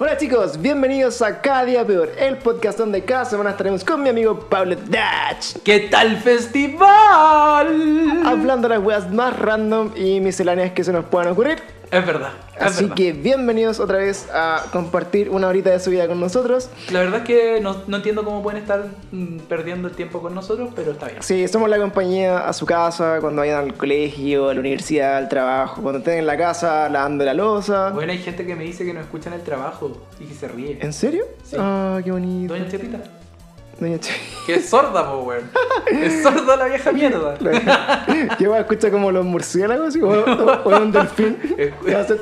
Hola 0.00 0.16
chicos, 0.16 0.62
bienvenidos 0.62 1.20
a 1.22 1.40
Cada 1.40 1.64
Día 1.64 1.84
Peor, 1.84 2.12
el 2.20 2.38
podcast 2.38 2.78
donde 2.78 3.02
cada 3.02 3.24
semana 3.24 3.50
estaremos 3.50 3.82
con 3.82 4.00
mi 4.00 4.08
amigo 4.08 4.38
Pablo 4.48 4.76
Dutch. 4.76 5.60
¿Qué 5.64 5.88
tal 5.90 6.18
festival? 6.18 8.22
Hablando 8.24 8.68
de 8.68 8.76
las 8.76 8.84
weas 8.84 9.12
más 9.12 9.36
random 9.36 9.90
y 9.96 10.20
misceláneas 10.20 10.70
que 10.70 10.84
se 10.84 10.92
nos 10.92 11.04
puedan 11.06 11.32
ocurrir. 11.32 11.58
Es 11.90 12.04
verdad. 12.04 12.32
es 12.56 12.62
Así 12.62 12.82
verdad. 12.82 12.96
que 12.96 13.12
bienvenidos 13.12 13.80
otra 13.80 13.98
vez 13.98 14.28
a 14.32 14.64
compartir 14.72 15.30
una 15.30 15.48
horita 15.48 15.70
de 15.70 15.80
su 15.80 15.90
vida 15.90 16.06
con 16.06 16.20
nosotros. 16.20 16.68
La 16.90 17.00
verdad 17.00 17.20
es 17.20 17.24
que 17.24 17.60
no, 17.62 17.76
no 17.86 17.96
entiendo 17.96 18.24
cómo 18.24 18.42
pueden 18.42 18.60
estar 18.60 18.88
mm, 19.10 19.38
perdiendo 19.48 19.88
el 19.88 19.94
tiempo 19.94 20.20
con 20.20 20.34
nosotros, 20.34 20.68
pero 20.76 20.92
está 20.92 21.06
bien. 21.06 21.22
Sí, 21.22 21.48
somos 21.48 21.68
la 21.70 21.78
compañía 21.78 22.46
a 22.46 22.52
su 22.52 22.66
casa, 22.66 23.18
cuando 23.20 23.40
vayan 23.40 23.64
al 23.64 23.74
colegio, 23.74 24.50
a 24.50 24.54
la 24.54 24.60
universidad, 24.60 25.16
al 25.16 25.28
trabajo, 25.30 25.80
cuando 25.80 26.00
estén 26.00 26.18
en 26.18 26.26
la 26.26 26.36
casa 26.36 26.88
lavando 26.90 27.24
la 27.24 27.32
losa. 27.34 27.90
Bueno, 27.90 28.12
hay 28.12 28.18
gente 28.18 28.44
que 28.44 28.54
me 28.54 28.64
dice 28.64 28.84
que 28.84 28.92
no 28.92 29.00
escuchan 29.00 29.32
el 29.32 29.42
trabajo 29.42 29.96
y 30.20 30.24
que 30.26 30.34
se 30.34 30.48
ríe. 30.48 30.78
¿En 30.82 30.92
serio? 30.92 31.24
Sí. 31.42 31.56
Ah, 31.58 32.00
qué 32.04 32.10
bonito. 32.12 32.52
Doña 32.54 32.68
Chepita. 32.68 32.98
Doña 33.78 33.98
Che. 34.00 34.12
Que 34.46 34.54
es 34.54 34.68
sorda, 34.70 35.04
po, 35.06 35.18
weón. 35.24 35.50
Es 35.90 36.22
sorda 36.22 36.56
la 36.56 36.64
vieja 36.66 36.90
mierda. 36.90 37.36
Yo 38.38 38.56
escucha 38.56 38.90
como 38.90 39.12
los 39.12 39.22
murciélagos 39.24 39.94
o, 39.96 40.06
o- 40.08 40.62
o 40.64 40.78
un 40.80 40.90
delfín. 40.90 41.36
Hace- 41.94 42.18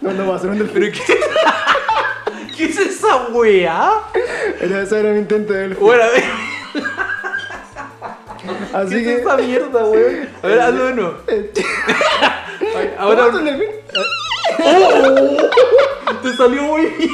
No, 0.00 0.12
no 0.12 0.28
va 0.30 0.36
a 0.36 0.38
ser 0.38 0.50
un 0.50 0.58
delfín. 0.58 0.82
¿Pero 0.82 0.92
qué? 0.92 1.18
¿Qué 2.56 2.64
es 2.66 2.78
esa 2.78 3.26
weá? 3.32 3.90
Era, 4.60 4.82
ese 4.82 5.00
era 5.00 5.10
mi 5.12 5.18
intento 5.18 5.52
de 5.52 5.58
delfín. 5.62 5.84
Bueno, 5.84 6.04
a 6.04 6.08
ver, 6.08 6.24
Así 8.72 8.94
¿qué 8.94 9.02
que. 9.04 9.14
es 9.14 9.20
esa 9.22 9.36
mierda, 9.36 9.84
weón? 9.84 10.28
A 10.42 10.46
ver, 10.46 10.60
hazlo 10.60 11.14
Ay, 11.28 12.94
¿Ahora 12.98 13.24
Ahora 13.24 13.36
un 13.38 13.44
delfín? 13.44 13.68
Te 16.22 16.36
salió 16.36 16.62
muy 16.62 16.82
bien. 16.82 17.10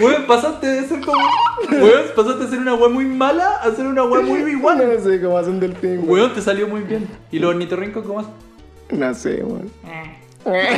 Weón, 0.00 0.26
pasaste 0.26 0.66
de 0.66 0.88
ser 0.88 1.00
como. 1.00 1.22
Weón, 1.70 2.02
pasaste 2.14 2.44
de 2.44 2.50
ser 2.50 2.58
una 2.60 2.74
weá 2.74 2.88
muy 2.88 3.04
mala 3.04 3.56
a 3.56 3.70
ser 3.72 3.86
una 3.86 4.04
weá 4.04 4.22
muy 4.22 4.50
igual. 4.50 4.78
No 4.78 5.02
sé 5.02 5.20
cómo 5.20 5.38
hace 5.38 5.50
un 5.50 5.60
delfín. 5.60 5.98
weón. 5.98 6.08
Weón, 6.08 6.34
te 6.34 6.40
salió 6.40 6.68
muy 6.68 6.82
bien. 6.82 7.08
¿Y 7.30 7.38
los 7.38 7.50
ornitorrincos 7.50 8.06
cómo 8.06 8.20
hacen? 8.20 8.32
No 8.90 9.14
sé, 9.14 9.42
weón. 9.42 9.70
Bueno. 10.44 10.68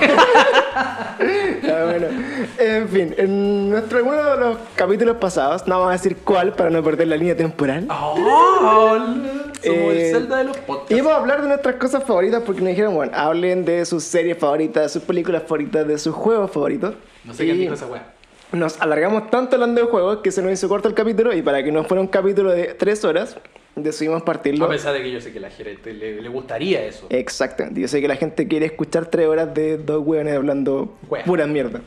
En 2.59 2.89
fin, 2.89 3.15
en 3.17 3.71
nuestro, 3.71 3.99
alguno 3.99 4.23
de 4.23 4.37
los 4.37 4.59
capítulos 4.75 5.17
pasados, 5.17 5.67
no 5.67 5.77
vamos 5.79 5.91
a 5.91 5.93
decir 5.93 6.17
cuál 6.25 6.53
para 6.53 6.71
no 6.71 6.83
perder 6.83 7.09
la 7.09 7.17
línea 7.17 7.37
temporal. 7.37 7.87
¡Oh! 7.91 8.97
Somos 8.97 9.21
Eh, 9.63 10.07
el 10.09 10.15
Zelda 10.15 10.39
de 10.39 10.45
los 10.45 10.57
podcasts. 10.59 10.91
Íbamos 10.93 11.13
a 11.13 11.17
hablar 11.17 11.43
de 11.43 11.49
nuestras 11.49 11.75
cosas 11.77 12.05
favoritas 12.05 12.43
porque 12.45 12.61
nos 12.63 12.71
dijeron, 12.71 12.95
bueno, 12.95 13.13
hablen 13.15 13.65
de 13.65 13.85
sus 13.85 14.05
series 14.05 14.39
favoritas, 14.39 14.85
de 14.85 14.89
sus 14.89 15.03
películas 15.03 15.43
favoritas, 15.43 15.87
de 15.87 15.99
sus 15.99 16.15
juegos 16.15 16.51
favoritos. 16.51 16.95
No 17.25 17.35
sé 17.35 17.45
quién 17.45 17.57
Y 17.57 17.61
dijo 17.61 17.75
esa 17.75 17.87
weá. 17.87 18.05
Nos 18.53 18.81
alargamos 18.81 19.31
tanto 19.31 19.57
hablando 19.57 19.81
de 19.83 19.87
juegos 19.87 20.19
que 20.23 20.33
se 20.33 20.43
nos 20.43 20.53
hizo 20.53 20.69
corto 20.69 20.89
el 20.89 20.95
capítulo 20.95 21.33
y 21.35 21.43
para 21.43 21.63
que 21.63 21.71
no 21.71 21.85
fuera 21.85 22.01
un 22.01 22.09
capítulo 22.09 22.51
de 22.51 22.75
tres 22.75 23.05
horas, 23.05 23.37
decidimos 23.77 24.23
partirlo. 24.23 24.65
A 24.65 24.69
pesar 24.69 24.93
de 24.95 25.03
que 25.03 25.11
yo 25.11 25.21
sé 25.21 25.33
que 25.33 25.41
la 25.41 25.51
gente 25.51 25.93
le, 25.95 26.21
le 26.21 26.29
gustaría 26.29 26.83
eso. 26.85 27.07
Exactamente. 27.11 27.81
Yo 27.81 27.89
sé 27.89 28.01
que 28.01 28.09
la 28.09 28.17
gente 28.17 28.47
quiere 28.49 28.67
escuchar 28.67 29.07
tres 29.07 29.27
horas 29.27 29.53
de 29.55 29.79
dos 29.79 30.05
hueones 30.07 30.35
hablando 30.37 30.97
Wea. 31.09 31.25
pura 31.25 31.47
mierda. 31.47 31.81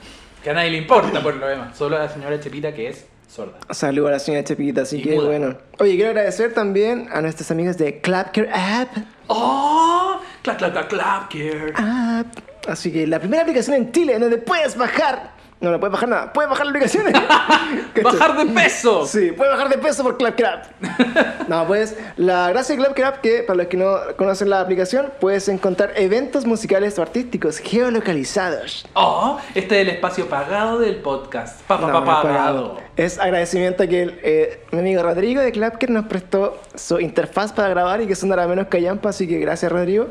Que 0.44 0.50
a 0.50 0.54
nadie 0.54 0.72
le 0.72 0.78
importa 0.80 1.22
por 1.22 1.36
lo 1.36 1.48
demás. 1.48 1.78
Solo 1.78 1.96
a 1.98 2.00
la 2.00 2.10
señora 2.10 2.40
Chepita 2.40 2.74
que 2.74 2.88
es 2.90 3.06
sorda. 3.28 3.58
Saludos 3.72 4.10
a 4.10 4.12
la 4.14 4.20
señora 4.20 4.44
Chepita, 4.44 4.82
así 4.82 4.98
Y 4.98 5.02
que 5.04 5.16
muda. 5.16 5.28
bueno. 5.28 5.58
Oye, 5.80 5.96
quiero 5.96 6.10
agradecer 6.10 6.54
también 6.54 7.08
a 7.12 7.22
nuestros 7.22 7.50
amigos 7.52 7.78
de 7.78 8.00
Clapcare 8.02 8.50
App. 8.52 8.90
¡Oh! 9.28 10.20
¡Clap, 10.42 10.58
clap, 10.58 10.72
clap, 10.74 10.90
clap, 10.90 11.32
care! 11.32 11.74
App. 11.76 12.28
Así 12.68 12.92
que 12.92 13.08
la 13.08 13.20
primera 13.20 13.44
aplicación 13.44 13.76
en 13.78 13.92
Chile 13.92 14.14
en 14.16 14.22
donde 14.22 14.38
puedes 14.38 14.76
bajar. 14.78 15.32
No, 15.64 15.72
no 15.72 15.80
puedes 15.80 15.94
bajar 15.94 16.10
nada. 16.10 16.34
Puedes 16.34 16.50
bajar 16.50 16.66
la 16.66 16.72
aplicación. 16.72 17.06
¿Cachai? 17.94 18.04
¡Bajar 18.04 18.38
de 18.38 18.46
peso! 18.48 19.06
Sí, 19.08 19.32
puedes 19.32 19.54
bajar 19.54 19.70
de 19.70 19.78
peso 19.78 20.04
por 20.04 20.18
Clapcare 20.18 20.50
App. 20.58 21.48
no, 21.48 21.66
pues 21.66 21.96
la 22.18 22.50
gracia 22.50 22.76
de 22.76 22.82
Clapcare 22.84 23.08
App 23.08 23.22
que 23.22 23.44
para 23.44 23.56
los 23.56 23.68
que 23.68 23.78
no 23.78 23.96
conocen 24.18 24.50
la 24.50 24.60
aplicación, 24.60 25.14
puedes 25.22 25.48
encontrar 25.48 25.94
eventos 25.96 26.46
musicales 26.46 27.00
o 27.00 27.02
artísticos 27.02 27.60
geolocalizados. 27.60 28.86
¡Oh! 28.94 29.40
Este 29.56 29.82
es 29.82 29.88
el 29.88 29.96
espacio 29.96 30.28
pagado 30.28 30.80
del 30.80 30.98
podcast. 30.98 31.62
Pa, 31.62 31.80
pa, 31.80 31.88
No, 31.88 31.94
pa, 31.94 32.00
no 32.00 32.22
pagado. 32.22 32.78
Es 32.98 33.18
agradecimiento 33.18 33.88
que 33.88 34.04
el, 34.04 34.20
eh, 34.22 34.66
mi 34.72 34.80
amigo 34.80 35.02
Rodrigo 35.02 35.42
de 35.42 35.54
Clapker 35.54 35.90
nos 35.90 36.06
prestó 36.08 36.60
su 36.76 37.00
interfaz 37.00 37.54
para 37.54 37.70
grabar 37.70 38.02
y 38.02 38.08
que 38.08 38.16
sonara 38.16 38.46
menos 38.48 38.68
callampa, 38.68 39.10
así 39.10 39.30
que 39.30 39.40
gracias 39.40 39.72
Rodrigo. 39.72 40.08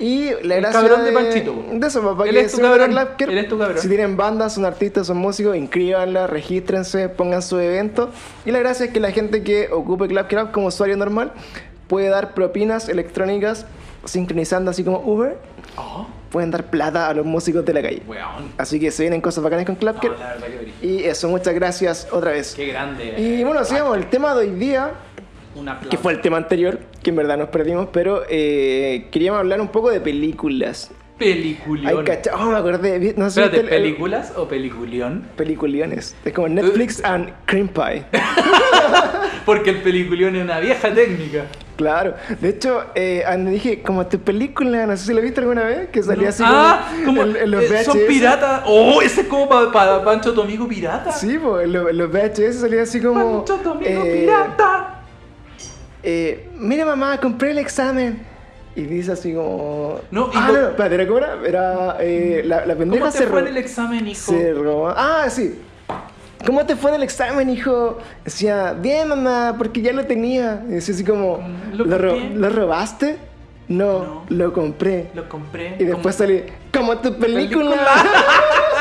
Y 0.00 0.30
la 0.42 0.56
El 0.56 0.60
gracia 0.62 0.80
cabrón 0.80 1.04
de 1.04 1.12
Panchito, 1.12 1.54
po. 1.54 1.64
De 1.72 1.86
eso, 1.86 2.16
para 2.16 2.30
Él 2.30 2.36
que 2.36 2.42
es 2.42 2.52
tu 2.52 2.60
cabrón. 2.60 2.90
Clapker. 2.90 3.30
Él 3.30 3.38
es 3.38 3.48
tu 3.48 3.58
cabrón. 3.58 3.78
Si 3.78 3.88
tienen 3.88 4.16
bandas, 4.16 4.54
son 4.54 4.64
artistas, 4.64 5.06
son 5.08 5.16
músicos, 5.16 5.56
inscríbanla, 5.56 6.26
regístrense, 6.26 7.08
pongan 7.08 7.42
su 7.42 7.58
evento. 7.58 8.10
Y 8.46 8.50
la 8.52 8.60
gracia 8.60 8.86
es 8.86 8.92
que 8.92 9.00
la 9.00 9.10
gente 9.10 9.42
que 9.42 9.68
ocupe 9.72 10.06
Clapker 10.08 10.38
App 10.38 10.52
como 10.52 10.68
usuario 10.68 10.96
normal 10.96 11.32
puede 11.88 12.08
dar 12.08 12.34
propinas 12.34 12.88
electrónicas 12.88 13.66
sincronizando 14.04 14.70
así 14.70 14.84
como 14.84 15.00
Uber. 15.00 15.36
¡Oh! 15.76 16.06
Pueden 16.30 16.50
dar 16.50 16.64
plata 16.70 17.08
a 17.08 17.14
los 17.14 17.24
músicos 17.24 17.64
de 17.64 17.72
la 17.72 17.82
calle. 17.82 18.02
Weón. 18.06 18.52
Así 18.58 18.78
que 18.78 18.90
se 18.90 19.02
vienen 19.02 19.20
cosas 19.20 19.42
bacanas 19.42 19.64
con 19.64 19.74
No, 19.76 19.80
Clapker. 19.80 20.12
brillo. 20.12 20.72
Y 20.82 21.04
eso, 21.04 21.28
muchas 21.28 21.54
gracias 21.54 22.06
otra 22.12 22.32
vez. 22.32 22.54
Qué 22.54 22.66
grande. 22.66 23.14
Y 23.18 23.42
bueno, 23.44 23.64
sigamos, 23.64 23.96
el 23.96 24.06
tema 24.10 24.34
de 24.34 24.40
hoy 24.40 24.50
día. 24.50 24.92
Que 25.90 25.96
fue 25.96 26.12
el 26.12 26.20
tema 26.20 26.36
anterior, 26.36 26.78
que 27.02 27.10
en 27.10 27.16
verdad 27.16 27.36
nos 27.38 27.48
perdimos, 27.48 27.88
pero 27.92 28.22
eh, 28.28 29.06
queríamos 29.10 29.40
hablar 29.40 29.60
un 29.60 29.68
poco 29.68 29.90
de 29.90 30.00
películas. 30.00 30.90
Peliculión. 31.18 31.98
Ay, 31.98 32.04
cacha, 32.04 32.30
oh, 32.36 32.46
me 32.50 32.56
acordé, 32.56 33.14
no 33.16 33.28
sé 33.28 33.42
Espérate, 33.42 33.60
el- 33.62 33.82
¿películas 33.82 34.32
o 34.36 34.46
peliculión? 34.46 35.24
Peliculiones. 35.36 36.14
Es 36.24 36.32
como 36.32 36.48
Netflix 36.48 37.02
and 37.04 37.32
Cream 37.44 37.68
Pie. 37.68 38.04
Porque 39.44 39.70
el 39.70 39.82
peliculión 39.82 40.36
es 40.36 40.44
una 40.44 40.60
vieja 40.60 40.94
técnica. 40.94 41.46
Claro. 41.78 42.14
De 42.40 42.48
hecho, 42.50 42.84
eh, 42.94 43.24
dije, 43.46 43.82
como 43.82 44.06
tu 44.06 44.18
película, 44.18 44.84
no 44.86 44.96
sé 44.96 45.06
si 45.06 45.14
la 45.14 45.20
viste 45.20 45.40
alguna 45.40 45.64
vez, 45.64 45.88
que 45.90 46.02
salía 46.02 46.30
así 46.30 46.42
ah, 46.44 46.88
como, 47.04 47.06
como 47.06 47.22
en, 47.22 47.36
en 47.36 47.50
los 47.52 47.64
eh, 47.64 47.84
son 47.84 47.98
VHS. 47.98 48.06
piratas. 48.08 48.62
Oh, 48.66 49.00
ese 49.00 49.20
es 49.22 49.26
como 49.28 49.48
para 49.48 50.04
Pancho 50.04 50.40
amigo 50.42 50.66
pirata. 50.68 51.12
Sí, 51.12 51.38
pues, 51.38 51.64
en, 51.64 51.72
los- 51.72 52.10
VHS 52.10 52.60
salía 52.60 52.82
así 52.82 53.00
como... 53.00 53.44
Pancho 53.44 53.70
amigo 53.70 54.02
eh, 54.04 54.20
pirata. 54.20 54.97
Eh, 56.02 56.48
mira 56.56 56.84
mamá, 56.84 57.18
compré 57.18 57.50
el 57.52 57.58
examen. 57.58 58.18
Y 58.76 58.82
dice 58.82 59.12
así 59.12 59.34
como... 59.34 60.00
No, 60.12 60.30
ah, 60.34 60.50
no, 60.52 60.60
no, 60.60 60.68
espérate, 60.68 60.94
¿era 60.94 61.06
cómo 61.06 61.18
era? 61.18 61.36
Era, 61.44 61.96
eh, 62.00 62.42
la, 62.44 62.64
la 62.64 62.76
pendeja 62.76 63.00
¿Cómo 63.06 63.12
te 63.12 63.18
se 63.18 63.26
fue 63.26 63.40
en 63.40 63.46
el 63.48 63.56
examen, 63.56 64.06
hijo? 64.06 64.20
se 64.32 64.54
robó- 64.54 64.94
Ah, 64.96 65.26
sí. 65.28 65.58
¿Cómo 66.46 66.64
te 66.64 66.76
fue 66.76 66.90
en 66.90 66.96
el 66.98 67.02
examen, 67.02 67.50
hijo? 67.50 67.98
Decía, 68.24 68.72
bien, 68.74 69.08
mamá, 69.08 69.56
porque 69.58 69.80
ya 69.82 69.92
lo 69.92 70.04
tenía. 70.06 70.62
Y 70.68 70.74
decía 70.74 70.94
así 70.94 71.02
como, 71.02 71.38
Mm, 71.38 71.74
¿lo 71.76 71.84
¿lo, 71.86 71.98
ro- 71.98 72.10
copié? 72.10 72.30
¿lo 72.36 72.48
robaste? 72.50 73.16
No, 73.66 73.98
No. 74.04 74.24
lo 74.28 74.52
compré. 74.52 75.08
Lo 75.14 75.28
compré. 75.28 75.74
Y 75.80 75.84
después 75.84 76.14
salí, 76.14 76.44
como 76.72 76.98
tu 76.98 77.18
película. 77.18 77.76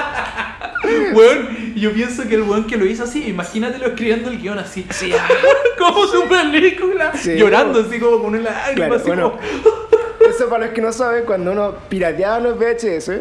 Weón, 1.13 1.73
yo 1.75 1.91
pienso 1.93 2.27
que 2.27 2.35
el 2.35 2.41
weón 2.43 2.65
que 2.67 2.77
lo 2.77 2.85
hizo 2.85 3.03
así, 3.03 3.27
imagínatelo 3.27 3.87
escribiendo 3.87 4.29
el 4.29 4.39
guion 4.39 4.59
así. 4.59 4.85
como 5.77 6.05
su 6.07 6.23
película. 6.27 7.11
Sí. 7.15 7.35
Llorando 7.37 7.81
así 7.81 7.99
como 7.99 8.19
con 8.19 8.33
una 8.35 8.39
lágrima. 8.51 8.75
Claro, 8.75 8.95
así 8.95 9.07
bueno. 9.07 9.31
como- 9.31 9.41
Eso 10.29 10.49
para 10.49 10.65
los 10.65 10.73
que 10.73 10.81
no 10.81 10.91
saben, 10.91 11.23
cuando 11.25 11.51
uno 11.51 11.75
pirateaba 11.89 12.39
los 12.39 12.57
VHS, 12.59 13.11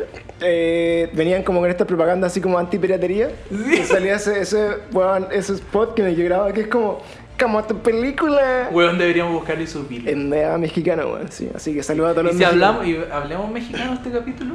eh, 0.41 1.09
venían 1.13 1.43
como 1.45 1.61
con 1.61 1.71
esta 1.71 1.85
propaganda 1.87 2.27
así 2.27 2.41
como 2.41 2.59
anti-piratería. 2.59 3.31
Sí. 3.49 3.75
Y 3.81 3.85
salía 3.85 4.17
ese, 4.17 4.41
ese, 4.41 4.69
weón, 4.93 5.29
ese 5.31 5.53
spot 5.55 5.95
que 5.95 6.03
me 6.03 6.13
grababa 6.15 6.53
que 6.53 6.63
es 6.63 6.67
como, 6.67 7.01
como 7.39 7.63
tu 7.65 7.79
película. 7.79 8.69
Weón, 8.73 8.99
deberíamos 8.99 9.35
buscarle 9.35 9.65
y 9.65 9.67
subirlo. 9.69 10.11
En 10.11 10.29
media 10.29 10.59
mexicano, 10.59 11.07
weón, 11.13 11.31
sí. 11.31 11.49
Así 11.55 11.75
que 11.75 11.83
saludos 11.83 12.11
a 12.11 12.15
todos 12.15 12.25
¿Y 12.25 12.27
los 12.29 12.33
si 12.37 12.39
mexicanos. 12.41 12.69
hablamos, 12.81 12.87
y 12.89 13.13
hablemos 13.13 13.51
mexicano 13.53 13.93
este 13.95 14.11
capítulo? 14.11 14.55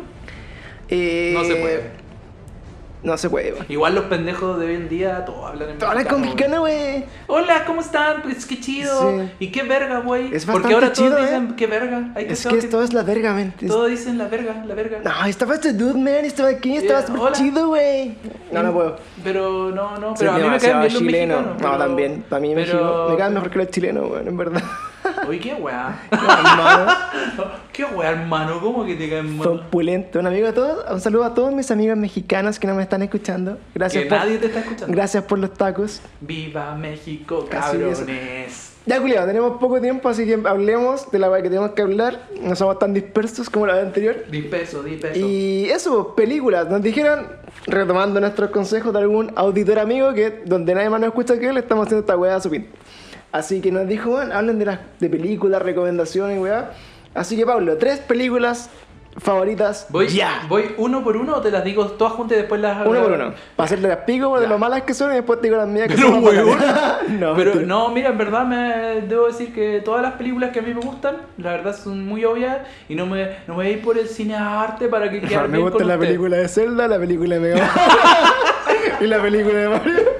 Eh, 0.89 1.31
No 1.33 1.43
se 1.45 1.55
puede. 1.55 1.83
No 3.03 3.17
se 3.17 3.27
weón. 3.27 3.65
Igual 3.67 3.95
los 3.95 4.03
pendejos 4.05 4.59
de 4.59 4.67
hoy 4.67 4.75
en 4.75 4.87
día 4.87 5.25
todos 5.25 5.49
hablan 5.49 5.69
en 5.71 5.77
Todas 5.79 5.95
las 5.95 6.05
con 6.05 6.21
mexicano. 6.21 6.61
mexicano, 6.63 6.97
güey. 6.99 7.05
Hola, 7.25 7.65
¿cómo 7.65 7.81
están? 7.81 8.21
Pues 8.21 8.45
qué 8.45 8.59
chido. 8.59 9.19
Sí. 9.21 9.29
¿Y 9.39 9.47
qué 9.51 9.63
verga, 9.63 10.01
güey? 10.01 10.31
Es 10.31 10.45
Porque 10.45 10.71
ahora 10.73 10.93
todos 10.93 11.09
chido, 11.09 11.19
dicen 11.19 11.47
¿eh? 11.49 11.53
qué 11.57 11.65
verga. 11.65 12.11
Hay 12.13 12.27
que 12.27 12.33
Es 12.33 12.39
saber 12.39 12.59
que 12.59 12.65
esto 12.65 12.83
es 12.83 12.93
la 12.93 13.01
verga, 13.01 13.33
man. 13.33 13.53
Todos 13.65 13.89
dicen 13.89 14.19
la 14.19 14.27
verga, 14.27 14.63
la 14.67 14.75
verga. 14.75 14.99
No, 15.03 15.25
estaba 15.25 15.55
este 15.55 15.73
dude, 15.73 15.95
man. 15.99 16.25
Estaba 16.25 16.49
aquí, 16.49 16.75
estaba 16.77 16.99
Yeah, 16.99 17.07
súper 17.15 17.31
chido, 17.33 17.67
güey. 17.69 18.15
No, 18.51 18.61
no 18.61 18.71
puedo. 18.71 18.97
Pero 19.23 19.71
no, 19.71 19.97
no, 19.97 20.13
pero 20.19 20.31
a 20.33 20.37
mí 20.37 20.47
me 20.47 20.59
caen 20.59 20.79
bien 20.81 20.93
los 20.93 20.97
chileno. 21.01 21.35
mexicanos. 21.41 21.61
No, 21.71 21.77
también. 21.79 22.23
Para 22.29 22.39
mí 22.39 22.51
pero- 22.53 22.61
México 22.75 23.07
me 23.09 23.17
caen 23.17 23.33
mejor 23.33 23.49
que 23.49 23.57
los 23.57 23.67
chilenos, 23.71 24.11
weón, 24.11 24.27
en 24.27 24.37
verdad. 24.37 24.61
Oye, 25.27 25.39
qué 25.39 25.53
weá. 25.53 25.99
No, 26.11 26.17
hermano. 26.31 26.91
qué 27.71 27.85
weá, 27.85 28.09
hermano. 28.11 28.59
¿Cómo 28.61 28.85
que 28.85 28.95
te 28.95 29.09
caen 29.09 29.37
mal? 29.37 29.47
opulento. 29.47 30.19
Un 30.19 30.27
amigo 30.27 30.47
a 30.47 30.53
todos, 30.53 30.85
un 30.91 31.01
saludo 31.01 31.23
a 31.23 31.33
todos 31.33 31.53
mis 31.53 31.69
amigos 31.71 31.97
mexicanos 31.97 32.59
que 32.59 32.67
no 32.67 32.75
me 32.75 32.83
están 32.83 33.01
escuchando. 33.01 33.57
Gracias 33.73 34.03
Que 34.03 34.09
por, 34.09 34.17
nadie 34.19 34.37
te 34.37 34.47
está 34.47 34.59
escuchando. 34.59 34.93
Gracias 34.93 35.23
por 35.23 35.39
los 35.39 35.53
tacos. 35.53 36.01
Viva 36.19 36.75
México, 36.75 37.47
cabrones. 37.49 38.71
Ya, 38.83 38.99
culiado, 38.99 39.27
tenemos 39.27 39.59
poco 39.59 39.79
tiempo, 39.79 40.09
así 40.09 40.25
que 40.25 40.39
hablemos 40.43 41.11
de 41.11 41.19
la 41.19 41.29
weá 41.29 41.43
que 41.43 41.49
tenemos 41.49 41.71
que 41.71 41.83
hablar. 41.83 42.27
No 42.41 42.55
somos 42.55 42.79
tan 42.79 42.95
dispersos 42.95 43.47
como 43.47 43.67
la 43.67 43.75
vez 43.75 43.85
anterior. 43.85 44.25
Di 44.31 44.41
peso, 44.41 44.81
di 44.81 44.95
peso. 44.97 45.19
Y 45.19 45.69
eso, 45.69 46.15
películas. 46.15 46.67
Nos 46.67 46.81
dijeron, 46.81 47.27
retomando 47.67 48.19
nuestros 48.19 48.49
consejos 48.49 48.91
de 48.91 48.99
algún 48.99 49.31
auditor 49.35 49.77
amigo, 49.77 50.13
que 50.15 50.41
donde 50.45 50.73
nadie 50.73 50.89
más 50.89 50.99
nos 50.99 51.09
escucha 51.09 51.37
que 51.37 51.49
él, 51.49 51.57
estamos 51.57 51.85
haciendo 51.85 52.01
esta 52.01 52.17
weá 52.17 52.35
a 52.35 52.41
su 52.41 52.49
fin. 52.49 52.67
Así 53.31 53.61
que 53.61 53.71
nos 53.71 53.87
dijo, 53.87 54.11
bueno, 54.11 54.33
hablen 54.35 54.59
de 54.59 54.65
las 54.65 54.79
de 54.99 55.09
películas, 55.09 55.61
recomendaciones, 55.61 56.39
weá. 56.39 56.71
Así 57.13 57.37
que, 57.37 57.45
Pablo, 57.45 57.77
tres 57.77 57.99
películas 57.99 58.69
favoritas. 59.17 59.87
Voy, 59.89 60.07
ya. 60.07 60.43
¿Voy 60.47 60.73
uno 60.77 61.03
por 61.03 61.17
uno 61.17 61.35
o 61.35 61.41
te 61.41 61.51
las 61.51 61.63
digo 61.63 61.85
todas 61.85 62.13
juntas 62.13 62.37
y 62.37 62.41
después 62.41 62.61
las 62.61 62.85
Uno 62.85 63.01
por 63.01 63.11
uno. 63.11 63.33
Para 63.55 63.65
hacerle 63.65 63.89
las 63.89 63.97
pico 63.99 64.39
de 64.39 64.47
lo 64.47 64.57
malas 64.57 64.83
que 64.83 64.93
son 64.93 65.11
y 65.11 65.15
después 65.15 65.39
te 65.41 65.47
digo 65.47 65.57
las 65.57 65.67
mías 65.67 65.87
que 65.87 65.95
Pero, 65.95 66.07
son 66.07 66.21
no, 67.19 67.35
Pero 67.35 67.51
mentira. 67.51 67.67
no, 67.67 67.89
mira, 67.89 68.09
en 68.09 68.17
verdad 68.17 68.45
me 68.45 69.01
debo 69.01 69.27
decir 69.27 69.53
que 69.53 69.81
todas 69.83 70.01
las 70.01 70.13
películas 70.13 70.51
que 70.51 70.59
a 70.59 70.61
mí 70.61 70.73
me 70.73 70.81
gustan, 70.81 71.17
la 71.37 71.51
verdad 71.51 71.75
son 71.75 72.05
muy 72.05 72.23
obvias 72.23 72.59
y 72.87 72.95
no 72.95 73.05
me, 73.05 73.25
no 73.47 73.53
me 73.53 73.55
voy 73.55 73.67
a 73.67 73.69
ir 73.71 73.81
por 73.81 73.97
el 73.97 74.07
cine 74.07 74.35
a 74.35 74.61
arte 74.61 74.87
para 74.87 75.09
que 75.09 75.21
quede 75.21 75.47
me 75.47 75.59
gusta 75.59 75.83
la 75.83 75.97
película 75.97 76.37
de 76.37 76.47
Zelda, 76.47 76.87
la 76.87 76.99
película 76.99 77.35
de 77.35 77.41
Mega 77.41 77.71
y 79.01 79.07
la 79.07 79.21
película 79.21 79.57
de 79.57 79.69
Mario. 79.69 80.10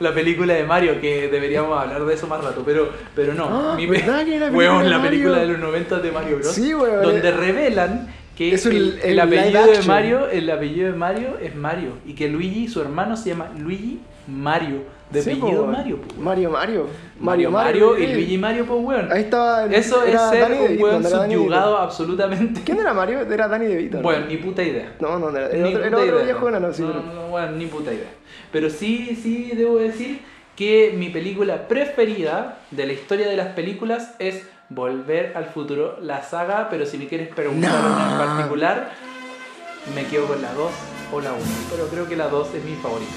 La 0.00 0.12
película 0.14 0.54
de 0.54 0.64
Mario, 0.64 1.00
que 1.00 1.28
deberíamos 1.28 1.78
hablar 1.80 2.04
de 2.04 2.14
eso 2.14 2.26
más 2.26 2.42
rato, 2.42 2.62
pero, 2.64 2.90
pero 3.14 3.34
no. 3.34 3.46
Ah, 3.72 3.74
mi 3.76 3.86
¿verdad 3.86 4.24
que 4.24 4.38
la 4.38 4.46
película 4.46 4.50
Weón, 4.58 4.84
de 4.84 4.90
la 4.90 4.98
Mario? 4.98 5.10
película 5.10 5.38
de 5.38 5.46
los 5.46 5.58
90 5.58 5.98
de 6.00 6.12
Mario 6.12 6.36
Bros. 6.38 6.52
Sí, 6.54 6.74
weón. 6.74 7.02
Donde 7.02 7.30
revelan 7.30 8.08
que 8.36 8.54
Es 8.54 8.66
el- 8.66 8.76
el, 8.76 8.98
el 9.02 9.10
el 9.12 9.20
apellido 9.20 9.66
de. 9.66 9.82
Mario, 9.82 10.28
el 10.28 10.50
apellido 10.50 10.90
de 10.92 10.98
Mario 10.98 11.28
es 11.40 11.54
Mario 11.54 11.90
y 12.06 12.14
que 12.14 12.28
Luigi, 12.28 12.66
su 12.68 12.80
hermano, 12.80 13.16
se 13.16 13.28
llama 13.30 13.48
Luigi 13.58 14.00
Mario, 14.26 14.82
de 15.14 15.22
Sí, 15.22 15.30
apellido. 15.30 15.66
Mario. 15.66 15.96
po, 16.02 16.06
weón. 16.14 16.24
Mario, 16.24 16.50
Mario. 16.50 16.86
Mario, 17.20 17.50
Mario 17.50 17.98
y. 17.98 18.06
Luigi 18.12 18.36
Mario, 18.38 18.66
pues 18.66 18.80
weón. 18.84 19.10
Ahí 19.12 19.22
estaba. 19.22 19.64
el- 19.64 19.74
Eso 19.74 20.02
es 20.04 20.20
ser 20.20 20.40
Danny 20.40 20.58
un 20.76 20.82
weón 20.82 21.02
no 21.02 21.08
subyugado 21.08 21.78
absolutamente. 21.78 22.60
¿Quién 22.64 22.78
era 22.80 22.92
Mario? 22.92 23.20
Era 23.22 23.48
Danny 23.48 23.66
DeVito. 23.66 23.96
¿no? 23.98 24.02
Bueno, 24.02 24.26
ni 24.26 24.36
puta 24.36 24.62
idea. 24.62 24.94
No, 25.00 25.18
no, 25.18 25.30
no 25.30 25.38
era, 25.38 25.46
otro, 25.46 25.84
era 25.84 25.96
otro 25.96 26.04
idea. 26.14 26.24
viejo 26.24 26.48
enano, 26.48 26.72
sí. 26.72 26.82
No, 26.82 26.92
no, 26.94 27.28
bueno, 27.28 27.52
ni 27.52 27.66
puta 27.66 27.92
idea. 27.92 28.10
Pero 28.52 28.68
sí, 28.68 29.18
sí 29.22 29.52
debo 29.56 29.78
decir 29.78 30.20
que 30.56 30.94
mi 30.96 31.08
película 31.08 31.66
preferida 31.66 32.58
de 32.70 32.86
la 32.86 32.92
historia 32.92 33.28
de 33.28 33.36
las 33.36 33.48
películas 33.54 34.14
es 34.18 34.46
Volver 34.70 35.32
al 35.36 35.44
futuro, 35.44 35.98
la 36.00 36.22
saga, 36.22 36.68
pero 36.70 36.86
si 36.86 36.96
me 36.96 37.06
quieres 37.06 37.28
preguntar 37.28 37.70
No. 37.70 37.92
una 37.94 38.12
en 38.12 38.18
particular, 38.36 38.90
me 39.94 40.04
quedo 40.06 40.26
con 40.26 40.40
la 40.40 40.52
2 40.54 40.70
o 41.12 41.20
la 41.20 41.32
1. 41.32 41.42
Pero 41.70 41.86
creo 41.88 42.08
que 42.08 42.16
la 42.16 42.28
2 42.28 42.54
es 42.54 42.64
mi 42.64 42.74
favorita. 42.76 43.12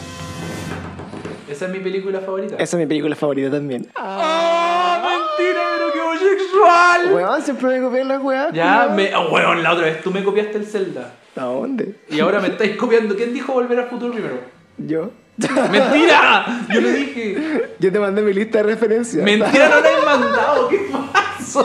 Esa 1.49 1.65
es 1.65 1.71
mi 1.71 1.79
película 1.79 2.19
favorita. 2.19 2.55
Esa 2.55 2.77
es 2.77 2.81
mi 2.81 2.85
película 2.87 3.15
favorita 3.15 3.51
también. 3.51 3.87
¡Ah! 3.95 5.01
¡Mentira, 5.37 5.61
pero 5.77 5.93
qué 5.93 5.99
homosexual! 6.01 7.13
Weón, 7.13 7.41
siempre 7.41 7.69
me 7.79 7.85
copian 7.85 8.07
las 8.07 8.21
weas. 8.21 8.53
Ya, 8.53 8.91
me. 8.93 9.15
Oh, 9.15 9.29
weón, 9.31 9.63
la 9.63 9.73
otra 9.73 9.85
vez 9.85 10.01
tú 10.01 10.11
me 10.11 10.23
copiaste 10.23 10.57
el 10.57 10.65
Zelda. 10.65 11.13
¿A 11.35 11.45
dónde? 11.45 11.95
Y 12.09 12.19
ahora 12.19 12.39
me 12.39 12.47
estáis 12.49 12.75
copiando. 12.75 13.15
¿Quién 13.15 13.33
dijo 13.33 13.53
volver 13.53 13.79
al 13.79 13.87
futuro 13.87 14.11
primero? 14.13 14.39
Yo. 14.77 15.11
¡Mentira! 15.71 16.65
Yo 16.73 16.81
lo 16.81 16.89
dije. 16.89 17.75
Yo 17.79 17.91
te 17.91 17.99
mandé 17.99 18.21
mi 18.23 18.33
lista 18.33 18.57
de 18.57 18.63
referencias. 18.63 19.23
Mentira, 19.23 19.69
no 19.69 19.79
la 19.81 19.91
he 19.91 20.05
mandado. 20.05 20.67
¿Qué 20.67 20.89
pasó? 21.13 21.63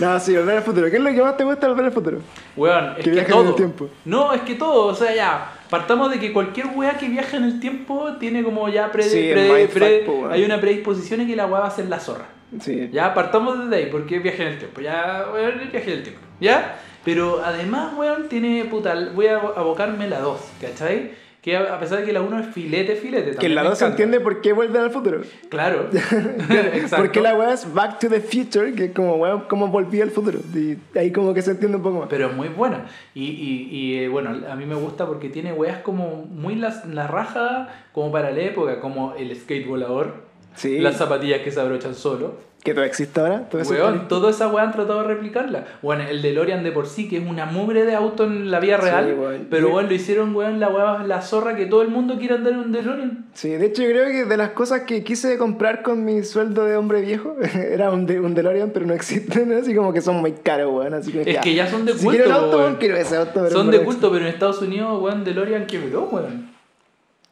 No, 0.00 0.18
sí, 0.18 0.34
volver 0.36 0.56
al 0.56 0.62
futuro. 0.62 0.90
¿Qué 0.90 0.96
es 0.96 1.02
lo 1.02 1.10
que 1.12 1.22
más 1.22 1.36
te 1.36 1.44
gusta 1.44 1.66
de 1.66 1.68
volver 1.68 1.84
al 1.86 1.92
futuro? 1.92 2.18
Weón, 2.56 2.90
es 2.92 2.96
Que 2.96 3.02
que, 3.02 3.10
viaja 3.10 3.26
en 3.28 3.32
todo. 3.34 3.48
el 3.50 3.54
tiempo. 3.54 3.88
No, 4.06 4.32
es 4.32 4.40
que 4.42 4.54
todo. 4.54 4.86
O 4.86 4.94
sea, 4.94 5.14
ya. 5.14 5.52
Partamos 5.70 6.10
de 6.10 6.18
que 6.18 6.32
cualquier 6.32 6.66
wea 6.74 6.98
que 6.98 7.08
viaja 7.08 7.36
en 7.36 7.44
el 7.44 7.60
tiempo 7.60 8.16
tiene 8.18 8.42
como 8.42 8.68
ya 8.68 8.90
pre, 8.90 9.04
Sí, 9.04 9.30
pre- 9.32 9.68
pre- 9.68 10.04
weón. 10.08 10.32
hay 10.32 10.44
una 10.44 10.60
predisposición 10.60 11.20
en 11.20 11.28
que 11.28 11.36
la 11.36 11.46
wea 11.46 11.60
va 11.60 11.68
a 11.68 11.70
ser 11.70 11.86
la 11.88 12.00
zorra. 12.00 12.26
Sí. 12.60 12.90
Ya, 12.92 13.14
partamos 13.14 13.58
desde 13.70 13.76
ahí, 13.84 13.88
porque 13.90 14.18
viaje 14.18 14.42
en 14.42 14.48
el 14.48 14.58
tiempo. 14.58 14.80
Ya, 14.80 15.26
weón, 15.32 15.60
viaje 15.70 15.92
en 15.92 15.98
el 15.98 16.02
tiempo. 16.02 16.20
¿Ya? 16.40 16.80
Pero 17.04 17.40
además, 17.44 17.92
weón, 17.96 18.28
tiene 18.28 18.64
puta. 18.64 18.94
Voy 19.14 19.28
a 19.28 19.36
abocarme 19.36 20.08
la 20.08 20.18
2, 20.20 20.40
¿cachai? 20.60 21.12
Que 21.42 21.56
a 21.56 21.78
pesar 21.80 22.00
de 22.00 22.04
que 22.04 22.12
la 22.12 22.20
1 22.20 22.38
es 22.40 22.46
filete, 22.48 22.96
filete. 22.96 23.30
Que 23.30 23.32
también 23.32 23.52
en 23.52 23.54
la 23.56 23.62
me 23.62 23.68
2 23.70 23.78
se 23.78 23.86
entiende 23.86 24.20
por 24.20 24.42
qué 24.42 24.52
vuelven 24.52 24.82
al 24.82 24.90
futuro. 24.90 25.22
Claro. 25.48 25.88
Exacto. 25.92 26.96
Porque 26.96 27.20
la 27.22 27.34
wea 27.34 27.54
es 27.54 27.72
Back 27.72 27.98
to 27.98 28.08
the 28.08 28.20
Future, 28.20 28.74
que 28.74 28.86
es 28.86 28.90
como, 28.92 29.14
weón, 29.16 29.44
cómo 29.48 29.68
volví 29.68 30.02
al 30.02 30.10
futuro. 30.10 30.38
Y 30.54 30.76
ahí 30.98 31.10
como 31.10 31.32
que 31.32 31.40
se 31.40 31.52
entiende 31.52 31.78
un 31.78 31.82
poco 31.82 32.00
más. 32.00 32.08
Pero 32.10 32.28
es 32.28 32.36
muy 32.36 32.48
buena. 32.48 32.86
Y, 33.14 33.24
y, 33.24 33.68
y, 33.70 33.98
eh, 34.00 34.08
bueno, 34.08 34.30
a 34.50 34.54
mí 34.54 34.66
me 34.66 34.74
gusta 34.74 35.06
porque 35.06 35.30
tiene 35.30 35.52
weas 35.54 35.78
como 35.78 36.26
muy 36.30 36.56
las, 36.56 36.84
la 36.86 37.06
raja, 37.06 37.68
como 37.92 38.12
para 38.12 38.30
la 38.32 38.40
época, 38.40 38.80
como 38.80 39.14
el 39.14 39.34
skate 39.34 39.66
volador, 39.66 40.28
Sí. 40.56 40.78
las 40.78 40.96
zapatillas 40.96 41.40
que 41.40 41.50
se 41.50 41.60
abrochan 41.60 41.94
solo. 41.94 42.34
Que 42.62 42.74
todo 42.74 42.84
existe 42.84 43.18
ahora. 43.20 43.48
Todo 43.48 43.62
Weón, 43.62 44.06
toda 44.08 44.30
esa 44.30 44.48
wea 44.48 44.64
han 44.64 44.72
tratado 44.72 45.00
de 45.00 45.08
replicarla. 45.08 45.64
Bueno, 45.80 46.04
el 46.06 46.20
DeLorean 46.20 46.62
de 46.62 46.72
por 46.72 46.86
sí, 46.86 47.08
que 47.08 47.16
es 47.16 47.26
una 47.26 47.46
mugre 47.46 47.86
de 47.86 47.94
auto 47.94 48.24
en 48.24 48.50
la 48.50 48.60
vida 48.60 48.76
real, 48.76 49.06
Sí, 49.06 49.12
weón. 49.18 49.46
pero 49.50 49.70
bueno, 49.70 49.88
lo 49.88 49.94
hicieron, 49.94 50.36
weón, 50.36 50.60
la 50.60 50.68
wea, 50.68 51.02
la 51.06 51.22
zorra 51.22 51.56
que 51.56 51.64
todo 51.64 51.80
el 51.80 51.88
mundo 51.88 52.18
quiere 52.18 52.34
andar 52.34 52.52
en 52.52 52.58
un 52.58 52.72
DeLorean. 52.72 53.24
Sí, 53.32 53.48
de 53.48 53.64
hecho 53.64 53.82
yo 53.82 53.88
creo 53.88 54.06
que 54.08 54.24
de 54.26 54.36
las 54.36 54.50
cosas 54.50 54.82
que 54.82 55.02
quise 55.02 55.38
comprar 55.38 55.82
con 55.82 56.04
mi 56.04 56.22
sueldo 56.22 56.66
de 56.66 56.76
hombre 56.76 57.00
viejo 57.00 57.34
era 57.54 57.90
un, 57.90 58.04
de, 58.04 58.20
un 58.20 58.34
DeLorean, 58.34 58.70
pero 58.74 58.84
no 58.84 58.92
existen, 58.92 59.52
así 59.60 59.74
como 59.74 59.94
que 59.94 60.02
son 60.02 60.16
muy 60.16 60.32
caros, 60.32 60.70
weón. 60.72 60.92
Así 60.92 61.12
que, 61.12 61.22
Es 61.30 61.38
que 61.38 61.54
ya 61.54 61.66
son 61.66 61.86
de 61.86 61.94
Si 61.94 62.06
quiero 62.06 62.26
un 62.26 62.30
culto, 62.32 62.44
auto, 62.44 62.56
weón. 62.58 62.62
weón, 62.68 62.76
quiero 62.78 62.96
ese 62.96 63.16
auto. 63.16 63.32
pero 63.36 63.50
Son 63.50 63.70
de 63.70 63.80
culto, 63.82 64.10
pero 64.12 64.26
en 64.26 64.32
Estados 64.34 64.60
Unidos, 64.60 65.00
weón, 65.02 65.24
DeLorean 65.24 65.66
quebró, 65.66 66.08
weón. 66.10 66.50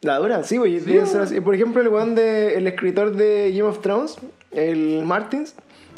La 0.01 0.17
dura, 0.17 0.41
sí, 0.43 0.57
güey. 0.57 0.79
Sí, 0.79 0.97
weón. 0.97 1.43
Por 1.43 1.53
ejemplo, 1.53 1.81
el 1.81 1.89
weón 1.89 2.15
de, 2.15 2.55
el 2.55 2.65
escritor 2.65 3.11
de 3.15 3.51
Game 3.51 3.69
of 3.69 3.81
Thrones, 3.81 4.17
el 4.51 5.03
Martins, 5.05 5.55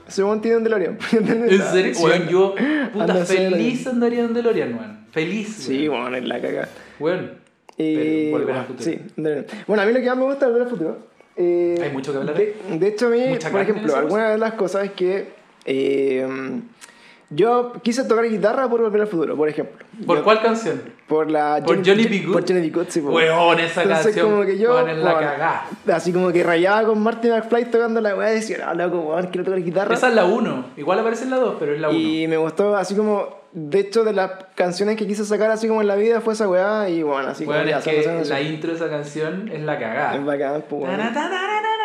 ese 0.08 0.24
weón 0.24 0.42
tiene 0.42 0.58
un 0.58 0.64
DeLorean. 0.64 0.98
En 1.12 1.62
serio, 1.62 1.94
weón, 2.02 2.28
yo, 2.28 2.56
puta, 2.92 3.04
anda 3.06 3.26
feliz 3.26 3.88
andaría 3.88 4.22
en 4.24 4.34
DeLorean, 4.34 4.74
weón. 4.76 5.06
Feliz. 5.12 5.48
Sí, 5.56 5.88
weón, 5.90 6.16
es 6.16 6.24
la 6.26 6.42
caga. 6.42 6.70
Weón. 7.00 7.32
Y, 7.78 7.96
Pero 7.96 8.32
volver 8.32 8.46
bueno, 8.46 8.60
al 8.60 8.66
futuro. 8.68 8.84
Sí, 8.92 9.00
DeLorean. 9.16 9.46
Bueno, 9.68 9.84
a 9.84 9.86
mí 9.86 9.94
lo 9.94 10.00
que 10.00 10.06
más 10.08 10.18
me 10.18 10.24
gusta 10.26 10.46
es 10.46 10.52
volver 10.52 10.64
al 10.64 10.70
futuro. 10.70 11.08
eh, 11.38 11.80
Hay 11.84 11.92
mucho 11.92 12.12
que 12.12 12.18
hablar. 12.20 12.36
De, 12.38 12.56
de 12.78 12.88
hecho, 12.88 13.08
a 13.08 13.10
mí, 13.10 13.26
Mucha 13.30 13.50
por 13.50 13.62
en 13.62 13.68
ejemplo, 13.70 13.92
esa 13.92 14.00
alguna 14.00 14.30
de 14.32 14.38
las 14.38 14.54
cosas 14.54 14.86
es 14.86 14.92
que 14.92 15.30
eh, 15.66 16.28
yo 17.34 17.74
quise 17.82 18.04
tocar 18.04 18.26
guitarra 18.30 18.70
por 18.70 18.82
volver 18.82 19.02
al 19.02 19.08
futuro, 19.08 19.36
por 19.38 19.48
ejemplo. 19.50 19.86
¿Por 20.06 20.18
Yo- 20.18 20.24
cuál 20.24 20.42
canción? 20.42 20.82
Por 21.08 21.32
la 21.32 21.62
¿Por 21.66 21.78
Johnny 21.86 22.06
B. 22.06 22.20
Good? 22.26 22.34
Por 22.34 22.48
Johnny 22.48 22.62
B. 22.62 22.70
Good, 22.70 22.86
sí, 22.90 23.02
po. 23.02 23.10
Weón, 23.12 23.60
esa 23.60 23.84
Entonces, 23.84 24.06
canción. 24.08 24.32
como 24.32 24.46
que 24.46 24.58
yo, 24.58 24.74
weón, 24.76 24.90
es 24.90 24.98
la 24.98 25.14
cagá. 25.20 25.66
Así 25.94 26.12
como 26.14 26.32
que 26.32 26.44
rayaba 26.44 26.88
con 26.88 27.02
Martin 27.02 27.32
McFly 27.32 27.66
tocando 27.72 28.02
la 28.02 28.16
weá 28.16 28.32
y 28.32 28.36
decía, 28.36 28.66
no, 28.66 28.74
loco, 28.76 29.00
weón, 29.00 29.28
quiero 29.28 29.46
tocar 29.46 29.62
guitarra. 29.64 29.94
Esa 29.96 30.10
es 30.10 30.14
la 30.16 30.26
1. 30.26 30.66
Igual 30.78 31.00
aparece 31.00 31.24
en 31.24 31.32
la 31.32 31.38
2, 31.38 31.56
pero 31.60 31.74
es 31.74 31.80
la 31.82 31.90
1. 31.90 31.98
y 31.98 32.28
me 32.28 32.38
gustó, 32.38 32.76
así 32.76 32.96
como, 32.96 33.42
de 33.54 33.80
hecho, 33.80 34.04
de 34.04 34.14
las 34.14 34.32
canciones 34.56 34.96
que 34.98 35.06
quise 35.08 35.26
sacar 35.26 35.52
así 35.52 35.68
como 35.68 35.82
en 35.82 35.88
la 35.88 35.96
vida 35.96 36.22
fue 36.22 36.34
esa 36.34 36.48
weá 36.50 36.88
y 36.90 37.04
bueno, 37.04 37.30
así 37.30 37.46
como 37.46 37.56
Weón, 37.58 37.70
ya, 37.70 37.78
es 37.80 37.84
que 37.84 38.24
la 38.30 38.42
intro 38.42 38.70
de 38.72 38.76
esa 38.78 38.90
canción 38.90 39.50
es 39.52 39.62
la 39.62 39.78
cagá. 39.80 40.16
Es 40.16 40.26
bacán, 40.26 40.64
pues, 40.70 40.84
weón. 40.84 40.98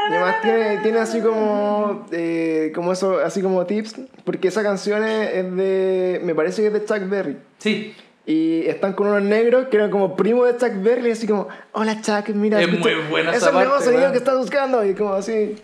Y 0.08 0.12
además 0.12 0.36
tiene, 0.42 0.76
tiene 0.78 0.98
así 0.98 1.20
como, 1.20 2.06
eh, 2.12 2.72
como 2.74 2.92
eso, 2.92 3.18
así 3.18 3.42
como 3.42 3.66
tips, 3.66 3.96
porque 4.24 4.48
esa 4.48 4.62
canción 4.62 5.02
es, 5.04 5.54
de, 5.56 6.20
me 6.22 6.34
parece 6.34 6.62
que 6.62 6.68
es 6.68 6.72
de 6.72 6.84
Chuck 6.84 7.08
Berry. 7.08 7.36
Sí, 7.58 7.94
Y 8.24 8.66
están 8.66 8.92
con 8.92 9.08
unos 9.08 9.22
negros 9.22 9.66
que 9.68 9.76
eran 9.76 9.90
como 9.90 10.16
primos 10.16 10.46
de 10.46 10.56
Chuck 10.58 10.80
Berry, 10.82 11.10
así 11.10 11.26
como, 11.26 11.48
hola 11.72 12.00
Chuck, 12.00 12.28
mira, 12.34 12.60
Es 12.60 12.68
escucha, 12.68 12.94
muy 12.94 13.04
buena 13.10 13.30
es 13.32 13.38
esa 13.38 13.48
el 13.48 13.54
nuevo 13.54 13.80
sonido 13.80 14.12
que 14.12 14.18
estás 14.18 14.36
buscando, 14.38 14.84
y 14.84 14.94
como 14.94 15.14
así. 15.14 15.56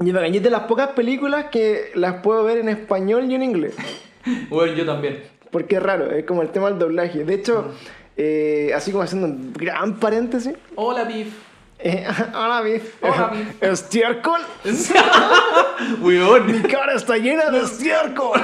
Y 0.00 0.10
y 0.10 0.36
es 0.36 0.42
de 0.42 0.50
las 0.50 0.62
pocas 0.62 0.90
películas 0.90 1.46
que 1.50 1.90
las 1.94 2.22
puedo 2.22 2.42
ver 2.44 2.58
en 2.58 2.68
español 2.68 3.24
y 3.30 3.34
en 3.34 3.42
inglés, 3.42 3.74
weón, 4.50 4.74
yo 4.74 4.86
también. 4.86 5.22
porque 5.50 5.76
es 5.76 5.82
raro, 5.82 6.10
es 6.10 6.24
como 6.24 6.42
el 6.42 6.48
tema 6.50 6.68
del 6.70 6.78
doblaje. 6.78 7.24
De 7.24 7.34
hecho, 7.34 7.72
eh, 8.16 8.70
así 8.74 8.92
como 8.92 9.02
haciendo 9.02 9.26
un 9.26 9.52
gran 9.52 9.98
paréntesis, 9.98 10.54
Hola, 10.76 11.04
Beef. 11.04 11.49
Eh. 11.82 12.06
Hola, 12.34 12.60
Biff. 12.64 12.94
Estiércol. 13.60 14.40
weón. 16.00 16.46
Mi 16.46 16.62
cara 16.68 16.94
está 16.94 17.16
llena 17.16 17.50
de 17.50 17.60
estiércol. 17.60 18.40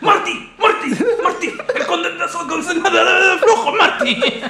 ¡Marty! 0.00 0.52
¡Marty! 0.58 1.04
¡Marty! 1.22 1.52
¡El 1.74 1.86
condensador 1.86 2.48
con 2.48 2.60
de 2.60 3.38
flojo, 3.38 3.72
Marty! 3.76 4.42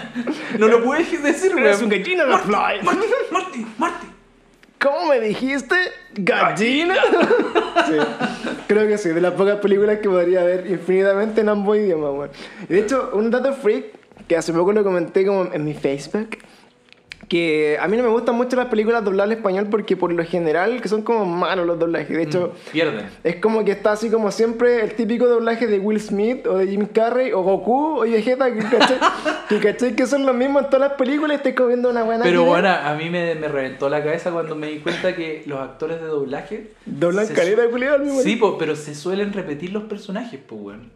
No 0.59 0.69
lo 0.69 0.83
puedes 0.83 1.23
decir, 1.23 1.55
weón. 1.55 1.67
Eres 1.67 1.83
un 1.83 1.89
gallina 1.89 2.25
de 2.25 2.39
fly. 2.39 2.83
Marty, 2.83 3.07
Marty, 3.31 3.67
Marty. 3.79 4.07
¿Cómo 4.79 5.07
me 5.07 5.21
dijiste? 5.21 5.75
¿Gallina? 6.15 6.97
sí, 7.87 7.95
creo 8.67 8.87
que 8.87 8.99
sí, 8.99 9.09
de 9.09 9.21
las 9.21 9.33
pocas 9.33 9.57
películas 9.57 9.99
que 10.01 10.09
podría 10.09 10.45
ver 10.45 10.67
infinitamente 10.67 11.41
en 11.41 11.49
ambos 11.49 11.79
idiomas, 11.79 12.11
weón. 12.13 12.31
De 12.69 12.79
hecho, 12.81 13.11
un 13.15 13.31
dato 13.31 13.55
freak, 13.55 13.87
que 14.29 14.37
hace 14.37 14.53
poco 14.53 14.73
lo 14.73 14.85
comenté 14.85 15.25
como 15.25 15.53
en 15.53 15.65
mi 15.65 15.73
Facebook, 15.73 16.39
que 17.29 17.77
a 17.81 17.89
mí 17.89 17.97
no 17.97 18.03
me 18.03 18.09
gustan 18.11 18.35
mucho 18.37 18.57
las 18.57 18.67
películas 18.67 19.05
dobladas 19.05 19.33
al 19.33 19.37
español 19.39 19.67
porque 19.71 19.97
por 19.97 20.13
lo 20.13 20.25
general 20.25 20.81
que 20.81 20.89
son 20.89 21.03
como 21.03 21.25
malos 21.25 21.67
los 21.67 21.79
doblajes. 21.79 22.17
De 22.17 22.23
hecho, 22.23 22.53
Pierden. 22.73 23.07
es 23.25 23.37
como 23.37 23.65
que 23.65 23.73
está 23.73 23.93
así 23.93 24.11
como 24.11 24.31
siempre 24.31 24.83
el 24.83 24.95
típico 24.95 25.27
doblaje 25.27 25.67
de 25.67 25.79
Will 25.79 26.01
Smith 26.01 26.47
o 26.47 26.59
de 26.59 26.69
Jim 26.69 26.87
Carrey 26.87 27.33
o 27.33 27.43
Goku 27.43 27.99
o 27.99 28.01
Vegeta 28.01 28.53
que 28.53 28.61
caché, 28.61 28.95
que, 29.49 29.59
caché 29.61 29.95
que 29.95 30.07
son 30.07 30.25
los 30.27 30.35
mismos 30.35 30.65
en 30.65 30.71
todas 30.71 30.89
las 30.89 30.99
películas 30.99 31.33
y 31.33 31.37
estoy 31.37 31.55
comiendo 31.55 31.91
una 31.91 32.03
buena 32.03 32.25
Pero 32.25 32.43
idea. 32.43 32.51
bueno, 32.51 32.69
a 32.69 32.95
mí 32.95 33.11
me, 33.11 33.35
me 33.35 33.49
reventó 33.49 33.89
la 33.89 34.03
cabeza 34.03 34.31
cuando 34.31 34.57
me 34.57 34.69
di 34.69 34.79
cuenta 34.79 35.15
que 35.15 35.43
los 35.47 35.61
actores 35.61 36.01
de 36.01 36.07
doblaje. 36.07 36.71
Doblan 36.87 37.27
caleta 37.29 37.63
de 37.63 37.99
mismo 37.99 38.21
Sí, 38.23 38.37
po, 38.37 38.59
pero 38.59 38.75
se 38.77 38.95
suelen 38.95 39.33
repetir 39.33 39.73
los 39.73 39.85
personajes, 39.85 40.41
pues, 40.47 40.61
weón. 40.61 40.91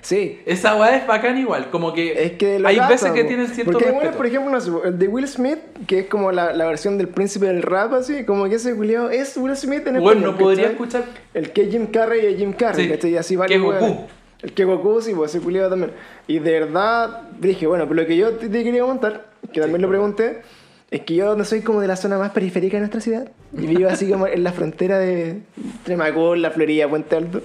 Sí. 0.00 0.40
Esa 0.46 0.76
weá 0.76 0.96
es 0.96 1.06
bacán 1.06 1.36
igual, 1.38 1.70
como 1.70 1.92
que, 1.92 2.24
Es 2.24 2.32
que 2.32 2.60
hay 2.64 2.78
veces 2.88 3.10
que 3.12 3.24
tienen 3.24 3.48
cierto 3.48 3.72
Porque 3.72 3.86
respeto. 3.86 3.94
buenos, 3.96 4.16
por 4.16 4.26
ejemplo, 4.26 4.50
no 4.52 4.60
sé, 4.60 4.70
el 4.88 4.98
de 4.98 5.08
Will 5.08 5.26
Smith, 5.26 5.58
que 5.86 6.00
es 6.00 6.06
como 6.06 6.30
la, 6.32 6.52
la 6.52 6.66
versión 6.66 6.96
del 6.98 7.08
príncipe 7.08 7.46
del 7.46 7.62
rap, 7.62 7.92
así, 7.94 8.24
como 8.24 8.48
que 8.48 8.54
ese 8.56 8.74
culiao 8.74 9.10
es 9.10 9.36
Will 9.36 9.56
Smith 9.56 9.86
en 9.86 9.96
el 9.96 10.02
Bueno, 10.02 10.32
no 10.32 10.38
podría 10.38 10.68
escuchar. 10.68 11.04
El 11.34 11.50
que 11.52 11.62
es 11.62 11.70
Jim 11.70 11.86
Carrey 11.86 12.26
es 12.26 12.36
Jim 12.38 12.52
Carrey, 12.52 12.86
Sí. 12.86 12.92
¿cachai? 12.92 13.10
Y 13.12 13.16
así 13.16 13.34
Que 13.34 13.38
varios 13.38 13.62
Goku. 13.62 14.06
El 14.42 14.52
que 14.52 14.64
Goku, 14.64 15.00
sí, 15.00 15.12
pues 15.14 15.34
ese 15.34 15.42
culiao 15.42 15.68
también. 15.68 15.92
Y 16.28 16.38
de 16.38 16.52
verdad, 16.60 17.22
dije, 17.40 17.66
bueno, 17.66 17.84
pero 17.88 18.02
lo 18.02 18.06
que 18.06 18.16
yo 18.16 18.32
te, 18.32 18.48
te 18.48 18.62
quería 18.64 18.82
contar, 18.82 19.26
que 19.52 19.60
también 19.60 19.82
lo 19.82 19.88
pregunté, 19.88 20.42
es 20.90 21.00
que 21.00 21.14
yo 21.14 21.34
no 21.34 21.44
soy 21.44 21.62
como 21.62 21.80
de 21.80 21.88
la 21.88 21.96
zona 21.96 22.16
más 22.18 22.30
periférica 22.30 22.76
de 22.76 22.80
nuestra 22.82 23.00
ciudad. 23.00 23.28
Y 23.56 23.66
vivo 23.66 23.88
así 23.88 24.08
como 24.08 24.26
en 24.28 24.44
la 24.44 24.52
frontera 24.52 24.98
de 24.98 25.40
Tremacol, 25.84 26.40
La 26.42 26.50
Florida, 26.50 26.86
Puente 26.88 27.16
Alto. 27.16 27.40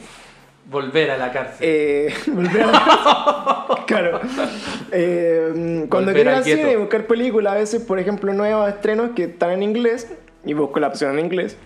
Volver 0.70 1.12
a 1.12 1.18
la 1.18 1.32
cárcel. 1.32 1.58
Eh, 1.62 2.14
volver 2.28 2.64
a 2.66 3.68
Claro. 3.86 4.22
Eh, 4.92 5.86
cuando 5.90 6.14
quiero 6.14 6.32
ir 6.32 6.36
al 6.38 6.44
cine 6.44 6.72
y 6.74 6.76
buscar 6.76 7.08
películas, 7.08 7.54
a 7.54 7.58
veces, 7.58 7.82
por 7.82 8.00
ejemplo, 8.00 8.32
nuevos 8.34 8.70
estrenos 8.70 9.12
que 9.16 9.26
están 9.26 9.52
en 9.52 9.64
inglés, 9.64 10.08
y 10.46 10.54
busco 10.54 10.80
la 10.80 10.88
opción 10.88 11.18
en 11.18 11.26
inglés, 11.26 11.58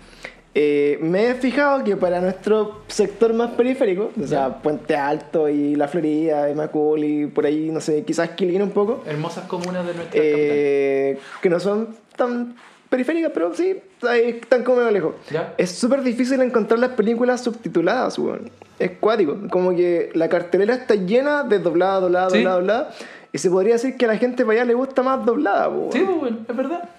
eh, 0.58 0.98
me 1.02 1.30
he 1.30 1.34
fijado 1.36 1.84
que 1.84 1.98
para 1.98 2.22
nuestro 2.22 2.84
sector 2.88 3.34
más 3.34 3.52
periférico, 3.52 4.12
o 4.22 4.25
sea, 4.25 4.62
Puente 4.62 4.96
Alto 4.96 5.50
y 5.50 5.75
La 5.75 5.88
Florida, 5.90 6.50
y 6.50 6.56
Macul 6.56 7.04
y 7.04 7.25
por 7.28 7.46
ahí, 7.46 7.70
no 7.72 7.82
sé, 7.82 8.06
quizás 8.06 8.30
Quilín 8.30 8.62
un 8.62 8.72
poco, 8.72 9.04
Hermosas 9.06 9.48
comunas 9.48 9.86
de 9.86 9.94
nuestra 9.94 10.20
capital. 10.22 10.22
eh, 10.24 11.20
que 11.42 11.50
no 11.50 11.60
son 11.60 11.90
tan 12.16 12.56
periféricas, 12.96 13.32
pero 13.34 13.54
sí, 13.54 13.78
ahí 14.08 14.40
están 14.42 14.64
como 14.64 14.78
medio 14.78 14.92
lejos. 14.92 15.16
¿Ya? 15.30 15.54
Es 15.58 15.72
súper 15.72 16.02
difícil 16.02 16.42
encontrar 16.42 16.80
las 16.80 16.92
películas 16.92 17.42
subtituladas, 17.44 18.18
weón. 18.20 18.50
Es 18.80 18.92
cuático. 19.00 19.38
Como 19.52 19.75
que 19.75 20.10
la 20.14 20.28
cartelera 20.30 20.75
está 20.75 20.96
llena 20.96 21.44
de 21.44 21.60
doblada, 21.60 22.00
doblada, 22.00 22.30
Sí. 22.30 22.38
doblada, 22.38 22.56
doblada. 22.58 22.90
Y 23.32 23.38
se 23.38 23.50
podría 23.50 23.74
decir 23.74 23.98
que 23.98 24.06
a 24.06 24.08
la 24.10 24.18
gente 24.18 24.44
para 24.46 24.60
allá 24.60 24.66
le 24.66 24.74
gusta 24.74 25.04
más 25.04 25.25
doblada, 25.25 25.70
weón. 25.70 25.92
Sí, 25.92 26.00
pues, 26.06 26.18
weón, 26.22 26.46
es 26.50 26.56
verdad. 26.56 26.90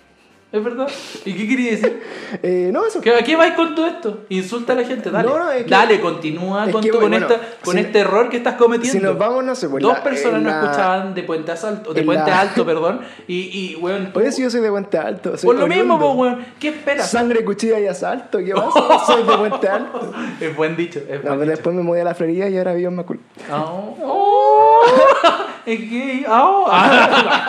Es 0.52 0.62
verdad. 0.62 0.88
¿Y 1.24 1.32
qué 1.34 1.48
quería 1.48 1.70
decir? 1.72 2.02
Eh, 2.42 2.70
no, 2.72 2.84
eso. 2.84 3.00
¿Que 3.00 3.14
¿A 3.14 3.22
qué 3.22 3.36
vais 3.36 3.54
con 3.54 3.74
todo 3.76 3.86
esto? 3.86 4.24
Insulta 4.30 4.72
a 4.72 4.76
la 4.76 4.84
gente, 4.84 5.10
dale. 5.12 5.28
No, 5.28 5.38
no, 5.38 5.50
es 5.52 5.62
que- 5.64 5.70
dale, 5.70 6.00
continúa 6.00 6.68
con, 6.70 6.82
que, 6.82 6.90
tu- 6.90 6.98
con, 7.62 7.78
este 7.78 8.00
error 8.00 8.28
que 8.28 8.36
estás 8.38 8.54
cometiendo. 8.54 8.98
Si 8.98 9.04
nos 9.04 9.16
vamos, 9.16 9.44
no 9.44 9.54
sé, 9.54 9.68
pues, 9.68 9.80
Dos 9.82 9.92
la- 9.94 10.02
personas 10.02 10.42
no 10.42 10.50
la- 10.50 10.62
escuchaban 10.64 11.14
de 11.14 11.22
Puente 11.22 11.52
Alto, 11.52 11.94
de 11.94 12.00
en 12.00 12.06
Puente 12.06 12.30
la- 12.30 12.40
Alto, 12.40 12.66
perdón. 12.66 13.00
Y, 13.28 13.34
y 13.72 13.76
weón, 13.76 14.10
Oye, 14.14 14.32
si 14.32 14.42
yo 14.42 14.50
soy 14.50 14.60
de 14.60 14.70
Puente 14.70 14.98
Alto. 14.98 15.36
soy 15.38 15.46
por 15.46 15.56
lo 15.56 15.66
mismo, 15.68 15.98
pues, 16.00 16.10
weón. 16.16 16.44
¿Qué 16.58 16.68
esperas? 16.68 17.08
Sangre, 17.10 17.44
cuchilla 17.44 17.78
y 17.78 17.86
asalto, 17.86 18.38
¿qué 18.38 18.52
pasa? 18.54 19.04
soy 19.06 19.22
de 19.22 19.36
Puente 19.36 19.68
Alto. 19.68 20.12
Es 20.40 20.56
buen 20.56 20.76
dicho, 20.76 20.98
es 20.98 21.06
No, 21.06 21.14
buen 21.14 21.22
pero 21.22 21.40
dicho. 21.42 21.50
después 21.50 21.76
me 21.76 21.82
mudé 21.82 22.00
a 22.00 22.04
la 22.04 22.14
Florida 22.16 22.48
y 22.48 22.58
ahora 22.58 22.74
vivo 22.74 22.88
en 22.88 22.96
Macul. 22.96 23.20
Oh. 23.52 24.82
es 25.64 25.90
gay. 25.90 26.24
Ah. 26.28 27.46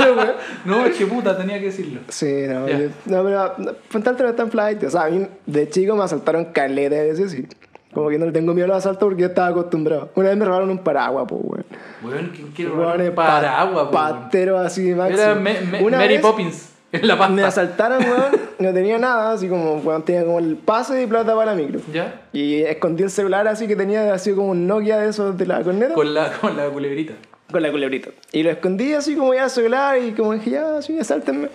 no, 0.66 0.86
es 0.86 0.96
que 0.96 1.06
puta, 1.08 1.36
tenía 1.38 1.60
que 1.60 1.66
decirlo. 1.66 2.02
Sí, 2.10 2.44
no, 2.48 2.68
Ya. 2.68 2.78
yo- 2.80 2.87
no, 3.06 3.24
pero 3.24 3.42
Alto 3.42 4.24
no 4.24 4.30
es 4.30 4.36
tan 4.36 4.52
flight. 4.52 4.84
O 4.84 4.90
sea, 4.90 5.04
a 5.06 5.10
mí 5.10 5.28
de 5.46 5.70
chico 5.70 5.96
me 5.96 6.04
asaltaron 6.04 6.46
caleta 6.46 6.96
de 6.96 7.10
veces 7.12 7.34
y 7.34 7.48
como 7.94 8.10
que 8.10 8.18
no 8.20 8.26
le 8.28 8.32
tengo 8.32 8.54
miedo 8.54 8.66
a 8.66 8.68
los 8.70 8.78
asaltos 8.78 9.08
porque 9.08 9.22
yo 9.22 9.28
estaba 9.30 9.48
acostumbrado. 9.48 10.10
Una 10.16 10.30
vez 10.30 10.38
me 10.38 10.46
robaron 10.46 10.70
un 10.70 10.80
paraguas, 10.80 11.26
pues, 11.28 11.42
weón. 11.44 11.66
Weón, 12.04 12.32
¿quién 12.36 12.48
quiere 12.50 12.72
robar 12.72 13.02
un 13.02 13.16
paraguas? 13.16 13.88
Patero 13.92 14.58
así, 14.60 14.94
máximo. 14.94 15.20
Era 15.22 15.36
Me- 15.36 15.62
Me- 15.62 15.82
Una 15.84 15.98
Mary 15.98 16.14
vez 16.16 16.22
Poppins 16.22 16.70
en 16.92 17.08
la 17.08 17.18
pasta. 17.18 17.34
Me 17.34 17.44
asaltaron, 17.44 18.04
weón. 18.04 18.48
No 18.60 18.74
tenía 18.74 18.98
nada, 18.98 19.32
así 19.34 19.48
como, 19.48 19.76
weón, 19.78 20.04
tenía 20.04 20.24
como 20.26 20.40
el 20.40 20.56
pase 20.58 21.02
y 21.02 21.08
plata 21.08 21.34
para 21.36 21.54
la 21.54 21.56
micro. 21.62 21.80
¿Ya? 21.94 22.22
Y 22.34 22.62
escondí 22.62 23.04
el 23.04 23.10
celular 23.10 23.48
así 23.48 23.68
que 23.68 23.76
tenía 23.76 24.14
así 24.14 24.34
como 24.34 24.50
un 24.50 24.68
Nokia 24.68 24.98
de 25.00 25.10
esos 25.10 25.38
de 25.38 25.46
la 25.48 25.64
corneta. 25.64 25.94
Con 25.94 26.14
la, 26.14 26.32
con 26.34 26.56
la 26.56 26.66
culebrita. 26.70 27.14
Con 27.52 27.62
la 27.64 27.72
culebrita. 27.72 28.10
Y 28.34 28.44
lo 28.44 28.50
escondí 28.52 28.94
así 28.94 29.16
como 29.16 29.34
ya 29.34 29.46
el 29.46 29.50
celular 29.50 29.98
y 30.02 30.12
como 30.12 30.34
dije, 30.34 30.52
ya, 30.52 30.82
sí, 30.82 31.00
asáltenme. 31.00 31.48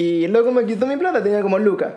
Y 0.00 0.28
loco 0.28 0.52
me 0.52 0.64
quitó 0.64 0.86
mi 0.86 0.96
plata, 0.96 1.22
tenía 1.22 1.40
como 1.42 1.58
lucas. 1.58 1.94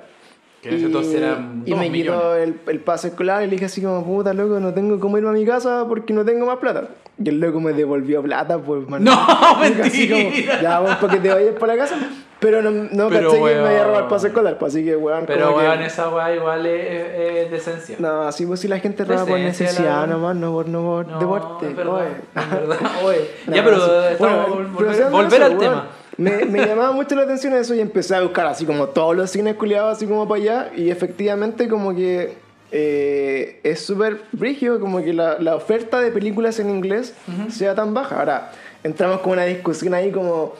Que 0.61 0.69
en 0.69 0.75
ese 0.75 0.85
entonces 0.87 1.15
eran 1.15 1.63
y 1.65 1.71
dos 1.71 1.79
me 1.79 1.91
quitó 1.91 2.35
el, 2.35 2.59
el 2.67 2.79
pase 2.81 3.07
escolar 3.09 3.41
y 3.41 3.45
le 3.45 3.51
dije 3.53 3.65
así 3.65 3.81
como, 3.81 4.03
puta, 4.05 4.31
loco, 4.33 4.59
no 4.59 4.73
tengo 4.73 4.99
cómo 4.99 5.17
irme 5.17 5.29
a 5.29 5.33
mi 5.33 5.45
casa 5.45 5.85
porque 5.87 6.13
no 6.13 6.23
tengo 6.25 6.45
más 6.45 6.57
plata. 6.57 6.83
Y 7.23 7.29
el 7.29 7.39
loco 7.39 7.59
me 7.59 7.73
devolvió 7.73 8.21
plata, 8.21 8.57
pues, 8.59 8.87
man. 8.87 9.03
No, 9.03 9.11
Así 9.11 10.07
como, 10.09 10.21
mentira. 10.23 10.61
ya, 10.61 10.79
vamos, 10.79 10.97
para 10.97 11.13
que 11.13 11.19
te 11.19 11.29
vayas 11.33 11.55
para 11.59 11.75
la 11.75 11.79
casa. 11.83 11.95
Pero 12.39 12.61
no, 12.63 12.71
no 12.71 13.09
Pero, 13.09 13.29
caché 13.31 13.37
que 13.43 13.43
me 13.43 13.67
había 13.67 13.83
robado 13.83 13.89
el 13.89 13.95
weón. 13.97 14.09
pase 14.09 14.27
escolar, 14.27 14.57
pues 14.57 14.73
así 14.73 14.83
que, 14.83 14.95
weón, 14.95 15.25
Pero 15.27 15.45
como 15.47 15.59
que- 15.59 15.63
weón, 15.67 15.81
esa 15.83 16.09
weá 16.09 16.35
igual 16.35 16.65
es, 16.65 16.85
es- 16.91 17.45
es 17.45 17.51
decencia. 17.51 17.95
No, 17.99 18.23
así 18.23 18.45
pues 18.47 18.59
si 18.59 18.67
la 18.67 18.79
gente 18.79 19.03
roba 19.05 19.25
por 19.25 19.37
la 19.39 19.45
necesidad 19.45 20.01
verdad. 20.01 20.07
nomás, 20.07 20.35
no 20.37 20.51
por, 20.51 20.67
no 20.67 20.81
por 20.81 21.07
No, 21.07 21.19
deporte. 21.19 21.67
es 21.69 21.75
verdad, 21.75 21.93
oye. 21.95 22.07
es 22.35 22.51
verdad, 22.51 22.77
oye. 23.03 23.17
No, 23.47 23.55
ya, 23.55 23.63
pero 23.63 23.77
Bueno, 24.17 24.47
volver, 24.73 25.09
volver 25.11 25.43
al 25.43 25.49
weón. 25.51 25.59
tema. 25.59 25.87
Me, 26.17 26.45
me 26.45 26.65
llamaba 26.65 26.91
mucho 26.91 27.15
la 27.15 27.23
atención 27.23 27.53
eso 27.53 27.73
y 27.73 27.79
empecé 27.79 28.15
a 28.15 28.21
buscar 28.21 28.45
así 28.47 28.65
como 28.65 28.87
todos 28.87 29.15
los 29.15 29.29
cines 29.29 29.55
culiados 29.55 29.97
así 29.97 30.05
como 30.05 30.27
para 30.27 30.41
allá 30.41 30.71
y 30.75 30.89
efectivamente 30.89 31.67
como 31.67 31.95
que 31.95 32.33
eh, 32.71 33.59
es 33.63 33.81
súper 33.81 34.21
rígido 34.33 34.79
como 34.79 35.03
que 35.03 35.13
la, 35.13 35.39
la 35.39 35.55
oferta 35.55 35.99
de 35.99 36.11
películas 36.11 36.59
en 36.59 36.69
inglés 36.69 37.13
sea 37.49 37.75
tan 37.75 37.93
baja. 37.93 38.19
Ahora, 38.19 38.51
entramos 38.83 39.19
con 39.19 39.33
una 39.33 39.43
discusión 39.45 39.93
ahí 39.93 40.11
como, 40.11 40.53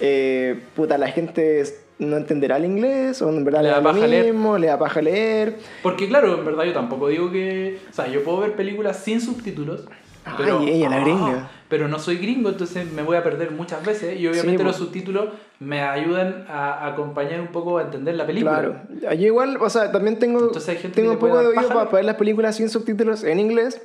eh, 0.00 0.60
puta, 0.74 0.98
la 0.98 1.08
gente 1.08 1.64
no 1.98 2.16
entenderá 2.16 2.56
el 2.56 2.64
inglés 2.64 3.22
o 3.22 3.28
en 3.28 3.44
verdad 3.44 3.62
Le 3.62 3.68
da 3.68 3.82
paja 3.82 4.06
leer. 4.06 4.24
mismo, 4.26 4.58
le 4.58 4.66
da 4.66 4.78
paja 4.78 5.00
leer. 5.00 5.56
Porque 5.84 6.08
claro, 6.08 6.36
en 6.36 6.44
verdad 6.44 6.64
yo 6.64 6.72
tampoco 6.72 7.06
digo 7.08 7.30
que... 7.30 7.78
O 7.88 7.92
sea, 7.92 8.08
yo 8.08 8.24
puedo 8.24 8.40
ver 8.40 8.56
películas 8.56 8.96
sin 8.98 9.20
subtítulos. 9.20 9.84
Ay, 10.24 10.34
Pero, 10.36 10.60
ella, 10.62 10.88
la 10.88 11.00
gringa. 11.00 11.50
pero 11.68 11.88
no 11.88 11.98
soy 11.98 12.16
gringo, 12.18 12.48
entonces 12.48 12.90
me 12.92 13.02
voy 13.02 13.16
a 13.16 13.24
perder 13.24 13.50
muchas 13.50 13.84
veces. 13.84 14.18
Y 14.20 14.26
obviamente 14.28 14.58
Sí, 14.62 14.64
los 14.64 14.76
subtítulos 14.76 15.28
me 15.58 15.82
ayudan 15.82 16.44
a, 16.48 16.86
acompañar 16.86 17.40
un 17.40 17.48
poco 17.48 17.78
a 17.78 17.82
entender 17.82 18.14
la 18.14 18.26
película. 18.26 18.52
Claro. 18.58 19.14
Yo 19.14 19.26
igual, 19.26 19.56
o 19.60 19.68
sea, 19.68 19.90
también 19.90 20.18
tengo, 20.18 20.52
tengo 20.94 21.12
un 21.12 21.18
poco 21.18 21.38
de 21.38 21.46
oído 21.48 21.68
para 21.68 21.90
ver 21.90 22.04
las 22.04 22.16
películas 22.16 22.56
sin 22.56 22.68
subtítulos 22.68 23.24
en 23.24 23.40
inglés. 23.40 23.82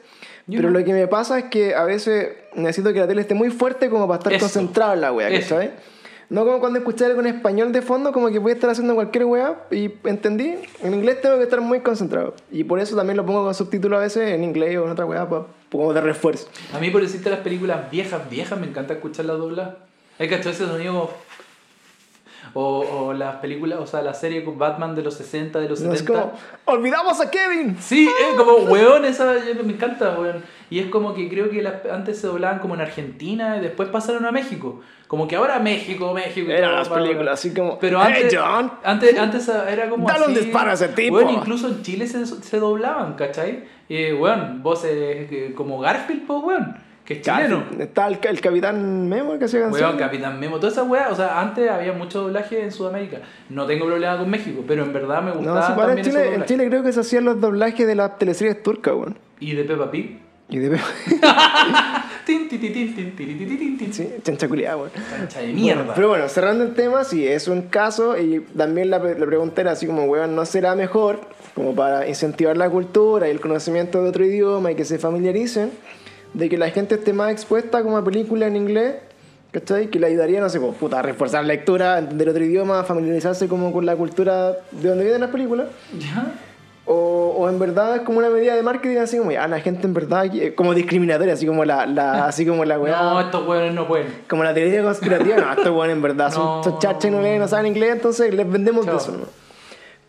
Yo 0.49 0.57
pero 0.59 0.69
no. 0.71 0.79
lo 0.79 0.85
que 0.85 0.93
me 0.93 1.07
pasa 1.07 1.39
es 1.39 1.45
que 1.45 1.75
a 1.75 1.83
veces 1.83 2.29
necesito 2.55 2.93
que 2.93 2.99
la 2.99 3.07
tele 3.07 3.21
esté 3.21 3.33
muy 3.33 3.49
fuerte 3.49 3.89
como 3.89 4.07
para 4.07 4.19
estar 4.19 4.33
Eso. 4.33 4.45
concentrado 4.45 4.93
en 4.93 5.01
la 5.01 5.11
wea. 5.11 5.41
¿sabes? 5.41 5.71
No 6.29 6.43
como 6.45 6.59
cuando 6.59 6.79
escuché 6.79 7.05
algo 7.05 7.21
en 7.21 7.27
español 7.27 7.71
de 7.71 7.81
fondo, 7.81 8.11
como 8.11 8.29
que 8.29 8.39
voy 8.39 8.51
a 8.51 8.55
estar 8.55 8.69
haciendo 8.69 8.95
cualquier 8.95 9.23
wea 9.25 9.63
y 9.71 9.89
entendí. 10.03 10.55
En 10.83 10.93
inglés 10.93 11.21
tengo 11.21 11.37
que 11.37 11.43
estar 11.43 11.61
muy 11.61 11.79
concentrado. 11.79 12.33
Y 12.51 12.65
por 12.65 12.79
eso 12.79 12.95
también 12.97 13.15
lo 13.15 13.25
pongo 13.25 13.45
con 13.45 13.53
subtítulos 13.53 13.97
a 13.97 14.01
veces 14.01 14.31
en 14.31 14.43
inglés 14.43 14.77
o 14.77 14.83
en 14.85 14.91
otra 14.91 15.05
pa- 15.29 15.47
como 15.71 15.93
de 15.93 16.01
refuerzo. 16.01 16.47
A 16.73 16.79
mí 16.79 16.89
por 16.89 17.01
decirte 17.01 17.29
las 17.29 17.39
películas 17.39 17.89
viejas, 17.89 18.29
viejas, 18.29 18.59
me 18.59 18.67
encanta 18.67 18.93
escucharlas 18.95 19.37
dobladas. 19.37 19.75
Hay 20.19 20.27
que 20.27 20.35
ese 20.49 20.65
sonido. 20.65 21.11
O, 22.59 22.79
o 22.79 23.13
las 23.13 23.35
películas, 23.35 23.77
o 23.79 23.85
sea, 23.85 24.01
la 24.01 24.15
serie 24.15 24.43
con 24.43 24.57
Batman 24.57 24.95
de 24.95 25.03
los 25.03 25.13
60, 25.13 25.59
de 25.59 25.69
los 25.69 25.79
No 25.81 25.93
70. 25.93 25.95
es 25.95 26.19
como, 26.21 26.33
¡olvidamos 26.65 27.21
a 27.21 27.29
Kevin! 27.29 27.77
Sí, 27.79 28.07
es 28.07 28.35
como, 28.35 28.53
weón, 28.71 29.05
esa 29.05 29.35
me 29.63 29.73
encanta, 29.73 30.17
weón. 30.19 30.43
Y 30.71 30.79
es 30.79 30.87
como 30.87 31.13
que 31.13 31.29
creo 31.29 31.51
que 31.51 31.61
las, 31.61 31.85
antes 31.85 32.19
se 32.19 32.25
doblaban 32.25 32.57
como 32.57 32.73
en 32.73 32.81
Argentina 32.81 33.57
y 33.57 33.59
después 33.59 33.89
pasaron 33.89 34.25
a 34.25 34.31
México. 34.31 34.81
Como 35.07 35.27
que 35.27 35.35
ahora 35.35 35.59
México, 35.59 36.11
México. 36.15 36.49
Eran 36.49 36.73
las 36.73 36.89
películas 36.89 37.39
así 37.39 37.53
como, 37.53 37.77
Pero 37.77 37.99
"Hey, 38.03 38.23
antes, 38.23 38.35
John". 38.39 38.71
antes, 38.83 39.19
antes 39.19 39.47
era 39.49 39.87
como 39.89 40.07
Dale 40.07 40.25
un 40.25 40.31
así. 40.31 40.45
disparo 40.45 40.71
a 40.71 40.73
ese 40.73 40.87
tipo. 40.87 41.15
Weón, 41.15 41.29
incluso 41.29 41.67
en 41.67 41.83
Chile 41.83 42.07
se, 42.07 42.25
se 42.25 42.59
doblaban, 42.59 43.13
¿cachai? 43.13 43.65
Y, 43.87 44.13
weón, 44.13 44.63
voces 44.63 44.91
eh, 44.93 45.53
como 45.55 45.79
Garfield, 45.79 46.25
pues, 46.25 46.41
weón. 46.43 46.86
Que 47.07 47.13
es 47.13 47.21
chileno. 47.21 47.63
Está 47.79 48.07
el, 48.07 48.19
el 48.21 48.41
Capitán 48.41 49.07
Memo 49.07 49.39
que 49.39 49.45
hacía 49.45 49.61
canciones. 49.61 49.81
Weón, 49.81 49.97
Capitán 49.97 50.37
Memo, 50.41 50.57
toda 50.57 50.73
esa 50.73 50.83
weá, 50.83 51.07
o 51.09 51.15
sea, 51.15 51.39
antes 51.39 51.71
había 51.71 51.93
mucho 51.93 52.23
doblaje 52.23 52.61
en 52.61 52.69
Sudamérica. 52.69 53.19
No 53.47 53.65
tengo 53.65 53.85
problema 53.85 54.17
con 54.17 54.29
México, 54.29 54.61
pero 54.67 54.83
en 54.83 54.91
verdad 54.91 55.21
me 55.21 55.31
No, 55.31 55.37
gustaba 55.37 55.73
para 55.73 55.93
en 55.93 55.95
también 55.95 56.07
esos 56.09 56.21
Chile, 56.21 56.35
en. 56.35 56.43
Chile 56.45 56.67
creo 56.67 56.83
que 56.83 56.91
se 56.91 56.99
hacían 56.99 57.23
los 57.23 57.39
doblajes 57.39 57.87
de 57.87 57.95
las 57.95 58.19
teleseries 58.19 58.61
turcas, 58.61 58.93
weón. 58.93 59.17
Y 59.39 59.53
de 59.53 59.63
Peppa 59.63 59.89
Pig. 59.89 60.19
Y 60.49 60.57
de 60.57 60.69
tin, 62.25 62.49
tin, 62.49 62.59
tin, 62.59 62.73
tin. 63.77 63.93
sí, 63.93 64.09
weón. 64.49 64.89
De 65.39 65.53
mierda. 65.53 65.83
Bueno, 65.83 65.93
pero 65.95 66.07
bueno, 66.09 66.27
cerrando 66.27 66.65
el 66.65 66.73
tema, 66.73 67.05
sí, 67.05 67.25
es 67.25 67.47
un 67.47 67.61
caso 67.63 68.17
y 68.17 68.41
también 68.57 68.89
la, 68.89 68.99
la 68.99 69.25
pregunta 69.25 69.61
era 69.61 69.71
así 69.71 69.87
como, 69.87 70.03
weón, 70.03 70.35
¿no 70.35 70.45
será 70.45 70.75
mejor 70.75 71.21
como 71.55 71.73
para 71.73 72.05
incentivar 72.05 72.57
la 72.57 72.69
cultura 72.69 73.29
y 73.29 73.31
el 73.31 73.39
conocimiento 73.39 74.03
de 74.03 74.09
otro 74.09 74.25
idioma 74.25 74.73
y 74.73 74.75
que 74.75 74.83
se 74.83 74.99
familiaricen 74.99 75.71
de 76.33 76.49
que 76.49 76.57
la 76.57 76.69
gente 76.69 76.95
esté 76.95 77.13
más 77.13 77.31
expuesta 77.31 77.83
como 77.83 77.97
a 77.97 78.03
películas 78.03 78.49
en 78.49 78.55
inglés 78.55 78.95
¿Cachai? 79.51 79.87
Que 79.87 79.97
le 79.97 80.07
ayudaría, 80.07 80.41
no 80.41 80.49
sé, 80.49 80.59
pues, 80.59 80.75
puta, 80.75 80.99
a 80.99 81.01
reforzar 81.01 81.41
la 81.43 81.53
lectura, 81.53 81.99
entender 81.99 82.29
otro 82.29 82.43
idioma, 82.43 82.83
familiarizarse 82.83 83.47
como 83.47 83.71
con 83.71 83.85
la 83.85 83.95
cultura 83.95 84.51
de 84.71 84.89
donde 84.89 85.05
vienen 85.05 85.21
las 85.21 85.29
películas. 85.31 85.67
¿Ya? 85.97 86.33
O, 86.85 87.33
o 87.37 87.49
en 87.49 87.57
verdad 87.57 87.95
es 87.95 88.01
como 88.01 88.19
una 88.19 88.29
medida 88.29 88.55
de 88.55 88.61
marketing 88.61 88.97
así 88.97 89.17
como, 89.17 89.31
ah, 89.31 89.47
la 89.47 89.59
gente 89.61 89.87
en 89.87 89.93
verdad, 89.93 90.25
eh, 90.35 90.53
como 90.53 90.73
discriminatoria, 90.73 91.33
así 91.33 91.47
como 91.47 91.63
la, 91.63 91.85
la, 91.85 92.25
así 92.27 92.45
como 92.45 92.65
la 92.65 92.77
weá. 92.77 93.01
No, 93.01 93.21
estos 93.21 93.47
hueones 93.47 93.73
no 93.73 93.87
pueden. 93.87 94.07
Como 94.29 94.43
la 94.43 94.53
teoría 94.53 94.83
conspirativa, 94.83 95.37
no, 95.37 95.49
estos 95.49 95.69
weones 95.69 95.95
en 95.95 96.01
verdad 96.01 96.31
son, 96.31 96.43
No. 96.57 96.63
son 96.63 96.79
chachas 96.79 97.05
y 97.05 97.11
no 97.11 97.21
leen, 97.21 97.39
no 97.39 97.47
saben 97.47 97.67
inglés, 97.67 97.93
entonces 97.93 98.33
les 98.33 98.49
vendemos 98.51 98.85
de 98.85 98.91
Chao. 98.91 98.99
eso, 99.01 99.11
¿no? 99.13 99.46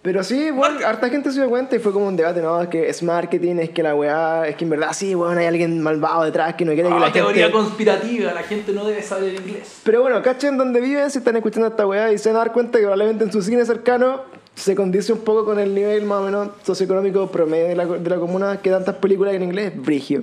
Pero 0.00 0.22
sí, 0.22 0.50
bueno, 0.52 0.78
harta 0.86 1.08
gente 1.10 1.30
se 1.32 1.40
dio 1.40 1.48
cuenta 1.50 1.74
y 1.74 1.80
fue 1.80 1.92
como 1.92 2.06
un 2.06 2.16
debate, 2.16 2.40
¿no? 2.40 2.62
Es 2.62 2.68
que 2.68 2.88
es 2.88 3.02
marketing, 3.02 3.56
es 3.56 3.70
que 3.70 3.82
la 3.82 3.94
weá, 3.96 4.46
es 4.46 4.54
que 4.54 4.64
en 4.64 4.70
verdad 4.70 4.90
sí, 4.92 5.14
weón, 5.14 5.36
hay 5.38 5.46
alguien 5.46 5.82
malvado 5.82 6.22
detrás 6.24 6.54
que 6.54 6.64
no 6.64 6.72
quiere 6.72 6.88
que 6.88 6.94
Ah, 6.94 7.00
la 7.00 7.12
teoría 7.12 7.46
gente... 7.46 7.58
conspirativa, 7.58 8.32
la 8.32 8.42
gente 8.44 8.72
no 8.72 8.84
debe 8.84 9.02
saber 9.02 9.34
inglés. 9.34 9.80
Pero 9.82 10.00
bueno, 10.02 10.22
cachen 10.22 10.56
donde 10.56 10.80
viven, 10.80 11.10
si 11.10 11.18
están 11.18 11.34
escuchando 11.36 11.66
esta 11.68 11.84
weá 11.86 12.12
y 12.12 12.18
se 12.18 12.28
van 12.28 12.36
a 12.36 12.38
dar 12.40 12.52
cuenta 12.52 12.78
que 12.78 12.84
probablemente 12.84 13.24
en 13.24 13.32
su 13.32 13.42
cine 13.42 13.64
cercano 13.66 14.22
se 14.54 14.74
condice 14.76 15.12
un 15.12 15.20
poco 15.20 15.44
con 15.44 15.58
el 15.58 15.74
nivel 15.74 16.04
más 16.04 16.20
o 16.20 16.24
menos 16.24 16.48
socioeconómico 16.62 17.26
promedio 17.30 17.66
de 17.68 17.76
la, 17.76 17.84
de 17.86 18.10
la 18.10 18.16
comuna 18.18 18.58
que 18.62 18.70
tantas 18.70 18.94
películas 18.96 19.34
en 19.34 19.42
inglés, 19.42 19.72
brigio. 19.76 20.22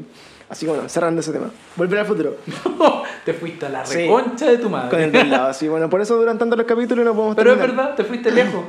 Así 0.50 0.66
que 0.66 0.72
bueno, 0.72 0.88
cerrando 0.88 1.20
ese 1.22 1.32
tema. 1.34 1.50
Volver 1.76 2.00
al 2.00 2.06
futuro. 2.06 2.38
te 3.26 3.34
fuiste 3.34 3.66
a 3.66 3.70
la 3.70 3.86
Sí. 3.86 3.98
reconcha 3.98 4.46
de 4.50 4.58
tu 4.58 4.70
madre. 4.70 4.90
Con 4.90 5.02
el 5.02 5.12
del 5.12 5.30
lado, 5.30 5.48
así. 5.50 5.68
Bueno, 5.68 5.90
por 5.90 6.00
eso 6.02 6.16
duran 6.16 6.38
tanto 6.38 6.56
los 6.56 6.66
capítulos 6.66 7.04
y 7.04 7.06
no 7.06 7.14
podemos 7.14 7.36
Pero 7.36 7.52
es 7.52 7.58
terminar. 7.58 7.78
verdad, 7.86 7.96
te 7.96 8.04
fuiste 8.06 8.32
lejos. 8.32 8.64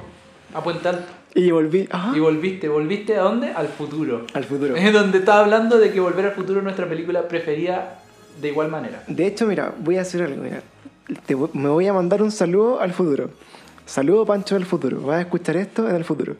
A 0.56 0.62
Puente 0.62 0.88
Alto. 0.88 1.12
Y 1.34 1.50
volví 1.50 1.86
Y 2.14 2.18
volviste. 2.18 2.66
¿Volviste 2.70 3.14
a 3.16 3.24
dónde? 3.24 3.50
Al 3.50 3.68
futuro. 3.68 4.26
al 4.32 4.44
futuro. 4.44 4.74
Es 4.74 4.90
donde 4.90 5.18
estaba 5.18 5.40
hablando 5.40 5.76
de 5.78 5.92
que 5.92 6.00
Volver 6.00 6.24
al 6.24 6.32
Futuro 6.32 6.60
es 6.60 6.64
nuestra 6.64 6.88
película 6.88 7.28
preferida 7.28 7.98
de 8.40 8.48
igual 8.48 8.70
manera. 8.70 9.02
De 9.06 9.26
hecho, 9.26 9.46
mira, 9.46 9.74
voy 9.78 9.98
a 9.98 10.00
hacer 10.00 10.22
algo, 10.22 10.42
mira. 10.42 10.62
Te 11.26 11.36
me 11.36 11.68
voy 11.68 11.86
a 11.86 11.92
mandar 11.92 12.22
un 12.22 12.30
saludo 12.30 12.80
al 12.80 12.94
futuro. 12.94 13.28
Saludo 13.84 14.24
Pancho 14.24 14.54
del 14.54 14.64
futuro. 14.64 15.02
Vas 15.02 15.18
a 15.18 15.20
escuchar 15.20 15.58
esto 15.58 15.86
en 15.90 15.96
el 15.96 16.04
futuro. 16.04 16.36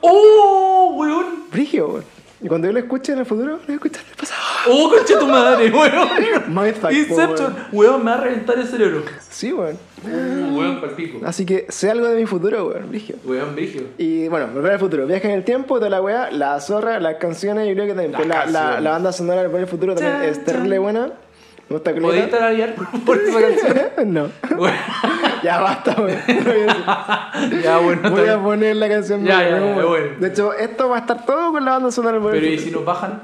¡Oh, 0.00 0.94
weón! 0.96 1.26
Brigio, 1.52 1.88
weón. 1.88 2.13
Y 2.44 2.46
cuando 2.46 2.66
yo 2.66 2.74
lo 2.74 2.78
escuche 2.78 3.12
en 3.12 3.20
el 3.20 3.24
futuro, 3.24 3.52
lo 3.52 3.56
voy 3.56 3.70
a 3.70 3.72
escuchar 3.72 4.02
en 4.04 4.10
el 4.10 4.16
pasado. 4.16 4.40
¡Oh, 4.68 4.90
concha 4.90 5.18
tu 5.18 5.26
madre, 5.26 5.70
weón! 5.70 6.54
Mindfuck, 6.54 6.92
Inception, 6.92 7.54
weón. 7.54 7.66
weón, 7.72 8.04
me 8.04 8.10
va 8.10 8.16
a 8.18 8.20
reventar 8.20 8.58
el 8.58 8.66
cerebro. 8.66 9.02
Sí, 9.30 9.50
weón. 9.50 9.78
Uh, 10.04 10.58
weón, 10.58 10.80
palpico. 10.82 11.20
Así 11.24 11.46
que 11.46 11.64
sé 11.70 11.90
algo 11.90 12.06
de 12.06 12.16
mi 12.16 12.26
futuro, 12.26 12.66
weón. 12.68 12.90
Brigio. 12.90 13.16
Weón, 13.24 13.54
brigio. 13.54 13.84
Y 13.96 14.28
bueno, 14.28 14.48
volver 14.52 14.72
al 14.72 14.78
futuro. 14.78 15.06
Viaje 15.06 15.26
en 15.26 15.38
el 15.38 15.44
tiempo, 15.44 15.76
toda 15.76 15.88
la 15.88 16.02
weá, 16.02 16.30
la 16.30 16.60
zorra, 16.60 17.00
las 17.00 17.16
canciones, 17.16 17.66
yo 17.66 17.72
creo 17.72 17.86
que 17.86 17.94
también. 17.94 18.12
Pues 18.12 18.28
la, 18.28 18.34
la, 18.34 18.42
canciones. 18.42 18.82
la 18.82 18.90
banda 18.90 19.12
sonora 19.12 19.40
de 19.40 19.46
Volver 19.46 19.62
al 19.62 19.68
futuro 19.68 19.94
también 19.94 20.30
es 20.30 20.44
terrible 20.44 20.76
chan. 20.76 21.12
Buena. 21.68 21.68
Me 21.68 21.74
gusta 21.76 21.94
¿Podéis 21.94 22.30
tararear 22.30 22.74
por 22.74 23.16
esa 23.18 23.40
canción? 23.40 24.12
no. 24.14 24.28
Ya 25.42 25.60
basta. 25.60 25.94
No 25.96 26.04
decir. 26.06 26.42
Ya, 27.62 27.78
bueno. 27.78 28.10
Voy 28.10 28.20
está 28.20 28.34
a 28.34 28.42
poner 28.42 28.76
la 28.76 28.88
canción. 28.88 29.24
Ya, 29.24 29.40
de 29.40 29.50
ya, 29.50 29.58
ya, 29.58 29.84
bueno. 29.84 30.06
De 30.18 30.28
hecho, 30.28 30.52
esto 30.54 30.88
va 30.88 30.96
a 30.96 31.00
estar 31.00 31.26
todo 31.26 31.52
con 31.52 31.64
la 31.64 31.72
banda 31.72 31.90
sonora 31.90 32.18
Pero 32.30 32.46
¿y 32.46 32.58
si 32.58 32.70
nos 32.70 32.84
bajan? 32.84 33.22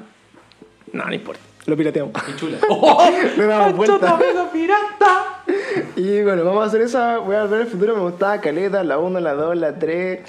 No, 0.92 1.04
no 1.04 1.14
importa. 1.14 1.40
Lo 1.66 1.76
pirateamos. 1.76 2.12
Qué 2.24 2.36
chula. 2.36 2.58
¡Oh! 2.68 3.08
Le 3.36 3.46
damos 3.46 3.74
¡Concha 3.74 3.98
tu 3.98 4.16
vuelta. 4.16 4.50
pirata! 4.52 5.42
Y 5.96 6.22
bueno, 6.22 6.44
vamos 6.44 6.64
a 6.64 6.66
hacer 6.66 6.80
esa. 6.82 7.18
Voy 7.18 7.36
a 7.36 7.42
volver 7.42 7.62
al 7.62 7.66
futuro. 7.68 7.94
Me 7.94 8.02
gustaba 8.02 8.40
Caleta, 8.40 8.82
la 8.82 8.98
1, 8.98 9.20
la 9.20 9.34
2, 9.34 9.56
la 9.56 9.78
3. 9.78 10.20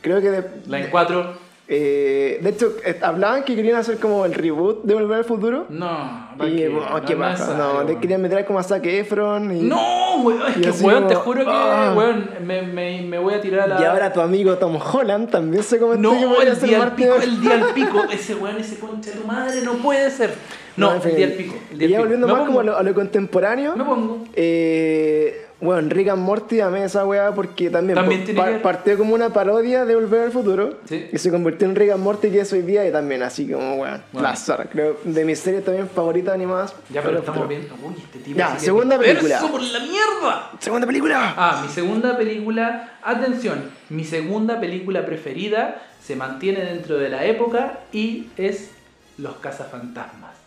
Creo 0.00 0.20
que 0.20 0.30
de. 0.30 0.44
La 0.66 0.80
en 0.80 0.90
4. 0.90 1.34
Eh, 1.72 2.40
de 2.42 2.50
hecho, 2.50 2.74
eh, 2.84 2.98
hablaban 3.00 3.44
que 3.44 3.54
querían 3.54 3.76
hacer 3.76 3.98
como 3.98 4.24
el 4.24 4.34
reboot 4.34 4.82
de 4.82 4.92
Volver 4.94 5.18
al 5.18 5.24
Futuro. 5.24 5.66
No, 5.68 6.28
¿para 6.36 6.50
Y 6.50 6.56
qué? 6.56 6.68
bueno, 6.68 6.90
No 6.90 7.04
qué 7.04 7.14
necesario, 7.14 7.56
No, 7.56 7.72
weón. 7.84 8.00
querían 8.00 8.22
meter 8.22 8.44
como 8.44 8.58
a 8.58 8.64
Zac 8.64 8.84
Efron. 8.84 9.56
Y, 9.56 9.60
No, 9.62 10.16
weón, 10.22 10.42
es 10.64 10.78
que, 10.80 10.84
weón, 10.84 11.06
te 11.06 11.14
juro 11.14 11.44
que, 11.44 11.50
ah. 11.52 11.94
weón, 11.96 12.28
me, 12.44 12.62
me, 12.62 13.02
me 13.02 13.18
voy 13.20 13.34
a 13.34 13.40
tirar 13.40 13.60
a 13.60 13.66
la... 13.68 13.80
Y 13.80 13.84
ahora 13.84 14.12
tu 14.12 14.20
amigo 14.20 14.56
Tom 14.58 14.76
Holland 14.82 15.30
también 15.30 15.62
se 15.62 15.78
comentó 15.78 16.12
No, 16.12 16.38
que 16.40 16.56
ser 16.56 16.68
día 16.68 16.82
al 16.82 16.94
pico, 16.96 17.14
el 17.22 17.40
día 17.40 17.54
al 17.54 17.72
pico. 17.72 18.02
Ese 18.10 18.34
weón, 18.34 18.56
ese 18.56 18.76
concha 18.80 19.12
de 19.12 19.18
tu 19.18 19.26
madre, 19.28 19.62
no 19.62 19.74
puede 19.74 20.10
ser. 20.10 20.34
No, 20.76 20.94
en 20.94 21.02
fin. 21.02 21.10
el 21.12 21.16
día 21.18 21.26
al 21.26 21.32
pico. 21.34 21.54
El 21.70 21.78
día 21.78 21.86
y 21.88 21.90
ya 21.92 22.00
volviendo 22.00 22.26
más 22.26 22.46
como 22.46 22.60
a 22.60 22.64
lo, 22.64 22.76
a 22.78 22.82
lo 22.82 22.94
contemporáneo. 22.94 23.76
Me 23.76 23.84
pongo. 23.84 24.24
Eh, 24.34 25.46
bueno, 25.60 25.88
Rick 25.90 26.08
and 26.08 26.22
Morty 26.22 26.60
amé 26.60 26.84
esa 26.84 27.04
weá 27.04 27.32
porque 27.34 27.68
también, 27.70 27.98
po- 28.02 28.08
que 28.44 28.58
partió 28.62 28.96
como 28.96 29.14
una 29.14 29.28
parodia 29.30 29.84
de 29.84 29.94
Volver 29.94 30.22
al 30.22 30.30
Futuro 30.32 30.78
Sí. 30.86 31.08
y 31.12 31.18
se 31.18 31.30
convirtió 31.30 31.68
en 31.68 31.76
Rick 31.76 31.90
and 31.92 32.02
Morty 32.02 32.30
que 32.30 32.40
es 32.40 32.52
hoy 32.52 32.62
día 32.62 32.86
y 32.88 32.92
también 32.92 33.22
así 33.22 33.50
como 33.50 33.74
weón, 33.76 34.02
Bueno. 34.12 34.28
la 34.28 34.36
zorra. 34.36 34.64
Creo 34.66 34.96
de 35.04 35.24
mis 35.24 35.38
series 35.38 35.64
también 35.64 35.88
favoritas 35.88 36.34
animadas. 36.34 36.74
Ya, 36.90 37.02
pero 37.02 37.18
estamos 37.18 37.48
viendo. 37.48 37.74
Uy, 37.82 37.94
este 37.98 38.18
tipo. 38.20 38.38
Ya, 38.38 38.54
que 38.54 38.60
segunda 38.60 38.96
disperso 38.98 39.26
película. 39.28 39.50
por 39.52 39.62
la 39.62 39.80
mierda! 39.80 40.50
Segunda 40.58 40.86
película. 40.86 41.34
Ah, 41.36 41.60
mi 41.62 41.68
segunda 41.72 42.16
película, 42.16 42.94
atención, 43.02 43.62
mi 43.90 44.04
segunda 44.04 44.60
película 44.60 45.04
preferida 45.04 45.82
se 46.02 46.16
mantiene 46.16 46.64
dentro 46.64 46.96
de 46.98 47.08
la 47.10 47.24
época 47.24 47.80
y 47.92 48.28
es 48.36 48.70
Los 49.18 49.36
Cazafantasmas. 49.36 50.39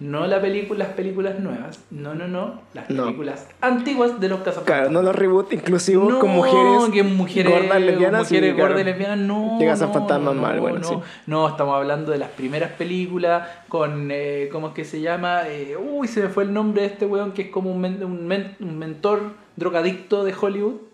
No 0.00 0.26
la 0.26 0.40
película, 0.40 0.84
las 0.86 0.94
películas 0.94 1.38
nuevas, 1.38 1.78
no, 1.90 2.14
no, 2.14 2.26
no, 2.26 2.60
las 2.74 2.90
No. 2.90 3.04
películas 3.04 3.46
antiguas 3.60 4.18
de 4.20 4.28
Los 4.28 4.40
Cazafantasmas. 4.40 4.80
Claro, 4.80 4.90
no 4.90 5.02
los 5.02 5.14
reboot 5.14 5.52
inclusivos 5.52 6.12
No, 6.12 6.18
con 6.18 6.30
mujeres, 6.30 6.90
que 6.92 7.02
mujeres 7.04 7.52
gordas 7.52 7.80
lesbianas. 7.80 8.20
mujeres 8.22 8.50
sí, 8.50 8.54
claro. 8.56 8.68
gordas 8.70 8.82
y 8.82 8.84
lesbianas, 8.90 9.18
no. 9.18 9.58
Cazan 9.60 9.88
no, 9.88 9.94
fantasmas 9.94 10.34
no, 10.34 10.42
mal, 10.42 10.60
bueno, 10.60 10.78
no, 10.80 10.88
sí. 10.88 10.94
No, 11.28 11.48
estamos 11.48 11.76
hablando 11.76 12.10
de 12.10 12.18
las 12.18 12.30
primeras 12.30 12.72
películas 12.72 13.48
con, 13.68 14.08
eh, 14.10 14.48
¿cómo 14.50 14.68
es 14.68 14.74
que 14.74 14.84
se 14.84 15.00
llama? 15.00 15.42
Eh, 15.48 15.76
uy, 15.76 16.08
se 16.08 16.22
me 16.22 16.28
fue 16.28 16.42
el 16.42 16.52
nombre 16.52 16.82
de 16.82 16.88
este 16.88 17.06
weón 17.06 17.30
que 17.32 17.42
es 17.42 17.48
como 17.48 17.70
un, 17.70 17.80
men- 17.80 18.02
un, 18.02 18.26
men- 18.26 18.56
un 18.60 18.76
mentor 18.78 19.20
drogadicto 19.56 20.24
de 20.24 20.34
Hollywood. 20.38 20.74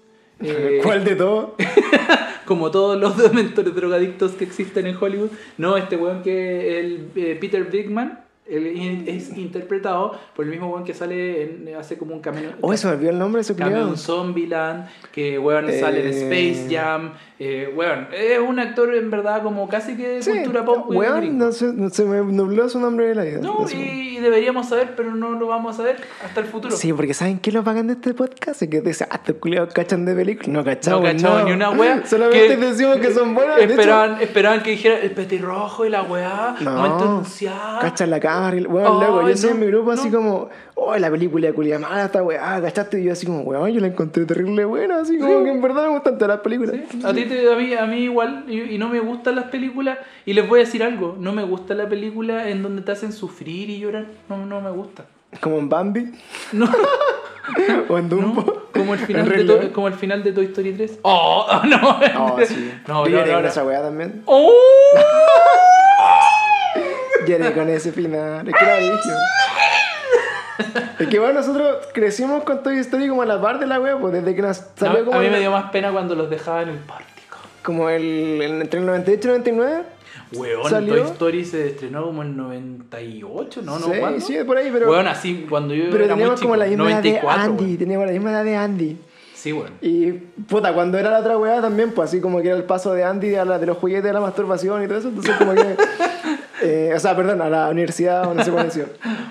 Eh, 0.42 0.80
¿Cuál 0.82 1.04
de 1.04 1.16
todo? 1.16 1.54
como 2.46 2.70
todos 2.70 2.98
los 2.98 3.32
mentores 3.34 3.74
drogadictos 3.74 4.32
que 4.32 4.44
existen 4.44 4.86
en 4.86 4.96
Hollywood. 4.98 5.28
No, 5.58 5.76
este 5.76 5.96
weón 5.96 6.22
que 6.22 6.80
el 6.80 7.08
eh, 7.14 7.36
Peter 7.38 7.64
Bigman 7.64 8.20
él 8.50 9.04
es 9.06 9.36
interpretado 9.36 10.18
por 10.34 10.44
el 10.44 10.50
mismo 10.50 10.68
weón 10.70 10.84
que 10.84 10.94
sale 10.94 11.42
en, 11.44 11.74
hace 11.78 11.96
como 11.96 12.14
un 12.14 12.20
camino. 12.20 12.50
Oh, 12.60 12.76
se 12.76 12.86
me 12.86 12.94
olvidó 12.94 13.10
el 13.10 13.18
nombre 13.18 13.40
de 13.40 13.44
su 13.44 13.54
criado. 13.54 13.88
en 13.88 13.96
Zombieland, 13.96 14.88
que 15.12 15.38
weón 15.38 15.70
sale 15.72 16.00
en 16.00 16.12
Eh. 16.32 16.54
Space 16.56 16.74
Jam, 16.74 17.12
eh, 17.42 17.72
weón, 17.74 18.06
es 18.12 18.38
un 18.38 18.58
actor 18.60 18.94
en 18.94 19.10
verdad 19.10 19.42
como 19.42 19.66
casi 19.66 19.96
que 19.96 20.06
de 20.08 20.22
Sí, 20.22 20.30
cultura 20.30 20.62
pop. 20.64 20.84
weón, 20.90 21.38
no 21.38 21.52
sé, 21.52 21.72
no- 21.72 21.88
se 21.88 22.04
me 22.04 22.18
nubló 22.20 22.68
su 22.68 22.78
nombre 22.78 23.06
de 23.08 23.14
la 23.14 23.24
vida. 23.24 23.38
No, 23.40 23.60
No 23.60 23.70
y 23.70 24.18
deberíamos 24.18 24.68
saber, 24.68 24.92
pero 24.94 25.14
no 25.14 25.30
lo 25.30 25.46
vamos 25.46 25.80
a 25.80 25.82
ver 25.84 25.96
hasta 26.22 26.40
el 26.40 26.46
futuro. 26.46 26.76
Sí, 26.76 26.92
porque 26.92 27.14
¿saben 27.14 27.38
qué 27.38 27.50
lo 27.50 27.64
pagan 27.64 27.86
de 27.86 27.94
este 27.94 28.12
podcast? 28.12 28.60
Es 28.62 28.68
que 28.68 28.82
te 28.82 28.88
dicen, 28.90 29.08
ah, 29.10 29.16
estos 29.16 29.36
culiados 29.36 29.72
cachan 29.72 30.04
de 30.04 30.14
películas. 30.14 30.48
No 30.48 30.58
No 30.60 30.64
cachamos, 30.66 31.00
cachamos 31.02 31.44
ni 31.46 31.52
una 31.52 31.70
wea. 31.70 32.02
Solamente 32.06 32.46
que- 32.48 32.56
decimos 32.58 32.98
que 32.98 33.10
son 33.14 33.34
buenas. 33.34 33.56
de 33.56 33.64
hecho, 33.64 33.72
Esperaban, 33.72 34.20
esperaban 34.20 34.62
que 34.62 34.70
dijera 34.72 34.98
el 34.98 35.10
petirrojo 35.12 35.86
y 35.86 35.88
la 35.88 36.02
weá, 36.02 36.56
No, 36.60 36.70
momento 36.72 37.04
anunciado. 37.04 37.80
Cachan 37.80 38.10
la 38.10 38.20
cámara 38.20 38.54
y 38.56 38.66
weón, 38.66 39.00
loco. 39.00 39.26
Yo 39.26 39.36
soy 39.38 39.48
no, 39.50 39.54
en 39.56 39.60
mi 39.62 39.66
grupo 39.68 39.92
así 39.92 40.10
no. 40.10 40.18
como, 40.18 40.48
oh, 40.74 40.94
la 40.96 41.10
película 41.10 41.50
culia 41.54 41.78
mala, 41.78 42.04
esta 42.04 42.22
weá, 42.22 42.60
¿cachaste? 42.60 43.00
Y 43.00 43.04
yo 43.04 43.12
así 43.12 43.24
como, 43.24 43.40
weón, 43.40 43.70
yo 43.70 43.80
la 43.80 43.86
encontré 43.86 44.26
terrible 44.26 44.66
buena, 44.66 45.00
así 45.00 45.18
como 45.18 45.42
que 45.42 45.50
en 45.50 45.62
verdad 45.62 45.84
me 45.84 45.88
gustan 45.94 46.18
todas 46.18 46.28
las 46.36 46.40
películas. 46.40 46.74
Sí, 46.90 47.00
A, 47.02 47.14
ti 47.14 47.24
a, 47.34 47.56
mí, 47.56 47.74
a 47.74 47.86
mí 47.86 47.98
igual, 48.04 48.44
y, 48.48 48.60
y 48.74 48.78
no 48.78 48.88
me 48.88 49.00
gustan 49.00 49.36
las 49.36 49.46
películas. 49.46 49.98
Y 50.26 50.32
les 50.34 50.48
voy 50.48 50.60
a 50.60 50.64
decir 50.64 50.82
algo: 50.82 51.16
no 51.18 51.32
me 51.32 51.42
gusta 51.44 51.74
la 51.74 51.88
película 51.88 52.48
en 52.48 52.62
donde 52.62 52.82
te 52.82 52.92
hacen 52.92 53.12
sufrir 53.12 53.70
y 53.70 53.78
llorar. 53.78 54.06
No, 54.28 54.44
no 54.46 54.60
me 54.60 54.70
gusta. 54.70 55.04
Como 55.40 55.58
en 55.58 55.68
Bambi 55.68 56.10
No, 56.50 56.68
o 57.88 57.98
en 57.98 58.08
Dumbo. 58.08 58.42
no, 58.42 58.54
como, 58.72 58.94
el 58.94 59.00
final 59.00 59.32
En 59.32 59.46
de 59.46 59.70
como 59.70 59.86
el 59.86 59.94
final 59.94 60.24
de 60.24 60.32
Toy 60.32 60.46
Story 60.46 60.72
3. 60.72 60.98
¡Oh! 61.02 61.46
No, 61.68 62.00
Oh, 62.18 62.36
sí. 62.44 62.72
No, 62.88 63.06
no, 63.06 63.26
no, 63.26 63.40
no. 63.40 63.46
esa 63.48 63.64
weá 63.64 63.80
también. 63.82 64.22
¡Oh! 64.26 64.50
Lloré 67.26 67.52
con 67.52 67.68
ese 67.68 67.92
final. 67.92 68.48
Es 68.48 68.54
que 68.54 68.64
era. 68.64 68.78
Es 70.98 71.08
que 71.08 71.18
bueno, 71.18 71.34
nosotros 71.40 71.86
crecimos 71.94 72.42
con 72.44 72.62
Toy 72.62 72.78
Story 72.78 73.08
como 73.08 73.22
a 73.22 73.26
la 73.26 73.40
par 73.40 73.58
de 73.58 73.66
la 73.66 73.80
weá, 73.80 73.98
pues 73.98 74.12
desde 74.12 74.34
que 74.34 74.42
nos 74.42 74.60
No, 74.60 74.66
salió 74.76 75.04
como, 75.04 75.18
a 75.18 75.22
mí 75.22 75.28
me 75.30 75.38
dio 75.40 75.50
más 75.50 75.70
pena 75.70 75.90
cuando 75.92 76.14
los 76.14 76.28
dejaba 76.28 76.62
en 76.62 76.70
el 76.70 76.78
pórtico. 76.78 77.19
Como 77.62 77.88
el, 77.90 78.02
el- 78.42 78.62
entre 78.62 78.80
el 78.80 78.86
98 78.86 79.28
y 79.28 79.30
el 79.30 79.38
99. 79.56 79.82
Weón, 80.32 80.70
¿Salió? 80.70 80.94
Toy 81.02 81.10
Story 81.12 81.44
se 81.44 81.66
estrenó 81.68 82.04
como 82.04 82.22
en 82.22 82.36
98, 82.36 83.62
¿no? 83.62 83.78
¿No? 83.78 83.86
sí, 83.86 83.98
¿Cuándo? 83.98 84.20
sí, 84.20 84.38
por 84.46 84.56
ahí, 84.58 84.70
pero, 84.72 84.88
Weón, 84.90 85.08
así, 85.08 85.46
cuando 85.48 85.74
yo 85.74 85.84
pero 85.90 86.04
era 86.04 86.14
muy 86.14 86.20
teníamos 86.20 86.40
chico, 86.40 86.48
como 86.50 86.56
la 86.56 86.66
misma 86.66 86.90
edad 86.90 87.02
de 87.02 87.10
94, 87.12 87.42
Andy, 87.52 87.64
weón. 87.64 87.78
teníamos 87.78 88.06
la 88.06 88.12
misma 88.12 88.30
edad 88.30 88.44
de 88.44 88.56
Andy. 88.56 88.96
Sí, 89.34 89.52
weón. 89.52 89.70
Y 89.80 90.12
puta, 90.12 90.72
cuando 90.72 90.98
era 90.98 91.10
la 91.10 91.18
otra 91.20 91.36
weá 91.38 91.60
también, 91.60 91.92
pues 91.92 92.10
así 92.10 92.20
como 92.20 92.40
que 92.42 92.48
era 92.48 92.56
el 92.56 92.64
paso 92.64 92.92
de 92.92 93.02
Andy 93.04 93.34
a 93.36 93.44
la 93.44 93.58
de 93.58 93.66
los 93.66 93.78
juguetes 93.78 94.04
de 94.04 94.12
la 94.12 94.20
masturbación 94.20 94.84
y 94.84 94.86
todo 94.86 94.98
eso, 94.98 95.08
entonces 95.08 95.34
como 95.36 95.54
que... 95.54 95.62
eh, 96.62 96.92
o 96.94 96.98
sea, 96.98 97.16
perdón, 97.16 97.40
a 97.42 97.48
la 97.48 97.68
universidad 97.68 98.26
o 98.28 98.34
no 98.34 98.44
sé. 98.44 98.50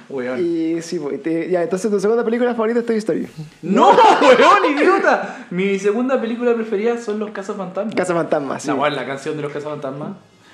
Weón. 0.09 0.39
Y 0.39 0.81
sí, 0.81 0.99
pues, 0.99 1.21
te- 1.21 1.49
ya, 1.49 1.61
entonces 1.63 1.89
tu 1.91 1.99
segunda 1.99 2.23
película 2.23 2.51
favorita 2.53 2.79
es 2.79 2.85
Toy 2.85 2.97
Story. 2.97 3.27
¡No, 3.61 3.89
weón, 4.21 4.77
idiota! 4.77 5.45
Mi 5.51 5.77
segunda 5.79 6.19
película 6.19 6.53
preferida 6.53 6.97
son 6.97 7.19
Los 7.19 7.31
Cazafantasmas. 7.31 7.95
Casa 7.95 8.13
Fantasma, 8.13 8.59
sí. 8.59 8.67
La, 8.67 8.75
weón, 8.75 8.95
la 8.95 9.05
canción 9.05 9.35
de 9.35 9.43
Los 9.43 9.51
Cazafantasmas. 9.51 10.09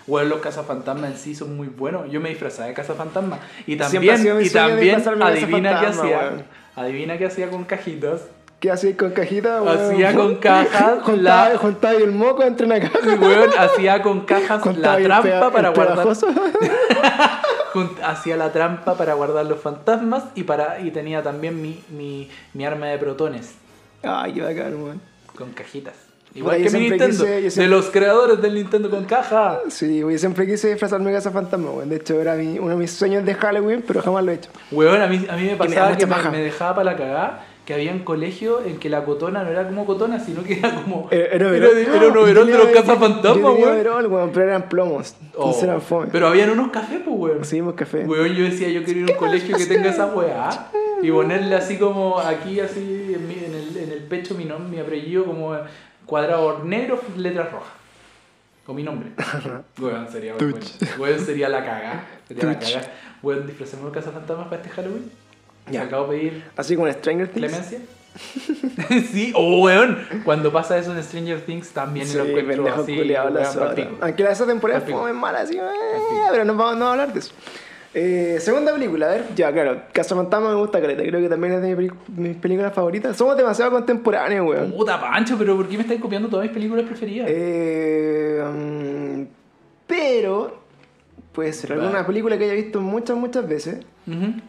Weón, 0.07 0.29
los 0.29 0.39
cazafantasmas 0.39 1.11
en 1.13 1.17
sí 1.17 1.33
son 1.33 1.57
muy 1.57 1.67
buenos. 1.67 2.11
Yo 2.11 2.21
me 2.21 2.29
disfrazaba 2.29 2.67
de 2.67 2.75
cazafantasma. 2.75 3.39
Y 3.65 3.75
Siempre 3.75 4.11
ha 4.11 4.15
también, 4.15 4.37
mi 4.37 4.43
y 4.43 4.49
sueño 4.49 4.67
también 4.67 4.95
disfrazarme 4.97 5.25
de 5.25 5.31
adivina 5.31 5.69
qué 5.79 5.85
cazafantasma, 5.87 6.03
hacía. 6.03 6.17
weón. 6.29 6.43
adivina 6.75 7.17
qué 7.17 7.25
hacía 7.25 7.49
con 7.49 7.63
cajitas. 7.63 8.21
¿Qué 8.59 8.71
hacía 8.71 8.95
con 8.97 9.11
cajita? 9.11 9.61
weón? 9.61 9.77
Hacía 9.77 10.15
con 10.15 10.35
cajas 10.37 10.99
Juntaba, 11.03 11.49
la- 11.49 11.57
juntaba 11.57 11.93
el 11.93 12.11
moco 12.11 12.43
entre 12.43 12.65
una 12.65 12.79
caja. 12.79 12.99
Weón, 13.19 13.49
hacía 13.57 14.01
con 14.01 14.21
cajas 14.21 14.61
Juntaba 14.61 14.99
la 14.99 15.21
trampa 15.21 15.51
para 15.51 15.69
guardar. 15.69 16.07
Hacía 18.03 18.37
la 18.37 18.51
trampa 18.53 18.95
para 18.95 19.13
guardar 19.15 19.45
los 19.45 19.59
fantasmas 19.59 20.23
y 20.33 20.43
para 20.43 20.79
y 20.79 20.91
tenía 20.91 21.21
también 21.23 21.61
mi, 21.61 21.83
mi, 21.89 22.29
mi 22.53 22.65
arma 22.65 22.87
de 22.87 22.97
protones 22.97 23.55
Ay, 24.01 24.33
qué 24.33 24.41
bacán, 24.41 24.81
weón. 24.81 25.01
con 25.35 25.51
cajitas. 25.51 25.93
Igual 26.33 26.57
yo 26.59 26.63
que 26.65 26.69
mi 26.71 26.85
siempre 26.87 27.07
Nintendo. 27.07 27.23
quise- 27.25 27.37
yo 27.39 27.43
De 27.43 27.51
siempre- 27.51 27.75
los 27.75 27.89
creadores 27.89 28.41
del 28.41 28.53
Nintendo 28.55 28.89
con 28.89 29.03
caja. 29.05 29.59
Sí, 29.69 30.01
güey, 30.03 30.17
siempre 30.17 30.45
quise 30.45 30.69
disfrazarme 30.69 31.09
de 31.11 31.17
casa 31.17 31.31
fantasma, 31.31 31.71
weón. 31.71 31.89
De 31.89 31.95
hecho, 31.97 32.19
era 32.21 32.35
mi- 32.35 32.59
uno 32.59 32.69
de 32.69 32.75
mis 32.77 32.91
sueños 32.91 33.25
de 33.25 33.33
Halloween, 33.35 33.83
pero 33.85 34.01
jamás 34.01 34.23
lo 34.23 34.31
he 34.31 34.35
hecho. 34.35 34.49
Weón, 34.71 35.01
a 35.01 35.07
mí, 35.07 35.25
a 35.29 35.35
mí 35.35 35.43
me 35.43 35.55
pasaba 35.57 35.97
que 35.97 36.05
me, 36.05 36.13
paja. 36.15 36.29
me 36.31 36.39
dejaba 36.39 36.75
para 36.75 36.91
la 36.91 36.97
cagada 36.97 37.45
que 37.65 37.73
había 37.73 37.91
un 37.91 37.99
colegio 38.03 38.63
en 38.63 38.77
que 38.77 38.89
la 38.89 39.03
cotona 39.05 39.43
no 39.43 39.49
era 39.49 39.65
como 39.67 39.85
cotona, 39.85 40.19
sino 40.19 40.43
que 40.43 40.59
era 40.59 40.75
como. 40.75 41.07
Era, 41.11 41.25
era, 41.35 41.55
era, 41.55 41.67
era 41.97 42.07
un 42.09 42.17
overol 42.17 42.45
de 42.47 42.57
los 42.57 42.67
cazafantasmas, 42.67 43.53
weón. 43.53 43.69
overol, 43.71 44.05
weón, 44.07 44.29
pero 44.31 44.45
eran 44.45 44.69
plomos. 44.69 45.15
Oh, 45.35 45.57
eran 45.63 45.81
fome. 45.81 46.07
Pero 46.11 46.27
habían 46.27 46.51
unos 46.51 46.69
cafés, 46.71 46.99
pues, 47.03 47.17
weón. 47.17 47.73
Café. 47.73 48.05
Weón, 48.05 48.33
yo 48.33 48.43
decía, 48.45 48.69
yo 48.69 48.83
quiero 48.83 48.99
ir 49.01 49.09
a 49.09 49.13
un 49.13 49.19
colegio 49.19 49.57
que 49.57 49.65
tenga 49.65 49.89
esa 49.89 50.05
weá 50.07 50.69
y 51.01 51.09
ponerle 51.11 51.55
así 51.55 51.77
como 51.77 52.19
aquí, 52.19 52.59
así 52.59 53.13
en, 53.15 53.27
mi- 53.27 53.43
en 53.43 53.53
el, 53.53 53.77
en 53.77 53.91
el 53.91 54.03
pecho 54.03 54.35
mi 54.35 54.45
nombre, 54.45 54.69
mi 54.69 54.79
apellido 54.79 55.25
como 55.25 55.57
cuadrado 56.05 56.63
negro, 56.63 57.01
letras 57.17 57.51
rojas. 57.51 57.73
Con 58.65 58.75
mi 58.75 58.83
nombre. 58.83 59.09
Weón, 59.79 60.07
sería. 60.11 60.33
Weón, 60.97 61.19
sería 61.19 61.49
la 61.49 61.63
caga. 61.65 62.03
Sería 62.27 62.45
la 62.45 62.59
Tuch. 62.59 62.73
caga. 62.73 62.87
Weón, 63.21 63.47
disfracemos 63.47 63.91
de 63.93 64.01
fantasmas 64.01 64.47
para 64.47 64.57
este 64.61 64.69
Halloween. 64.69 65.11
Ya. 65.69 65.83
Acabo 65.83 66.11
de 66.11 66.17
pedir 66.17 66.43
Así 66.55 66.75
como 66.75 66.87
en 66.87 66.93
Stranger 66.93 67.27
Things. 67.27 67.47
clemencia. 67.47 67.79
sí, 69.11 69.33
oh, 69.35 69.61
weón. 69.61 69.97
Cuando 70.23 70.51
pasa 70.51 70.77
eso 70.77 70.95
en 70.95 71.03
Stranger 71.03 71.41
Things 71.41 71.69
también 71.71 72.07
Sí, 72.07 72.17
lo 72.17 72.25
encuentro 72.25 72.67
así. 72.73 72.95
culiao, 72.95 73.29
la. 73.29 73.49
Aunque 74.01 74.23
la 74.23 74.29
de 74.29 74.33
esa 74.33 74.45
temporada 74.45 74.81
fue 74.81 74.93
muy 74.93 75.13
mala, 75.13 75.39
así, 75.41 75.57
eh, 75.57 75.61
pero 76.31 76.45
no 76.45 76.55
vamos 76.55 76.77
no 76.77 76.85
vamos 76.85 76.87
a 76.87 76.91
hablar 76.91 77.13
de 77.13 77.19
eso. 77.19 77.33
Eh, 77.97 78.39
segunda 78.41 78.73
película, 78.73 79.05
a 79.05 79.09
ver, 79.11 79.25
ya, 79.37 79.53
claro, 79.53 79.83
Cazafantasma 79.93 80.49
me 80.49 80.55
gusta 80.55 80.81
caleta, 80.81 81.01
creo 81.01 81.21
que 81.21 81.29
también 81.29 81.53
es 81.53 81.61
de 81.61 81.91
mis 82.17 82.35
películas 82.35 82.73
favoritas. 82.73 83.15
Somos 83.15 83.37
demasiado 83.37 83.71
contemporáneos, 83.71 84.45
weón. 84.49 84.71
Puta 84.71 84.99
Pancho, 84.99 85.37
pero 85.37 85.55
¿por 85.55 85.67
qué 85.69 85.77
me 85.77 85.83
estáis 85.83 86.01
copiando 86.01 86.27
todas 86.27 86.43
mis 86.43 86.53
películas 86.53 86.85
preferidas? 86.85 87.27
Eh, 87.31 88.43
mm, 88.43 89.21
pero 89.87 90.64
puede 91.35 91.53
ser 91.53 91.73
alguna 91.73 91.91
Vale. 91.91 92.05
película 92.05 92.37
que 92.37 92.45
haya 92.45 92.53
visto 92.53 92.79
muchas, 92.81 93.17
muchas 93.17 93.47
veces 93.47 93.77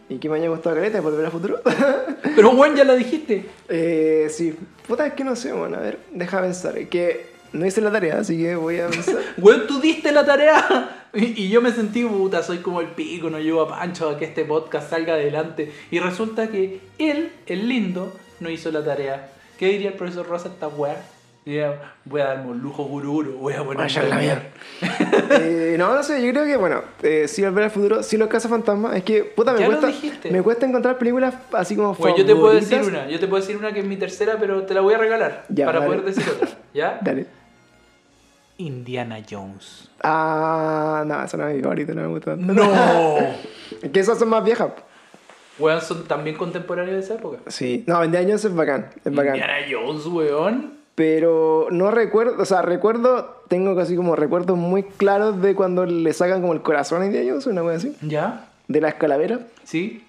y 0.09 0.17
que 0.17 0.29
me 0.29 0.37
haya 0.37 0.49
gustado 0.49 0.75
caleta, 0.75 1.01
Volver 1.01 1.25
a 1.25 1.31
Futuro. 1.31 1.61
Pero 2.35 2.51
weón, 2.51 2.75
ya 2.75 2.83
la 2.83 2.95
dijiste. 2.95 3.45
eh, 3.69 4.27
sí, 4.29 4.55
puta, 4.87 5.05
es 5.07 5.13
que 5.13 5.23
no 5.23 5.35
sé, 5.35 5.51
bueno, 5.51 5.77
a 5.77 5.81
ver, 5.81 5.99
deja 6.11 6.41
pensar. 6.41 6.75
Que 6.87 7.27
no 7.53 7.65
hice 7.65 7.81
la 7.81 7.91
tarea, 7.91 8.19
así 8.19 8.37
que 8.37 8.55
voy 8.55 8.79
a 8.79 8.87
pensar. 8.87 9.17
Weón, 9.37 9.67
tú 9.67 9.79
diste 9.79 10.11
la 10.11 10.25
tarea. 10.25 10.93
Y, 11.13 11.45
y 11.45 11.49
yo 11.49 11.61
me 11.61 11.71
sentí, 11.71 12.03
puta, 12.03 12.43
soy 12.43 12.57
como 12.57 12.79
el 12.81 12.87
pico, 12.87 13.29
no 13.31 13.39
llevo 13.39 13.61
a 13.61 13.69
Pancho 13.69 14.09
a 14.09 14.19
que 14.19 14.25
este 14.25 14.43
podcast 14.45 14.89
salga 14.91 15.13
adelante. 15.13 15.71
Y 15.89 15.99
resulta 15.99 16.49
que 16.49 16.81
él, 16.99 17.31
el 17.47 17.67
lindo, 17.69 18.13
no 18.41 18.49
hizo 18.51 18.69
la 18.71 18.83
tarea. 18.83 19.31
¿Qué 19.57 19.67
diría 19.69 19.87
el 19.91 19.93
profesor 19.95 20.27
Rosa 20.27 20.49
esta 20.49 20.67
weá? 20.67 21.01
Voy 22.03 22.19
a 22.21 22.25
darme 22.25 22.51
un 22.51 22.59
lujo 22.59 22.83
gururo, 22.83 23.31
voy 23.37 23.53
a 23.53 23.59
poner 23.63 23.77
Vaya 23.77 24.03
la 24.03 24.15
mierda. 24.17 24.43
Eh, 25.39 25.75
no, 25.77 25.95
no 25.95 26.03
sé, 26.03 26.21
yo 26.25 26.31
creo 26.31 26.45
que, 26.45 26.57
bueno, 26.57 26.81
eh, 27.01 27.25
sí, 27.29 27.41
Volver 27.43 27.63
al 27.65 27.71
Futuro, 27.71 28.03
sí, 28.03 28.17
Los 28.17 28.27
Cazafantasmas. 28.27 28.97
Es 28.97 29.03
que, 29.03 29.23
puta, 29.23 29.53
me 29.53 29.59
Ya 29.59 29.65
lo 29.67 29.71
cuesta, 29.79 29.87
dijiste. 29.87 30.29
me 30.29 30.41
cuesta 30.41 30.65
encontrar 30.65 30.97
películas 30.97 31.35
así 31.53 31.75
como 31.77 31.93
Pues 31.95 32.15
yo 32.17 32.25
te 32.25 32.35
puedo 32.35 32.53
decir 32.53 32.81
una, 32.81 33.07
yo 33.07 33.17
te 33.19 33.27
puedo 33.27 33.41
decir 33.41 33.55
una 33.55 33.71
que 33.71 33.79
es 33.79 33.85
mi 33.85 33.95
tercera, 33.95 34.35
pero 34.39 34.63
te 34.63 34.73
la 34.73 34.81
voy 34.81 34.93
a 34.93 34.97
regalar 34.97 35.45
Ya, 35.47 35.65
para 35.67 35.79
dale. 35.79 35.91
poder 35.97 36.13
decir 36.13 36.29
otra. 36.33 36.49
¿Ya? 36.73 36.99
Dale. 37.03 37.25
Indiana 38.57 39.19
Jones. 39.29 39.89
Ah, 40.03 41.03
no, 41.05 41.23
esa 41.23 41.37
no 41.37 41.47
es 41.47 41.55
mi 41.55 41.61
favorita, 41.61 41.93
no 41.93 42.01
me 42.01 42.07
gusta. 42.07 42.35
¡No! 42.35 43.17
Es 43.81 43.91
que 43.91 43.99
esas 43.99 44.17
son 44.17 44.29
más 44.29 44.43
viejas. 44.43 44.71
Weón, 45.59 45.79
son 45.81 46.03
también 46.05 46.35
contemporáneos 46.35 46.95
de 46.97 47.03
esa 47.03 47.13
época. 47.15 47.37
Sí. 47.47 47.83
No, 47.87 48.05
de 48.07 48.17
años 48.17 48.43
es 48.43 48.53
bacán, 48.55 48.89
es 49.05 49.13
bacán. 49.13 49.35
Indiana 49.35 49.57
Jones, 49.69 50.05
weón. 50.07 50.76
Pero 50.97 51.67
no 51.69 51.91
recuerdo, 51.91 52.41
o 52.41 52.45
sea, 52.45 52.63
recuerdo, 52.63 53.43
tengo 53.49 53.75
casi 53.75 53.95
como 53.95 54.15
recuerdos 54.15 54.57
muy 54.57 54.81
claros 54.81 55.39
de 55.43 55.53
cuando 55.53 55.85
le 55.85 56.11
sacan 56.11 56.41
como 56.41 56.53
el 56.53 56.63
corazón 56.63 57.03
a 57.03 57.05
Indiana 57.05 57.29
Jones, 57.29 57.45
una 57.45 57.61
cosa 57.61 57.75
así, 57.75 57.95
¿Ya? 58.01 58.47
de 58.67 58.81
las 58.81 58.95
calaveras, 58.95 59.41
¿Sí? 59.63 60.03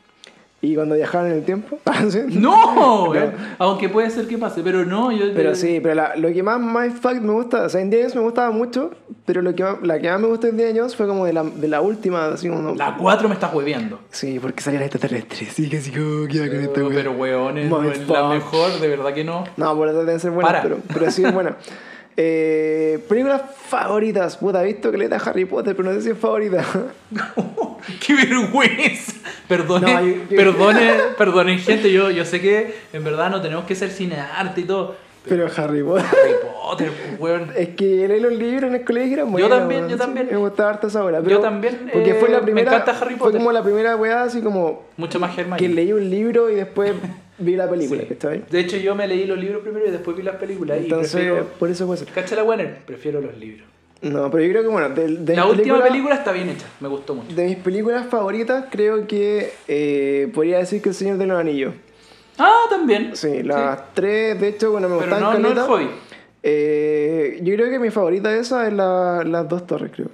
Y 0.60 0.74
cuando 0.74 0.96
viajaron 0.96 1.28
en 1.30 1.38
el 1.38 1.44
tiempo. 1.44 1.78
No, 2.30 3.04
weón. 3.10 3.32
aunque 3.58 3.88
puede 3.88 4.10
ser 4.10 4.26
que 4.26 4.38
pase, 4.38 4.62
pero 4.62 4.84
no, 4.84 5.12
yo 5.12 5.26
Pero 5.34 5.54
sí, 5.54 5.78
pero 5.82 5.94
la- 5.94 6.16
lo 6.16 6.28
que 6.32 6.42
más 6.42 6.60
Mindfuck 6.60 7.20
me 7.20 7.32
gusta, 7.32 7.62
o 7.64 7.68
sea, 7.68 7.80
Indiana 7.80 8.04
Jones 8.04 8.16
me 8.16 8.22
gustaba 8.22 8.50
mucho, 8.50 8.90
pero 9.24 9.42
lo 9.42 9.54
que 9.54 9.62
más- 9.62 9.76
la 9.82 9.98
que 10.00 10.10
más 10.10 10.20
me 10.20 10.26
gustó 10.26 10.46
de 10.46 10.52
Indiana 10.52 10.74
Jones 10.80 10.96
fue 10.96 11.06
como 11.06 11.24
de 11.26 11.32
la, 11.32 11.42
de 11.44 11.68
la 11.68 11.80
última, 11.80 12.26
así 12.28 12.48
como... 12.48 12.74
La 12.74 12.96
4 12.96 13.28
me 13.28 13.34
estás 13.34 13.52
hueviendo. 13.54 14.00
Sí, 14.10 14.38
porque 14.40 14.62
salía 14.62 14.80
la 14.80 14.86
extraterrestre, 14.86 15.46
sí, 15.46 15.68
que 15.68 15.80
sí, 15.80 15.90
como 15.92 16.26
que 16.26 16.38
con 16.48 16.60
esta 16.60 16.80
wea. 16.84 16.94
Pero 16.94 17.12
weón, 17.12 17.58
es 17.58 17.70
Mindfuck. 17.70 18.10
la 18.16 18.28
mejor, 18.28 18.80
de 18.80 18.88
verdad 18.88 19.12
que 19.14 19.24
no. 19.24 19.44
No, 19.56 19.76
por 19.76 19.88
eso 19.88 19.98
deben 20.00 20.18
ser 20.20 20.30
buenas, 20.32 20.50
Para. 20.52 20.62
pero, 20.62 20.78
pero 20.92 21.10
sí 21.10 21.24
es 21.24 21.32
buena. 21.32 21.56
Eh, 22.20 22.98
películas 23.08 23.42
favoritas. 23.68 24.36
Puta, 24.38 24.64
he 24.64 24.66
visto 24.66 24.90
que 24.90 24.98
le 24.98 25.08
da 25.08 25.18
Harry 25.18 25.44
Potter, 25.44 25.76
pero 25.76 25.88
no 25.88 25.94
sé 25.94 26.02
si 26.02 26.10
es 26.10 26.18
favorita. 26.18 26.64
¡Qué 28.04 28.14
vergüenza! 28.14 29.12
Perdone, 29.46 29.92
No, 29.94 30.00
yo- 30.04 30.14
yo- 30.28 30.36
perdone, 30.36 30.90
perdone, 31.16 31.58
gente. 31.58 31.92
Yo, 31.92 32.10
yo 32.10 32.24
sé 32.24 32.40
que 32.40 32.74
en 32.92 33.04
verdad 33.04 33.30
no 33.30 33.40
tenemos 33.40 33.64
que 33.66 33.76
ser 33.76 33.90
cinearte 33.90 34.62
y 34.62 34.64
todo. 34.64 34.96
Pero 35.28 35.46
Harry 35.56 35.82
Potter. 35.82 36.06
Harry 36.06 36.34
Potter, 36.42 36.90
weón. 37.20 37.52
Es 37.56 37.68
que 37.70 38.08
leí 38.08 38.18
los 38.20 38.32
libros 38.32 38.70
en 38.70 38.74
el 38.76 38.84
colegio 38.84 39.14
eran 39.14 39.26
Yo 39.26 39.32
buenos, 39.32 39.50
también, 39.50 39.80
weón, 39.82 39.90
yo 39.92 39.96
también. 39.96 40.28
me 40.30 40.36
gustaba 40.38 40.70
harto 40.70 40.86
esa 40.88 41.04
obra. 41.04 41.18
Yo 41.18 41.24
pero- 41.24 41.40
también, 41.40 41.88
Porque 41.92 42.14
fue 42.14 42.28
eh, 42.28 42.32
la 42.32 42.38
me 42.38 42.44
primera. 42.44 42.72
encanta 42.72 42.92
Harry 43.00 43.14
Fue 43.14 43.26
Potter. 43.28 43.38
como 43.38 43.52
la 43.52 43.62
primera 43.62 43.94
weá, 43.94 44.22
así 44.24 44.40
como. 44.40 44.86
Mucho 44.96 45.20
más 45.20 45.38
Hermione. 45.38 45.58
Que 45.60 45.68
leí 45.68 45.92
un 45.92 46.08
libro 46.10 46.50
y 46.50 46.56
después 46.56 46.94
vi 47.38 47.56
la 47.56 47.68
película, 47.68 48.02
Sí. 48.02 48.08
¿cachai? 48.08 48.44
De 48.50 48.60
hecho, 48.60 48.76
yo 48.76 48.94
me 48.94 49.06
leí 49.08 49.26
los 49.26 49.38
libros 49.38 49.62
primero 49.62 49.86
y 49.86 49.90
después 49.90 50.16
vi 50.16 50.22
las 50.22 50.36
películas. 50.36 50.78
Entonces, 50.78 51.14
y 51.14 51.16
prefiero. 51.16 51.46
por 51.58 51.70
eso 51.70 51.86
puede 51.86 51.98
ser. 51.98 52.08
Cacha 52.08 52.36
la 52.36 52.44
Warner, 52.44 52.78
prefiero 52.86 53.20
los 53.20 53.36
libros. 53.38 53.66
No, 54.00 54.30
pero 54.30 54.44
yo 54.44 54.50
creo 54.50 54.62
que, 54.62 54.68
bueno, 54.68 54.88
de, 54.90 55.08
de 55.16 55.34
la 55.36 55.46
última 55.46 55.82
película 55.82 56.14
está 56.14 56.30
bien 56.30 56.48
hecha, 56.50 56.66
me 56.80 56.86
gustó 56.88 57.14
mucho. 57.16 57.34
De 57.34 57.46
mis 57.46 57.56
películas 57.56 58.06
favoritas, 58.06 58.66
creo 58.70 59.06
que 59.08 59.52
eh, 59.66 60.30
podría 60.32 60.58
decir 60.58 60.80
que 60.80 60.90
El 60.90 60.94
Señor 60.94 61.18
de 61.18 61.26
los 61.26 61.38
Anillos. 61.40 61.74
Ah, 62.38 62.62
también. 62.70 63.16
Sí, 63.16 63.42
las 63.42 63.92
tres, 63.94 64.40
de 64.40 64.48
hecho, 64.48 64.70
bueno, 64.70 64.88
me 64.88 64.98
Pero 64.98 65.10
gustaban 65.10 65.42
no, 65.42 65.48
no 65.52 65.60
el 65.60 65.66
hobby. 65.66 65.88
Eh, 66.44 67.40
yo 67.42 67.54
creo 67.56 67.68
que 67.70 67.80
mi 67.80 67.90
favorita 67.90 68.28
de 68.28 68.38
esas 68.38 68.68
es 68.68 68.72
la, 68.72 69.24
las 69.24 69.48
dos 69.48 69.66
torres, 69.66 69.90
creo. 69.94 70.08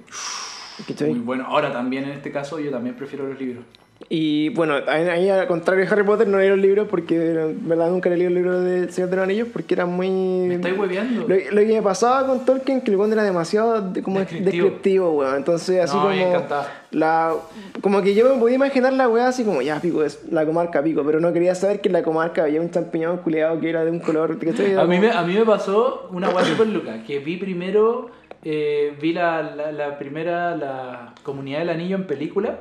¿Cachai? 0.87 1.11
Muy 1.11 1.19
bueno. 1.19 1.45
Ahora 1.47 1.71
también 1.71 2.05
en 2.05 2.09
este 2.11 2.31
caso 2.31 2.59
yo 2.59 2.71
también 2.71 2.95
prefiero 2.95 3.27
los 3.27 3.39
libros. 3.39 3.63
Y 4.07 4.49
bueno, 4.49 4.75
ahí 4.87 5.29
al 5.29 5.47
contrario 5.47 5.83
de 5.83 5.91
Harry 5.91 6.03
Potter 6.03 6.27
no 6.27 6.37
leí 6.37 6.47
los 6.47 6.59
libros 6.59 6.87
porque 6.87 7.15
en 7.15 7.67
verdad 7.67 7.89
nunca 7.89 8.07
leí 8.09 8.21
los 8.23 8.33
libros 8.33 8.63
de 8.63 8.91
Señor 8.91 9.09
de 9.09 9.15
los 9.15 9.23
Anillos 9.23 9.47
porque 9.51 9.73
eran 9.73 9.89
muy... 9.91 10.09
Me 10.09 10.55
estáis 10.55 10.77
hueveando. 10.77 11.21
Lo, 11.27 11.35
lo 11.35 11.61
que 11.61 11.73
me 11.73 11.81
pasaba 11.81 12.27
con 12.27 12.45
Tolkien 12.45 12.81
que 12.81 12.91
el 12.91 13.11
era 13.13 13.23
demasiado 13.23 13.81
de- 13.81 14.03
como 14.03 14.19
Descriptivo. 14.19 14.51
descriptivo, 14.65 15.11
weón. 15.11 15.35
Entonces 15.37 15.81
así 15.83 15.97
No, 15.97 16.03
como... 16.03 16.45
La, 16.91 17.33
como 17.81 18.01
que 18.03 18.13
yo 18.13 18.31
me 18.31 18.39
podía 18.39 18.55
imaginar 18.57 18.93
la 18.93 19.09
weá 19.09 19.27
así 19.27 19.43
como, 19.43 19.61
ya 19.63 19.81
pico, 19.81 20.03
es 20.03 20.23
la 20.31 20.45
comarca 20.45 20.83
pico, 20.83 21.03
pero 21.03 21.19
no 21.19 21.33
quería 21.33 21.55
saber 21.55 21.81
que 21.81 21.89
en 21.89 21.93
la 21.93 22.03
comarca 22.03 22.43
había 22.43 22.61
un 22.61 22.69
champiñón 22.69 23.17
culeado 23.17 23.59
que 23.59 23.69
era 23.71 23.83
de 23.83 23.89
un 23.89 23.99
color... 23.99 24.37
Era 24.39 24.81
A 24.81 24.85
mí, 24.85 24.99
me, 24.99 25.09
a 25.11 25.23
mí 25.23 25.33
me 25.33 25.45
pasó 25.45 26.07
una 26.11 26.29
guay 26.29 26.45
super 26.45 26.67
loca, 26.67 27.03
que 27.03 27.17
vi 27.19 27.37
primero, 27.37 28.11
eh, 28.43 28.93
vi 29.01 29.13
la, 29.13 29.41
la, 29.41 29.71
la 29.71 29.97
primera, 29.97 30.55
la 30.55 31.15
Comunidad 31.23 31.59
del 31.59 31.69
Anillo 31.69 31.95
en 31.95 32.05
película 32.07 32.59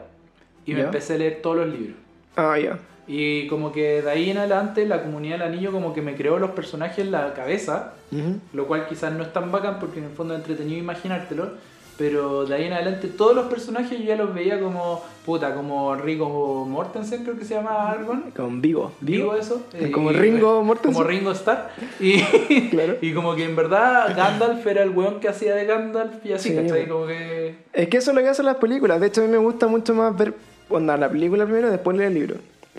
y 0.67 0.73
me 0.73 0.81
Ya. 0.81 0.85
empecé 0.87 1.15
a 1.15 1.19
leer 1.19 1.41
todos 1.43 1.57
los 1.59 1.69
libros. 1.69 1.97
Ah, 2.37 2.59
ya. 2.59 2.79
Y 3.07 3.47
como 3.49 3.71
que 3.71 4.01
de 4.03 4.11
ahí 4.11 4.31
en 4.31 4.39
adelante 4.39 4.87
la 4.87 5.03
Comunidad 5.03 5.39
del 5.39 5.49
Anillo 5.49 5.73
como 5.73 5.93
que 5.93 6.01
me 6.01 6.15
creó 6.15 6.39
los 6.39 6.53
personajes 6.53 6.99
en 6.99 7.13
la 7.13 7.35
cabeza, 7.35 7.93
Ujú. 8.11 8.39
lo 8.55 8.67
cual 8.67 8.87
quizás 8.89 9.13
no 9.13 9.23
es 9.23 9.33
tan 9.33 9.53
bacán 9.53 9.79
porque 9.79 9.99
en 9.99 10.07
el 10.07 10.11
fondo 10.13 10.33
es 10.35 10.41
entretenido 10.41 10.79
imaginártelo, 10.79 11.51
pero 11.99 12.45
de 12.47 12.55
ahí 12.57 12.65
en 12.65 12.73
adelante 12.73 13.07
todos 13.09 13.37
los 13.37 13.47
personajes 13.47 13.99
yo 13.99 14.05
ya 14.07 14.17
los 14.17 14.35
veía 14.35 14.59
como, 14.59 15.05
puta, 15.27 15.55
como 15.55 15.95
Rico 15.95 16.65
Mortensen 16.69 17.23
creo 17.25 17.39
que 17.39 17.45
se 17.45 17.55
llama 17.55 17.91
Argon. 17.91 18.33
Con 18.35 18.61
vivo. 18.63 18.91
Vivo 19.01 19.35
eso. 19.37 19.63
Es 19.75 19.91
como 19.91 20.11
Y- 20.11 20.15
Ringo 20.17 20.63
Mortensen. 20.65 20.95
Como 20.95 21.07
Ringo 21.07 21.31
Starr. 21.33 21.69
Y, 22.01 22.21
Claro. 22.71 22.97
y 23.03 23.13
como 23.13 23.37
que 23.37 23.45
en 23.45 23.55
verdad 23.55 24.17
Gandalf 24.17 24.67
era 24.67 24.83
el 24.83 24.91
weón 24.91 25.21
que 25.21 25.29
hacía 25.29 25.55
de 25.55 25.67
Gandalf 25.67 26.25
y 26.25 26.33
así, 26.33 26.49
Sí, 26.49 26.57
¿cachai? 26.57 26.89
Como 26.89 27.07
que... 27.07 27.55
Es 27.75 27.89
que 27.89 27.99
eso 27.99 28.11
es 28.11 28.17
lo 28.17 28.23
que 28.23 28.29
hacen 28.31 28.47
las 28.47 28.57
películas. 28.57 28.99
De 28.99 29.07
hecho, 29.09 29.21
a 29.21 29.25
mí 29.25 29.31
me 29.31 29.39
gusta 29.39 29.67
mucho 29.69 29.95
más 29.95 30.17
ver 30.17 30.35
onda, 30.69 30.97
la 30.97 31.09
película 31.09 31.45
primero 31.45 31.71
después 31.71 31.97
leer 31.97 32.09
el 32.09 32.15
libro. 32.15 32.37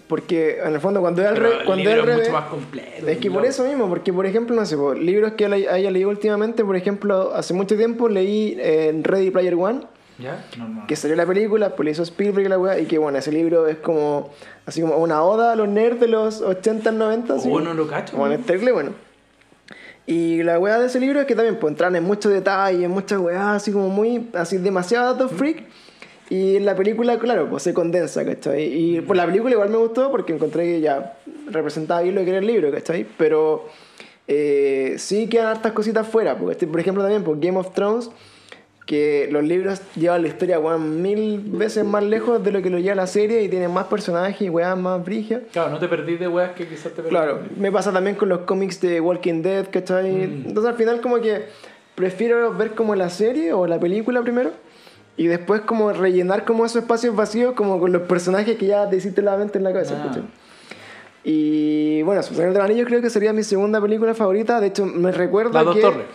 Porque 0.08 0.60
en 0.64 0.74
el 0.74 0.80
fondo, 0.82 1.00
cuando 1.02 1.22
es 1.22 1.28
al, 1.30 1.36
Pero 1.36 1.50
re- 1.50 1.58
el 1.60 1.66
cuando 1.66 1.90
es 1.90 1.96
libro 1.96 2.02
es 2.02 2.18
revés. 2.18 2.30
mucho 2.30 2.40
más 2.42 2.50
completo. 2.50 3.08
Es 3.08 3.18
que 3.18 3.32
por 3.32 3.46
eso 3.46 3.64
mismo, 3.64 3.88
porque 3.88 4.12
por 4.12 4.26
ejemplo, 4.26 4.56
no 4.56 4.66
sé, 4.66 4.76
por 4.78 4.98
libros 4.98 5.34
que 5.34 5.46
haya 5.46 5.92
leído 5.92 6.10
últimamente, 6.10 6.64
por 6.66 6.76
ejemplo, 6.76 7.32
hace 7.34 7.54
mucho 7.54 7.78
tiempo 7.78 8.10
leí 8.10 8.58
eh, 8.60 8.90
en 8.90 9.04
Ready 9.04 9.32
Player 9.32 9.56
One 9.56 9.82
¿Ya? 10.18 10.46
Que 10.88 10.96
salió 10.96 11.16
la 11.18 11.26
película, 11.26 11.76
pues 11.76 11.86
le 11.86 11.92
hizo 11.92 12.04
Spielberg 12.04 12.46
y 12.46 12.50
la 12.50 12.58
weá, 12.58 12.80
y 12.80 12.86
que 12.86 12.98
bueno, 12.98 13.18
ese 13.18 13.34
libro 13.34 13.68
es 13.68 13.78
como, 13.78 14.32
así 14.66 14.80
como 14.80 14.96
una 14.98 15.22
oda 15.24 15.52
a 15.52 15.56
los 15.58 15.68
nerds 15.68 16.00
de 16.00 16.08
los 16.08 16.40
80, 16.42 16.92
90, 16.94 17.34
así. 17.34 17.50
Oh, 17.52 17.60
no 17.60 17.74
lo 17.74 17.86
cacho. 17.88 18.16
Bueno, 18.16 18.38
terrible, 18.46 18.72
bueno. 18.72 18.92
Y 20.08 20.44
la 20.44 20.60
weá 20.60 20.80
de 20.80 20.86
ese 20.88 21.00
libro 21.00 21.20
es 21.20 21.26
que 21.26 21.36
también 21.36 21.58
pues 21.60 21.72
entran 21.72 21.96
en 21.96 22.04
muchos 22.04 22.32
detalles, 22.32 22.88
muchas 22.90 23.20
weas, 23.20 23.42
así 23.58 23.72
como 23.72 23.90
muy, 23.90 24.30
así 24.34 24.58
demasiado 24.58 25.14
datos 25.14 25.32
freak. 25.32 25.64
Y 26.30 26.56
en 26.56 26.66
la 26.66 26.76
película, 26.76 27.20
claro, 27.20 27.48
pues 27.50 27.64
se 27.64 27.74
condensa, 27.74 28.26
¿cachai? 28.26 28.64
Y 28.64 29.02
pues 29.02 29.16
la 29.16 29.26
película 29.26 29.54
igual 29.54 29.70
me 29.70 29.78
gustó 29.78 30.10
porque 30.10 30.34
encontré 30.34 30.64
que 30.64 30.82
ya 30.82 31.18
representaba 31.48 32.02
bien 32.02 32.16
lo 32.16 32.24
que 32.24 32.30
era 32.30 32.40
el 32.40 32.48
libro, 32.48 32.72
¿cachai? 32.72 33.06
Pero 33.18 33.68
eh, 34.28 34.96
sí 34.98 35.28
quedan 35.28 35.48
hartas 35.48 35.74
cositas 35.74 36.08
fuera, 36.08 36.38
porque 36.38 36.54
este, 36.54 36.68
por 36.68 36.80
ejemplo 36.80 37.04
también, 37.04 37.24
por 37.24 37.40
Game 37.40 37.58
of 37.60 37.74
Thrones, 37.74 38.10
que 38.88 39.28
los 39.32 39.44
libros 39.44 39.82
llevan 39.96 40.24
la 40.24 40.28
historia, 40.28 40.60
weón, 40.60 41.02
mil 41.02 41.40
veces 41.40 41.84
más 41.86 42.04
lejos 42.04 42.44
de 42.44 42.52
lo 42.52 42.62
que 42.62 42.70
lo 42.70 42.80
lleva 42.80 42.96
la 42.96 43.08
serie 43.08 43.44
y 43.44 43.50
tienen 43.50 43.72
más 43.72 43.86
personajes 43.86 44.42
y 44.42 44.50
weas 44.50 44.78
más 44.78 45.04
brigias. 45.04 45.42
Claro, 45.52 45.72
no 45.72 45.80
te 45.80 45.88
perdís 45.88 46.20
de 46.20 46.28
weas 46.28 46.52
que 46.52 46.68
quizás 46.68 46.92
te 46.92 47.02
perdís. 47.02 47.10
Claro, 47.10 47.40
me 47.58 47.72
pasa 47.72 47.92
también 47.92 48.16
con 48.16 48.30
los 48.30 48.42
cómics 48.42 48.82
de 48.82 49.00
Walking 49.00 49.42
Dead, 49.42 49.68
¿cachai? 49.72 50.12
Mm. 50.12 50.48
Entonces 50.48 50.72
al 50.72 50.78
final 50.78 51.02
como 51.02 51.20
que 51.20 51.46
prefiero 51.96 52.54
ver 52.54 52.72
como 52.72 52.96
la 52.96 53.10
serie 53.10 53.54
o 53.54 53.66
la 53.66 53.80
película 53.80 54.22
primero 54.22 54.52
y 55.18 55.28
después 55.28 55.62
como 55.62 55.92
rellenar 55.94 56.44
como 56.46 56.66
esos 56.66 56.82
espacios 56.84 57.16
vacíos 57.16 57.54
como 57.54 57.80
con 57.80 57.92
los 57.92 58.02
personajes 58.04 58.58
que 58.58 58.66
ya 58.68 58.90
te 58.90 58.98
hiciste 58.98 59.22
la 59.22 59.38
mente 59.38 59.58
en 59.58 59.64
la 59.64 59.72
cabeza, 59.74 59.96
Ah. 60.04 60.22
Y 61.24 62.02
bueno, 62.04 62.22
Señor 62.22 62.54
del 62.54 62.62
Anillo 62.62 62.86
creo 62.86 63.02
que 63.02 63.10
sería 63.10 63.34
mi 63.34 63.44
segunda 63.44 63.82
película 63.82 64.14
favorita, 64.14 64.60
de 64.60 64.68
hecho 64.68 64.86
me 64.86 65.12
recuerda 65.12 65.54
Las 65.54 65.66
dos 65.66 65.76
que 65.76 65.82
torres. 65.82 66.06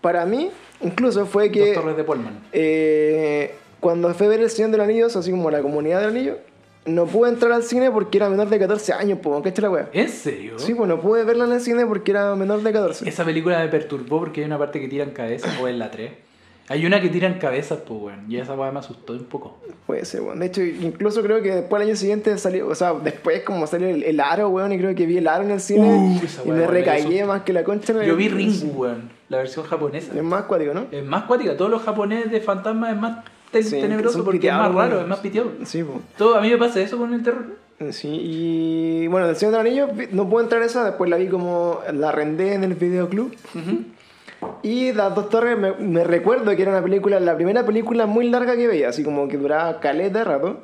para 0.00 0.26
mí 0.26 0.50
incluso 0.82 1.24
fue 1.26 1.50
que 1.50 1.66
Dos 1.72 1.74
torres 1.82 1.96
de 1.96 2.04
Pullman. 2.04 2.40
eh, 2.52 3.54
cuando 3.80 4.12
fue 4.14 4.28
ver 4.28 4.40
El 4.40 4.50
Señor 4.50 4.70
del 4.72 4.80
Anillo, 4.80 5.06
así 5.06 5.30
como 5.30 5.50
la 5.50 5.62
comunidad 5.62 6.00
del 6.00 6.10
Anillo, 6.10 6.38
no 6.86 7.06
pude 7.06 7.30
entrar 7.30 7.52
al 7.52 7.62
cine 7.62 7.90
porque 7.90 8.18
era 8.18 8.28
menor 8.28 8.48
de 8.48 8.58
14 8.58 8.92
años, 8.92 9.18
pues, 9.22 9.42
¿cachai 9.42 9.62
la 9.62 9.70
wea? 9.70 9.88
¿En 9.92 10.08
serio? 10.08 10.58
Sí, 10.58 10.74
pues 10.74 10.88
no 10.88 11.00
pude 11.00 11.24
verla 11.24 11.44
en 11.44 11.52
el 11.52 11.60
cine 11.60 11.86
porque 11.86 12.10
era 12.12 12.34
menor 12.36 12.62
de 12.62 12.72
14. 12.72 13.08
Esa 13.08 13.24
película 13.24 13.58
me 13.60 13.68
perturbó 13.68 14.18
porque 14.20 14.40
hay 14.40 14.46
una 14.46 14.58
parte 14.58 14.80
que 14.80 14.88
tiran 14.88 15.10
cabezas, 15.10 15.58
o 15.60 15.66
en 15.68 15.78
la 15.78 15.90
3. 15.90 16.10
Hay 16.68 16.84
una 16.84 17.00
que 17.00 17.08
tiran 17.08 17.38
cabezas, 17.38 17.78
pues, 17.86 18.00
weón. 18.00 18.24
Y 18.30 18.38
esa 18.38 18.54
weá 18.54 18.72
me 18.72 18.80
asustó 18.80 19.12
un 19.12 19.24
poco. 19.24 19.56
Puede 19.86 20.04
ser, 20.04 20.22
weón. 20.22 20.40
De 20.40 20.46
hecho, 20.46 20.62
incluso 20.62 21.22
creo 21.22 21.40
que 21.40 21.54
después 21.54 21.80
al 21.80 21.86
año 21.88 21.96
siguiente 21.96 22.36
salió, 22.38 22.66
o 22.68 22.74
sea, 22.74 22.92
después 22.94 23.42
como 23.44 23.66
salió 23.68 23.88
el, 23.88 24.02
el 24.02 24.18
aro, 24.18 24.48
weón, 24.48 24.72
y 24.72 24.78
creo 24.78 24.94
que 24.94 25.06
vi 25.06 25.18
el 25.18 25.28
aro 25.28 25.44
en 25.44 25.52
el 25.52 25.60
cine 25.60 25.86
Uh, 25.88 26.20
esa 26.24 26.42
y 26.44 26.48
me 26.50 26.64
asustó. 26.64 27.26
más 27.26 27.42
que 27.42 27.52
la 27.52 27.62
concha. 27.62 27.92
el- 27.92 28.06
Yo 28.08 28.16
vi 28.16 28.28
Ring, 28.28 28.52
weón. 28.74 29.10
La 29.28 29.38
versión 29.38 29.64
japonesa. 29.64 30.12
Es 30.16 30.22
más 30.22 30.42
cuático, 30.44 30.74
¿no? 30.74 30.86
Es 30.90 31.04
más 31.04 31.22
cuática. 31.24 31.56
Todos 31.56 31.70
los 31.70 31.82
japoneses 31.82 32.30
de 32.32 32.40
fantasmas 32.40 32.92
es 32.94 33.00
más 33.00 33.24
te- 33.52 33.62
Sí, 33.62 33.80
tenebroso 33.80 34.24
porque 34.24 34.48
es 34.48 34.52
más 34.52 34.74
raro, 34.74 35.00
es 35.00 35.06
más 35.06 35.20
piteado. 35.20 35.50
Sí, 35.64 35.82
pues. 35.84 35.98
Todo, 36.18 36.34
a 36.36 36.40
mí 36.40 36.50
me 36.50 36.58
pasa 36.58 36.80
eso 36.80 36.98
con 36.98 37.14
el 37.14 37.22
terror. 37.22 37.44
Sí, 37.90 38.08
y 38.08 39.06
bueno, 39.08 39.26
del 39.26 39.36
Señor 39.36 39.52
del 39.52 39.60
Anillo 39.66 39.88
vi- 39.88 40.08
no 40.10 40.28
puedo 40.28 40.42
entrar 40.42 40.62
a 40.62 40.64
esa, 40.64 40.82
después 40.84 41.10
la 41.10 41.16
vi 41.16 41.26
como 41.28 41.80
la 41.92 42.08
arrendé 42.08 42.54
en 42.54 42.64
el 42.64 42.74
videoclub. 42.74 43.34
Y 44.62 44.92
Las 44.92 45.14
Dos 45.14 45.28
Torres 45.30 45.56
me, 45.58 45.72
me 45.72 46.04
recuerdo 46.04 46.54
que 46.54 46.62
era 46.62 46.70
una 46.72 46.82
película, 46.82 47.18
la 47.20 47.34
primera 47.36 47.64
película 47.64 48.06
muy 48.06 48.28
larga 48.28 48.56
que 48.56 48.66
veía, 48.66 48.88
así 48.88 49.02
como 49.02 49.28
que 49.28 49.36
duraba 49.38 49.80
caleta 49.80 50.18
de 50.20 50.24
rato. 50.24 50.60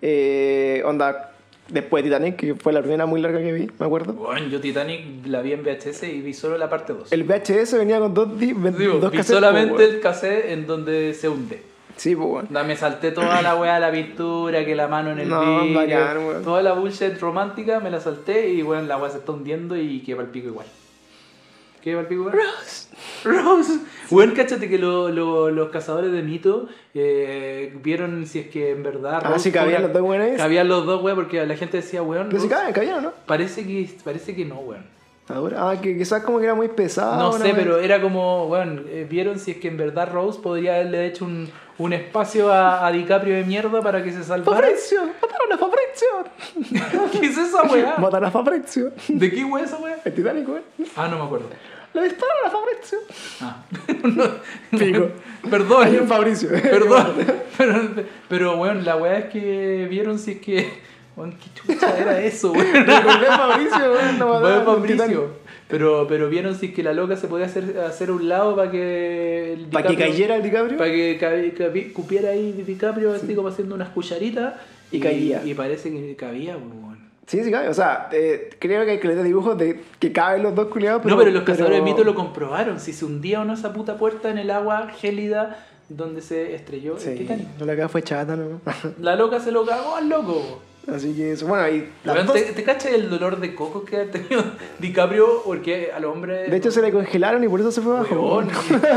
Eh, 0.00 0.82
onda, 0.84 1.32
después 1.68 2.02
de 2.02 2.10
Titanic, 2.10 2.36
que 2.36 2.54
fue 2.54 2.72
la 2.72 2.80
primera 2.80 3.06
muy 3.06 3.20
larga 3.20 3.38
que 3.38 3.52
vi, 3.52 3.70
me 3.78 3.86
acuerdo. 3.86 4.12
Bueno, 4.14 4.46
yo 4.48 4.60
Titanic 4.60 5.26
la 5.26 5.40
vi 5.42 5.52
en 5.52 5.62
VHS 5.62 6.02
y 6.04 6.20
vi 6.20 6.34
solo 6.34 6.58
la 6.58 6.68
parte 6.68 6.92
2. 6.92 7.12
El 7.12 7.24
VHS 7.24 7.74
venía 7.78 7.98
con 8.00 8.12
dos, 8.14 8.38
di- 8.38 8.52
Digo, 8.52 8.98
dos 8.98 9.10
vi 9.10 9.18
cassettes, 9.18 9.26
solamente 9.26 9.84
el 9.84 10.00
cassette 10.00 10.50
en 10.50 10.66
donde 10.66 11.14
se 11.14 11.28
hunde. 11.28 11.62
Sí, 11.96 12.16
pues. 12.16 12.50
Da, 12.50 12.64
me 12.64 12.74
salté 12.74 13.12
toda 13.12 13.42
la 13.42 13.54
weá, 13.54 13.78
la 13.78 13.92
pintura, 13.92 14.64
que 14.64 14.74
la 14.74 14.88
mano 14.88 15.12
en 15.12 15.20
el 15.20 15.28
No, 15.28 15.60
vidrio, 15.62 15.74
bacán, 15.98 16.26
weón. 16.26 16.42
toda 16.42 16.62
la 16.62 16.72
bullshit 16.72 17.18
romántica, 17.20 17.80
me 17.80 17.90
la 17.90 18.00
salté 18.00 18.48
y 18.48 18.62
bueno, 18.62 18.82
la 18.82 18.96
weá 18.96 19.10
se 19.10 19.18
está 19.18 19.32
hundiendo 19.32 19.76
y 19.76 20.00
queda 20.00 20.16
para 20.16 20.26
el 20.26 20.32
pico 20.32 20.48
igual. 20.48 20.66
¿Qué 21.82 21.90
para 21.92 22.02
el 22.02 22.06
pico? 22.06 22.30
Rose. 22.30 22.88
Rose. 23.24 23.78
Weón, 24.10 24.32
cáchate 24.32 24.68
que 24.68 24.78
lo- 24.78 25.08
lo- 25.08 25.50
los 25.50 25.70
cazadores 25.70 26.12
de 26.12 26.22
mito 26.22 26.68
eh, 26.94 27.72
vieron 27.82 28.26
si 28.26 28.40
es 28.40 28.46
que 28.48 28.70
en 28.70 28.82
verdad. 28.82 29.20
Ah, 29.24 29.30
Rose 29.30 29.44
sí, 29.44 29.52
cabían 29.52 29.82
los 29.82 29.92
dos 29.92 30.02
weones. 30.02 30.36
Cabían 30.36 30.68
los 30.68 30.86
dos, 30.86 31.02
weón, 31.02 31.16
porque 31.16 31.44
la 31.44 31.56
gente 31.56 31.78
decía, 31.78 32.02
weón. 32.02 32.28
Pero 32.28 32.40
si 32.40 32.48
Rose- 32.48 32.54
caben, 32.60 32.72
cabían, 32.74 33.02
¿no? 33.02 33.12
parece, 33.26 33.66
que, 33.66 33.88
parece 34.04 34.34
que 34.34 34.44
no, 34.44 34.56
weón. 34.56 34.84
Dura. 35.28 35.70
Ah, 35.70 35.80
que 35.80 35.96
quizás 35.96 36.22
como 36.24 36.38
que 36.40 36.44
era 36.44 36.54
muy 36.54 36.68
pesado. 36.68 37.16
No 37.18 37.32
sé, 37.38 37.54
pero 37.54 37.78
era 37.78 38.02
como, 38.02 38.48
bueno, 38.48 38.82
eh, 38.88 39.06
vieron 39.08 39.38
si 39.38 39.52
es 39.52 39.56
que 39.56 39.68
en 39.68 39.78
verdad 39.78 40.10
Rose 40.12 40.38
podría 40.42 40.74
haberle 40.74 41.06
hecho 41.06 41.24
un, 41.24 41.48
un 41.78 41.92
espacio 41.94 42.52
a, 42.52 42.86
a 42.86 42.92
DiCaprio 42.92 43.36
de 43.36 43.44
mierda 43.44 43.80
para 43.80 44.02
que 44.04 44.12
se 44.12 44.22
salvara. 44.24 44.60
Fabrizio, 44.60 45.00
mataron 45.22 45.52
a 45.52 45.56
Fabrizio. 45.56 47.10
¿Qué 47.20 47.26
es 47.26 47.38
esa 47.38 47.62
weá? 47.62 47.94
Mataron 47.98 48.28
a 48.28 48.30
Fabrizio. 48.30 48.92
¿De 49.08 49.30
qué 49.30 49.42
weá 49.44 49.64
esa 49.64 49.78
weá? 49.78 49.96
El 50.04 50.12
Titanic, 50.12 50.46
weón. 50.48 50.62
Ah, 50.96 51.08
no 51.08 51.16
me 51.18 51.24
acuerdo. 51.24 51.46
Le 51.94 52.02
dispararon 52.04 52.46
a 52.46 52.50
Fabrizio. 52.50 52.98
Ah. 53.40 53.64
No. 54.02 54.24
Pico. 54.78 55.08
Perdón. 55.50 55.86
Hay 55.86 55.96
un 55.96 56.08
Fabricio. 56.08 56.48
Perdón. 56.50 57.14
Pero, 57.58 57.90
pero 58.28 58.56
bueno, 58.56 58.80
la 58.80 58.96
weá 58.96 59.18
es 59.18 59.24
que 59.26 59.86
vieron 59.88 60.18
si 60.18 60.32
es 60.32 60.38
que. 60.40 60.68
Weón, 61.14 61.32
qué 61.32 61.50
chucha 61.74 61.96
era 61.98 62.18
eso, 62.20 62.50
weón. 62.52 62.72
Recordé 62.86 63.26
a 63.28 63.36
Fabricio, 63.38 63.92
weón. 63.92 64.18
No 64.18 64.34
al 64.36 64.64
Fabricio. 64.64 65.42
Pero, 65.68 66.06
pero 66.08 66.28
vieron 66.28 66.54
si 66.56 66.66
es 66.66 66.74
que 66.74 66.82
la 66.82 66.92
loca 66.92 67.16
se 67.16 67.28
podía 67.28 67.46
hacer, 67.46 67.78
hacer 67.86 68.08
a 68.08 68.12
un 68.12 68.28
lado 68.28 68.56
para 68.56 68.70
que. 68.70 69.58
¿Para 69.70 69.86
que 69.88 69.96
cayera 69.96 70.36
el 70.36 70.42
DiCaprio? 70.42 70.76
Para 70.78 70.90
que 70.90 71.18
cabi- 71.20 71.92
cupiera 71.92 72.30
ahí 72.30 72.52
DiCaprio, 72.66 73.12
así 73.12 73.34
como 73.34 73.48
haciendo 73.48 73.74
unas 73.74 73.90
cucharitas. 73.90 74.54
Y 74.90 74.98
caía. 74.98 75.42
Y 75.44 75.54
parece 75.54 75.90
que 75.90 76.16
cabía, 76.16 76.56
weón. 76.56 76.91
Sí, 77.32 77.42
sí, 77.42 77.50
cabe. 77.50 77.68
O 77.70 77.72
sea, 77.74 78.10
eh, 78.12 78.50
creo 78.58 78.84
que 78.84 78.90
hay 78.90 79.00
que 79.00 79.08
leer 79.08 79.22
dibujos 79.22 79.56
de 79.56 79.80
que 79.98 80.12
caben 80.12 80.42
los 80.42 80.54
dos 80.54 80.66
culiados. 80.68 81.02
no, 81.06 81.16
pero 81.16 81.30
los 81.30 81.44
cazadores 81.44 81.78
de 81.78 81.82
mito 81.82 82.04
lo 82.04 82.14
comprobaron. 82.14 82.78
Si 82.78 82.92
se 82.92 83.06
hundía 83.06 83.40
o 83.40 83.44
no 83.46 83.54
esa 83.54 83.72
puta 83.72 83.96
puerta 83.96 84.28
en 84.28 84.36
el 84.36 84.50
agua 84.50 84.88
gélida 84.98 85.64
donde 85.88 86.20
se 86.20 86.54
estrelló 86.54 86.96
el 86.96 87.00
Sí, 87.00 87.14
Titanic. 87.16 87.46
no 87.58 87.64
la 87.64 87.72
acá 87.72 87.88
fue 87.88 88.02
chata, 88.02 88.36
¿no? 88.36 88.60
La 89.00 89.16
loca 89.16 89.40
se 89.40 89.50
lo 89.50 89.64
cagó 89.64 89.96
al 89.96 90.10
loco. 90.10 90.60
Así 90.92 91.14
que 91.14 91.30
eso, 91.32 91.46
bueno, 91.46 91.68
y 91.68 91.88
¿Te, 92.32 92.42
¿Te 92.54 92.64
cachas 92.64 92.92
el 92.92 93.08
dolor 93.08 93.38
de 93.38 93.54
coco 93.54 93.84
que 93.84 93.98
ha 93.98 94.10
tenido 94.10 94.42
DiCaprio? 94.80 95.42
Porque 95.44 95.92
al 95.92 96.04
hombre. 96.06 96.48
de 96.50 96.56
hecho 96.56 96.72
se 96.72 96.82
le 96.82 96.90
congelaron 96.90 97.44
y 97.44 97.48
por 97.48 97.60
eso 97.60 97.70
se 97.70 97.80
fue 97.80 97.96
abajo. 97.96 98.14
Weón. 98.16 98.48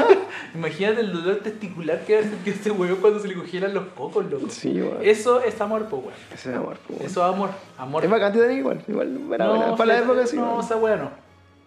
Imagínate 0.55 1.01
el 1.01 1.13
dolor 1.13 1.37
testicular 1.43 1.99
que 2.05 2.17
hace 2.17 2.31
que 2.43 2.49
este 2.51 2.71
weón 2.71 2.97
cuando 2.97 3.19
se 3.19 3.27
le 3.27 3.35
congelan 3.35 3.73
los 3.73 3.85
cocos, 3.95 4.25
loco. 4.29 4.47
Sí, 4.49 4.81
weón. 4.81 4.97
Eso 5.01 5.41
es 5.43 5.59
amor, 5.61 5.85
po, 5.85 5.97
weón. 5.97 6.13
Ese 6.33 6.49
es 6.51 6.55
amor, 6.55 6.77
po, 6.87 6.93
weón. 6.93 7.05
Eso 7.05 7.27
es 7.27 7.33
amor. 7.33 7.49
Amor. 7.77 8.03
Es 8.03 8.09
bacán 8.09 8.33
Titanic 8.33 8.57
igual. 8.57 8.81
Igual, 8.87 9.19
era 9.33 9.49
buena. 9.49 9.75
Para 9.75 9.93
la 9.93 9.99
época 9.99 10.25
sí. 10.27 10.37
No, 10.37 10.59
esa 10.61 10.77
weá 10.77 10.95
no. 10.95 11.11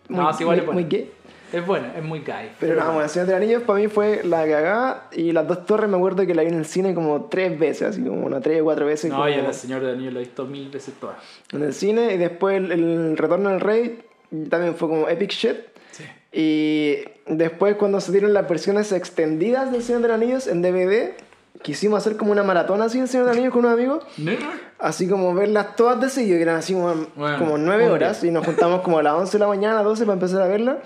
Muy- 0.08 0.18
no, 0.24 0.30
igual 0.40 0.46
muy- 0.46 0.58
es 0.58 0.66
buena. 0.66 0.72
Muy 0.72 0.84
gay. 0.84 1.12
Es 1.52 1.66
buena, 1.66 1.94
es 1.96 2.04
muy 2.04 2.20
gay. 2.20 2.52
Pero 2.60 2.74
no, 2.74 2.84
bueno, 2.86 3.02
El 3.02 3.08
Señor 3.08 3.26
de 3.26 3.32
los 3.32 3.42
Anillos 3.42 3.62
para 3.62 3.78
mí 3.78 3.88
fue 3.88 4.22
la 4.24 4.46
cagada 4.46 5.08
y 5.12 5.32
las 5.32 5.46
dos 5.48 5.64
torres 5.64 5.88
me 5.88 5.96
acuerdo 5.96 6.26
que 6.26 6.34
la 6.34 6.42
vi 6.42 6.48
en 6.48 6.58
el 6.58 6.66
cine 6.66 6.94
como 6.94 7.24
tres 7.24 7.58
veces, 7.58 7.88
así 7.88 8.02
como 8.02 8.26
una 8.26 8.40
tres 8.40 8.60
o 8.60 8.64
cuatro 8.64 8.86
veces. 8.86 9.10
No, 9.10 9.16
como 9.16 9.28
ya 9.28 9.36
el 9.36 9.54
Señor 9.54 9.82
de 9.82 9.92
Anillo 9.92 10.10
lo 10.10 10.20
he 10.20 10.24
visto 10.24 10.44
mil 10.44 10.68
veces 10.68 10.94
todas. 11.00 11.16
En 11.52 11.62
el 11.62 11.72
cine 11.72 12.14
y 12.14 12.18
después 12.18 12.56
el, 12.56 12.70
el 12.72 13.16
Retorno 13.16 13.50
del 13.50 13.60
Rey 13.60 14.00
también 14.50 14.74
fue 14.74 14.88
como 14.88 15.08
epic 15.08 15.30
shit. 15.30 15.56
Sí. 15.92 16.04
Y 16.32 16.96
después 17.26 17.76
cuando 17.76 18.00
se 18.00 18.12
dieron 18.12 18.34
las 18.34 18.48
versiones 18.48 18.92
extendidas 18.92 19.72
del 19.72 19.82
Señor 19.82 20.02
de 20.02 20.08
los 20.08 20.16
Anillos 20.16 20.46
en 20.46 20.60
DVD, 20.60 21.14
quisimos 21.62 21.98
hacer 21.98 22.16
como 22.16 22.32
una 22.32 22.42
maratón 22.42 22.82
así 22.82 22.98
del 22.98 23.08
Señor 23.08 23.26
de 23.26 23.30
los 23.30 23.36
Anillos 23.36 23.52
con 23.52 23.64
unos 23.64 23.72
amigos. 23.72 24.04
Así 24.78 25.08
como 25.08 25.34
verlas 25.34 25.76
todas 25.76 26.00
de 26.00 26.08
seguido, 26.08 26.36
que 26.36 26.42
eran 26.42 26.56
así 26.56 26.72
como, 26.72 26.94
Bueno, 27.16 27.38
como 27.38 27.58
nueve 27.58 27.88
horas, 27.88 28.22
y 28.22 28.30
nos 28.30 28.44
juntamos 28.46 28.82
como 28.82 28.98
a 28.98 29.02
las 29.02 29.14
11 29.14 29.32
de 29.32 29.38
la 29.40 29.48
mañana, 29.48 29.82
12 29.82 30.04
para 30.04 30.14
empezar 30.14 30.42
a 30.42 30.46
verla. 30.46 30.78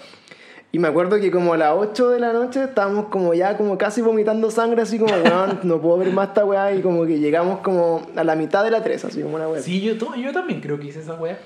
Y 0.74 0.78
me 0.78 0.88
acuerdo 0.88 1.20
que 1.20 1.30
como 1.30 1.52
a 1.52 1.58
las 1.58 1.74
8 1.76 2.08
de 2.08 2.18
la 2.18 2.32
noche 2.32 2.64
estábamos 2.64 3.08
como 3.08 3.34
ya 3.34 3.58
como 3.58 3.76
casi 3.76 4.00
vomitando 4.00 4.50
sangre, 4.50 4.80
así 4.80 4.98
como, 4.98 5.12
weón, 5.12 5.60
no 5.64 5.82
puedo 5.82 5.98
ver 5.98 6.10
más 6.12 6.28
esta 6.28 6.46
weá, 6.46 6.74
y 6.74 6.80
como 6.80 7.04
que 7.04 7.18
llegamos 7.18 7.60
como 7.60 8.06
a 8.16 8.24
la 8.24 8.34
mitad 8.36 8.64
de 8.64 8.70
la 8.70 8.82
3, 8.82 9.04
así 9.04 9.20
como 9.20 9.36
una 9.36 9.48
weá. 9.48 9.60
Sí, 9.60 9.82
yo, 9.82 9.92
yo 10.16 10.32
también 10.32 10.62
creo 10.62 10.80
que 10.80 10.86
hice 10.86 11.00
esa 11.00 11.14
weá. 11.14 11.38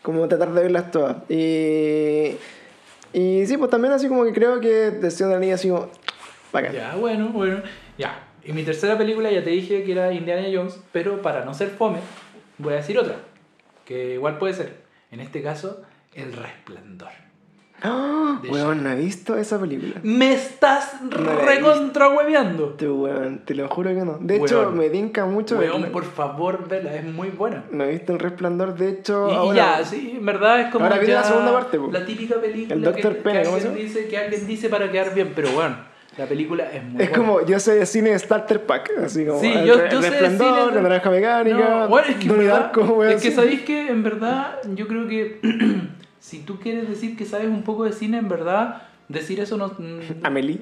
Como 0.00 0.28
tratar 0.28 0.52
de 0.52 0.62
verlas 0.62 0.92
todas. 0.92 1.16
Y, 1.28 2.36
y 3.12 3.46
sí, 3.46 3.56
pues 3.58 3.68
también 3.68 3.92
así 3.92 4.06
como 4.06 4.24
que 4.24 4.32
creo 4.32 4.60
que 4.60 4.92
The 5.00 5.10
Señor 5.10 5.30
de 5.30 5.34
la 5.34 5.38
Anillo 5.38 5.54
así 5.56 5.68
como, 5.70 5.88
bacán. 6.52 6.72
Ya, 6.72 6.94
bueno, 6.94 7.30
bueno. 7.30 7.60
Ya. 7.98 8.28
Y 8.44 8.52
mi 8.52 8.62
tercera 8.62 8.96
película 8.96 9.28
ya 9.32 9.42
te 9.42 9.50
dije 9.50 9.82
que 9.82 9.90
era 9.90 10.12
Indiana 10.12 10.46
Jones, 10.54 10.78
pero 10.92 11.20
para 11.20 11.44
no 11.44 11.52
ser 11.52 11.70
fome, 11.70 11.98
voy 12.58 12.74
a 12.74 12.76
decir 12.76 12.96
otra. 12.96 13.16
Que 13.84 14.14
igual 14.14 14.38
puede 14.38 14.54
ser. 14.54 14.76
En 15.10 15.18
este 15.18 15.42
caso, 15.42 15.82
El 16.14 16.32
Resplandor. 16.32 17.27
De 17.82 18.50
Weón, 18.50 18.82
no 18.82 18.90
he 18.90 18.96
visto 18.96 19.36
esa 19.36 19.58
película. 19.58 20.00
Me 20.02 20.32
estás 20.32 21.00
No 21.02 21.36
recontra 21.44 22.08
hueveando. 22.08 22.70
Te, 22.70 22.88
weón, 22.88 23.38
te 23.44 23.54
lo 23.54 23.68
juro 23.68 23.90
que 23.90 24.04
no. 24.04 24.18
De 24.20 24.34
Weón. 24.34 24.46
hecho, 24.46 24.70
me 24.72 24.88
dinca 24.90 25.26
mucho. 25.26 25.56
Weón, 25.58 25.82
verla. 25.82 25.92
por 25.92 26.04
favor, 26.04 26.68
vela, 26.68 26.94
es 26.94 27.04
muy 27.04 27.28
buena. 27.28 27.64
No 27.70 27.84
he 27.84 27.90
visto 27.90 28.12
el 28.12 28.18
resplandor, 28.18 28.76
de 28.76 28.88
hecho. 28.90 29.28
Y, 29.30 29.34
ahora- 29.34 29.78
ya, 29.78 29.84
sí, 29.84 30.14
en 30.18 30.26
verdad 30.26 30.60
es 30.60 30.72
como. 30.72 30.84
Ahora 30.84 30.98
viene 30.98 31.14
la 31.14 31.22
segunda 31.24 31.52
parte, 31.52 31.78
po. 31.78 31.90
La 31.92 32.04
típica 32.04 32.36
película 32.40 32.74
El 32.74 32.82
Dr. 32.82 33.00
que, 33.16 33.22
Pene, 33.22 33.38
que 33.40 33.44
¿cómo 33.46 33.56
alguien 33.56 33.74
dice 33.76 34.08
que 34.08 34.18
alguien 34.18 34.46
dice 34.46 34.68
para 34.68 34.90
quedar 34.90 35.14
bien, 35.14 35.32
pero 35.34 35.50
bueno, 35.52 35.76
La 36.16 36.26
película 36.26 36.64
es 36.72 36.82
muy 36.82 37.00
Es 37.02 37.10
buena. 37.10 37.16
como, 37.16 37.46
yo 37.46 37.60
sé 37.60 37.74
de 37.76 37.86
cine 37.86 38.18
Starter 38.18 38.62
Pack, 38.66 38.90
así 39.04 39.24
como 39.24 39.40
Sí, 39.40 39.52
el, 39.52 39.64
yo- 39.66 39.74
el 39.84 39.88
yo 39.90 40.02
sé 40.02 40.10
de 40.10 40.18
Resplandor, 40.20 40.70
cine- 40.70 40.74
la 40.74 40.80
naranja 40.82 41.10
mecánica, 41.10 41.56
No, 41.58 41.88
bueno, 41.88 42.08
es 42.08 42.16
que, 42.16 42.28
verdad- 42.28 42.60
Darko, 42.60 42.80
weón, 42.82 43.12
es 43.12 43.22
que 43.22 43.30
sabéis 43.30 43.60
que 43.62 43.88
en 43.88 44.02
verdad 44.02 44.56
yo 44.74 44.88
creo 44.88 45.06
que 45.06 45.38
si 46.28 46.40
tú 46.40 46.58
quieres 46.60 46.88
decir 46.88 47.16
que 47.16 47.24
sabes 47.24 47.48
un 47.48 47.62
poco 47.62 47.84
de 47.84 47.92
cine, 47.92 48.18
en 48.18 48.28
verdad 48.28 48.82
decir 49.08 49.40
eso 49.40 49.56
no... 49.56 49.68
mm, 49.68 50.00
Amelie. 50.24 50.60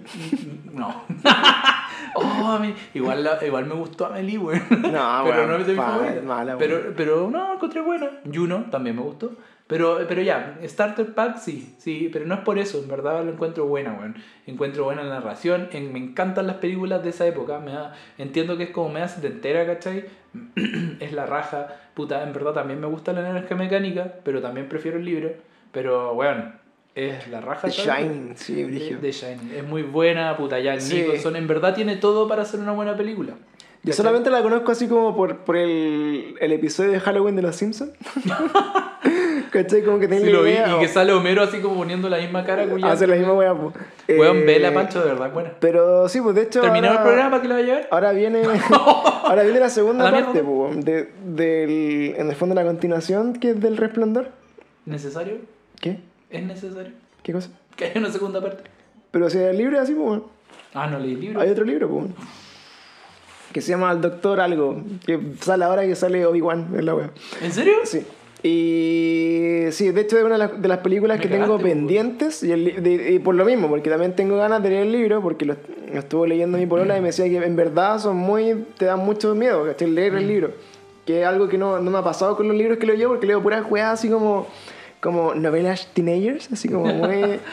No. 0.73 1.03
oh, 2.15 2.59
igual, 2.95 3.25
la- 3.25 3.45
igual 3.45 3.67
me 3.67 3.75
gustó 3.75 4.07
Amelie, 4.07 4.39
güey. 4.39 4.61
No, 4.71 5.23
pero 5.25 5.47
no 5.47 5.57
es 5.57 5.67
de 5.67 5.73
mi 5.73 5.79
favorita. 5.79 6.23
mala, 6.23 6.57
pero, 6.59 6.93
pero 6.97 7.29
no, 7.31 7.55
encontré 7.55 7.81
buena. 7.81 8.11
Juno 8.33 8.67
también 8.71 8.97
me 8.97 9.03
gustó. 9.03 9.33
Pero, 9.67 9.99
pero 10.07 10.23
ya, 10.23 10.61
Starter 10.63 11.13
Pack 11.13 11.39
sí, 11.39 11.75
sí, 11.79 12.09
pero 12.13 12.25
no 12.25 12.35
es 12.37 12.41
por 12.43 12.57
eso, 12.57 12.79
en 12.81 12.87
verdad 12.89 13.25
lo 13.25 13.33
encuentro 13.33 13.67
buena, 13.67 13.95
weón. 13.95 14.15
Encuentro 14.47 14.85
buena 14.85 15.03
la 15.03 15.15
narración, 15.17 15.69
en- 15.73 15.93
me 15.93 15.99
encantan 15.99 16.47
las 16.47 16.57
películas 16.59 17.03
de 17.03 17.11
esa 17.11 17.27
época, 17.27 17.59
me 17.59 17.73
da- 17.73 17.93
entiendo 18.17 18.57
que 18.57 18.63
es 18.65 18.71
como 18.71 18.91
media 18.91 19.09
setentera, 19.09 19.67
¿cachai? 19.67 20.05
es 21.01 21.13
la 21.13 21.27
raja, 21.27 21.67
puta, 21.95 22.23
en 22.23 22.33
verdad 22.33 22.53
también 22.53 22.81
me 22.81 22.87
gusta 22.87 23.13
la 23.13 23.23
naranja 23.23 23.57
mecánica, 23.57 24.13
pero 24.23 24.41
también 24.41 24.69
prefiero 24.69 24.99
el 24.99 25.05
libro, 25.05 25.33
pero, 25.77 26.15
weón, 26.15 26.55
es 26.95 27.29
la 27.29 27.43
raja. 27.43 27.69
The. 27.69 27.73
Shining, 27.75 28.33
sí, 28.37 28.65
brígido. 28.65 28.99
de 29.03 29.13
Shining. 29.13 29.53
Es 29.55 29.63
muy 29.63 29.83
buena, 29.83 30.35
puta, 30.39 30.59
Jack 30.59 30.81
Sí. 30.81 31.03
Nicholson. 31.03 31.37
En 31.37 31.47
verdad 31.47 31.75
tiene 31.75 31.97
todo 31.97 32.27
para 32.27 32.41
hacer 32.43 32.61
una 32.61 32.73
buena 32.73 32.97
película. 32.97 33.35
Yo 33.35 33.91
¿Cachai? 33.93 33.97
solamente 33.99 34.31
la 34.31 34.43
conozco 34.43 34.73
así 34.73 34.89
como 34.89 35.15
por, 35.15 35.37
por 35.41 35.57
el, 35.57 36.35
el 36.41 36.53
episodio 36.53 36.93
de 36.93 36.99
Halloween 37.01 37.37
de 37.37 37.43
Los 37.43 37.57
Simpsons. 37.57 37.93
¿Cachai? 39.51 39.83
Como 39.85 39.99
que 39.99 40.09
tiene 40.09 40.25
Sí 40.25 40.33
lo 40.33 40.43
vi 40.43 40.51
idea, 40.53 40.69
y 40.69 40.73
o- 40.73 40.81
que 40.81 40.89
sale 40.89 41.13
Homero 41.13 41.43
así 41.43 41.61
como 41.61 41.77
poniendo 41.77 42.09
la 42.09 42.19
misma 42.19 42.45
cara. 42.45 42.67
cuya- 42.67 42.91
Hace 42.93 43.07
la 43.07 43.17
misma 43.17 43.35
weá. 43.35 43.53
Weón, 43.53 43.75
Eh, 44.39 44.45
vela, 44.45 44.73
Pancho, 44.75 45.01
de 45.01 45.07
verdad, 45.11 45.31
buena. 45.33 45.53
Pero 45.61 46.09
sí, 46.09 46.21
pues 46.21 46.35
de 46.35 46.43
hecho. 46.43 46.63
¿Terminó 46.63 46.87
el 46.87 46.93
ahora- 46.93 47.03
programa 47.05 47.31
para 47.31 47.43
que 47.43 47.49
lo 47.49 47.55
vaya 47.55 47.73
a 47.73 47.77
ver? 47.77 47.89
Ahora 47.91 48.13
viene, 48.13 48.43
ahora 49.25 49.43
viene 49.45 49.61
la 49.61 49.69
segunda 49.71 50.11
la 50.11 50.25
parte, 50.25 50.43
po, 50.43 50.71
de, 50.75 51.13
del, 51.25 52.15
en 52.17 52.29
el 52.31 52.35
fondo 52.37 52.55
la 52.55 52.65
continuación 52.65 53.35
que 53.35 53.51
es 53.51 53.61
del 53.61 53.77
resplandor. 53.77 54.29
¿Necesario? 54.85 55.37
¿Qué? 55.81 55.99
¿Es 56.31 56.43
necesario? 56.45 56.93
¿Qué 57.23 57.33
cosa? 57.33 57.51
Que 57.77 57.87
haya 57.87 58.01
una 58.01 58.11
segunda 58.11 58.41
parte. 58.41 58.63
Pero 59.11 59.31
si 59.31 59.39
el 59.39 59.57
libro 59.57 59.77
es 59.77 59.83
así, 59.85 59.95
pues, 59.95 60.21
Ah, 60.75 60.87
no 60.89 60.99
leí 60.99 61.13
el 61.15 61.21
libro. 61.21 61.41
hay 61.41 61.49
otro 61.51 61.65
libro, 61.65 61.89
pues, 61.89 62.07
que 63.53 63.61
se 63.61 63.71
llama 63.71 63.91
El 63.93 64.01
Doctor 64.01 64.41
Algo, 64.41 64.83
que 65.07 65.19
sale 65.41 65.65
ahora 65.65 65.87
que 65.87 65.95
sale 65.95 66.27
Obi-Wan 66.27 66.69
en 66.77 66.85
la 66.87 66.95
web. 66.95 67.11
¿En 67.41 67.53
serio? 67.53 67.75
Sí. 67.85 68.05
Y 68.43 69.71
sí, 69.73 69.91
de 69.91 70.01
hecho 70.03 70.19
es 70.19 70.25
una 70.25 70.49
de 70.49 70.69
las, 70.69 70.79
películas 70.79 71.17
Me 71.19 71.23
que 71.23 71.29
tengo 71.29 71.45
cagaste, 71.47 71.63
pues, 71.63 71.73
pendientes 71.75 72.43
y, 72.43 72.53
el 72.53 72.83
de- 72.83 73.13
y 73.15 73.19
por 73.19 73.35
lo 73.35 73.45
mismo, 73.45 73.69
porque 73.69 73.89
también 73.91 74.15
tengo 74.15 74.37
ganas 74.37 74.63
de 74.63 74.69
leer 74.71 74.83
el 74.83 74.93
libro, 74.93 75.23
porque 75.23 75.45
lo, 75.47 75.57
lo 75.93 75.99
estuvo 75.99 76.27
leyendo 76.27 76.59
mi 76.59 76.67
polola 76.67 76.97
y 76.97 77.01
me 77.01 77.09
decía 77.09 77.25
que 77.29 77.37
en 77.45 77.57
verdad 77.57 77.99
son 77.99 78.17
muy, 78.17 78.65
te 78.79 78.85
dan 78.85 79.01
mucho 79.01 79.35
miedo, 79.35 79.65
¿cachai? 79.65 79.91
Leer 79.91 80.13
Mm. 80.13 80.17
el 80.19 80.29
libro. 80.29 80.51
Que 81.07 81.21
es 81.23 81.27
algo 81.27 81.49
que 81.49 81.57
no, 81.57 81.79
no 81.79 81.91
me 81.91 81.99
ha 81.99 82.03
pasado 82.05 82.37
con 82.37 82.49
los 82.49 82.57
libros 82.57 82.79
que 82.79 82.87
leo 82.87 82.97
yo, 82.97 83.09
porque 83.09 83.27
leo 83.27 83.43
puras 83.43 83.65
weas 83.71 83.93
así 83.95 84.09
como, 84.09 84.47
como 85.07 85.35
novelas 85.35 85.89
teenagers, 85.95 86.51
así 86.53 86.69
como 86.69 86.87
muy... 86.87 87.41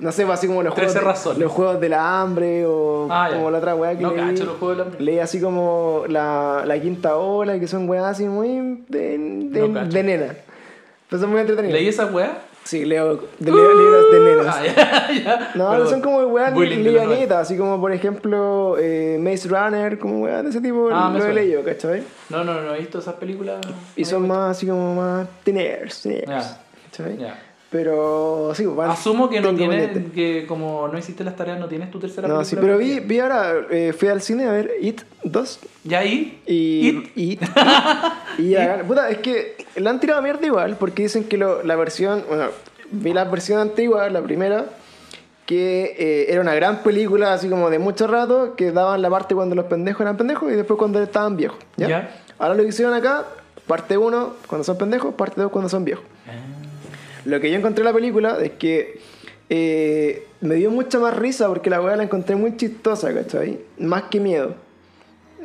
No 0.00 0.10
sé, 0.10 0.26
pues, 0.26 0.36
así 0.40 0.48
como 0.48 0.64
los 0.64 0.74
juegos, 0.74 0.94
de- 0.94 1.40
los 1.40 1.52
juegos 1.52 1.80
del 1.80 1.94
hambre 1.94 2.66
o 2.66 3.06
Ah, 3.08 3.30
como 3.32 3.52
la 3.52 3.58
otra 3.58 3.76
wea 3.76 3.96
que 3.96 4.02
No 4.02 4.10
leí. 4.10 4.18
cacho 4.18 4.44
los 4.44 4.56
juegos 4.58 4.78
del 4.78 4.86
hambre. 4.88 5.00
Leí 5.04 5.18
así 5.20 5.40
como 5.40 6.02
la, 6.08 6.64
la 6.66 6.80
quinta 6.80 7.16
ola, 7.16 7.56
que 7.60 7.68
son 7.68 7.88
weas 7.88 8.04
así 8.04 8.24
muy 8.24 8.82
de, 8.88 9.16
de, 9.16 9.68
No 9.68 9.84
de 9.86 10.02
nena. 10.02 10.34
Pero 11.08 11.22
son 11.22 11.30
muy 11.30 11.40
entretenidos. 11.40 11.72
¿Leí 11.78 11.86
esa 11.86 12.06
weá? 12.06 12.38
Sí, 12.64 12.84
leo, 12.84 13.14
de- 13.38 13.52
leo 13.52 13.72
libros 13.78 14.10
de 14.10 14.18
nenas. 14.20 14.56
Ah, 14.58 14.62
ya, 14.64 15.12
ya. 15.24 15.50
No, 15.54 15.70
Perdón. 15.70 15.88
son 15.88 16.00
como 16.00 16.18
weas 16.18 16.52
de 16.52 16.66
la 16.66 16.74
livianitas, 16.76 17.38
así 17.42 17.56
como 17.56 17.80
por 17.80 17.92
ejemplo 17.92 18.74
eh, 18.76 19.18
Maze 19.22 19.48
Runner, 19.48 20.00
como 20.00 20.22
weas 20.24 20.42
de 20.42 20.50
ese 20.50 20.60
tipo, 20.60 20.88
Ah, 20.92 21.14
lo 21.16 21.24
he 21.24 21.32
leído, 21.32 21.62
¿cachai? 21.62 22.02
No, 22.28 22.42
no, 22.42 22.60
no 22.60 22.74
he 22.74 22.80
visto 22.80 22.98
esas 22.98 23.14
películas. 23.14 23.60
Y 23.94 24.04
son 24.04 24.26
más 24.26 24.56
así 24.56 24.66
como 24.66 24.96
más 24.96 25.28
teenagers, 25.44 26.02
teenagers, 26.02 26.56
Ya. 27.18 27.38
Pero 27.70 28.52
sí, 28.56 28.66
van- 28.66 28.90
Asumo 28.90 29.30
que 29.30 29.40
no 29.40 29.54
tienes, 29.54 29.90
que 30.12 30.44
como 30.48 30.88
no 30.88 30.98
hiciste 30.98 31.22
las 31.22 31.36
tareas, 31.36 31.60
no 31.60 31.68
tienes 31.68 31.88
tu 31.92 32.00
tercera 32.00 32.26
No, 32.26 32.44
sí, 32.44 32.56
pero 32.60 32.76
vi, 32.78 32.98
vi 32.98 33.20
ahora, 33.20 33.52
eh, 33.70 33.92
fui 33.96 34.08
al 34.08 34.20
cine 34.22 34.44
a 34.46 34.50
ver 34.52 34.72
It 34.80 35.02
2 35.22 35.60
¿Ya 35.84 36.00
ahí? 36.00 36.42
Y. 36.48 37.10
Y. 37.14 37.38
y 38.38 38.54
hagan- 38.56 38.86
puta, 38.86 39.08
es 39.08 39.18
que 39.18 39.56
la 39.76 39.90
han 39.90 40.00
tirado 40.00 40.20
mierda 40.20 40.44
igual, 40.46 40.76
porque 40.80 41.02
dicen 41.04 41.22
que 41.24 41.36
lo- 41.36 41.62
la 41.62 41.76
versión. 41.76 42.24
Bueno, 42.28 42.46
vi 42.90 43.12
la 43.12 43.24
versión 43.24 43.60
antigua, 43.60 44.08
la 44.10 44.20
primera, 44.20 44.64
que 45.46 45.94
eh, 45.96 46.26
era 46.32 46.40
una 46.40 46.54
gran 46.54 46.82
película, 46.82 47.32
así 47.34 47.48
como 47.48 47.70
de 47.70 47.78
mucho 47.78 48.08
rato, 48.08 48.54
que 48.56 48.72
daban 48.72 49.00
la 49.00 49.10
parte 49.10 49.36
cuando 49.36 49.54
los 49.54 49.66
pendejos 49.66 50.00
eran 50.00 50.16
pendejos 50.16 50.50
y 50.50 50.56
después 50.56 50.76
cuando 50.76 51.00
estaban 51.00 51.36
viejos. 51.36 51.58
¿ya? 51.76 52.10
Ahora 52.38 52.54
lo 52.56 52.62
que 52.64 52.70
hicieron 52.70 52.94
acá, 52.94 53.26
parte 53.68 53.96
1 53.96 54.34
cuando 54.48 54.64
son 54.64 54.76
pendejos, 54.76 55.14
parte 55.14 55.40
2 55.40 55.52
cuando 55.52 55.68
son 55.68 55.84
viejos. 55.84 56.04
Lo 57.30 57.40
que 57.40 57.48
yo 57.48 57.56
encontré 57.56 57.82
en 57.82 57.86
la 57.86 57.92
película 57.92 58.38
es 58.42 58.50
que 58.52 58.98
eh, 59.48 60.26
me 60.40 60.56
dio 60.56 60.70
mucha 60.70 60.98
más 60.98 61.16
risa 61.16 61.46
porque 61.46 61.70
la 61.70 61.80
weá 61.80 61.94
la 61.94 62.02
encontré 62.02 62.34
muy 62.34 62.56
chistosa, 62.56 63.14
¿cachai? 63.14 63.60
Más 63.78 64.04
que 64.04 64.18
miedo. 64.18 64.54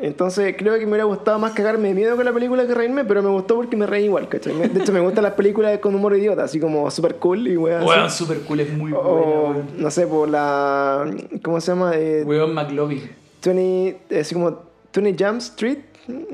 Entonces 0.02 0.56
creo 0.58 0.74
que 0.74 0.82
me 0.82 0.94
hubiera 0.94 1.04
gustado 1.06 1.38
más 1.38 1.54
cagarme 1.54 1.90
de 1.90 1.94
miedo 1.94 2.16
con 2.16 2.26
la 2.26 2.34
película 2.34 2.66
que 2.66 2.74
reírme, 2.74 3.06
pero 3.06 3.22
me 3.22 3.30
gustó 3.30 3.56
porque 3.56 3.78
me 3.78 3.86
reí 3.86 4.06
igual, 4.06 4.28
¿cachai? 4.28 4.68
De 4.68 4.82
hecho 4.82 4.92
me 4.92 5.00
gustan 5.00 5.24
las 5.24 5.34
películas 5.34 5.78
con 5.78 5.94
humor 5.94 6.18
idiota, 6.18 6.44
así 6.44 6.60
como 6.60 6.90
super 6.90 7.16
cool 7.18 7.48
y 7.48 7.52
así. 7.52 7.86
Weón, 7.86 8.10
super 8.10 8.40
cool, 8.40 8.60
es 8.62 8.74
muy 8.74 8.92
buena, 8.92 9.08
o, 9.08 9.50
weón. 9.52 9.68
no 9.78 9.92
sé, 9.92 10.08
por 10.08 10.28
la... 10.28 11.10
¿Cómo 11.44 11.62
se 11.62 11.72
llama? 11.72 11.92
Eh, 11.96 12.24
Weón 12.26 12.54
McLovin. 12.54 13.04
20, 13.46 14.20
así 14.20 14.34
como 14.34 14.64
20 14.94 15.24
Jump 15.24 15.38
Street, 15.38 15.78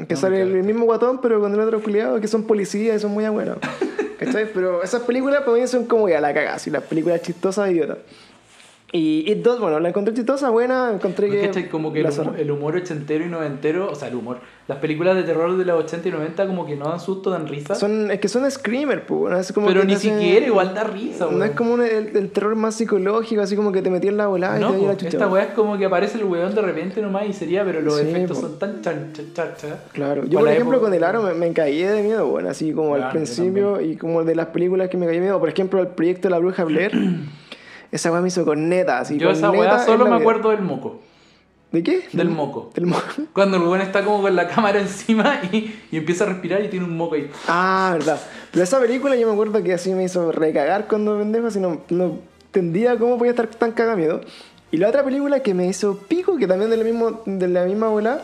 que 0.08 0.14
No, 0.14 0.20
sale 0.20 0.42
el 0.42 0.64
mismo 0.64 0.86
guatón, 0.86 1.20
pero 1.22 1.40
con 1.40 1.54
el 1.54 1.60
otro 1.60 1.84
culiado, 1.84 2.20
que 2.22 2.28
son 2.28 2.44
policías 2.44 2.96
y 2.96 3.00
son 3.00 3.12
muy 3.12 3.28
buenos. 3.28 3.58
¿Cachai? 4.22 4.46
Pero 4.54 4.84
esas 4.84 5.02
películas 5.02 5.42
para 5.42 5.58
mí 5.58 5.68
son 5.68 5.86
como 5.86 6.08
ya 6.08 6.22
la 6.22 6.32
cagada, 6.32 6.56
así 6.58 6.70
las 6.70 6.84
películas 6.84 7.24
chistosas 7.24 7.72
idiotas. 7.72 7.98
Y 8.94 9.24
It 9.32 9.38
2, 9.42 9.62
bueno, 9.62 9.80
la 9.80 9.88
encontré 9.88 10.14
chistosa, 10.14 10.50
buena, 10.50 10.92
encontré 10.94 11.30
que. 11.30 11.42
¿Cachai? 11.42 11.70
Como 11.70 11.94
que 11.94 12.02
el 12.02 12.08
humor, 12.10 12.36
el 12.40 12.52
humor 12.52 12.76
ochentero 12.76 13.26
y 13.26 13.30
noventero, 13.30 13.90
o 13.90 13.96
sea, 13.96 14.10
el 14.10 14.16
humor. 14.16 14.40
Las 14.68 14.80
películas 14.80 15.16
de 15.16 15.24
terror 15.24 15.56
de 15.58 15.64
los 15.64 15.82
80 15.86 16.10
y 16.10 16.12
90 16.12 16.46
como 16.48 16.66
que 16.66 16.76
no 16.76 16.90
dan 16.90 17.00
susto, 17.00 17.30
dan 17.30 17.48
risa. 17.48 17.74
Son, 17.76 18.12
es 18.12 18.20
que 18.20 18.28
son 18.28 18.50
screamer, 18.52 19.06
pues, 19.06 19.40
es 19.48 19.54
como 19.54 19.68
pero 19.68 19.82
que 19.82 19.88
ni 19.88 19.94
hacen- 19.94 20.20
siquiera 20.20 20.46
igual 20.46 20.74
da 20.74 20.84
risa, 20.84 21.28
No 21.32 21.42
es 21.46 21.52
como 21.52 21.74
un- 21.76 21.82
el, 21.84 22.16
el 22.18 22.30
terror 22.32 22.54
más 22.56 22.76
psicológico, 22.76 23.42
así 23.42 23.56
como 23.56 23.72
que 23.72 23.82
te 23.82 23.90
metí 23.90 24.10
en 24.10 24.18
la 24.18 24.28
volada 24.28 24.60
No, 24.60 24.70
y 24.72 24.74
te 24.74 24.80
po, 24.80 24.88
la 24.88 24.98
chucha. 24.98 25.08
esta 25.08 25.28
weá 25.30 25.44
es 25.46 25.54
como 25.54 25.78
que 25.78 25.86
aparece 25.86 26.18
el 26.18 26.26
weón 26.26 26.54
de 26.54 26.62
repente 26.62 27.02
nomás 27.02 27.28
y 27.30 27.34
sería, 27.34 27.64
pero 27.64 27.80
los 27.82 27.98
Sí, 27.98 28.08
efectos 28.10 28.40
po. 28.40 28.48
son 28.48 28.60
tan 28.60 28.82
chan, 28.82 29.14
chan, 29.14 29.26
chan, 29.34 29.50
chan. 29.58 29.70
Claro, 29.94 30.26
yo 30.26 30.40
por 30.40 30.50
ejemplo 30.50 30.76
época- 30.76 30.88
con 30.90 30.94
el 30.94 31.04
aro 31.06 31.22
me, 31.24 31.34
me 31.34 31.54
caí 31.54 31.82
de 31.82 32.02
miedo, 32.04 32.28
bueno, 32.28 32.50
así 32.50 32.74
como 32.74 32.90
Claro, 32.96 33.06
al 33.06 33.12
principio 33.12 33.80
y 33.82 33.96
como 33.96 34.24
de 34.26 34.36
las 34.36 34.48
películas 34.48 34.90
que 34.90 34.98
me 34.98 35.06
caí 35.06 35.16
de 35.16 35.22
miedo, 35.22 35.40
por 35.40 35.48
ejemplo 35.50 35.80
el 35.80 35.88
proyecto 35.88 36.28
de 36.28 36.32
la 36.32 36.40
bruja 36.40 36.64
Blair, 36.66 36.92
esa 37.92 38.12
weá 38.12 38.22
me 38.22 38.28
hizo 38.30 38.46
con 38.46 38.70
neta, 38.70 39.00
así 39.00 39.18
Yo 39.18 39.28
con 39.28 39.36
esa 39.38 39.52
weá 39.52 39.80
solo 39.86 40.06
me 40.06 40.12
vida. 40.12 40.20
acuerdo 40.20 40.50
del 40.52 40.62
moco. 40.62 41.00
¿De 41.72 41.84
qué? 41.84 42.04
Del 42.12 42.30
moco. 42.30 42.70
Del 42.76 42.86
moco. 42.86 43.04
Cuando 43.34 43.56
el 43.58 43.64
weón 43.64 43.80
está 43.82 44.04
como 44.04 44.22
con 44.22 44.36
la 44.36 44.48
cámara 44.48 44.80
encima 44.82 45.40
y, 45.52 45.74
y 45.92 45.98
empieza 45.98 46.26
a 46.26 46.28
respirar 46.28 46.62
y 46.66 46.68
tiene 46.68 46.86
un 46.86 46.98
moco 46.98 47.16
ahí. 47.16 47.30
Ah, 47.48 47.92
verdad. 47.94 48.20
Pero 48.52 48.64
esa 48.64 48.80
película 48.80 49.16
yo 49.16 49.26
me 49.28 49.34
acuerdo 49.34 49.64
que 49.64 49.74
así 49.74 49.94
me 49.94 50.04
hizo 50.04 50.32
recagar 50.34 50.88
cuando 50.88 51.18
pendejo, 51.18 51.48
así 51.48 51.60
no, 51.62 51.82
no 51.90 52.20
entendía 52.48 52.98
cómo 52.98 53.18
podía 53.18 53.32
estar 53.32 53.48
tan 53.48 53.72
cagamido. 53.72 54.20
Y 54.72 54.78
la 54.78 54.90
otra 54.90 55.04
película 55.04 55.40
que 55.42 55.54
me 55.54 55.66
hizo 55.68 55.98
pico, 55.98 56.38
que 56.38 56.48
también 56.48 56.70
de 56.72 56.78
la, 56.78 56.84
mismo, 56.84 57.22
de 57.26 57.48
la 57.48 57.64
misma 57.64 57.88
bola, 57.88 58.22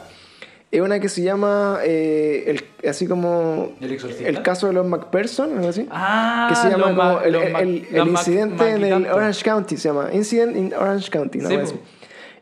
es 0.70 0.82
una 0.82 1.00
que 1.00 1.08
se 1.10 1.22
llama, 1.22 1.80
eh, 1.84 2.44
el, 2.82 2.90
así 2.90 3.08
como... 3.08 3.72
¿El? 3.80 3.98
El 4.26 4.42
caso 4.42 4.68
de 4.68 4.74
los 4.74 4.86
McPherson, 4.86 5.56
algo 5.58 5.70
así. 5.70 5.88
Ah, 5.92 6.48
que 6.50 6.56
se 6.56 6.70
llama 6.70 6.94
como 6.96 7.22
el, 7.22 7.36
el- 7.36 7.88
el- 7.94 8.08
incidente 8.10 8.70
en 8.72 8.84
el. 8.84 9.08
Orange 9.08 9.44
County, 9.44 9.78
se 9.78 9.88
llama. 9.90 10.10
Incident 10.14 10.58
in 10.58 10.74
Orange 10.74 11.10
County, 11.10 11.40
¿no? 11.40 11.50
Sí, 11.50 11.56
así. 11.56 11.76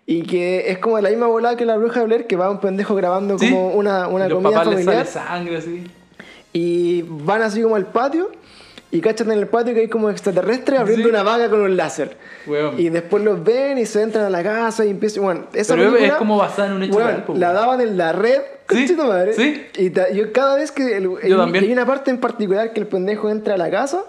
Y 0.07 0.21
que 0.23 0.69
es 0.71 0.77
como 0.79 0.99
la 0.99 1.09
misma 1.09 1.27
bola 1.27 1.55
que 1.55 1.65
la 1.65 1.77
bruja 1.77 1.99
de 2.01 2.05
Blair, 2.07 2.27
que 2.27 2.35
va 2.35 2.49
un 2.51 2.59
pendejo 2.59 2.93
grabando 2.95 3.38
Sí. 3.39 3.49
como 3.49 3.69
una, 3.73 4.07
una 4.07 4.29
comida 4.29 4.63
familiar. 4.63 5.05
sangre 5.05 5.57
así. 5.57 5.83
Y 6.53 7.01
van 7.03 7.41
así 7.41 7.61
como 7.61 7.75
al 7.75 7.88
patio 7.88 8.31
y 8.91 9.02
cachan 9.02 9.32
en 9.32 9.39
el 9.39 9.48
patio 9.48 9.74
que 9.74 9.82
hay 9.82 9.88
como 9.88 10.10
extraterrestres 10.10 10.80
abriendo 10.80 11.06
Sí. 11.06 11.10
una 11.10 11.24
vaga 11.24 11.50
con 11.50 11.60
un 11.62 11.76
láser. 11.76 12.15
Weón. 12.48 12.80
Y 12.80 12.89
después 12.89 13.24
los 13.24 13.43
ven 13.43 13.78
y 13.78 13.86
se 13.86 14.02
entran 14.02 14.26
a 14.26 14.30
la 14.30 14.41
casa 14.43 14.86
y 14.86 14.89
empiezan. 14.91 15.24
Bueno, 15.24 15.48
esa 15.54 15.74
Pero 15.74 15.88
es- 15.88 15.93
película, 15.93 16.13
es 16.13 16.19
como 16.19 16.38
basada 16.38 16.67
en 16.69 16.74
un 16.76 16.84
hecho 16.84 16.95
weón, 16.98 17.08
real, 17.10 17.39
La 17.39 17.52
daban 17.54 17.82
en 17.82 17.98
la 17.98 18.12
red. 18.13 18.41
Sí, 18.69 18.95
madre. 18.98 19.34
sí. 19.34 19.65
Y 19.78 19.89
ta- 19.91 20.10
yo 20.12 20.32
cada 20.32 20.56
vez 20.56 20.71
que. 20.71 20.98
El, 20.98 21.04
Yo 21.04 21.17
hay, 21.21 21.32
también. 21.32 21.65
hay 21.65 21.71
una 21.74 21.86
parte 21.86 22.10
en 22.12 22.19
particular 22.19 22.74
que 22.74 22.80
el 22.80 22.88
pendejo 22.88 23.30
entra 23.30 23.56
a 23.56 23.58
la 23.58 23.69
casa. 23.69 24.04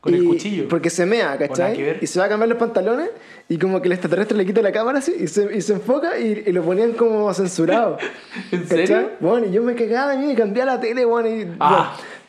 Con 0.00 0.14
el 0.14 0.22
y- 0.22 0.26
cuchillo. 0.26 0.68
Porque 0.68 0.88
se 0.90 1.04
mea, 1.04 1.36
¿cachai? 1.36 1.98
Y 2.00 2.06
se 2.06 2.20
va 2.20 2.26
a 2.26 2.28
cambiar 2.28 2.48
los 2.48 2.58
pantalones 2.58 3.10
y 3.48 3.58
como 3.58 3.80
que 3.82 3.88
el 3.88 3.92
extraterrestre 3.92 4.36
le 4.36 4.46
quita 4.46 4.62
la 4.62 4.70
cámara 4.70 4.98
así 5.00 5.12
y 5.18 5.26
se, 5.26 5.52
y 5.56 5.60
se 5.60 5.72
enfoca 5.72 6.16
y, 6.16 6.44
y 6.46 6.52
lo 6.52 6.62
ponían 6.62 6.92
como 6.92 7.32
censurado. 7.34 7.98
¿En 8.52 8.62
¿Cachai? 8.62 8.86
serio? 8.86 9.10
Bueno, 9.18 9.46
y 9.46 9.52
yo 9.52 9.62
me 9.64 9.74
cagaba 9.74 10.14
y 10.14 10.32
cambié 10.36 10.62
a 10.62 10.66
la 10.66 10.80
tele, 10.80 11.04
bueno, 11.04 11.28
y, 11.28 11.48
Ah. 11.58 11.68
bueno, 11.68 11.86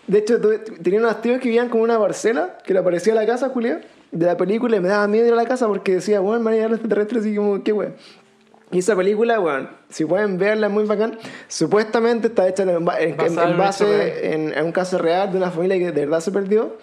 de 0.07 0.17
hecho, 0.19 0.39
tuve- 0.41 0.59
tenía 0.59 0.99
unos 0.99 1.21
tíos 1.21 1.39
que 1.39 1.49
vivían 1.49 1.69
como 1.69 1.83
una 1.83 1.99
parcela, 1.99 2.57
que 2.65 2.73
le 2.73 2.79
aparecía 2.79 3.13
a 3.13 3.15
la 3.15 3.25
casa, 3.25 3.49
Julián. 3.49 3.81
de 4.09 4.25
la 4.25 4.37
película 4.37 4.77
y 4.77 4.79
me 4.79 4.87
daba 4.87 5.05
miedo 5.07 5.27
ir 5.27 5.33
a 5.33 5.35
la 5.35 5.45
casa 5.45 5.67
porque 5.67 5.95
decía, 5.95 6.21
bueno, 6.21 6.41
van 6.41 6.53
a 6.53 6.55
llegar 6.55 6.71
los 6.71 6.79
extraterrestres 6.79 7.25
y 7.25 7.35
como, 7.35 7.61
qué 7.61 7.73
weón. 7.73 7.93
Y 8.71 8.79
esa 8.79 8.95
película, 8.95 9.37
bueno, 9.39 9.69
si 9.89 10.05
pueden 10.05 10.37
verla, 10.37 10.67
es 10.67 10.73
muy 10.73 10.85
bacán. 10.85 11.17
Supuestamente 11.49 12.27
está 12.27 12.47
hecha 12.47 12.63
en, 12.63 12.69
en- 12.69 13.15
en- 13.27 13.57
base 13.57 14.33
en, 14.33 14.53
en 14.57 14.65
un 14.65 14.71
caso 14.71 14.97
real 14.97 15.31
de 15.31 15.37
una 15.37 15.51
familia 15.51 15.77
que 15.77 15.91
de 15.91 16.05
verdad 16.05 16.21
se 16.21 16.31
perdió. 16.31 16.77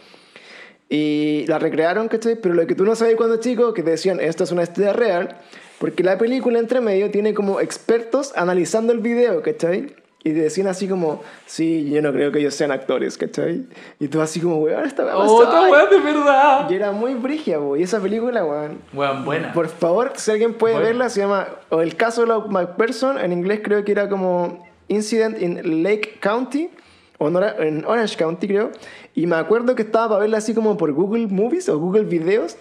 Y 0.90 1.46
la 1.48 1.58
recrearon, 1.58 2.08
¿cachai? 2.08 2.36
Pero 2.36 2.54
lo 2.54 2.66
que 2.66 2.74
tú 2.74 2.84
no 2.84 2.94
sabes 2.94 3.16
cuando 3.16 3.36
chico, 3.38 3.72
que 3.72 3.82
te 3.82 3.90
decían, 3.92 4.20
esto 4.20 4.44
es 4.44 4.52
una 4.52 4.62
historia 4.62 4.92
real, 4.92 5.36
porque 5.78 6.02
la 6.04 6.18
película 6.18 6.58
entre 6.58 6.80
medio 6.80 7.10
tiene 7.10 7.32
como 7.34 7.58
expertos 7.60 8.32
analizando 8.36 8.92
el 8.92 9.00
video, 9.00 9.40
¿cachai? 9.42 9.94
Y 10.26 10.30
te 10.32 10.40
decían 10.40 10.66
así 10.68 10.88
como, 10.88 11.22
sí, 11.44 11.90
yo 11.90 12.00
no 12.00 12.10
creo 12.10 12.32
que 12.32 12.38
ellos 12.38 12.54
sean 12.54 12.72
actores, 12.72 13.18
¿cachai? 13.18 13.66
Y 14.00 14.08
tú 14.08 14.22
así 14.22 14.40
como, 14.40 14.56
weón, 14.56 14.86
esta 14.86 15.04
weá 15.04 15.18
¡Oh, 15.18 15.20
pasó". 15.20 15.42
esta 15.44 15.70
weá 15.70 15.86
de 15.86 15.98
verdad! 16.00 16.70
Y 16.70 16.74
era 16.74 16.92
muy 16.92 17.12
brigia, 17.12 17.58
bo. 17.58 17.76
Y 17.76 17.82
esa 17.82 18.00
película, 18.00 18.42
weón. 18.42 18.78
Weón, 18.94 19.24
buena. 19.26 19.52
Por 19.52 19.68
favor, 19.68 20.12
si 20.16 20.30
alguien 20.30 20.54
puede 20.54 20.74
Bueno. 20.76 20.88
verla, 20.88 21.08
se 21.10 21.20
llama 21.20 21.48
o 21.68 21.82
El 21.82 21.94
caso 21.96 22.22
de 22.22 22.28
Love 22.28 22.48
McPherson. 22.50 23.18
En 23.18 23.32
inglés 23.32 23.60
creo 23.62 23.84
que 23.84 23.92
era 23.92 24.08
como 24.08 24.66
Incident 24.88 25.40
in 25.42 25.82
Lake 25.82 26.16
County. 26.20 26.70
O 27.18 27.28
en 27.28 27.36
Ora- 27.36 27.54
en 27.58 27.84
Orange 27.84 28.16
County, 28.16 28.48
creo. 28.48 28.70
Y 29.14 29.26
me 29.26 29.36
acuerdo 29.36 29.74
que 29.76 29.82
estaba 29.82 30.08
para 30.08 30.20
verla 30.22 30.38
así 30.38 30.52
como 30.54 30.76
por 30.76 30.90
Google 30.92 31.26
Movies 31.28 31.68
o 31.68 31.78
Google 31.78 32.04
Videos. 32.04 32.56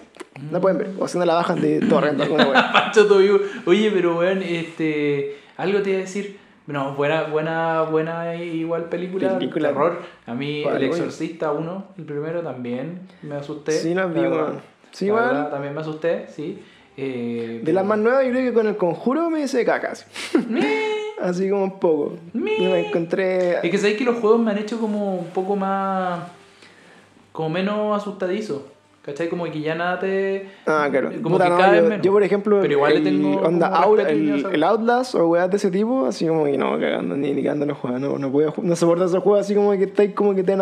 La 0.52 0.60
pueden 0.60 0.78
ver. 0.78 0.92
O 1.00 1.08
si 1.08 1.18
no 1.18 1.24
la 1.26 1.34
bajan 1.36 1.60
de 1.62 1.80
torrent 1.80 2.20
alguna 2.22 2.92
vivo. 3.20 3.40
Oye, 3.66 3.90
pero 3.92 4.18
weón, 4.20 4.44
este. 4.44 5.38
Algo 5.58 5.82
te 5.82 5.92
iba 5.92 6.00
a 6.00 6.02
decir. 6.02 6.43
No, 6.66 6.94
buena, 6.96 7.24
buena, 7.24 7.82
buena 7.84 8.36
igual 8.36 8.86
película. 8.86 9.38
Película. 9.38 9.70
Terror. 9.70 10.00
A 10.26 10.34
mí, 10.34 10.62
¿Cuál, 10.64 10.78
El? 10.78 10.84
Exorcista 10.86 11.52
1, 11.52 11.86
el 11.98 12.04
primero 12.06 12.42
también 12.42 13.02
me 13.22 13.36
asusté. 13.36 13.74
Sí, 13.74 13.94
la 13.94 14.06
vi. 14.06 14.22
Sí, 14.92 15.06
La 15.06 15.10
igual. 15.12 15.26
verdad, 15.28 15.50
También 15.52 15.74
me 15.74 15.82
asusté, 15.82 16.28
sí. 16.30 16.64
Eh, 16.96 17.62
De 17.64 17.74
las 17.74 17.86
más 17.86 17.98
nuevas, 17.98 18.24
yo 18.24 18.32
creo 18.32 18.46
que 18.46 18.54
con 18.54 18.68
el 18.68 18.78
conjuro 18.78 19.30
me 19.30 19.42
hice 19.42 19.66
cacas. 19.66 20.06
así 21.22 21.50
como 21.50 21.64
un 21.64 21.80
poco. 21.80 22.18
Me 22.34 22.88
encontré. 22.88 23.56
Es 23.56 23.72
que 23.72 23.78
sabéis 23.78 23.98
que 23.98 24.04
los 24.06 24.18
juegos 24.20 24.40
me 24.40 24.52
han 24.52 24.58
hecho 24.58 24.80
como 24.80 25.16
un 25.16 25.28
poco 25.32 25.56
más. 25.56 26.22
como 27.32 27.50
menos 27.50 27.98
asustadizo. 28.02 28.68
¿Cachai? 29.06 29.28
Como 29.28 29.44
que 29.52 29.60
ya 29.60 29.76
nada 29.76 30.00
te. 30.00 30.48
Ah, 30.66 30.88
claro. 30.90 31.10
Como 31.22 31.36
Puta, 31.36 31.44
que 31.44 31.50
no, 31.50 31.58
cada 31.58 31.72
vez 31.74 31.82
yo, 31.84 31.90
menos. 31.90 32.06
yo, 32.06 32.12
por 32.14 32.24
ejemplo, 32.24 32.60
Pero 32.62 32.72
igual 32.74 32.92
le 32.94 32.98
el, 33.00 33.04
tengo 33.04 33.42
onda, 33.42 33.68
Out- 33.68 34.00
el 34.54 34.64
Outlast 34.64 35.16
o 35.16 35.28
weas 35.28 35.50
de 35.52 35.58
ese 35.58 35.70
tipo, 35.72 36.06
así 36.06 36.26
como 36.26 36.46
que 36.46 36.58
no, 36.58 36.80
cagando, 36.80 37.18
ni, 37.18 37.34
ni 37.34 37.44
cagando 37.44 37.66
los 37.66 37.78
juegos, 37.78 38.00
no, 38.00 38.18
no 38.18 38.32
puedo, 38.32 38.54
no 38.62 38.76
soporto 38.78 39.04
esos 39.04 39.22
juegos 39.22 39.42
así 39.42 39.56
como 39.56 39.72
que 39.72 39.84
estáis 39.84 40.14
como 40.14 40.34
que 40.34 40.44
te 40.44 40.56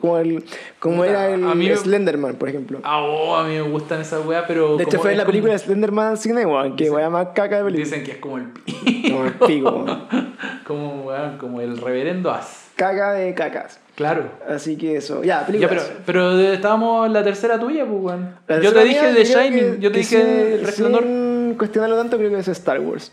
como 0.00 0.16
el, 0.18 0.44
como 0.78 0.98
Puta, 0.98 1.08
era 1.10 1.30
el 1.34 1.40
me- 1.56 1.76
Slenderman, 1.76 2.36
por 2.36 2.48
ejemplo. 2.48 2.78
Ah, 2.84 3.02
oh, 3.02 3.34
a 3.34 3.42
mí 3.48 3.54
me 3.54 3.62
gustan 3.62 4.00
esas 4.00 4.24
weas, 4.24 4.44
pero. 4.46 4.76
de 4.76 4.84
hecho 4.84 5.00
fue 5.00 5.16
la 5.16 5.24
como- 5.24 5.32
película 5.32 5.52
de 5.54 5.58
Slenderman 5.58 6.06
al 6.12 6.18
cine, 6.18 6.46
weón, 6.46 6.76
que 6.76 6.88
wea 6.88 7.10
más 7.10 7.30
caca 7.34 7.56
de 7.56 7.64
película. 7.64 7.84
Dicen 7.84 8.04
que 8.04 8.12
es 8.12 8.18
como 8.18 8.38
el 8.38 8.44
pi- 8.44 9.10
Como 9.10 9.24
el 9.24 9.32
pico, 9.32 9.84
como, 10.68 11.02
weón, 11.02 11.36
como 11.36 11.60
el 11.60 11.76
reverendo 11.78 12.30
As. 12.30 12.70
Caca 12.76 13.12
de 13.14 13.34
cacas. 13.34 13.80
Claro. 14.02 14.24
Así 14.48 14.76
que 14.76 14.96
eso, 14.96 15.22
ya, 15.22 15.46
Ya, 15.52 15.68
pero, 15.68 15.82
pero 16.04 16.38
estábamos 16.40 17.06
en 17.06 17.12
la 17.12 17.22
tercera 17.22 17.58
tuya, 17.58 17.86
pues, 17.86 18.00
weón. 18.02 18.34
Yo 18.60 18.72
te 18.72 18.82
dije 18.84 19.12
de 19.12 19.24
Shining, 19.24 19.74
que- 19.74 19.76
yo 19.80 19.92
te 19.92 19.98
dije 19.98 20.54
El 20.54 20.64
Resplandor. 20.66 21.02
Sin 21.04 21.54
cuestionarlo 21.56 21.96
tanto, 21.96 22.16
creo 22.18 22.30
que 22.30 22.38
es 22.38 22.48
Star 22.48 22.80
Wars. 22.80 23.12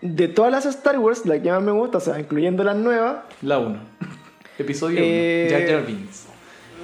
De 0.00 0.28
todas 0.28 0.52
las 0.52 0.66
Star 0.66 0.98
Wars, 0.98 1.24
la 1.26 1.40
que 1.40 1.50
más 1.50 1.62
me 1.62 1.72
gusta, 1.72 1.98
o 1.98 2.00
sea, 2.00 2.20
incluyendo 2.20 2.62
las 2.62 2.76
nuevas, 2.76 3.16
La 3.42 3.58
1. 3.58 3.78
Episodio 4.58 4.98
1. 4.98 5.04
Eh, 5.06 5.48
Jar 5.50 5.66
Jar 5.78 5.86
Binks. 5.86 6.26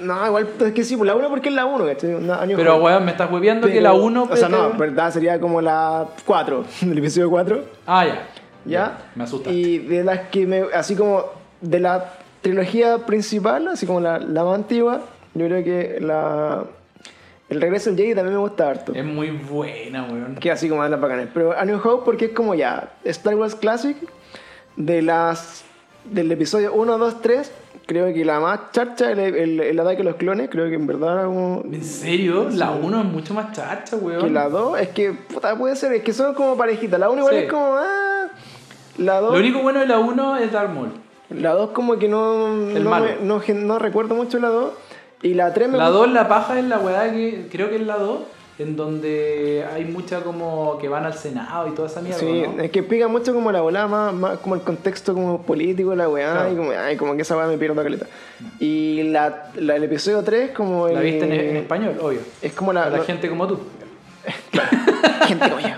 No, 0.01 0.25
igual 0.27 0.47
es 0.65 0.73
que 0.73 0.83
sí, 0.83 0.97
pues 0.97 1.07
la 1.07 1.15
1 1.15 1.29
porque 1.29 1.49
es 1.49 1.55
la 1.55 1.65
1, 1.65 1.85
¿cachai? 1.85 2.17
Pero, 2.55 2.77
weón, 2.83 3.05
me 3.05 3.11
estás 3.11 3.31
hueveando 3.31 3.67
que 3.67 3.79
la 3.79 3.93
1. 3.93 4.23
O 4.29 4.35
sea, 4.35 4.49
no, 4.49 4.73
verdad, 4.73 5.13
sería 5.13 5.39
como 5.39 5.61
la 5.61 6.07
4, 6.25 6.65
el 6.81 6.97
episodio 6.97 7.29
4, 7.29 7.63
Ah, 7.85 8.05
ya. 8.05 8.27
¿ya? 8.65 8.97
Me 9.15 9.23
asusta. 9.23 9.49
Y 9.51 9.77
de 9.77 10.03
las 10.03 10.19
que 10.29 10.45
me. 10.47 10.63
Así 10.73 10.95
como 10.95 11.25
de 11.61 11.79
la 11.79 12.13
trilogía 12.41 12.99
principal, 13.05 13.67
así 13.67 13.85
como 13.85 13.99
la, 13.99 14.19
la 14.19 14.43
más 14.43 14.55
antigua, 14.55 15.01
yo 15.33 15.45
creo 15.45 15.63
que 15.63 15.99
la. 16.01 16.63
El 17.49 17.59
regreso 17.59 17.89
del 17.89 17.99
Jedi 17.99 18.15
también 18.15 18.35
me 18.35 18.39
gusta 18.41 18.69
harto. 18.69 18.93
Es 18.95 19.03
muy 19.03 19.29
buena, 19.31 20.03
weón. 20.05 20.35
Que 20.35 20.51
así 20.51 20.69
como 20.69 20.83
de 20.83 20.89
las 20.89 21.01
bacanas. 21.01 21.27
Pero 21.33 21.51
A 21.57 21.65
New 21.65 21.79
Hope 21.83 22.03
porque 22.05 22.25
es 22.25 22.31
como 22.31 22.55
ya 22.55 22.93
Star 23.03 23.35
Wars 23.35 23.55
Classic 23.55 23.97
de 24.77 25.01
las 25.01 25.65
del 26.05 26.31
episodio 26.31 26.73
1, 26.73 26.97
2, 26.97 27.21
3. 27.21 27.51
Creo 27.87 28.13
que 28.13 28.23
la 28.23 28.39
más 28.39 28.71
charcha, 28.71 29.11
el, 29.11 29.19
el, 29.19 29.59
el 29.59 29.79
ataque 29.81 29.97
de 29.97 30.03
los 30.05 30.15
clones, 30.15 30.49
creo 30.49 30.69
que 30.69 30.75
en 30.75 30.87
verdad 30.87 31.13
era 31.13 31.25
como... 31.25 31.61
¿En 31.65 31.83
serio? 31.83 32.47
La 32.49 32.71
1 32.71 32.99
es 33.01 33.05
mucho 33.07 33.33
más 33.33 33.51
chacha, 33.51 33.97
weón. 33.97 34.21
Que 34.21 34.29
la 34.29 34.47
2, 34.47 34.79
es 34.79 34.87
que, 34.89 35.11
puta, 35.11 35.57
puede 35.57 35.75
ser, 35.75 35.91
es 35.91 36.03
que 36.03 36.13
son 36.13 36.33
como 36.33 36.55
parejitas. 36.55 36.97
La 37.01 37.09
1 37.09 37.17
igual 37.19 37.35
Sí. 37.35 37.41
es 37.41 37.51
como, 37.51 37.73
ah... 37.75 38.27
La 38.97 39.19
2, 39.19 39.33
Lo 39.33 39.39
único 39.39 39.59
bueno 39.61 39.81
de 39.81 39.87
la 39.87 39.99
1 39.99 40.37
es 40.37 40.51
Darth 40.53 40.69
Maul. 40.73 40.91
La 41.35 41.51
2 41.53 41.71
como 41.71 41.97
que 41.97 42.07
no, 42.07 42.47
El 42.69 42.83
no, 42.83 42.89
malo. 42.89 43.05
me- 43.05 43.25
no, 43.25 43.39
gen- 43.39 43.67
no 43.67 43.79
recuerdo 43.79 44.15
mucho 44.15 44.39
la 44.39 44.49
2. 44.49 44.71
Y 45.23 45.33
la 45.35 45.53
3 45.53 45.69
me 45.69 45.77
La 45.77 45.89
gusta- 45.89 45.99
2, 46.05 46.11
la 46.13 46.27
paja 46.27 46.57
es 46.59 46.65
la 46.65 46.79
weá 46.79 47.11
que 47.11 47.47
creo 47.51 47.69
que 47.69 47.75
es 47.75 47.81
la 47.85 47.97
2, 47.97 48.19
en 48.59 48.75
donde 48.75 49.65
hay 49.73 49.85
mucha 49.85 50.21
como 50.21 50.77
que 50.79 50.87
van 50.89 51.05
al 51.05 51.13
Senado 51.13 51.67
y 51.67 51.71
toda 51.71 51.87
esa 51.87 52.01
mierda. 52.01 52.19
Sí, 52.19 52.43
¿no? 52.55 52.61
es 52.61 52.69
que 52.71 52.79
explica 52.79 53.07
mucho 53.07 53.33
como 53.33 53.51
la 53.51 53.61
volada, 53.61 53.87
más, 53.87 54.13
más 54.13 54.37
como 54.39 54.55
el 54.55 54.61
contexto 54.61 55.13
como 55.13 55.41
político 55.43 55.95
la 55.95 56.09
weá, 56.09 56.31
Claro. 56.33 56.51
y 56.51 56.55
como, 56.55 56.71
ay, 56.71 56.97
como 56.97 57.15
que 57.15 57.21
esa 57.21 57.37
weá 57.37 57.47
me 57.47 57.57
pierdo 57.57 57.81
caleta. 57.83 58.05
Y 58.59 59.03
la, 59.03 59.51
la- 59.55 59.75
el 59.75 59.83
episodio 59.83 60.23
3 60.23 60.51
como 60.51 60.87
el... 60.87 60.95
La 60.95 61.01
viste 61.01 61.25
en, 61.25 61.31
en 61.33 61.55
español, 61.57 61.97
obvio. 62.01 62.19
Es 62.41 62.53
como 62.53 62.73
la... 62.73 62.81
Para 62.81 62.91
la 62.93 62.97
no- 62.99 63.03
gente 63.05 63.29
como 63.29 63.47
tú. 63.47 63.59
gente 65.27 65.49
como 65.49 65.59
yo. 65.61 65.75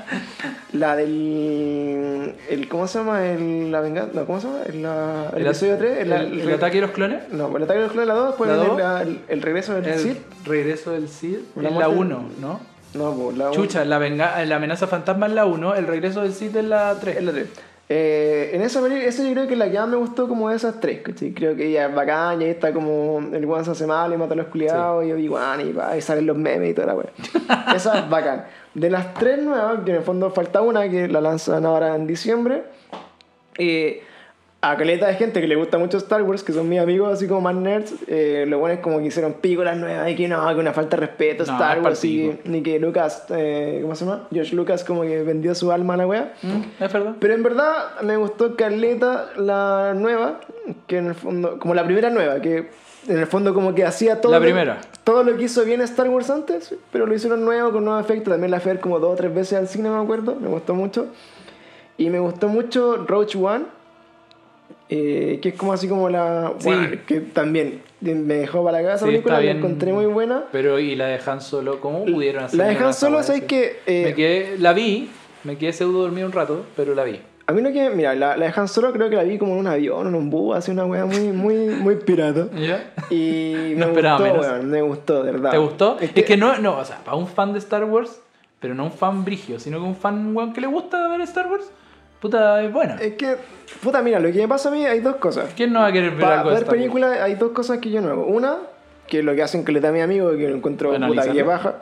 La 0.73 0.95
del... 0.95 2.35
El, 2.49 2.67
¿Cómo 2.67 2.87
se 2.87 2.97
llama? 2.99 3.25
El, 3.27 3.71
la 3.71 3.79
venganza... 3.81 4.11
No, 4.13 4.25
¿cómo 4.25 4.39
se 4.41 4.47
llama? 4.47 4.59
El, 4.65 4.81
la- 4.81 5.29
el 5.33 5.41
El, 5.41 5.47
episodio 5.47 5.77
3. 5.77 5.97
el, 5.99 6.11
el 6.41 6.53
ataque 6.53 6.75
de 6.77 6.81
los 6.81 6.91
clones. 6.91 7.29
No, 7.31 7.55
el 7.55 7.63
ataque 7.63 7.79
de 7.79 7.85
los 7.85 7.91
clones 7.91 8.07
la 8.07 8.13
2, 8.15 8.27
después 8.29 8.49
¿La 8.49 8.55
viene 8.55 8.69
dos? 8.69 8.79
la- 8.79 9.01
el, 9.03 9.19
el 9.27 9.41
regreso 9.41 9.73
del 9.75 9.85
El 9.85 9.99
Sith. 9.99 10.17
regreso 10.45 10.91
del 10.91 11.07
Cid 11.09 11.37
La 11.55 11.69
es 11.69 11.75
la 11.75 11.87
muerte- 11.89 12.15
1, 12.15 12.29
¿no? 12.41 12.59
No, 12.95 13.11
pues 13.15 13.37
la 13.37 13.49
Chucha, 13.51 13.85
la, 13.85 13.97
venga 13.97 14.43
la 14.45 14.55
amenaza 14.57 14.85
fantasma 14.87 15.25
es 15.27 15.33
la 15.33 15.45
1, 15.45 15.75
el 15.75 15.87
regreso 15.87 16.21
del 16.21 16.33
Cid 16.33 16.55
es 16.55 16.65
la 16.65 16.95
3. 16.99 17.17
Es 17.17 17.23
la 17.23 17.31
3. 17.31 17.47
Eh, 17.95 18.49
en 18.55 18.63
esa 18.63 18.81
película, 18.81 19.07
esa 19.07 19.21
yo 19.21 19.33
creo 19.33 19.45
que 19.45 19.53
es 19.53 19.59
la 19.59 19.69
que 19.69 19.77
más 19.77 19.87
me 19.87 19.97
gustó 19.97 20.27
como 20.27 20.49
de 20.49 20.55
esas 20.55 20.79
tres. 20.79 21.01
Creo 21.03 21.55
que 21.55 21.67
ella 21.67 21.85
es 21.85 21.93
bacán, 21.93 22.41
y 22.41 22.45
ahí 22.45 22.49
está 22.49 22.73
como 22.73 23.21
el 23.31 23.45
guan 23.45 23.63
se 23.63 23.69
hace 23.69 23.85
mal 23.85 24.11
y 24.11 24.17
mata 24.17 24.33
a 24.33 24.37
los 24.37 24.47
culiados, 24.47 25.05
y 25.05 25.11
Obi-Wan, 25.11 25.61
y, 25.61 25.73
va, 25.73 25.95
y 25.95 26.01
salen 26.01 26.25
los 26.25 26.35
memes 26.35 26.71
y 26.71 26.73
toda 26.73 26.87
la 26.87 26.95
wea. 26.95 27.11
esa 27.75 27.99
es 27.99 28.09
bacán. 28.09 28.45
De 28.73 28.89
las 28.89 29.13
tres 29.13 29.43
nuevas, 29.43 29.81
que 29.85 29.91
en 29.91 29.97
el 29.97 30.01
fondo 30.01 30.31
falta 30.31 30.63
una, 30.63 30.89
que 30.89 31.07
la 31.07 31.21
lanzan 31.21 31.67
ahora 31.67 31.95
en 31.95 32.07
diciembre, 32.07 32.63
eh, 33.59 34.01
a 34.65 34.77
caleta 34.77 35.07
de 35.07 35.15
gente 35.15 35.41
que 35.41 35.47
le 35.47 35.55
gusta 35.55 35.77
mucho 35.77 35.97
Star 35.97 36.23
Wars, 36.23 36.41
que 36.43 36.53
son 36.53 36.69
mis 36.69 36.79
amigos 36.79 37.11
así 37.13 37.27
como 37.27 37.41
más 37.41 37.53
nerds, 37.55 37.93
eh, 38.07 38.45
lo 38.47 38.59
bueno 38.59 38.75
es 38.75 38.79
como 38.81 38.99
que 38.99 39.05
hicieron 39.07 39.33
pico 39.33 39.63
las 39.63 39.75
nuevas 39.77 40.09
y 40.09 40.15
que 40.15 40.27
no, 40.27 40.47
que 40.47 40.55
una 40.59 40.71
falta 40.71 40.95
de 40.95 41.01
respeto 41.05 41.43
a 41.43 41.45
No, 41.47 41.53
Star 41.53 41.81
Wars, 41.81 42.05
y, 42.05 42.39
ni 42.45 42.63
que 42.63 42.79
Lucas, 42.79 43.25
eh, 43.29 43.79
¿cómo 43.81 43.93
se 43.95 44.05
llama? 44.05 44.27
George 44.31 44.55
Lucas 44.55 44.83
como 44.83 45.01
que 45.01 45.21
vendió 45.23 45.53
su 45.53 45.71
alma 45.71 45.95
a 45.95 45.97
la 45.97 46.07
wea. 46.07 46.33
Mm, 46.41 46.83
¿Es 46.83 46.93
verdad? 46.93 47.15
Pero 47.19 47.33
en 47.33 47.43
verdad 47.43 48.01
me 48.03 48.15
gustó 48.17 48.55
Carleta 48.55 49.31
la 49.37 49.93
nueva, 49.95 50.39
que 50.87 50.97
en 50.99 51.07
el 51.07 51.15
fondo, 51.15 51.59
como 51.59 51.73
la 51.75 51.83
primera 51.83 52.09
nueva, 52.09 52.39
que 52.39 52.69
en 53.09 53.17
el 53.19 53.27
fondo 53.27 53.53
como 53.53 53.75
que 53.75 53.83
hacía 53.83 54.21
todo 54.21 54.31
La 54.31 54.39
lo- 54.39 54.45
primera. 54.45 54.79
todo 55.03 55.23
lo 55.25 55.35
que 55.35 55.43
hizo 55.43 55.65
bien 55.65 55.81
Star 55.81 56.07
Wars 56.09 56.29
antes, 56.29 56.73
pero 56.89 57.05
lo 57.05 57.13
hicieron 57.13 57.43
nuevo 57.43 57.73
con 57.73 57.83
nuevos 57.83 58.01
efectos. 58.05 58.31
También 58.31 58.49
la 58.51 58.61
fui 58.61 58.77
como 58.77 58.99
dos 58.99 59.11
o 59.11 59.15
tres 59.15 59.35
veces 59.35 59.59
al 59.59 59.67
cine, 59.67 59.89
me 59.89 60.01
acuerdo, 60.01 60.35
me 60.35 60.47
gustó 60.47 60.73
mucho. 60.73 61.07
Y 61.97 62.09
me 62.09 62.19
gustó 62.19 62.47
mucho 62.47 62.95
Roach 63.05 63.35
One, 63.35 63.65
eh, 64.89 65.39
que 65.41 65.49
es 65.49 65.55
como 65.55 65.73
así 65.73 65.87
como 65.87 66.09
la... 66.09 66.53
Sí. 66.59 66.65
bueno, 66.67 66.97
que 67.07 67.21
también 67.21 67.81
me 68.01 68.35
dejó 68.35 68.63
para 68.63 68.81
la 68.81 68.87
casa 68.87 69.05
Sí, 69.05 69.11
película, 69.11 69.41
la 69.41 69.51
encontré 69.51 69.93
muy 69.93 70.05
buena. 70.05 70.45
Pero 70.51 70.77
y 70.79 70.95
la 70.95 71.07
dejan 71.07 71.41
solo, 71.41 71.79
¿cómo 71.79 72.05
pudieron 72.05 72.43
hacer? 72.43 72.59
La 72.59 72.67
dejan 72.67 72.93
solo, 72.93 73.23
¿sabes 73.23 73.43
que 73.43 73.77
me 73.87 74.13
quedé, 74.13 74.57
la 74.59 74.73
vi, 74.73 75.09
me 75.43 75.57
quedé 75.57 75.73
pseudo 75.73 76.01
dormido 76.01 76.27
un 76.27 76.33
rato, 76.33 76.65
pero 76.75 76.93
la 76.95 77.03
vi. 77.03 77.19
A 77.45 77.51
mí 77.51 77.61
lo 77.61 77.73
que, 77.73 77.89
mira, 77.89 78.15
la, 78.15 78.37
la 78.37 78.45
de 78.45 78.53
Han 78.55 78.69
Solo 78.69 78.93
creo 78.93 79.09
que 79.09 79.17
la 79.17 79.23
vi 79.23 79.37
como 79.37 79.51
en 79.53 79.59
un 79.59 79.67
avión, 79.67 80.07
en 80.07 80.15
un 80.15 80.29
bus, 80.29 80.55
así 80.55 80.71
una 80.71 80.85
wea 80.85 81.05
muy, 81.05 81.27
muy, 81.33 81.55
muy 81.75 81.95
pirata. 81.97 82.47
¿Ya? 82.55 82.93
Y 83.09 83.73
No 83.75 83.87
me 83.87 83.91
esperaba 83.91 84.17
gustó, 84.17 84.33
menos. 84.33 84.47
weón, 84.47 84.69
me 84.69 84.81
gustó, 84.81 85.23
de 85.23 85.31
verdad. 85.33 85.51
¿Te 85.51 85.57
gustó? 85.57 85.97
Es 85.97 86.03
Es 86.03 86.11
que, 86.11 86.23
que, 86.23 86.37
no, 86.37 86.57
no, 86.59 86.77
o 86.77 86.85
sea, 86.85 86.99
para 87.03 87.17
un 87.17 87.27
fan 87.27 87.51
de 87.51 87.59
Star 87.59 87.83
Wars, 87.83 88.21
pero 88.61 88.75
no 88.75 88.85
un 88.85 88.93
fan 88.93 89.25
brigio, 89.25 89.59
sino 89.59 89.79
que 89.79 89.83
un 89.83 89.95
fan 89.97 90.33
weón, 90.33 90.53
que 90.53 90.61
le 90.61 90.67
gusta 90.67 91.05
ver 91.09 91.19
Star 91.21 91.51
Wars, 91.51 91.69
puta, 92.23 92.63
es 92.63 92.71
buena. 92.71 92.95
es 93.01 93.15
que, 93.15 93.35
puta, 93.83 94.01
mira, 94.01 94.17
lo 94.17 94.31
que 94.31 94.39
me 94.39 94.47
pasa 94.47 94.69
a 94.69 94.71
mí 94.71 94.85
hay 94.85 95.01
dos 95.01 95.17
cosas. 95.17 95.49
¿Quién 95.57 95.73
no 95.73 95.81
va 95.81 95.87
a 95.87 95.91
querer 95.91 96.11
ver 96.11 96.21
Para 96.21 96.39
algo 96.39 96.51
ver 96.51 96.65
películas 96.65 97.19
hay 97.19 97.35
dos 97.35 97.51
cosas 97.51 97.79
que 97.79 97.91
yo 97.91 97.99
no 97.99 98.11
hago. 98.11 98.25
Una, 98.25 98.59
que 99.07 99.19
es 99.19 99.25
lo 99.25 99.35
que 99.35 99.43
hacen 99.43 99.65
que 99.65 99.73
le 99.73 99.81
da 99.81 99.89
a 99.89 99.91
mi 99.91 99.99
amigo, 99.99 100.31
que 100.31 100.47
lo 100.47 100.55
encuentro 100.55 100.93
puta 100.93 101.29
que 101.29 101.43
baja. 101.43 101.79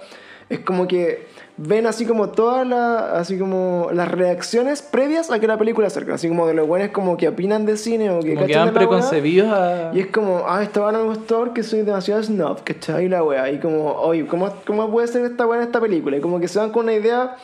Es 0.50 0.60
como 0.62 0.88
que 0.88 1.28
ven 1.58 1.86
así 1.86 2.06
como 2.08 2.30
todas 2.30 2.68
las 2.68 3.04
así 3.14 3.38
como 3.38 3.90
las 3.94 4.10
reacciones 4.10 4.82
previas 4.82 5.30
a 5.30 5.40
que 5.40 5.46
la 5.46 5.60
película 5.60 5.92
salga. 5.92 6.16
Así 6.16 6.28
como 6.28 6.48
de 6.48 6.56
los 6.56 6.68
buenos 6.68 6.90
como 6.90 7.18
que 7.18 7.28
opinan 7.28 7.68
de 7.68 7.78
cine 7.78 8.10
o 8.10 8.20
que 8.20 8.34
Como 8.34 8.48
que 8.48 8.58
van 8.58 8.66
la 8.66 8.74
preconcebidos 8.74 9.48
a... 9.54 9.92
Y 9.94 10.00
es 10.00 10.08
como, 10.08 10.44
ah, 10.48 10.64
esta 10.64 10.82
weá 10.82 10.92
no 10.92 11.04
me 11.04 11.06
gustó 11.06 11.42
porque 11.42 11.62
soy 11.62 11.84
demasiado 11.84 12.24
snob, 12.24 12.64
¿cachai? 12.64 13.08
La 13.08 13.24
weá. 13.24 13.52
Y 13.52 13.60
como, 13.60 13.92
oye, 13.94 14.26
¿cómo, 14.26 14.52
¿cómo 14.66 14.90
puede 14.90 15.08
ser 15.08 15.24
esta 15.24 15.46
weá 15.46 15.62
en 15.62 15.68
esta 15.68 15.80
película? 15.80 16.18
Y 16.18 16.20
como 16.20 16.40
que 16.40 16.48
se 16.48 16.58
van 16.58 16.72
con 16.72 16.86
una 16.86 16.94
idea 16.96 17.38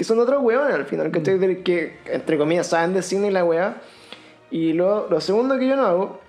que 0.00 0.04
son 0.04 0.18
otros 0.18 0.42
weones 0.42 0.72
al 0.74 0.86
final, 0.86 1.10
¿cachai? 1.10 1.34
Mm. 1.34 1.62
Que, 1.62 1.98
entre 2.06 2.38
comillas, 2.38 2.68
saben 2.68 2.94
de 2.94 3.02
cine 3.02 3.28
y 3.28 3.30
la 3.32 3.44
weá. 3.44 3.82
Y 4.50 4.72
lo, 4.72 5.10
lo 5.10 5.20
segundo 5.20 5.58
que 5.58 5.68
yo 5.68 5.76
no 5.76 5.84
hago, 5.84 6.20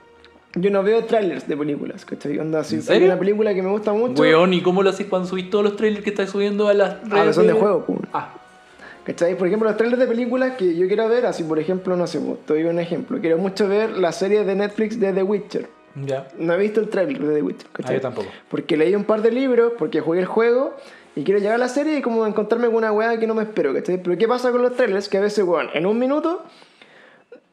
yo 0.56 0.70
no 0.72 0.84
veo 0.84 1.06
trailers 1.06 1.48
de 1.48 1.56
películas, 1.56 2.04
¿cachai? 2.04 2.38
Onda, 2.38 2.66
si 2.66 2.76
¿En 2.76 2.82
hay 2.90 3.04
una 3.06 3.18
película 3.18 3.54
que 3.54 3.62
me 3.62 3.70
gusta 3.70 3.94
mucho. 3.94 4.22
Weón, 4.22 4.54
¿y 4.54 4.62
cómo 4.62 4.84
lo 4.84 4.90
haces 4.90 5.08
cuando 5.08 5.30
subís 5.30 5.50
todos 5.50 5.64
los 5.64 5.78
trailers 5.78 6.04
que 6.04 6.10
estás 6.10 6.30
subiendo 6.32 6.68
a 6.68 6.74
las 6.74 7.00
redes? 7.10 7.30
Ah, 7.30 7.32
son 7.34 7.48
de 7.48 7.54
juego, 7.54 7.86
pues. 7.86 8.00
Ah, 8.12 8.34
¿Cachai? 9.06 9.38
Por 9.38 9.48
ejemplo, 9.48 9.70
los 9.70 9.78
trailers 9.78 10.02
de 10.02 10.08
películas 10.08 10.58
que 10.58 10.76
yo 10.76 10.86
quiero 10.88 11.08
ver, 11.08 11.26
así 11.26 11.44
por 11.46 11.58
ejemplo, 11.58 11.96
no 11.96 12.08
sé, 12.08 12.20
pues, 12.20 12.40
te 12.46 12.52
doy 12.56 12.64
un 12.66 12.78
ejemplo. 12.78 13.22
Quiero 13.22 13.38
mucho 13.38 13.70
ver 13.70 13.92
la 13.92 14.12
serie 14.12 14.44
de 14.44 14.54
Netflix 14.54 15.00
de 15.00 15.14
The 15.14 15.24
Witcher. 15.24 15.70
ya. 16.06 16.28
No 16.38 16.56
he 16.56 16.58
visto 16.58 16.82
el 16.82 16.90
trailer 16.90 17.22
de 17.24 17.36
The 17.36 17.42
Witcher, 17.42 17.68
Ah, 17.70 17.78
¿cachai? 17.78 17.96
yo 17.96 18.02
tampoco. 18.02 18.28
Porque 18.50 18.76
leí 18.76 18.94
un 18.96 19.06
par 19.06 19.22
de 19.22 19.32
libros, 19.32 19.72
porque 19.80 20.02
jugué 20.02 20.20
el 20.20 20.26
juego 20.26 20.76
y 21.16 21.24
quiero 21.24 21.40
llegar 21.40 21.56
a 21.56 21.58
la 21.58 21.68
serie 21.68 21.98
y 21.98 22.02
como 22.02 22.26
encontrarme 22.26 22.68
con 22.68 22.78
una 22.78 22.92
weá 22.92 23.20
que 23.20 23.28
no 23.28 23.36
me 23.36 23.44
espero, 23.44 23.74
¿cachai? 23.74 24.02
Pero 24.02 24.18
¿qué 24.18 24.28
pasa 24.28 24.52
con 24.52 24.62
los 24.62 24.76
trailers? 24.76 25.10
Que 25.10 25.18
a 25.18 25.22
veces, 25.22 25.44
weón, 25.44 25.70
en 25.74 25.86
un 25.86 26.00
minuto 26.00 26.44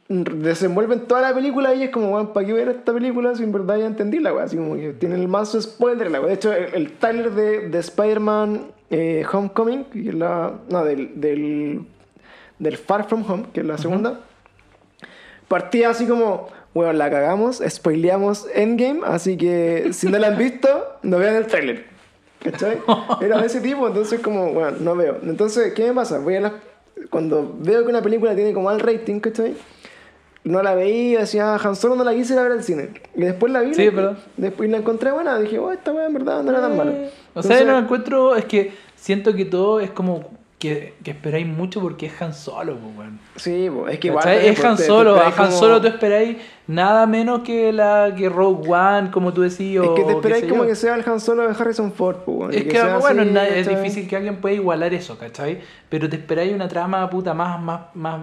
mm, 0.08 0.22
desenvuelven 0.42 1.06
toda 1.06 1.22
la 1.22 1.34
película 1.34 1.74
y 1.74 1.82
es 1.82 1.90
como, 1.90 2.10
weón, 2.14 2.32
¿para 2.32 2.46
qué 2.46 2.52
ver 2.52 2.68
esta 2.68 2.92
película 2.92 3.34
si 3.34 3.42
en 3.42 3.52
verdad 3.52 3.78
ya 3.78 3.86
entendí 3.86 4.20
la 4.20 4.32
weá? 4.32 4.44
Así 4.44 4.56
como 4.56 4.76
que 4.76 4.92
tienen 4.92 5.20
el 5.20 5.28
mazo 5.28 5.60
spoiler 5.60 6.10
la 6.10 6.20
weá. 6.20 6.28
De 6.28 6.34
hecho, 6.34 6.52
el, 6.52 6.74
el 6.74 6.92
trailer 6.92 7.32
de, 7.32 7.68
de 7.68 7.78
Spider-Man 7.78 8.68
eh, 8.90 9.24
Homecoming, 9.30 9.84
que 9.84 10.08
es 10.08 10.14
la. 10.14 10.54
No, 10.70 10.84
del, 10.84 11.20
del. 11.20 11.84
del 12.58 12.76
Far 12.76 13.08
From 13.08 13.24
Home, 13.28 13.44
que 13.52 13.60
es 13.60 13.66
la 13.66 13.78
segunda, 13.78 14.20
partía 15.48 15.90
así 15.90 16.06
como. 16.06 16.48
Bueno, 16.74 16.92
la 16.92 17.10
cagamos, 17.10 17.60
spoileamos 17.66 18.46
Endgame, 18.54 19.00
así 19.04 19.36
que 19.36 19.88
si 19.92 20.06
no 20.08 20.18
la 20.18 20.28
han 20.28 20.38
visto, 20.38 20.68
no 21.02 21.18
vean 21.18 21.34
el 21.34 21.46
trailer. 21.46 21.86
¿Cachai? 22.42 22.78
Era 23.20 23.38
de 23.40 23.46
ese 23.46 23.60
tipo, 23.60 23.86
entonces 23.88 24.20
como, 24.20 24.52
bueno, 24.52 24.76
no 24.80 24.94
veo. 24.96 25.18
Entonces, 25.22 25.72
¿qué 25.74 25.86
me 25.88 25.94
pasa? 25.94 26.18
Voy 26.18 26.36
a 26.36 26.40
las... 26.40 26.52
Cuando 27.10 27.54
veo 27.60 27.82
que 27.84 27.90
una 27.90 28.02
película 28.02 28.34
tiene 28.34 28.52
como 28.52 28.66
mal 28.66 28.80
rating, 28.80 29.20
¿cachai? 29.20 29.54
No 30.44 30.62
la 30.62 30.74
veía, 30.74 31.20
decía, 31.20 31.54
"Ah, 31.54 31.60
Han 31.62 31.76
Solo 31.76 31.94
no 31.94 32.04
la 32.04 32.12
quise 32.14 32.32
ir 32.32 32.38
a 32.38 32.42
ver 32.42 32.52
al 32.52 32.62
cine. 32.64 32.90
Y 33.14 33.20
después 33.22 33.52
la 33.52 33.60
vi. 33.60 33.74
Sí, 33.74 33.84
la- 33.86 33.90
verdad. 33.90 34.18
Después 34.36 34.70
la 34.70 34.78
encontré 34.78 35.12
buena, 35.12 35.38
dije, 35.38 35.58
oh, 35.58 35.72
esta 35.72 35.92
weá 35.92 36.06
en 36.06 36.14
verdad 36.14 36.42
no 36.42 36.50
era 36.50 36.60
tan 36.60 36.76
mala. 36.76 36.90
O 37.34 37.42
sea, 37.42 37.56
no 37.56 37.60
Entonces, 37.62 37.84
encuentro, 37.84 38.36
es 38.36 38.44
que 38.46 38.72
siento 38.96 39.34
que 39.34 39.44
todo 39.44 39.80
es 39.80 39.90
como 39.90 40.30
que, 40.58 40.94
que 41.04 41.10
esperáis 41.12 41.46
mucho 41.46 41.80
porque 41.80 42.06
es 42.06 42.22
Han 42.22 42.34
Solo, 42.34 42.76
pues, 42.76 42.96
weón. 42.98 43.20
Sí, 43.36 43.68
po, 43.72 43.88
es 43.88 43.98
que 43.98 44.08
igual. 44.08 44.28
Es 44.28 44.54
pues, 44.58 44.64
Han 44.64 44.78
Solo, 44.78 45.16
a 45.16 45.26
Han 45.26 45.32
como- 45.32 45.50
Solo 45.52 45.80
tú 45.80 45.86
esperáis 45.88 46.36
nada 46.68 47.06
menos 47.06 47.40
que 47.40 47.72
la 47.72 48.14
que 48.16 48.28
Rogue 48.28 48.70
One, 48.70 49.10
como 49.10 49.32
tú 49.32 49.40
decías. 49.42 49.84
Es 49.84 49.90
que 49.90 50.04
te 50.04 50.12
esperáis 50.12 50.44
como 50.44 50.62
yo. 50.62 50.68
que 50.68 50.74
sea 50.76 50.94
el 50.94 51.02
Han 51.08 51.18
Solo 51.18 51.42
de 51.42 51.48
Harrison 51.58 51.90
Ford, 51.92 52.18
y 52.52 52.56
Es 52.58 52.64
que, 52.64 52.70
sea 52.72 52.98
bueno, 52.98 53.22
así, 53.22 53.48
es 53.48 53.66
¿cachai? 53.66 53.82
difícil 53.82 54.08
que 54.08 54.16
alguien 54.16 54.36
pueda 54.36 54.54
igualar 54.54 54.94
eso, 54.94 55.18
¿cachai? 55.18 55.58
Pero 55.88 56.08
te 56.10 56.16
esperáis 56.16 56.52
una 56.54 56.68
trama 56.68 57.08
puta 57.08 57.32
más, 57.32 57.60
más, 57.62 57.80
más 57.94 58.22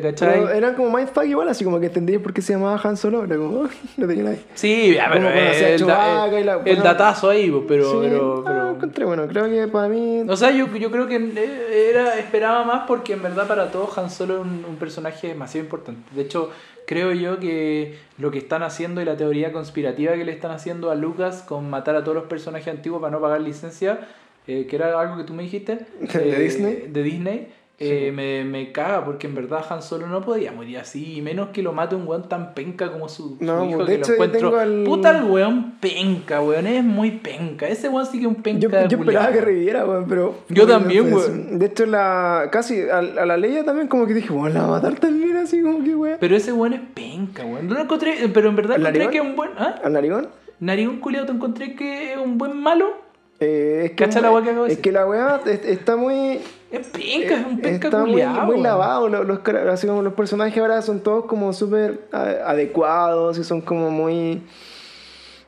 Pero 0.00 0.10
¿cachai? 0.10 0.56
eran 0.58 0.74
como 0.74 0.90
mindfuck 0.96 1.24
igual, 1.24 1.48
así 1.48 1.64
como 1.64 1.78
que 1.78 1.86
entendí 1.86 2.18
por 2.18 2.34
qué 2.34 2.42
se 2.42 2.52
llamaba 2.54 2.80
Han 2.82 2.96
Solo, 2.96 3.22
era 3.24 3.36
como, 3.36 3.68
no 3.96 4.06
tenía 4.06 4.24
nadie. 4.24 4.40
Sí, 4.54 4.94
ya, 4.94 5.08
pero 5.12 5.28
hacía 5.28 5.68
el, 5.70 5.86
da- 5.86 6.40
y 6.40 6.44
la- 6.44 6.52
el 6.54 6.58
bueno, 6.62 6.82
datazo 6.82 7.30
ahí, 7.30 7.48
pues, 7.50 7.62
pero... 7.68 7.84
Sí, 7.90 7.96
pero, 8.02 8.34
no, 8.38 8.44
pero- 8.44 8.70
encontré 8.72 9.04
bueno, 9.04 9.26
creo 9.28 9.44
que 9.48 9.68
para 9.68 9.88
mí... 9.88 10.22
O 10.28 10.36
sea, 10.36 10.50
yo, 10.50 10.66
yo 10.76 10.90
creo 10.90 11.06
que 11.06 11.14
eh, 11.16 11.90
era, 11.90 12.18
esperaba 12.18 12.64
más 12.64 12.82
porque 12.88 13.12
en 13.12 13.22
verdad 13.22 13.46
para 13.46 13.70
todos 13.70 13.96
Han 13.96 14.10
Solo 14.10 14.34
es 14.34 14.40
un, 14.40 14.64
un 14.68 14.74
personaje 14.76 15.28
demasiado 15.28 15.64
importante. 15.64 16.02
De 16.12 16.22
hecho, 16.22 16.50
creo 16.86 17.12
yo 17.12 17.38
que 17.38 17.98
lo 18.18 18.30
que 18.30 18.38
están 18.38 18.62
haciendo 18.62 19.02
y 19.02 19.04
la 19.04 19.16
teoría 19.16 19.52
conspirativa 19.52 20.14
que 20.14 20.24
le 20.24 20.32
están 20.32 20.52
haciendo 20.52 20.90
a 20.90 20.94
Lucas 20.94 21.42
con 21.42 21.68
matar 21.68 21.96
a 21.96 22.02
todos 22.02 22.14
los 22.14 22.26
personajes 22.26 22.68
antiguos 22.68 23.00
para 23.00 23.10
no 23.10 23.20
pagar 23.20 23.40
licencia, 23.40 24.08
eh, 24.46 24.66
que 24.66 24.76
era 24.76 24.98
algo 24.98 25.16
que 25.16 25.24
tú 25.24 25.34
me 25.34 25.42
dijiste. 25.42 25.80
¿De 26.00 26.36
eh, 26.36 26.40
Disney? 26.40 26.88
De 26.88 27.02
Disney. 27.02 27.52
Eh, 27.78 28.10
me, 28.10 28.42
me 28.44 28.72
caga 28.72 29.04
porque 29.04 29.26
en 29.26 29.34
verdad 29.34 29.62
Han 29.68 29.82
Solo 29.82 30.06
no 30.06 30.22
podía 30.22 30.50
morir 30.50 30.78
así, 30.78 31.16
y 31.18 31.20
menos 31.22 31.50
que 31.50 31.62
lo 31.62 31.72
mate 31.74 31.94
un 31.94 32.06
weón 32.08 32.26
tan 32.28 32.54
penca 32.54 32.90
como 32.90 33.08
su, 33.08 33.36
su 33.38 33.44
No, 33.44 33.68
hijo 33.68 33.80
de 33.84 33.86
que 33.86 33.94
hecho, 34.00 34.08
lo 34.12 34.14
encuentro. 34.24 34.58
al- 34.58 34.84
Puta 34.84 35.18
el 35.18 35.24
weón 35.24 35.72
penca, 35.78 36.40
weón, 36.40 36.66
es 36.66 36.82
muy 36.82 37.10
penca. 37.10 37.68
Ese 37.68 37.88
weón 37.90 38.06
sí 38.06 38.12
que 38.18 38.24
es 38.24 38.28
un 38.28 38.42
penca. 38.42 38.60
Yo, 38.60 38.88
yo 38.88 38.98
esperaba 38.98 39.30
que 39.30 39.40
reviviera, 39.42 39.84
weón, 39.84 40.06
pero... 40.08 40.34
Yo 40.48 40.66
también, 40.66 41.12
weón. 41.12 41.58
De 41.58 41.66
hecho, 41.66 41.84
la, 41.84 42.48
casi 42.50 42.80
a, 42.88 42.98
a 42.98 43.26
la 43.26 43.36
Leia 43.36 43.62
también 43.64 43.88
como 43.88 44.06
que 44.06 44.14
dije, 44.14 44.32
bueno, 44.32 44.54
la 44.54 44.66
va 44.66 44.78
a 44.78 44.80
matar 44.80 44.98
también, 44.98 45.36
así 45.36 45.60
como 45.60 45.84
que, 45.84 45.94
weón. 45.94 46.16
Pero 46.18 46.34
ese 46.34 46.52
weón 46.54 46.72
es 46.72 46.80
penca, 46.94 47.44
weón. 47.44 47.68
No 47.68 47.74
lo 47.74 47.80
encontré, 47.82 48.14
pero 48.32 48.48
en 48.48 48.56
verdad 48.56 48.76
¿El 48.76 48.82
encontré 48.86 49.04
narigón? 49.04 49.12
que 49.12 49.18
es 49.18 49.24
un 49.30 49.36
buen. 49.36 49.50
¿Ah? 49.58 49.74
¿Al 49.84 49.92
narigón? 49.92 50.28
Narigón 50.60 51.00
culiado, 51.00 51.26
te 51.26 51.32
encontré 51.32 51.74
que 51.74 52.12
es 52.14 52.18
un 52.18 52.38
buen 52.38 52.56
malo. 52.58 53.04
Eh, 53.38 53.82
es 53.84 53.90
que, 53.90 53.96
Cacha 53.96 54.22
la 54.22 54.30
weá 54.32 54.42
que 54.42 54.48
acabo 54.48 54.64
de 54.64 54.70
es 54.72 54.78
decir. 54.78 54.82
que 54.82 54.92
la 54.92 55.06
weá 55.06 55.40
es- 55.44 55.64
está 55.66 55.96
muy... 55.96 56.40
Es 56.70 56.86
penca, 56.88 57.34
es 57.40 57.46
un 57.46 57.60
penca 57.60 57.88
está 57.88 58.04
muy, 58.04 58.22
muy 58.24 58.60
lavado. 58.60 59.08
Los, 59.08 59.38
personajes 60.14 60.58
ahora 60.58 60.82
son 60.82 61.00
todos 61.00 61.26
como 61.26 61.52
súper 61.52 62.08
a- 62.12 62.50
adecuados 62.50 63.38
y 63.38 63.44
son 63.44 63.60
como 63.60 63.90
muy. 63.90 64.42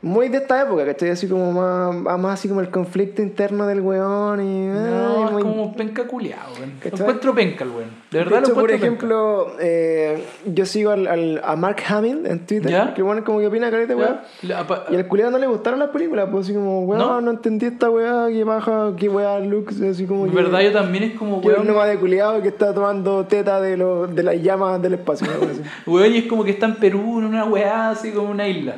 Muy 0.00 0.28
de 0.28 0.38
esta 0.38 0.62
época, 0.62 0.86
¿cachai? 0.86 1.10
Así 1.10 1.26
como 1.26 1.50
más, 1.50 2.18
más 2.20 2.34
así 2.38 2.48
como 2.48 2.60
el 2.60 2.70
conflicto 2.70 3.20
interno 3.20 3.66
del 3.66 3.80
weón 3.80 4.40
y. 4.40 4.66
No, 4.68 5.18
ay, 5.18 5.24
es 5.24 5.32
muy- 5.32 5.42
como 5.42 5.74
penca 5.74 6.06
culiado, 6.06 6.52
weón. 6.56 6.74
Lo 6.84 6.98
encuentro 6.98 7.34
penca 7.34 7.64
el 7.64 7.70
weón. 7.70 7.90
De 8.12 8.18
De 8.18 8.24
verdad 8.24 8.38
hecho, 8.44 8.50
lo 8.54 8.60
por 8.60 8.70
ejemplo, 8.70 9.52
eh, 9.58 10.22
yo 10.46 10.66
sigo 10.66 10.92
al, 10.92 11.08
al- 11.08 11.40
a 11.42 11.56
Mark 11.56 11.78
Hamill 11.88 12.26
en 12.26 12.46
Twitter, 12.46 12.70
¿Ya? 12.70 12.94
que 12.94 13.02
bueno, 13.02 13.24
como 13.24 13.40
que 13.40 13.48
opina 13.48 13.72
carita, 13.72 13.96
weón. 13.96 14.20
Y 14.42 14.94
al 14.94 15.08
culiado 15.08 15.32
no 15.32 15.38
le 15.38 15.48
gustaron 15.48 15.80
las 15.80 15.88
películas, 15.88 16.28
pues 16.30 16.46
así 16.46 16.54
como, 16.54 16.82
weón, 16.84 17.00
¿No? 17.00 17.20
¿No? 17.20 17.30
entendí 17.32 17.66
esta 17.66 17.90
weá, 17.90 18.28
que 18.28 18.44
baja, 18.44 18.92
que 18.96 19.08
weá 19.08 19.40
looks, 19.40 19.80
así 19.82 20.06
como 20.06 20.26
En 20.26 20.30
que. 20.30 20.36
verdad 20.36 20.60
yo 20.60 20.70
también 20.72 21.02
es 21.04 21.18
como, 21.18 21.40
Que 21.40 21.48
weón. 21.48 21.62
un 21.62 21.66
nomás 21.66 21.88
de 21.88 21.98
culiado 21.98 22.40
que 22.40 22.48
está 22.48 22.72
tomando 22.72 23.26
teta 23.26 23.60
de, 23.60 23.76
los 23.76 24.14
de 24.14 24.22
las 24.22 24.36
llamas 24.40 24.80
del 24.80 24.94
espacio. 24.94 25.26
¿no? 25.26 25.92
Weón, 25.92 26.14
y 26.14 26.18
es 26.18 26.26
como 26.26 26.44
que 26.44 26.52
está 26.52 26.66
en 26.66 26.76
Perú, 26.76 27.18
en 27.18 27.24
una 27.24 27.44
weá 27.46 27.90
así 27.90 28.12
como 28.12 28.30
una 28.30 28.46
isla. 28.46 28.76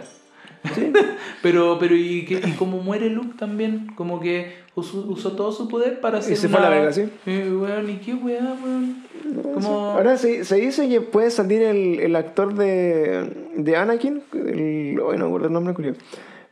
Sí. 0.74 0.92
Pero, 1.42 1.78
pero 1.78 1.96
y, 1.96 2.26
que, 2.26 2.34
y 2.34 2.52
como 2.52 2.82
muere 2.82 3.08
Luke 3.08 3.34
también, 3.38 3.86
como 3.96 4.20
que 4.20 4.52
usó, 4.74 5.06
usó 5.08 5.32
todo 5.32 5.52
su 5.52 5.68
poder 5.68 5.98
para 6.00 6.18
hacer 6.18 6.36
se 6.36 6.50
fue 6.50 6.58
a 6.58 6.62
la 6.64 6.68
una- 6.68 6.76
verga, 6.76 6.92
¿sí? 6.92 7.08
Eh, 7.24 7.50
weón, 7.50 7.88
¿y 7.88 7.96
qué 7.96 8.12
weá, 8.12 8.54
weón? 8.62 9.02
Como... 9.54 9.92
Ahora 9.92 10.18
se, 10.18 10.44
se 10.44 10.56
dice 10.56 10.86
que 10.90 11.00
puede 11.00 11.30
salir 11.30 11.62
el, 11.62 11.98
el 12.00 12.14
actor 12.14 12.52
de, 12.54 13.32
de 13.56 13.76
Anakin, 13.76 14.22
el, 14.34 15.00
hoy 15.00 15.16
no 15.16 15.24
me 15.24 15.28
acuerdo 15.28 15.46
el 15.46 15.52
nombre, 15.54 15.72
culiao. 15.72 15.94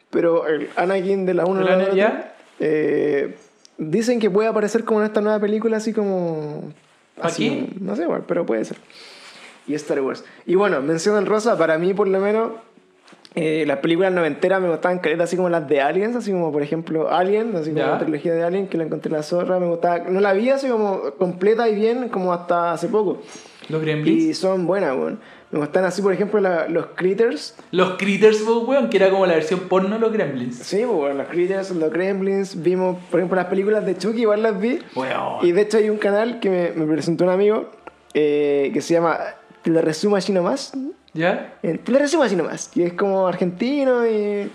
pero 0.09 0.46
el 0.46 0.70
Anakin 0.76 1.26
de 1.26 1.34
la 1.34 1.44
1 1.44 1.61
¿El 1.61 1.68
Ana- 1.68 1.92
ya? 1.92 2.34
eh, 2.61 3.36
dicen 3.76 4.20
que 4.20 4.30
puede 4.30 4.48
aparecer 4.48 4.84
como 4.84 5.00
en 5.00 5.06
esta 5.06 5.20
nueva 5.20 5.38
película, 5.38 5.76
así 5.76 5.92
como. 5.92 6.62
así 7.20 7.46
¿Aquí? 7.46 7.66
como- 7.74 7.90
no 7.90 7.94
sé, 7.96 8.06
pero 8.26 8.46
puede 8.46 8.64
ser. 8.64 8.78
Y 9.66 9.74
Star 9.74 10.00
Wars. 10.00 10.24
Y 10.46 10.54
bueno, 10.54 10.80
mención 10.80 11.26
rosa, 11.26 11.59
para 11.59 11.76
mí 11.76 11.92
por 11.92 12.09
lo 12.09 12.20
menos. 12.20 12.52
Eh, 13.35 13.64
las 13.66 13.79
películas 13.79 14.12
noventeras 14.12 14.61
me 14.61 14.68
gustaban 14.68 14.99
caletas 14.99 15.24
así 15.24 15.37
como 15.37 15.49
las 15.49 15.68
de 15.68 15.81
Aliens, 15.81 16.16
así 16.16 16.33
como 16.33 16.51
por 16.51 16.62
ejemplo 16.62 17.11
Alien, 17.11 17.55
así 17.57 17.70
como 17.70 17.81
Ya. 17.83 17.91
la 17.93 17.99
trilogía 17.99 18.35
de 18.35 18.43
Alien 18.43 18.66
que 18.68 18.79
la 18.79 18.85
encontré 18.85 19.11
en 19.11 19.16
la 19.16 19.22
zorra, 19.22 19.61
me 19.61 19.66
gustaba, 19.66 19.99
no 20.09 20.20
la 20.20 20.33
vi 20.33 20.51
así 20.51 20.68
como 20.68 21.01
completa 21.18 21.68
y 21.68 21.74
bien 21.74 22.09
como 22.09 22.33
hasta 22.33 22.72
hace 22.72 22.89
poco. 22.89 23.22
Los 23.68 23.83
Gremlins. 23.83 24.22
Y 24.22 24.35
son 24.35 24.66
buenas, 24.66 24.97
weón. 24.97 25.20
Me 25.51 25.59
gustan 25.61 25.85
así, 25.85 26.01
por 26.03 26.12
ejemplo, 26.12 26.41
la- 26.41 26.68
los 26.68 26.87
Critters. 26.95 27.55
Los 27.70 27.97
Critters, 27.99 28.43
weón, 28.47 28.89
que 28.91 28.97
era 28.97 29.11
como 29.11 29.24
la 29.26 29.35
versión 29.35 29.61
porno 29.61 29.95
de 29.95 29.99
los 30.01 30.12
Gremlins. 30.12 30.57
Sí, 30.59 30.79
pues, 30.85 30.91
bueno, 30.97 31.14
los 31.16 31.29
Critters, 31.29 31.70
los 31.72 31.91
Gremlins. 31.93 32.62
Vimos, 32.62 32.97
por 33.11 33.20
ejemplo, 33.20 33.37
las 33.37 33.47
películas 33.47 33.85
de 33.87 33.97
Chucky, 33.97 34.22
igual 34.22 34.43
las 34.43 34.59
vi. 34.59 34.79
Weón. 34.95 35.39
Y 35.47 35.53
de 35.53 35.61
hecho 35.62 35.76
hay 35.79 35.91
un 35.91 35.99
canal 35.99 36.41
que 36.41 36.49
me, 36.51 36.70
me 36.85 36.91
presentó 36.91 37.24
un 37.24 37.31
amigo 37.31 37.70
eh, 38.14 38.70
que 38.72 38.81
se 38.81 38.95
llama 38.95 39.18
Te 39.62 39.70
lo 39.70 39.81
resumo 39.83 40.16
así 40.16 40.33
nomás. 40.33 40.72
¿Ya? 41.18 41.54
Eh, 41.62 41.78
Te 41.82 41.92
lo 41.92 41.98
resumo 41.98 42.22
así 42.22 42.36
nomás. 42.36 42.68
Que 42.68 42.86
es 42.86 42.92
como 42.94 43.26
argentino 43.26 44.06
y... 44.06 44.50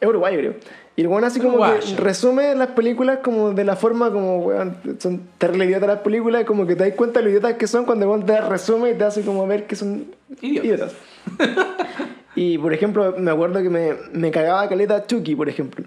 Es 0.00 0.08
uruguayo, 0.08 0.38
creo. 0.38 0.54
Y 0.96 1.02
el 1.02 1.08
weón 1.08 1.24
así 1.24 1.40
como 1.40 1.58
que 1.58 1.96
resume 1.96 2.54
las 2.54 2.68
películas 2.68 3.18
como 3.22 3.52
de 3.52 3.64
la 3.64 3.76
forma 3.76 4.10
como, 4.10 4.38
weón, 4.38 4.76
son 4.98 5.20
terrible 5.36 5.66
idiotas 5.66 5.88
las 5.88 5.98
películas, 6.00 6.44
como 6.44 6.66
que 6.66 6.74
te 6.74 6.84
das 6.88 6.94
cuenta 6.96 7.18
de 7.20 7.24
lo 7.24 7.30
idiotas 7.30 7.54
que 7.54 7.66
son 7.66 7.84
cuando 7.84 8.06
el 8.06 8.10
weón 8.10 8.24
te 8.24 8.40
resume 8.40 8.90
y 8.90 8.94
te 8.94 9.04
hace 9.04 9.22
como 9.22 9.46
ver 9.46 9.66
que 9.66 9.76
son 9.76 10.06
Idiotas. 10.40 10.64
idiotas. 10.64 10.94
y 12.34 12.56
por 12.56 12.72
ejemplo, 12.72 13.14
me 13.18 13.30
acuerdo 13.30 13.62
que 13.62 13.68
me, 13.68 13.92
me 14.12 14.30
cagaba 14.30 14.66
caleta 14.70 15.06
Chucky, 15.06 15.34
por 15.36 15.50
ejemplo. 15.50 15.86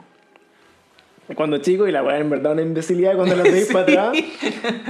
Cuando 1.35 1.59
chico, 1.59 1.87
y 1.87 1.91
la 1.91 2.03
weá 2.03 2.17
en 2.17 2.29
verdad 2.29 2.53
una 2.53 2.61
imbecilidad 2.61 3.15
cuando 3.15 3.35
la 3.35 3.43
veis 3.43 3.67
para 3.73 3.83
atrás. 3.83 4.17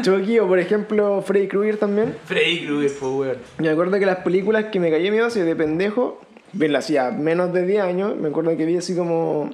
Chucky, 0.02 0.40
o 0.40 0.48
por 0.48 0.60
ejemplo, 0.60 1.22
Freddy 1.22 1.48
Krueger 1.48 1.78
también. 1.78 2.16
Freddy 2.26 2.66
Krueger, 2.66 2.92
po, 2.98 3.18
weón. 3.18 3.38
Me 3.58 3.70
acuerdo 3.70 4.00
que 4.00 4.06
las 4.06 4.20
películas 4.20 4.66
que 4.66 4.80
me 4.80 4.90
caí 4.90 5.12
miedo 5.12 5.26
así 5.26 5.42
de 5.42 5.56
pendejo, 5.56 6.22
bien, 6.54 6.72
las 6.72 6.86
hacía 6.86 7.12
menos 7.12 7.54
de 7.54 7.66
10 7.66 7.84
años, 7.84 8.16
me 8.16 8.30
acuerdo 8.30 8.56
que 8.56 8.66
vi 8.66 8.78
así 8.78 8.96
como 8.96 9.52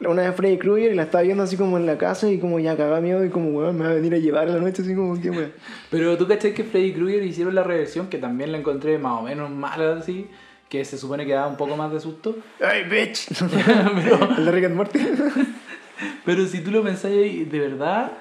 una 0.00 0.22
de 0.22 0.32
Freddy 0.32 0.58
Krueger 0.58 0.92
y 0.92 0.94
la 0.94 1.04
estaba 1.04 1.22
viendo 1.22 1.42
así 1.42 1.56
como 1.56 1.76
en 1.76 1.86
la 1.86 1.96
casa 1.96 2.30
y 2.30 2.38
como 2.38 2.58
ya 2.58 2.76
cagaba 2.76 3.00
miedo 3.00 3.24
y 3.24 3.30
como, 3.30 3.50
weón, 3.50 3.78
me 3.78 3.84
va 3.84 3.90
a 3.90 3.94
venir 3.94 4.14
a 4.14 4.18
llevar 4.18 4.48
a 4.48 4.52
la 4.52 4.60
noche 4.60 4.82
así 4.82 4.94
como, 4.94 5.20
qué 5.20 5.30
weón. 5.30 5.52
Pero 5.90 6.16
tú 6.16 6.26
cachai 6.26 6.54
que 6.54 6.64
Freddy 6.64 6.92
Krueger 6.92 7.22
hicieron 7.22 7.54
la 7.54 7.62
reversión, 7.62 8.08
que 8.08 8.18
también 8.18 8.52
la 8.52 8.58
encontré 8.58 8.98
más 8.98 9.20
o 9.20 9.22
menos 9.22 9.50
mala 9.50 9.96
así, 9.98 10.28
que 10.68 10.84
se 10.84 10.98
supone 10.98 11.26
que 11.26 11.32
daba 11.32 11.48
un 11.48 11.56
poco 11.56 11.76
más 11.76 11.92
de 11.92 12.00
susto. 12.00 12.36
¡Ay, 12.60 12.84
bitch! 12.84 13.28
pero, 13.94 14.36
El 14.38 14.44
de 14.44 14.50
Rick 14.50 14.64
and 14.64 14.74
Morty. 14.74 14.98
Pero 16.24 16.44
si 16.46 16.60
tú 16.62 16.70
lo 16.70 16.82
pensáis 16.82 17.50
de 17.50 17.58
verdad, 17.58 18.12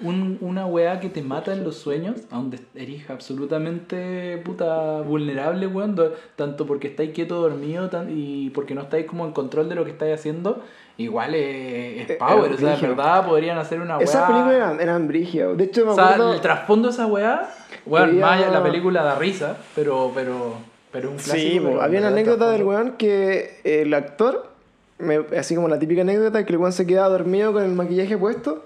un- 0.00 0.38
una 0.40 0.64
weá 0.66 1.00
que 1.00 1.08
te 1.08 1.22
mata 1.22 1.52
en 1.52 1.64
los 1.64 1.76
sueños, 1.76 2.16
a 2.30 2.36
donde 2.36 2.60
eres 2.76 3.08
absolutamente 3.10 4.38
puta 4.44 5.00
vulnerable, 5.00 5.66
weón, 5.66 5.96
tanto 6.36 6.66
porque 6.66 6.88
estáis 6.88 7.10
quieto 7.10 7.40
dormido 7.40 7.88
tan- 7.90 8.08
y 8.16 8.50
porque 8.50 8.74
no 8.74 8.82
estáis 8.82 9.06
como 9.06 9.26
en 9.26 9.32
control 9.32 9.68
de 9.68 9.74
lo 9.74 9.84
que 9.84 9.90
estáis 9.90 10.14
haciendo, 10.14 10.62
igual 10.98 11.34
es, 11.34 12.02
es 12.02 12.10
Eh, 12.10 12.16
power, 12.18 12.52
o 12.52 12.56
sea, 12.56 12.74
en 12.74 12.80
verdad 12.80 13.26
podrían 13.26 13.58
hacer 13.58 13.80
una 13.80 13.96
weá... 13.98 14.04
Esas 14.04 14.26
películas 14.30 14.54
eran, 14.54 14.80
eran. 14.80 15.08
De 15.08 15.64
hecho, 15.64 15.84
me 15.84 15.92
O 15.92 15.94
sea, 15.94 16.04
acuerdo... 16.10 16.34
el 16.34 16.40
trasfondo 16.40 16.88
de 16.88 16.94
esa 16.94 17.06
weá, 17.06 17.48
weón, 17.86 18.20
más 18.20 18.38
allá, 18.38 18.50
la 18.50 18.62
película 18.62 19.02
da 19.02 19.16
risa, 19.16 19.56
pero, 19.74 20.12
pero, 20.14 20.54
pero 20.92 21.10
un 21.10 21.16
clásico. 21.16 21.36
Sí, 21.38 21.60
pero 21.60 21.82
había 21.82 21.98
una 22.00 22.08
anécdota 22.08 22.50
del 22.50 22.62
weón 22.62 22.92
que 22.92 23.60
el 23.64 23.92
actor, 23.94 24.50
me- 24.98 25.24
así 25.38 25.54
como 25.54 25.68
la 25.68 25.78
típica 25.78 26.02
anécdota, 26.02 26.44
que 26.44 26.52
el 26.52 26.58
weón 26.58 26.72
se 26.72 26.86
quedaba 26.86 27.08
dormido 27.08 27.52
con 27.52 27.62
el 27.64 27.72
maquillaje 27.72 28.16
puesto. 28.16 28.64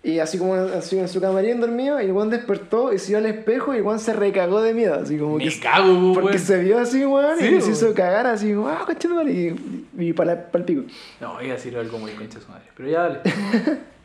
Y 0.00 0.20
así 0.20 0.38
como 0.38 0.54
así 0.54 0.96
en 0.96 1.08
su 1.08 1.20
camarín 1.20 1.60
dormido, 1.60 2.00
y 2.00 2.04
el 2.04 2.12
weón 2.12 2.30
despertó 2.30 2.92
y 2.92 2.98
se 3.00 3.10
iba 3.10 3.18
al 3.18 3.26
espejo 3.26 3.74
y 3.74 3.78
el 3.78 3.82
weón 3.82 3.98
se 3.98 4.12
recagó 4.12 4.62
de 4.62 4.72
miedo. 4.72 4.94
Así 4.94 5.18
como 5.18 5.36
Me 5.38 5.48
que. 5.48 5.58
cago, 5.60 5.92
po, 5.92 6.20
Porque 6.20 6.36
weón. 6.36 6.38
se 6.46 6.58
vio 6.62 6.78
así, 6.78 7.04
weón, 7.04 7.36
Sí, 7.38 7.46
y 7.56 7.60
se 7.60 7.72
hizo 7.72 7.92
cagar 7.94 8.26
así, 8.26 8.54
wow, 8.54 8.84
conchetumare, 8.86 9.32
y, 9.32 9.86
y 9.98 10.12
para 10.12 10.48
el 10.52 10.64
pico. 10.64 10.82
No, 11.20 11.42
iba 11.42 11.52
a 11.52 11.56
decir 11.56 11.76
algo 11.76 11.98
muy 11.98 12.12
concha 12.12 12.38
su 12.40 12.48
madre, 12.48 12.64
pero 12.76 12.88
ya 12.88 13.00
dale. 13.02 13.20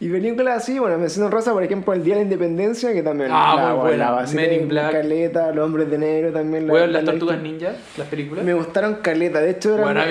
Y 0.00 0.08
películas 0.08 0.62
así, 0.62 0.78
bueno, 0.78 0.98
menciono 0.98 1.30
Rosa, 1.30 1.52
por 1.52 1.62
ejemplo, 1.62 1.92
El 1.92 2.02
Día 2.04 2.14
de 2.14 2.20
la 2.20 2.24
Independencia, 2.24 2.92
que 2.92 3.02
también 3.02 3.30
Ah, 3.32 3.54
la, 3.56 3.74
muy 3.74 3.82
buena. 3.88 4.10
la 4.20 4.26
Men 4.32 4.52
in 4.52 4.68
Black. 4.68 4.92
Caleta, 4.92 5.52
Los 5.52 5.64
Hombres 5.66 5.90
de 5.90 5.98
Negro 5.98 6.32
también. 6.32 6.66
la- 6.66 6.72
la- 6.74 6.86
las 6.86 7.04
la- 7.04 7.10
tortugas 7.10 7.40
ninja, 7.40 7.72
las 7.96 8.06
películas. 8.08 8.44
Me 8.44 8.54
gustaron 8.54 8.96
caleta, 8.96 9.40
de 9.40 9.50
hecho 9.50 9.74
eran, 9.74 9.84
Bueno, 9.94 10.02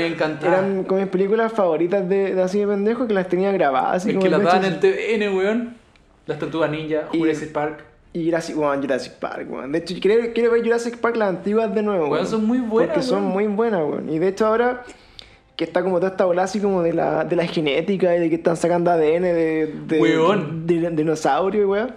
eran 0.42 0.84
como 0.86 1.00
mis 1.02 1.10
películas 1.10 1.52
favoritas 1.54 2.08
de, 2.08 2.34
de 2.36 2.42
así 2.42 2.60
de 2.60 2.68
pendejo 2.68 3.08
que 3.08 3.14
las 3.14 3.28
tenía 3.30 3.52
grabadas. 3.52 3.98
Así 3.98 4.10
Es 4.10 4.16
como 4.16 4.24
que 4.24 4.30
las 4.30 4.42
daban 4.44 4.66
en 4.66 4.74
el 4.74 4.80
TVN, 4.80 5.30
weón. 5.38 5.76
Las 6.26 6.40
tortugas 6.40 6.70
ninja, 6.72 7.04
Y- 7.12 7.20
Jurassic 7.20 7.52
Park. 7.52 7.84
Y 8.16 8.26
Jurassic, 8.26 8.56
bueno, 8.56 8.80
Jurassic 8.82 9.14
Park, 9.14 9.48
weón. 9.50 9.72
De 9.72 9.80
hecho, 9.80 9.96
quiero, 10.00 10.34
quiero 10.34 10.52
ver 10.52 10.62
Jurassic 10.64 10.98
Park 10.98 11.16
las 11.18 11.30
antiguas 11.30 11.74
de 11.74 11.82
nuevo. 11.82 12.08
Weón, 12.10 12.28
son 12.28 12.46
muy 12.46 12.60
buenas, 12.60 12.94
Porque 12.94 13.08
son 13.08 13.24
muy 13.24 13.48
buenas, 13.48 13.82
weón. 13.82 14.08
Y 14.10 14.20
de 14.20 14.28
hecho 14.28 14.46
ahora 14.46 14.84
que 15.56 15.64
está 15.66 15.84
como 15.84 15.98
toda 15.98 16.12
esta 16.12 16.26
bola 16.26 16.44
así 16.44 16.60
como 16.60 16.82
de 16.82 16.94
la, 16.94 17.26
de 17.26 17.36
la 17.36 17.46
genética 17.46 18.16
y 18.16 18.20
de 18.20 18.30
que 18.30 18.36
están 18.36 18.58
sacando 18.58 18.92
ADN 18.92 19.22
de, 19.22 19.74
de, 19.88 20.00
Weón. 20.00 20.66
de, 20.66 20.80
de 20.80 20.90
dinosaurio, 20.92 21.70
weón. 21.70 21.94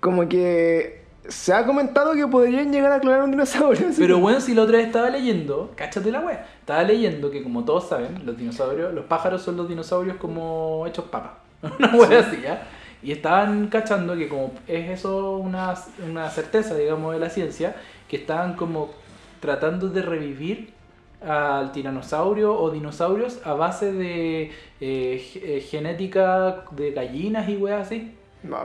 Como 0.00 0.28
que 0.28 1.04
se 1.28 1.54
ha 1.54 1.64
comentado 1.64 2.14
que 2.14 2.26
podrían 2.26 2.70
llegar 2.72 2.92
a 2.92 3.00
clonar 3.00 3.22
un 3.22 3.30
dinosaurio. 3.30 3.88
Pero 3.96 4.18
bueno, 4.18 4.40
si 4.40 4.54
la 4.54 4.62
otra 4.62 4.78
vez 4.78 4.86
estaba 4.86 5.08
leyendo, 5.08 5.72
cáchate 5.76 6.10
la 6.10 6.20
wea, 6.20 6.46
estaba 6.60 6.82
leyendo 6.82 7.30
que 7.30 7.42
como 7.42 7.64
todos 7.64 7.88
saben, 7.88 8.26
los 8.26 8.36
dinosaurios, 8.36 8.92
los 8.92 9.06
pájaros 9.06 9.42
son 9.42 9.56
los 9.56 9.68
dinosaurios 9.68 10.16
como 10.16 10.84
hechos 10.86 11.06
papas. 11.06 11.32
Una 11.78 11.94
wea 11.94 12.20
así, 12.20 12.40
¿ya? 12.42 12.66
Y 13.02 13.12
estaban 13.12 13.68
cachando 13.68 14.16
que 14.16 14.28
como 14.28 14.52
es 14.66 14.90
eso 14.90 15.36
una, 15.36 15.74
una 16.08 16.30
certeza, 16.30 16.74
digamos, 16.74 17.12
de 17.12 17.20
la 17.20 17.30
ciencia, 17.30 17.76
que 18.08 18.16
estaban 18.16 18.54
como 18.54 18.90
tratando 19.40 19.88
de 19.88 20.02
revivir 20.02 20.73
al 21.26 21.72
tiranosaurio 21.72 22.54
o 22.58 22.70
dinosaurios 22.70 23.40
a 23.44 23.54
base 23.54 23.92
de 23.92 24.42
eh, 24.42 24.50
eh, 24.80 25.64
genética 25.68 26.64
de 26.72 26.90
gallinas 26.92 27.48
y 27.48 27.56
weas 27.56 27.86
así. 27.86 28.12
No. 28.42 28.58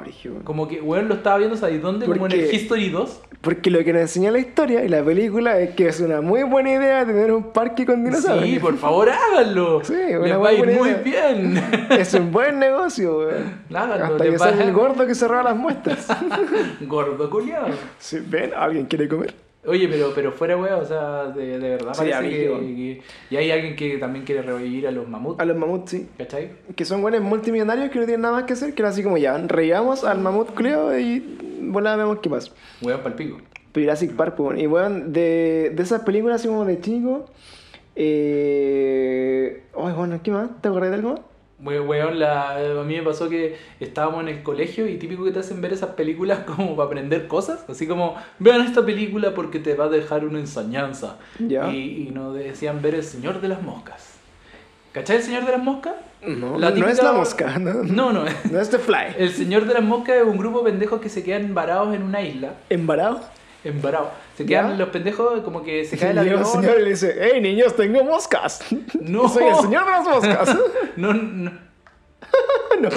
Como 0.43 0.67
que, 0.67 0.81
weón, 0.81 1.07
lo 1.07 1.13
estaba 1.15 1.37
viendo, 1.37 1.55
¿sabes 1.55 1.81
dónde? 1.81 2.05
Como 2.05 2.25
en 2.25 2.31
el 2.33 2.39
Porque- 2.41 2.55
History 2.55 2.89
2. 2.89 3.21
Porque 3.39 3.71
lo 3.71 3.81
que 3.85 3.93
nos 3.93 4.01
enseña 4.01 4.29
la 4.29 4.39
historia 4.39 4.83
y 4.83 4.89
la 4.89 5.01
película 5.01 5.57
es 5.57 5.69
que 5.73 5.87
es 5.87 6.01
una 6.01 6.19
muy 6.19 6.43
buena 6.43 6.73
idea 6.73 7.05
tener 7.05 7.31
un 7.31 7.53
parque 7.53 7.85
con 7.85 8.03
dinosaurios. 8.03 8.49
Sí, 8.49 8.59
por 8.59 8.75
favor, 8.75 9.09
háganlo. 9.09 9.81
Sí, 9.85 9.93
Les 9.93 10.37
va 10.37 10.49
a 10.49 10.53
ir 10.53 10.65
muy 10.77 10.89
idea. 10.89 11.01
bien. 11.31 11.63
Es 11.91 12.13
un 12.13 12.29
buen 12.29 12.59
negocio, 12.59 13.19
weón. 13.19 13.61
Háganlo, 13.73 14.05
Hasta 14.05 14.23
que 14.25 14.43
a- 14.61 14.63
el 14.65 14.73
gordo 14.73 15.07
que 15.07 15.15
se 15.15 15.25
roba 15.29 15.43
las 15.43 15.55
muestras. 15.55 16.07
Gordo 16.81 17.29
culiado. 17.29 17.67
Sí, 17.99 18.19
ven, 18.27 18.51
alguien 18.53 18.85
quiere 18.85 19.07
comer. 19.07 19.33
Oye, 19.65 19.87
pero, 19.89 20.13
pero 20.15 20.31
fuera 20.31 20.55
wea, 20.57 20.77
o 20.77 20.85
sea, 20.85 21.25
de, 21.27 21.59
de 21.59 21.69
verdad 21.69 21.93
Sí, 21.93 22.09
parece 22.09 22.29
que, 22.29 22.37
que- 22.47 23.01
Y 23.29 23.35
hay 23.35 23.51
alguien 23.51 23.75
que 23.75 23.97
también 23.97 24.23
quiere 24.23 24.41
revivir 24.41 24.87
a 24.87 24.91
los 24.91 25.07
mamuts, 25.07 25.39
A 25.39 25.45
los 25.45 25.57
mamuts, 25.57 25.91
sí. 25.91 26.07
¿cachai? 26.17 26.51
Que 26.75 26.85
son 26.85 27.01
buenos 27.01 27.21
multimillonarios 27.21 27.89
que 27.91 27.99
no 27.99 28.05
tienen 28.05 28.21
nada 28.21 28.35
más 28.35 28.43
que 28.45 28.53
hacer, 28.53 28.73
que 28.73 28.81
era 28.81 28.89
así 28.89 29.03
como 29.03 29.17
ya, 29.17 29.37
reíamos 29.37 30.05
al 30.05 30.19
mamut 30.19 30.51
Cleo 30.53 30.97
y 30.97 31.37
bueno, 31.61 31.95
vemos 31.97 32.19
qué 32.21 32.29
pasa. 32.29 32.51
Weón 32.81 33.01
pa'l 33.01 33.13
pico. 33.15 33.37
Pero 33.73 33.85
Jurassic 33.85 34.13
Park, 34.13 34.35
y 34.57 34.65
bueno, 34.65 35.05
de, 35.07 35.73
de 35.75 35.83
esas 35.83 36.01
películas 36.03 36.37
así 36.39 36.47
como 36.47 36.63
de 36.65 36.79
chico, 36.79 37.25
eh... 37.95 39.63
Ay, 39.77 39.93
bueno, 39.93 40.19
¿qué 40.23 40.31
más? 40.31 40.49
¿Te 40.61 40.69
acordás 40.69 40.89
de 40.89 40.95
algo 40.95 41.15
Weón, 41.61 42.19
la, 42.19 42.55
a 42.55 42.83
mí 42.85 42.95
me 42.95 43.03
pasó 43.03 43.27
que 43.29 43.57
estábamos 43.81 44.21
en 44.21 44.29
el 44.29 44.43
colegio 44.43 44.87
y 44.87 44.97
típico 44.97 45.25
que 45.25 45.31
te 45.31 45.39
hacen 45.39 45.59
ver 45.61 45.73
esas 45.73 45.89
películas 45.91 46.39
como 46.45 46.75
para 46.75 46.87
aprender 46.87 47.27
cosas. 47.27 47.65
Así 47.67 47.85
como, 47.87 48.15
vean 48.39 48.61
esta 48.61 48.85
película 48.85 49.33
porque 49.33 49.59
te 49.59 49.75
va 49.75 49.85
a 49.85 49.89
dejar 49.89 50.23
una 50.25 50.39
enseñanza. 50.39 51.17
Ya. 51.39 51.69
Y, 51.69 52.07
y 52.07 52.11
nos 52.11 52.33
decían 52.35 52.81
ver 52.81 52.95
El 52.95 53.03
Señor 53.03 53.41
de 53.41 53.49
las 53.49 53.61
Moscas. 53.61 54.15
¿Cachai 54.93 55.17
El 55.17 55.23
Señor 55.23 55.45
de 55.45 55.51
las 55.51 55.61
Moscas? 55.63 55.93
No, 56.25 56.57
La 56.57 56.69
no 56.71 56.75
es 56.87 56.97
típica- 56.97 57.03
la 57.03 57.11
mosca, 57.13 57.57
no, 57.59 57.73
No, 57.83 58.11
no. 58.13 58.23
no 58.51 58.59
es 58.59 58.69
The 58.69 58.79
Fly. 58.79 59.15
El 59.17 59.29
Señor 59.31 59.65
de 59.65 59.73
las 59.73 59.83
Moscas 59.83 60.15
es 60.17 60.23
un 60.23 60.37
grupo 60.37 60.59
de 60.61 60.71
pendejos 60.71 60.99
que 60.99 61.09
se 61.09 61.23
quedan 61.23 61.53
varados 61.53 61.93
en 61.95 62.03
una 62.03 62.21
isla. 62.21 62.53
¿Embarado? 63.63 64.11
Se 64.37 64.45
quedan 64.45 64.71
Ya. 64.71 64.77
los 64.77 64.89
pendejos 64.89 65.41
como 65.41 65.63
que 65.63 65.83
se 65.85 65.97
cae 65.99 66.11
el 66.11 66.15
llega 66.19 66.37
avión. 66.37 66.39
un 66.41 66.45
señor 66.63 66.79
le 66.81 66.89
dice, 66.91 67.15
¡Hey 67.19 67.41
niños, 67.41 67.75
tengo 67.75 68.03
moscas! 68.03 68.61
No. 69.01 69.27
Soy 69.29 69.43
el 69.45 69.55
señor 69.55 69.85
de 69.85 69.91
las 69.91 70.03
moscas. 70.07 70.57
No, 70.95 71.13
no. 71.13 71.68
no. 72.81 72.89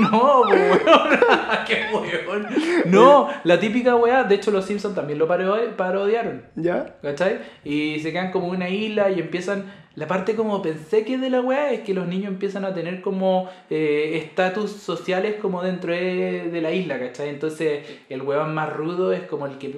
No, 0.00 0.40
weón. 0.42 0.80
Qué 1.66 1.86
weón. 1.92 2.46
No, 2.86 3.28
la 3.44 3.60
típica 3.60 3.94
weá, 3.96 4.24
de 4.24 4.34
hecho 4.34 4.50
los 4.50 4.64
Simpsons 4.64 4.94
también 4.94 5.18
lo 5.18 5.28
parodi- 5.28 5.74
parodiaron. 5.76 6.42
¿Ya? 6.56 6.96
¿Cachai? 7.02 7.40
Y 7.64 7.98
se 8.00 8.12
quedan 8.12 8.30
como 8.32 8.48
una 8.48 8.68
isla 8.68 9.10
y 9.10 9.20
empiezan. 9.20 9.86
La 9.94 10.06
parte 10.06 10.36
como 10.36 10.60
pensé 10.60 11.04
que 11.06 11.16
de 11.16 11.30
la 11.30 11.40
weá 11.40 11.72
es 11.72 11.80
que 11.80 11.94
los 11.94 12.06
niños 12.06 12.28
empiezan 12.28 12.66
a 12.66 12.74
tener 12.74 13.00
como 13.00 13.48
eh, 13.70 14.12
estatus 14.22 14.70
sociales 14.70 15.36
como 15.40 15.62
dentro 15.62 15.92
de, 15.92 16.50
de 16.50 16.60
la 16.60 16.70
isla, 16.70 16.98
¿cachai? 16.98 17.30
Entonces 17.30 17.82
el 18.10 18.20
weón 18.20 18.52
más 18.54 18.70
rudo 18.74 19.12
es 19.12 19.22
como 19.22 19.46
el 19.46 19.56
que 19.56 19.74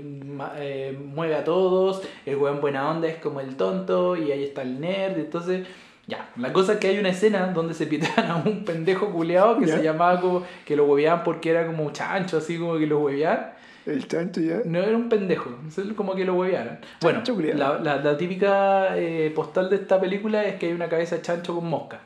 eh, 0.56 0.98
mueve 1.04 1.36
a 1.36 1.44
todos, 1.44 2.02
el 2.26 2.34
weón 2.34 2.60
buena 2.60 2.90
onda 2.90 3.06
es 3.06 3.18
como 3.18 3.40
el 3.40 3.54
tonto 3.56 4.16
y 4.16 4.32
ahí 4.32 4.42
está 4.42 4.62
el 4.62 4.80
nerd, 4.80 5.18
entonces. 5.18 5.66
Ya, 6.08 6.30
la 6.36 6.52
cosa 6.52 6.72
es 6.72 6.78
que 6.78 6.88
hay 6.88 6.98
una 6.98 7.10
escena 7.10 7.46
donde 7.48 7.74
se 7.74 7.86
pitean 7.86 8.30
a 8.30 8.36
un 8.36 8.64
pendejo 8.64 9.10
culeado 9.12 9.58
que 9.60 9.66
Ya. 9.66 9.76
se 9.76 9.82
llamaba 9.84 10.20
como 10.20 10.42
que 10.64 10.74
lo 10.74 10.86
hueveaban 10.86 11.22
porque 11.22 11.50
era 11.50 11.66
como 11.66 11.90
chancho, 11.92 12.38
así 12.38 12.58
como 12.58 12.76
que 12.78 12.86
lo 12.86 12.98
hueveaban. 13.00 13.50
El 13.86 14.08
chancho 14.08 14.40
ya. 14.40 14.60
No 14.64 14.80
era 14.80 14.96
un 14.96 15.08
pendejo, 15.10 15.50
como 15.96 16.14
que 16.14 16.24
lo 16.24 16.34
huevearan. 16.34 16.80
Bueno, 17.00 17.22
la, 17.54 17.78
la, 17.78 17.96
la 17.96 18.16
típica 18.16 18.96
eh, 18.98 19.30
postal 19.34 19.68
de 19.70 19.76
esta 19.76 20.00
película 20.00 20.44
es 20.44 20.56
que 20.56 20.66
hay 20.66 20.72
una 20.72 20.88
cabeza 20.88 21.16
de 21.16 21.22
chancho 21.22 21.54
con 21.54 21.66
mosca, 21.68 22.00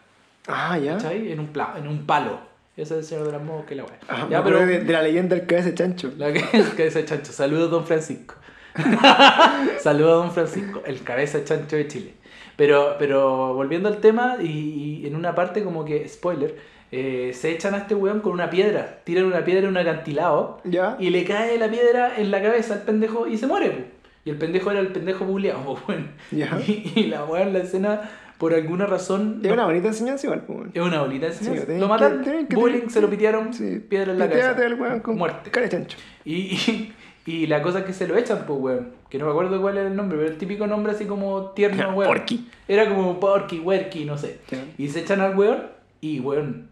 Ah, 0.48 0.76
ya. 0.78 0.94
¿cachai? 0.94 1.30
En 1.32 1.38
un, 1.40 1.46
pla- 1.48 1.74
en 1.78 1.86
un 1.88 2.04
palo. 2.04 2.38
Ese 2.76 2.94
es 2.94 3.00
el 3.00 3.04
señor 3.04 3.26
de 3.26 3.32
las 3.32 3.42
moscas 3.42 3.72
y 3.72 3.74
la 3.76 3.84
wea. 3.84 3.98
Ah, 4.08 4.26
ya, 4.30 4.42
pero 4.42 4.66
de, 4.66 4.80
de 4.80 4.92
la 4.92 5.02
leyenda 5.02 5.36
del 5.36 5.46
cabeza 5.46 5.68
de 5.68 5.74
chancho. 5.74 6.12
la 6.18 6.32
que- 6.32 6.40
cabeza 6.40 6.98
de 6.98 7.04
chancho. 7.04 7.32
Saludos, 7.32 7.70
don 7.70 7.84
Francisco. 7.86 8.34
Saludos, 9.80 10.24
don 10.24 10.32
Francisco, 10.32 10.82
el 10.86 11.02
cabeza 11.02 11.38
de 11.38 11.44
chancho 11.44 11.76
de 11.76 11.88
Chile. 11.88 12.14
Pero, 12.56 12.96
pero 12.98 13.54
volviendo 13.54 13.88
al 13.88 13.98
tema, 13.98 14.36
y, 14.40 15.00
y 15.02 15.06
en 15.06 15.16
una 15.16 15.34
parte 15.34 15.62
como 15.64 15.84
que, 15.84 16.08
spoiler, 16.08 16.56
eh, 16.90 17.32
se 17.34 17.50
echan 17.50 17.74
a 17.74 17.78
este 17.78 17.94
weón 17.94 18.20
con 18.20 18.32
una 18.32 18.50
piedra, 18.50 18.98
tiran 19.04 19.24
una 19.24 19.44
piedra 19.44 19.62
en 19.62 19.68
un 19.68 19.76
acantilado 19.78 20.60
¿Ya? 20.64 20.96
y 21.00 21.08
le 21.10 21.24
cae 21.24 21.58
la 21.58 21.68
piedra 21.70 22.12
en 22.18 22.30
la 22.30 22.42
cabeza 22.42 22.74
al 22.74 22.82
pendejo 22.82 23.26
y 23.26 23.38
se 23.38 23.46
muere. 23.46 23.86
Y 24.24 24.30
el 24.30 24.36
pendejo 24.36 24.70
era 24.70 24.80
el 24.80 24.88
pendejo 24.88 25.24
buleado. 25.24 25.78
Ya. 26.30 26.58
Y, 26.66 26.92
y 26.94 27.04
la 27.06 27.24
weón, 27.24 27.52
la 27.54 27.60
escena, 27.60 28.10
por 28.38 28.52
alguna 28.54 28.84
razón. 28.86 29.40
Es 29.42 29.48
no- 29.48 29.54
una 29.54 29.64
bonita 29.64 29.88
enseñanza 29.88 30.26
igual, 30.26 30.44
es 30.74 30.80
una 30.82 31.00
bolita 31.02 31.26
de 31.26 31.32
enseñanza. 31.32 31.60
lo 31.62 32.22
que- 32.46 32.54
bullying, 32.56 32.88
se 32.88 33.00
lo 33.00 33.08
pitearon, 33.08 33.52
Sí. 33.54 33.78
piedra 33.88 34.12
en 34.12 34.18
la 34.18 34.28
cabeza. 34.28 34.50
al 34.66 34.74
weón 34.80 35.00
con 35.00 35.16
Muerte. 35.16 35.50
cara 35.50 35.64
de 35.66 35.70
chancho. 35.72 35.96
Y, 36.24 36.34
y, 36.34 36.92
y 37.24 37.46
la 37.46 37.62
cosa 37.62 37.80
es 37.80 37.84
que 37.84 37.92
se 37.92 38.08
lo 38.08 38.16
echan, 38.16 38.44
pues, 38.46 38.58
weón. 38.60 38.92
Que 39.08 39.18
no 39.18 39.26
me 39.26 39.30
acuerdo 39.30 39.60
cuál 39.60 39.76
era 39.76 39.88
el 39.88 39.94
nombre, 39.94 40.18
pero 40.18 40.30
el 40.30 40.38
típico 40.38 40.66
nombre 40.66 40.92
así 40.92 41.04
como 41.04 41.50
tierno, 41.50 41.90
weón. 41.94 42.10
Porky. 42.10 42.48
Era 42.66 42.88
como 42.88 43.20
Porky, 43.20 43.60
Werky, 43.60 44.04
no 44.04 44.18
sé. 44.18 44.40
Y 44.78 44.88
se 44.88 45.00
echan 45.00 45.20
al 45.20 45.36
weón 45.36 45.62
y, 46.00 46.18
weón, 46.20 46.68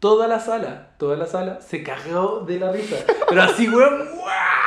toda 0.00 0.26
la 0.26 0.40
sala, 0.40 0.88
toda 0.98 1.16
la 1.16 1.26
sala 1.26 1.60
se 1.60 1.82
cagó 1.82 2.40
de 2.40 2.58
la 2.58 2.72
risa. 2.72 2.96
Pero 3.28 3.42
así, 3.42 3.68
weón, 3.68 4.08
¡guau! 4.16 4.61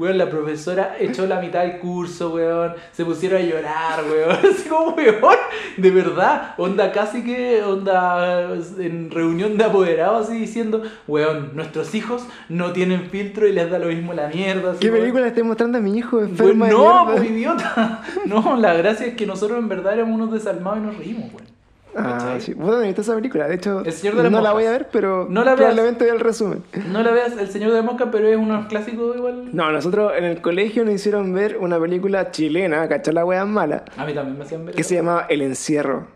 Weón, 0.00 0.16
la 0.16 0.30
profesora 0.30 0.96
echó 0.98 1.26
la 1.26 1.40
mitad 1.40 1.60
del 1.60 1.78
curso, 1.78 2.30
weón. 2.34 2.72
Se 2.92 3.04
pusieron 3.04 3.42
a 3.42 3.44
llorar, 3.44 4.02
weón. 4.10 4.30
Así 4.50 4.68
como, 4.68 4.94
weón. 4.94 5.36
De 5.76 5.90
verdad. 5.90 6.54
Onda 6.56 6.90
casi 6.90 7.22
que, 7.22 7.62
onda 7.62 8.48
en 8.78 9.10
reunión 9.10 9.58
de 9.58 9.64
apoderados 9.64 10.28
así 10.28 10.38
diciendo, 10.38 10.82
weón, 11.06 11.50
nuestros 11.54 11.94
hijos 11.94 12.26
no 12.48 12.72
tienen 12.72 13.10
filtro 13.10 13.46
y 13.46 13.52
les 13.52 13.70
da 13.70 13.78
lo 13.78 13.88
mismo 13.88 14.14
la 14.14 14.28
mierda. 14.28 14.70
así, 14.72 14.80
¿Qué 14.80 14.88
weón. 14.90 15.00
película 15.02 15.26
estoy 15.28 15.42
mostrando 15.42 15.78
a 15.78 15.80
mi 15.82 15.96
hijo 15.98 16.16
Weón, 16.16 16.30
enferma 16.30 16.66
de 16.66 16.72
no, 16.72 17.04
mierda? 17.04 17.04
pues 17.20 17.30
idiota. 17.30 18.02
No, 18.26 18.56
la 18.56 18.74
gracia 18.74 19.06
es 19.06 19.14
que 19.16 19.26
nosotros 19.26 19.58
en 19.58 19.68
verdad 19.68 19.92
éramos 19.94 20.14
unos 20.14 20.32
desalmados 20.32 20.78
y 20.78 20.82
nos 20.86 20.96
reímos, 20.96 21.24
weón. 21.34 21.59
Ah, 21.96 22.36
sí. 22.38 22.54
Vos 22.54 22.70
no 22.70 22.80
viste 22.80 23.00
esa 23.00 23.14
película. 23.14 23.48
De 23.48 23.54
hecho, 23.56 23.82
El 23.84 23.92
Señor 23.92 24.16
de 24.16 24.22
las 24.24 24.32
no 24.32 24.40
la 24.40 24.52
voy 24.52 24.64
a 24.64 24.70
ver, 24.70 24.88
pero 24.92 25.26
No 25.28 25.40
la 25.44 25.54
veas. 25.54 25.56
probablemente 25.56 26.04
vea 26.04 26.14
el 26.14 26.20
resumen. 26.20 26.62
No 26.88 27.02
la 27.02 27.10
veas 27.10 27.36
El 27.36 27.48
Señor 27.48 27.72
de 27.72 27.82
Mosca, 27.82 28.10
pero 28.10 28.28
es 28.28 28.36
uno 28.36 28.66
clásico 28.68 29.14
igual. 29.14 29.50
No, 29.52 29.70
nosotros 29.72 30.12
en 30.16 30.24
el 30.24 30.40
colegio 30.40 30.84
nos 30.84 30.94
hicieron 30.94 31.32
ver 31.32 31.56
una 31.58 31.80
película 31.80 32.30
chilena, 32.30 32.88
¿cachai? 32.88 33.14
La 33.14 33.24
wea 33.24 33.44
mala, 33.44 33.84
A 33.96 34.04
mí 34.04 34.14
también 34.14 34.38
me 34.38 34.44
hacían 34.44 34.66
ver. 34.66 34.74
que 34.74 34.84
se 34.84 34.94
llamaba 34.94 35.26
El 35.28 35.42
Encierro. 35.42 36.06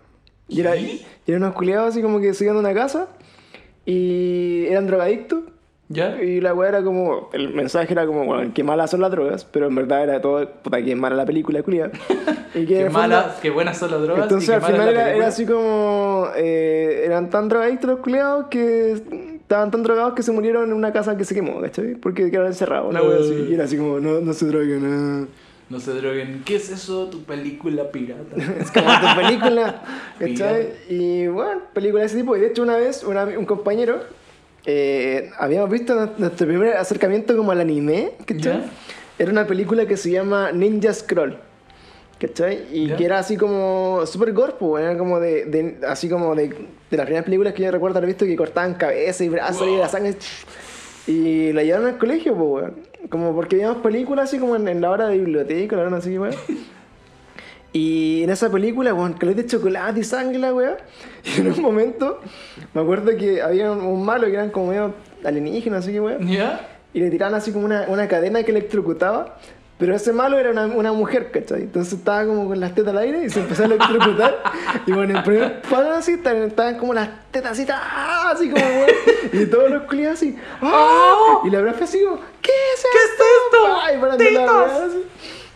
Y 0.49 0.61
era, 0.61 0.77
y 0.77 1.05
eran 1.27 1.43
unos 1.43 1.55
culiados 1.55 1.89
así 1.91 2.03
como 2.03 2.21
que 2.21 2.35
se 2.35 2.45
iban 2.45 2.57
a 2.57 2.61
una 2.61 2.75
casa 2.75 3.09
y 3.87 4.67
eran 4.67 4.87
drogadictos. 4.87 5.41
¿Ya? 5.89 6.21
Y 6.23 6.41
la 6.41 6.55
weá 6.55 6.71
era 6.71 6.83
como, 6.83 7.29
el 7.35 7.53
mensaje 7.53 7.93
era 7.93 8.07
como, 8.07 8.25
bueno, 8.25 8.51
qué 8.55 8.65
malas 8.65 8.91
son 8.91 9.01
las 9.03 9.11
drogas, 9.11 9.45
pero 9.45 9.67
en 9.67 9.75
verdad 9.75 10.03
era 10.03 10.21
todo, 10.21 10.49
puta, 10.63 10.83
qué 10.83 10.97
mala 10.97 11.15
la 11.17 11.27
película, 11.27 11.63
culia. 11.63 11.91
Y 12.55 12.67
que 12.67 12.85
Qué 12.85 12.89
malas, 12.89 13.41
qué 13.43 13.51
buenas 13.51 13.77
son 13.77 13.91
las 13.91 14.01
drogas. 14.03 14.23
Entonces 14.23 14.49
y 14.49 14.53
qué 14.53 14.57
al 14.57 14.63
final 14.63 14.89
era, 14.89 15.13
era 15.13 15.27
así 15.27 15.45
como, 15.45 16.29
eh, 16.37 17.03
eran 17.05 17.29
tan 17.29 17.49
drogadictos 17.49 17.91
los 17.91 17.99
culiados 17.99 18.47
que 18.49 18.93
estaban 18.93 19.73
tan 19.73 19.83
drogados 19.83 20.15
que 20.15 20.23
se 20.23 20.31
murieron 20.31 20.63
en 20.71 20.73
una 20.73 20.93
casa 20.93 21.17
que 21.17 21.25
se 21.25 21.35
quemó, 21.35 21.61
¿cachai? 21.61 21.97
Porque 21.97 22.31
quedaron 22.31 22.47
encerrados, 22.53 22.91
una 22.91 23.03
wea 23.03 23.19
así. 23.19 23.47
Y 23.51 23.55
era 23.55 23.65
así 23.65 23.77
como, 23.77 23.99
no, 23.99 24.21
no 24.21 24.33
se 24.33 24.47
droguen, 24.47 25.21
no. 25.21 25.27
No 25.69 25.81
se 25.81 25.95
droguen. 25.95 26.43
¿Qué 26.45 26.55
es 26.55 26.71
eso? 26.71 27.09
Tu 27.09 27.25
película 27.25 27.91
pirata. 27.91 28.37
Es 28.61 28.71
como 28.71 28.87
tu 28.87 29.21
película, 29.21 29.83
¿cachai? 30.21 30.35
Pirata. 30.37 30.69
Y 30.91 31.27
bueno, 31.27 31.61
película 31.73 32.03
de 32.03 32.07
ese 32.07 32.17
tipo. 32.19 32.37
Y 32.37 32.41
de 32.41 32.47
hecho, 32.47 32.63
una 32.63 32.77
vez, 32.77 33.03
una- 33.03 33.25
un 33.25 33.47
compañero, 33.47 33.99
eh, 34.67 35.31
habíamos 35.39 35.71
visto 35.71 35.95
nu- 35.95 36.13
nuestro 36.19 36.47
primer 36.47 36.77
acercamiento 36.77 37.37
como 37.37 37.53
al 37.53 37.61
anime, 37.61 38.13
¿cachai? 38.25 38.61
Ya. 38.61 38.65
Era 39.19 39.31
una 39.31 39.47
película 39.47 39.87
que 39.87 39.97
se 39.97 40.11
llama 40.11 40.51
Ninja 40.53 40.93
Scroll. 40.93 41.37
¿Cachai? 42.19 42.67
Y 42.73 42.87
Ya. 42.89 42.97
que 42.97 43.05
era 43.05 43.19
así 43.19 43.37
como 43.37 44.03
super 44.07 44.33
gore, 44.33 44.55
pues, 44.59 44.85
era 44.85 44.97
como 44.97 45.21
de, 45.21 45.45
de- 45.47 45.79
así 45.87 46.09
como 46.09 46.35
de, 46.35 46.49
de 46.49 46.97
las 46.97 47.07
primeras 47.07 47.25
películas 47.25 47.53
que 47.55 47.63
yo 47.65 47.71
recuerdo 47.71 47.99
haber 47.99 48.09
visto 48.09 48.25
que 48.25 48.37
cortaban 48.37 48.75
cabeza 48.75 49.25
y 49.25 49.29
brazos 49.29 49.69
y 49.69 49.77
la 49.77 49.89
sangre. 49.89 50.15
Y 51.07 51.53
la 51.53 51.63
llevaron 51.63 51.87
al 51.89 51.99
colegio, 51.99 52.35
pues. 52.35 52.67
Como 53.11 53.35
porque 53.35 53.57
veíamos 53.57 53.83
películas 53.83 54.31
así 54.31 54.39
como 54.39 54.57
en, 54.57 54.67
en 54.69 54.81
la 54.81 54.91
hora 54.91 55.09
de 55.09 55.19
biblioteca, 55.19 55.77
la 55.77 55.83
hora 55.83 55.97
así, 55.99 56.19
weón. 56.19 56.35
Y 57.75 58.23
en 58.23 58.31
esa 58.31 58.49
película, 58.51 58.95
weón, 58.95 59.15
caleta 59.15 59.43
de 59.43 59.49
chocolate 59.49 59.99
y 59.99 60.05
sangre, 60.05 60.39
la 60.39 60.55
weá. 60.55 60.77
Y 61.25 61.41
en 61.41 61.51
un 61.51 61.61
momento, 61.61 62.21
me 62.73 62.81
acuerdo 62.81 63.17
que 63.17 63.43
había 63.43 63.73
un, 63.73 64.05
malo 64.05 64.29
que 64.29 64.35
eran 64.35 64.51
como 64.51 64.69
medio 64.69 64.95
alienígenas, 65.25 65.83
así 65.83 65.93
que 65.93 66.01
weón. 66.01 66.29
¿Ya? 66.29 66.69
Y 66.93 67.01
le 67.01 67.11
tiraban 67.11 67.35
así 67.35 67.51
como 67.51 67.65
una, 67.65 67.87
una 67.89 68.07
cadena 68.07 68.45
que 68.45 68.53
electrocutaba. 68.53 69.39
Pero 69.77 69.93
ese 69.97 70.13
malo 70.13 70.39
era 70.39 70.53
una, 70.53 70.67
una 70.67 70.93
mujer, 70.93 71.33
¿cachai? 71.33 71.63
Entonces 71.63 71.95
estaba 71.95 72.25
como 72.25 72.47
con 72.47 72.61
las 72.61 72.77
tetas 72.77 72.93
al 72.93 72.99
aire 72.99 73.25
y 73.25 73.31
se 73.31 73.41
empezó 73.41 73.65
a 73.65 73.67
electrocutar. 73.67 74.41
y 74.87 74.93
bueno, 74.93 75.19
en 75.19 75.25
primer 75.25 75.63
plano 75.63 75.91
así 75.95 76.13
estaban, 76.13 76.79
como 76.79 76.95
las 76.95 77.09
tetas 77.33 77.59
así, 77.59 77.67
¡ah! 77.69 78.31
así 78.33 78.51
como, 78.51 78.65
weón. 78.65 78.91
Y 79.33 79.47
todos 79.47 79.69
los 79.69 79.83
culiados 79.83 80.19
así, 80.19 80.39
¡ah! 80.63 81.41
Y 81.43 81.51
la 81.51 81.59
verdad 81.59 81.75
fue 81.75 81.85
así 81.85 82.05
como, 82.05 82.21
¿qué 82.41 82.53
es 82.53 82.85
esto? 82.85 82.89
¿Qué 82.93 82.99
es 82.99 83.11
esto? 83.11 83.67
¡Ah! 83.67 83.93
Y 83.93 83.99
parando 83.99 84.25
la 84.31 84.85
así. 84.87 85.05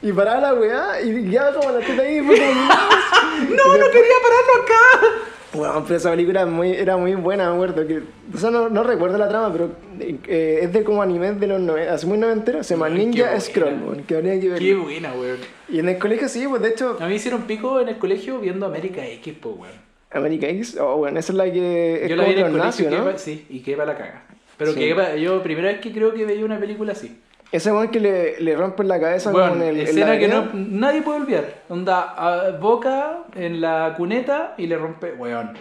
Y 0.02 0.12
paraba 0.12 0.40
la 0.40 0.54
weá 0.54 1.02
y 1.02 1.28
quedaba 1.30 1.54
como 1.58 1.72
la 1.72 1.80
teta 1.80 2.02
ahí 2.02 2.18
como, 2.18 2.32
¡No, 2.32 2.36
no 3.78 3.86
quería 3.90 4.14
pararlo 4.22 4.62
acá! 4.62 5.24
Bueno, 5.54 5.82
pero 5.84 5.96
esa 5.96 6.10
película 6.10 6.42
era 6.42 6.50
muy, 6.50 6.70
era 6.72 6.96
muy 6.96 7.14
buena, 7.14 7.48
me 7.48 7.54
acuerdo. 7.54 7.86
Que, 7.86 8.02
o 8.34 8.38
sea, 8.38 8.50
no, 8.50 8.68
no 8.68 8.84
recuerdo 8.84 9.16
la 9.18 9.28
trama, 9.28 9.50
pero 9.50 9.70
eh, 9.98 10.60
es 10.62 10.72
de 10.72 10.84
como 10.84 11.02
anime 11.02 11.32
de 11.32 11.46
los 11.46 11.58
90, 11.60 11.92
así 11.94 12.06
muy 12.06 12.18
noventero. 12.18 12.62
Se 12.62 12.74
llama 12.74 12.88
Ninja. 12.90 13.40
Scroll, 13.40 13.74
bueno, 13.76 14.02
que 14.06 14.14
habría 14.16 14.38
que 14.38 14.50
ver. 14.50 14.58
Qué 14.58 14.74
buena, 14.74 15.12
weón. 15.14 15.38
Y 15.68 15.78
en 15.80 15.88
el 15.88 15.98
colegio 15.98 16.28
sí, 16.28 16.46
pues 16.46 16.62
de 16.62 16.68
hecho, 16.68 16.96
A 17.00 17.06
mí 17.08 17.14
hicieron 17.14 17.42
pico 17.42 17.80
en 17.80 17.88
el 17.88 17.98
colegio 17.98 18.38
viendo 18.38 18.66
América 18.66 19.04
X, 19.06 19.34
pues, 19.40 19.54
weón. 19.56 19.88
America 20.10 20.46
X, 20.48 20.76
oh, 20.80 20.96
bueno, 20.98 21.18
esa 21.18 21.32
es 21.32 21.36
la 21.36 21.44
que 21.50 22.04
es 22.04 22.08
Yo 22.10 22.16
la 22.16 22.24
vi 22.24 22.32
en 22.32 22.38
el 22.38 22.52
colegio 22.52 22.90
¿no? 22.90 23.18
sí, 23.18 23.46
y 23.50 23.60
quedé 23.60 23.76
para 23.76 23.92
la 23.92 23.98
caga. 23.98 24.22
Pero 24.56 24.72
Sí. 24.72 24.90
pa- 24.94 25.16
yo 25.16 25.42
primera 25.42 25.68
vez 25.68 25.80
que 25.80 25.92
creo 25.92 26.12
que 26.14 26.24
veía 26.24 26.44
una 26.44 26.58
película 26.58 26.92
así. 26.92 27.18
Ese 27.50 27.72
weón 27.72 27.88
que 27.88 27.98
le, 28.00 28.40
le 28.40 28.56
rompen 28.56 28.88
la 28.88 29.00
cabeza 29.00 29.30
Bueno, 29.30 29.50
con 29.54 29.62
el. 29.62 29.80
en 29.80 29.86
escena 29.86 30.18
que 30.18 30.28
no, 30.28 30.48
nadie 30.52 31.00
puede 31.02 31.20
olvidar. 31.20 31.44
Onda, 31.68 32.14
a- 32.16 32.50
boca 32.58 33.20
en 33.34 33.60
la 33.62 33.94
cuneta 33.96 34.54
y 34.58 34.66
le 34.66 34.76
rompe, 34.76 35.12
weón. 35.14 35.52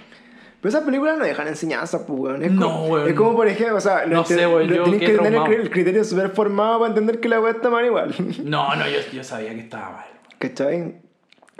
Pero 0.59 0.69
esas 0.69 0.83
películas 0.83 1.17
no 1.17 1.23
dejan 1.23 1.47
enseñanza, 1.47 2.05
pues, 2.05 2.19
weón. 2.19 2.43
Es 2.43 2.51
No, 2.51 2.65
como, 2.67 2.85
weón. 2.87 3.07
Es 3.07 3.13
como, 3.13 3.35
por 3.35 3.47
ejemplo, 3.47 3.77
o 3.77 3.81
sea, 3.81 4.05
No 4.05 4.23
te- 4.23 4.33
sé, 4.35 4.47
weón, 4.47 4.67
yo 4.67 4.83
tenés 4.83 4.99
que 4.99 5.17
tener 5.17 5.33
el, 5.35 5.53
el 5.61 5.69
criterio 5.69 6.03
súper 6.03 6.29
formado 6.29 6.79
para 6.79 6.89
entender 6.89 7.21
que 7.21 7.29
la 7.29 7.39
weá 7.39 7.51
está 7.53 7.69
mal 7.69 7.85
igual. 7.85 8.13
No, 8.43 8.75
no, 8.75 8.85
yo, 8.89 8.97
yo 9.13 9.23
sabía 9.23 9.53
que 9.53 9.61
estaba 9.61 9.91
mal. 9.91 10.05
¿Cachai? 10.39 10.95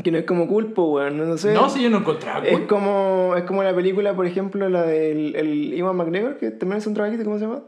Que 0.03 0.11
no 0.11 0.17
es 0.17 0.25
como 0.25 0.47
culpo, 0.47 0.91
weón. 0.91 1.17
No 1.17 1.37
sé. 1.37 1.53
No, 1.53 1.69
si 1.69 1.81
yo 1.81 1.89
no 1.89 1.99
encontraba. 1.99 2.45
Es 2.45 2.51
culpa. 2.51 2.67
como, 2.67 3.33
es 3.37 3.43
como 3.45 3.63
la 3.63 3.73
película, 3.73 4.13
por 4.13 4.25
ejemplo, 4.25 4.67
la 4.67 4.83
del 4.83 5.35
el 5.37 5.73
Iwan 5.73 5.95
McGregor, 5.95 6.37
que 6.37 6.51
también 6.51 6.79
es 6.79 6.87
un 6.87 6.93
drogadicto, 6.95 7.23
¿cómo 7.23 7.39
se 7.39 7.45
llama? 7.45 7.61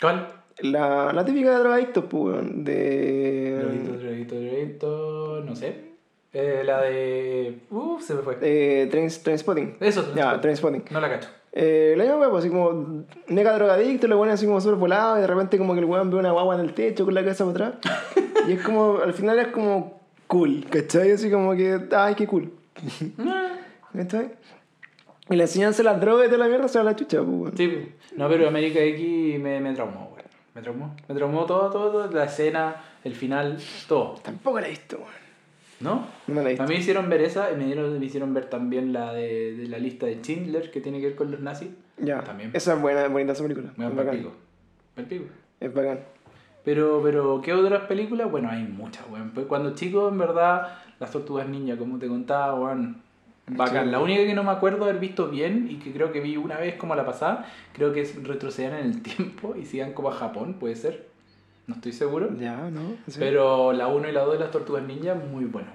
¿Cuál? 0.00 0.26
La, 0.62 1.12
la 1.12 1.24
típica 1.24 1.50
de 1.52 1.58
drogadictos, 1.58 2.04
pues, 2.04 2.34
weón, 2.34 2.64
de... 2.64 3.58
Droguito, 3.58 3.92
droguito, 3.98 4.34
droguito, 4.40 5.42
no 5.44 5.56
sé. 5.56 5.90
Eh, 6.32 6.62
la 6.64 6.82
de... 6.82 7.58
Uh, 7.70 7.98
se 8.00 8.14
me 8.14 8.22
fue. 8.22 8.38
Eh, 8.42 8.88
Trains- 8.92 9.22
Trainspotting. 9.22 9.76
Eso, 9.80 10.12
Ya, 10.14 10.40
Trainspotting. 10.40 10.84
No 10.90 11.00
la 11.00 11.08
cacho. 11.08 11.28
Eh, 11.52 11.94
la 11.96 12.04
misma 12.04 12.18
weá, 12.20 12.30
pues, 12.30 12.44
así 12.44 12.50
como 12.50 13.04
nega 13.26 13.52
drogadicto, 13.54 14.06
lo 14.06 14.18
weón 14.20 14.30
así 14.32 14.46
como 14.46 14.60
súper 14.60 14.76
volado, 14.76 15.18
y 15.18 15.20
de 15.22 15.26
repente 15.26 15.58
como 15.58 15.74
que 15.74 15.80
el 15.80 15.86
weón 15.86 16.08
ve 16.10 16.16
una 16.18 16.30
guagua 16.30 16.54
en 16.54 16.60
el 16.60 16.74
techo 16.74 17.04
con 17.04 17.14
la 17.14 17.22
cabeza 17.22 17.44
para 17.52 17.68
atrás. 17.68 17.94
y 18.48 18.52
es 18.52 18.62
como, 18.62 18.98
al 18.98 19.12
final 19.14 19.38
es 19.40 19.48
como 19.48 20.00
cool, 20.28 20.64
¿cachai? 20.70 21.10
Así 21.12 21.30
como 21.30 21.54
que, 21.56 21.80
ay, 21.96 22.14
qué 22.14 22.26
cool. 22.26 22.52
¿Cachai? 23.96 24.30
Y 25.28 25.36
la 25.36 25.44
enseñanza 25.44 25.78
de 25.78 25.84
las 25.84 26.00
drogas 26.00 26.26
y 26.26 26.30
toda 26.30 26.38
la 26.44 26.48
mierda 26.48 26.68
se 26.68 26.78
va 26.78 26.82
a 26.82 26.84
la 26.84 26.96
chucha, 26.96 27.18
pues, 27.18 27.28
weón. 27.30 27.56
Sí, 27.56 27.66
pues. 27.68 28.16
no, 28.16 28.28
pero 28.28 28.46
América 28.48 28.80
X 28.80 29.40
me, 29.40 29.58
me 29.60 29.72
traumó, 29.74 30.10
weón. 30.14 30.19
Me 30.54 30.62
traumó. 30.62 30.94
Me 31.08 31.14
traumó 31.14 31.46
todo, 31.46 31.70
todo, 31.70 31.90
todo, 31.90 32.10
la 32.12 32.24
escena, 32.24 32.76
el 33.04 33.14
final, 33.14 33.58
todo. 33.88 34.14
Tampoco 34.22 34.60
la 34.60 34.66
he 34.66 34.70
visto, 34.70 34.96
weón. 34.96 35.10
¿No? 35.80 36.06
No 36.26 36.34
la 36.42 36.48
he 36.48 36.48
visto. 36.50 36.62
A 36.64 36.66
mí 36.66 36.74
me 36.74 36.80
hicieron 36.80 37.08
ver 37.08 37.22
esa 37.22 37.52
y 37.52 37.56
me, 37.56 37.64
dieron, 37.66 37.98
me 37.98 38.04
hicieron 38.04 38.34
ver 38.34 38.50
también 38.50 38.92
la 38.92 39.12
de, 39.12 39.54
de 39.56 39.68
la 39.68 39.78
lista 39.78 40.06
de 40.06 40.16
Schindler 40.16 40.70
que 40.70 40.80
tiene 40.80 41.00
que 41.00 41.06
ver 41.06 41.16
con 41.16 41.30
los 41.30 41.40
nazis. 41.40 41.70
Ya, 41.98 42.22
También. 42.22 42.50
esa 42.54 42.74
es 42.74 42.80
buena, 42.80 43.06
bonita 43.08 43.32
esa 43.32 43.42
película. 43.42 43.72
Me 43.76 43.88
bacán. 43.88 44.16
pico. 44.16 44.32
Pico. 45.08 45.24
Es 45.60 45.72
bacán. 45.72 46.00
Pero, 46.64 47.00
pero, 47.02 47.40
¿qué 47.40 47.54
otras 47.54 47.82
películas? 47.84 48.30
Bueno, 48.30 48.50
hay 48.50 48.64
muchas, 48.64 49.04
weón. 49.10 49.30
Pues 49.30 49.46
cuando 49.46 49.74
chico, 49.74 50.08
en 50.08 50.18
verdad, 50.18 50.78
las 50.98 51.10
tortugas 51.10 51.48
ninja, 51.48 51.76
como 51.76 51.98
te 51.98 52.08
contaba, 52.08 52.54
weón. 52.54 53.02
Bacán. 53.46 53.86
Sí. 53.86 53.90
La 53.90 54.00
única 54.00 54.24
que 54.24 54.34
no 54.34 54.44
me 54.44 54.50
acuerdo 54.50 54.84
haber 54.84 54.98
visto 54.98 55.28
bien 55.28 55.68
y 55.70 55.76
que 55.76 55.92
creo 55.92 56.12
que 56.12 56.20
vi 56.20 56.36
una 56.36 56.56
vez 56.56 56.76
como 56.76 56.92
a 56.92 56.96
la 56.96 57.04
pasada, 57.04 57.46
creo 57.72 57.92
que 57.92 58.02
es 58.02 58.22
retroceder 58.22 58.74
en 58.74 58.86
el 58.86 59.02
tiempo 59.02 59.54
y 59.56 59.66
sigan 59.66 59.92
como 59.92 60.10
a 60.10 60.14
Japón, 60.14 60.54
puede 60.54 60.76
ser. 60.76 61.08
No 61.66 61.74
estoy 61.76 61.92
seguro. 61.92 62.30
Ya, 62.38 62.56
¿no? 62.70 62.80
Sí. 63.06 63.16
Pero 63.18 63.72
la 63.72 63.86
1 63.88 64.08
y 64.08 64.12
la 64.12 64.22
2 64.22 64.34
de 64.34 64.38
las 64.40 64.50
tortugas 64.50 64.82
ninja, 64.82 65.14
muy 65.14 65.44
buena. 65.44 65.72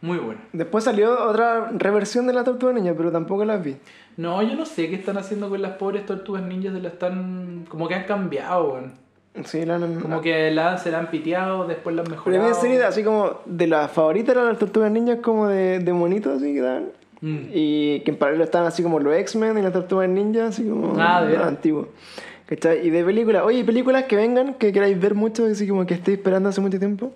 Muy 0.00 0.18
buena. 0.18 0.40
Después 0.52 0.84
salió 0.84 1.28
otra 1.28 1.70
reversión 1.72 2.26
de 2.26 2.32
la 2.32 2.44
Tortuga 2.44 2.72
Niña, 2.72 2.94
pero 2.96 3.10
tampoco 3.10 3.44
la 3.44 3.56
vi. 3.56 3.76
No, 4.16 4.42
yo 4.42 4.54
no 4.54 4.66
sé 4.66 4.88
qué 4.88 4.96
están 4.96 5.18
haciendo 5.18 5.48
con 5.48 5.60
las 5.60 5.72
pobres 5.72 6.06
tortugas 6.06 6.42
ninjas, 6.42 6.74
se 6.74 6.80
las 6.80 6.92
están. 6.92 7.64
como 7.68 7.88
que 7.88 7.94
han 7.94 8.04
cambiado, 8.04 8.72
weón. 8.72 9.05
Sí, 9.44 9.64
la, 9.66 9.78
la- 9.78 10.00
Como 10.00 10.20
que 10.22 10.50
la, 10.50 10.78
se 10.78 10.90
la 10.90 10.98
han 10.98 11.10
piteado, 11.10 11.66
después 11.66 11.94
la 11.94 12.02
han 12.02 12.08
Pero 12.08 12.16
mejorado. 12.16 12.48
en 12.48 12.54
serie, 12.54 12.82
así 12.84 13.02
como 13.04 13.40
de 13.44 13.66
las 13.66 13.90
favoritas 13.90 14.34
eran 14.34 14.48
las 14.48 14.58
Tortugas 14.58 14.90
Ninjas 14.90 15.18
como 15.22 15.46
de, 15.48 15.78
de 15.78 15.92
monitos 15.92 16.36
así 16.38 16.54
que 16.54 16.60
dan. 16.60 16.86
Mm. 17.20 17.36
Y 17.52 18.00
que 18.00 18.10
en 18.12 18.16
paralelo 18.18 18.44
estaban 18.44 18.66
así 18.66 18.82
como 18.82 18.98
los 19.00 19.14
X-Men 19.14 19.58
y 19.58 19.62
las 19.62 19.72
Tortugas 19.72 20.08
Ninjas, 20.08 20.50
así 20.50 20.68
como 20.68 20.94
Ah, 21.00 21.18
antiguos. 21.46 21.88
¿Cachai? 22.46 22.86
Y 22.86 22.90
de 22.90 23.04
películas, 23.04 23.42
oye, 23.44 23.64
películas 23.64 24.04
que 24.04 24.14
vengan, 24.16 24.54
que 24.54 24.72
queráis 24.72 24.98
ver 25.00 25.14
mucho, 25.14 25.44
así 25.46 25.66
como 25.66 25.84
que 25.84 25.94
estéis 25.94 26.18
esperando 26.18 26.48
hace 26.48 26.60
mucho 26.60 26.78
tiempo. 26.78 27.12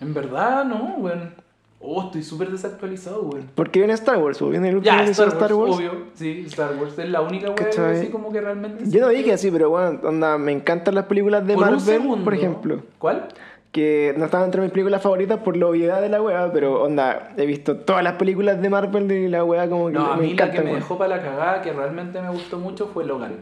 En 0.00 0.12
verdad, 0.12 0.64
no, 0.64 0.96
weón. 0.98 1.34
Oh, 1.78 2.02
estoy 2.04 2.22
súper 2.22 2.50
desactualizado, 2.50 3.22
weón. 3.22 3.50
Porque 3.54 3.78
viene 3.78 3.94
Star 3.94 4.18
Wars, 4.18 4.40
o 4.42 4.48
viene 4.48 4.70
el 4.70 4.76
último 4.76 4.96
Ya, 4.96 5.04
Star 5.04 5.26
Wars, 5.26 5.34
Star 5.34 5.54
Wars. 5.54 5.76
obvio. 5.76 5.92
Sí, 6.14 6.44
Star 6.46 6.74
Wars 6.80 6.98
es 6.98 7.08
la 7.08 7.20
única 7.20 7.54
¿Cachai? 7.54 7.98
así 7.98 8.08
como 8.08 8.32
que 8.32 8.40
realmente. 8.40 8.84
Yo 8.88 9.00
no 9.00 9.08
dije 9.08 9.32
así, 9.32 9.50
pero 9.50 9.70
bueno, 9.70 10.00
onda, 10.02 10.38
me 10.38 10.52
encantan 10.52 10.94
las 10.94 11.04
películas 11.04 11.46
de 11.46 11.54
Por 11.54 11.70
Marvel, 11.70 12.24
por 12.24 12.34
ejemplo. 12.34 12.82
¿Cuál? 12.98 13.28
que 13.76 14.14
no 14.16 14.24
estaban 14.24 14.46
entre 14.46 14.62
mis 14.62 14.70
películas 14.70 15.02
favoritas 15.02 15.38
por 15.40 15.54
la 15.54 15.66
obviedad 15.66 16.00
de 16.00 16.08
la 16.08 16.22
wea, 16.22 16.50
pero 16.50 16.82
onda, 16.82 17.34
he 17.36 17.44
visto 17.44 17.76
todas 17.76 18.02
las 18.02 18.14
películas 18.14 18.62
de 18.62 18.70
Marvel 18.70 19.12
y 19.12 19.28
la 19.28 19.44
wea 19.44 19.68
como 19.68 19.88
que 19.88 19.92
No, 19.92 20.12
a 20.12 20.16
mí 20.16 20.32
la 20.32 20.50
que 20.50 20.62
me 20.62 20.72
dejó 20.72 20.96
para 20.96 21.18
la 21.18 21.22
cagada, 21.22 21.60
que 21.60 21.74
realmente 21.74 22.22
me 22.22 22.30
gustó 22.30 22.58
mucho, 22.58 22.86
fue 22.86 23.04
Logan. 23.04 23.34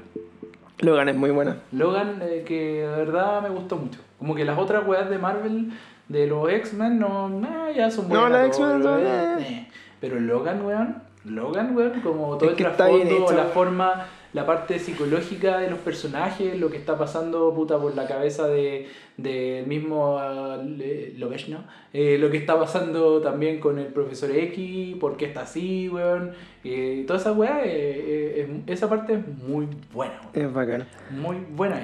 Logan 0.81 1.09
es 1.09 1.15
muy 1.15 1.31
buena. 1.31 1.59
Logan, 1.71 2.21
eh, 2.21 2.43
que 2.45 2.81
de 2.81 2.97
verdad 2.97 3.43
me 3.43 3.49
gustó 3.49 3.77
mucho. 3.77 4.01
Como 4.19 4.35
que 4.35 4.45
las 4.45 4.59
otras 4.59 4.85
weas 4.85 5.09
de 5.09 5.19
Marvel, 5.19 5.73
de 6.09 6.27
los 6.27 6.51
X-Men, 6.51 6.99
no, 6.99 7.29
nah, 7.29 7.71
ya 7.71 7.91
son 7.91 8.09
No, 8.09 8.21
buenas. 8.21 8.39
las 8.39 8.47
X-Men 8.49 8.83
eh, 8.99 9.37
eh. 9.41 9.69
Pero 10.01 10.21
Logan, 10.21 10.65
weón, 10.65 11.03
Logan, 11.25 11.75
weón, 11.77 12.01
como 12.03 12.37
todo 12.37 12.51
Es 12.51 12.59
el 12.59 12.63
trasfondo, 12.65 13.33
la 13.33 13.45
forma, 13.45 14.07
la 14.35 14.45
parte 14.45 14.79
psicológica 14.79 15.59
de 15.59 15.71
los 15.71 15.79
personajes, 15.79 16.59
lo 16.61 16.69
que 16.71 16.77
está 16.77 16.99
pasando, 16.99 17.55
puta, 17.55 17.79
por 17.79 17.95
la 17.97 18.07
cabeza 18.07 18.47
de 18.49 18.89
del 19.17 19.65
mismo 19.69 20.17
uh, 20.17 20.61
Le- 20.63 21.15
Lovechno, 21.17 21.65
eh, 21.93 22.19
lo 22.19 22.31
que 22.33 22.37
está 22.39 22.59
pasando 22.59 23.21
también 23.23 23.61
con 23.61 23.79
el 23.79 23.87
profesor 23.87 24.31
X, 24.33 24.97
por 24.97 25.17
qué 25.17 25.27
está 25.27 25.43
así, 25.43 25.89
weón, 25.89 26.33
eh, 26.65 27.05
toda 27.07 27.21
esa 27.21 27.33
weá, 27.33 27.63
es- 27.65 28.49
esa 28.67 28.89
parte 28.89 29.15
es 29.15 29.21
muy 29.49 29.69
buena, 29.93 30.21
weón, 30.35 30.47
Es 30.49 30.53
bacán. 30.53 30.85
muy 31.11 31.37
buena. 31.51 31.81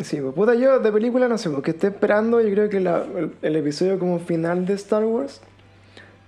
Sí, 0.00 0.20
pues 0.20 0.34
puta, 0.34 0.54
yo 0.54 0.78
de 0.78 0.90
película 0.92 1.28
no 1.28 1.36
sé, 1.36 1.50
porque 1.50 1.72
estoy 1.72 1.90
esperando, 1.90 2.40
yo 2.40 2.50
creo 2.50 2.68
que 2.70 2.80
la- 2.80 3.04
el, 3.16 3.32
el 3.42 3.56
episodio 3.56 3.98
como 3.98 4.18
final 4.18 4.64
de 4.64 4.74
Star 4.74 5.04
Wars. 5.04 5.40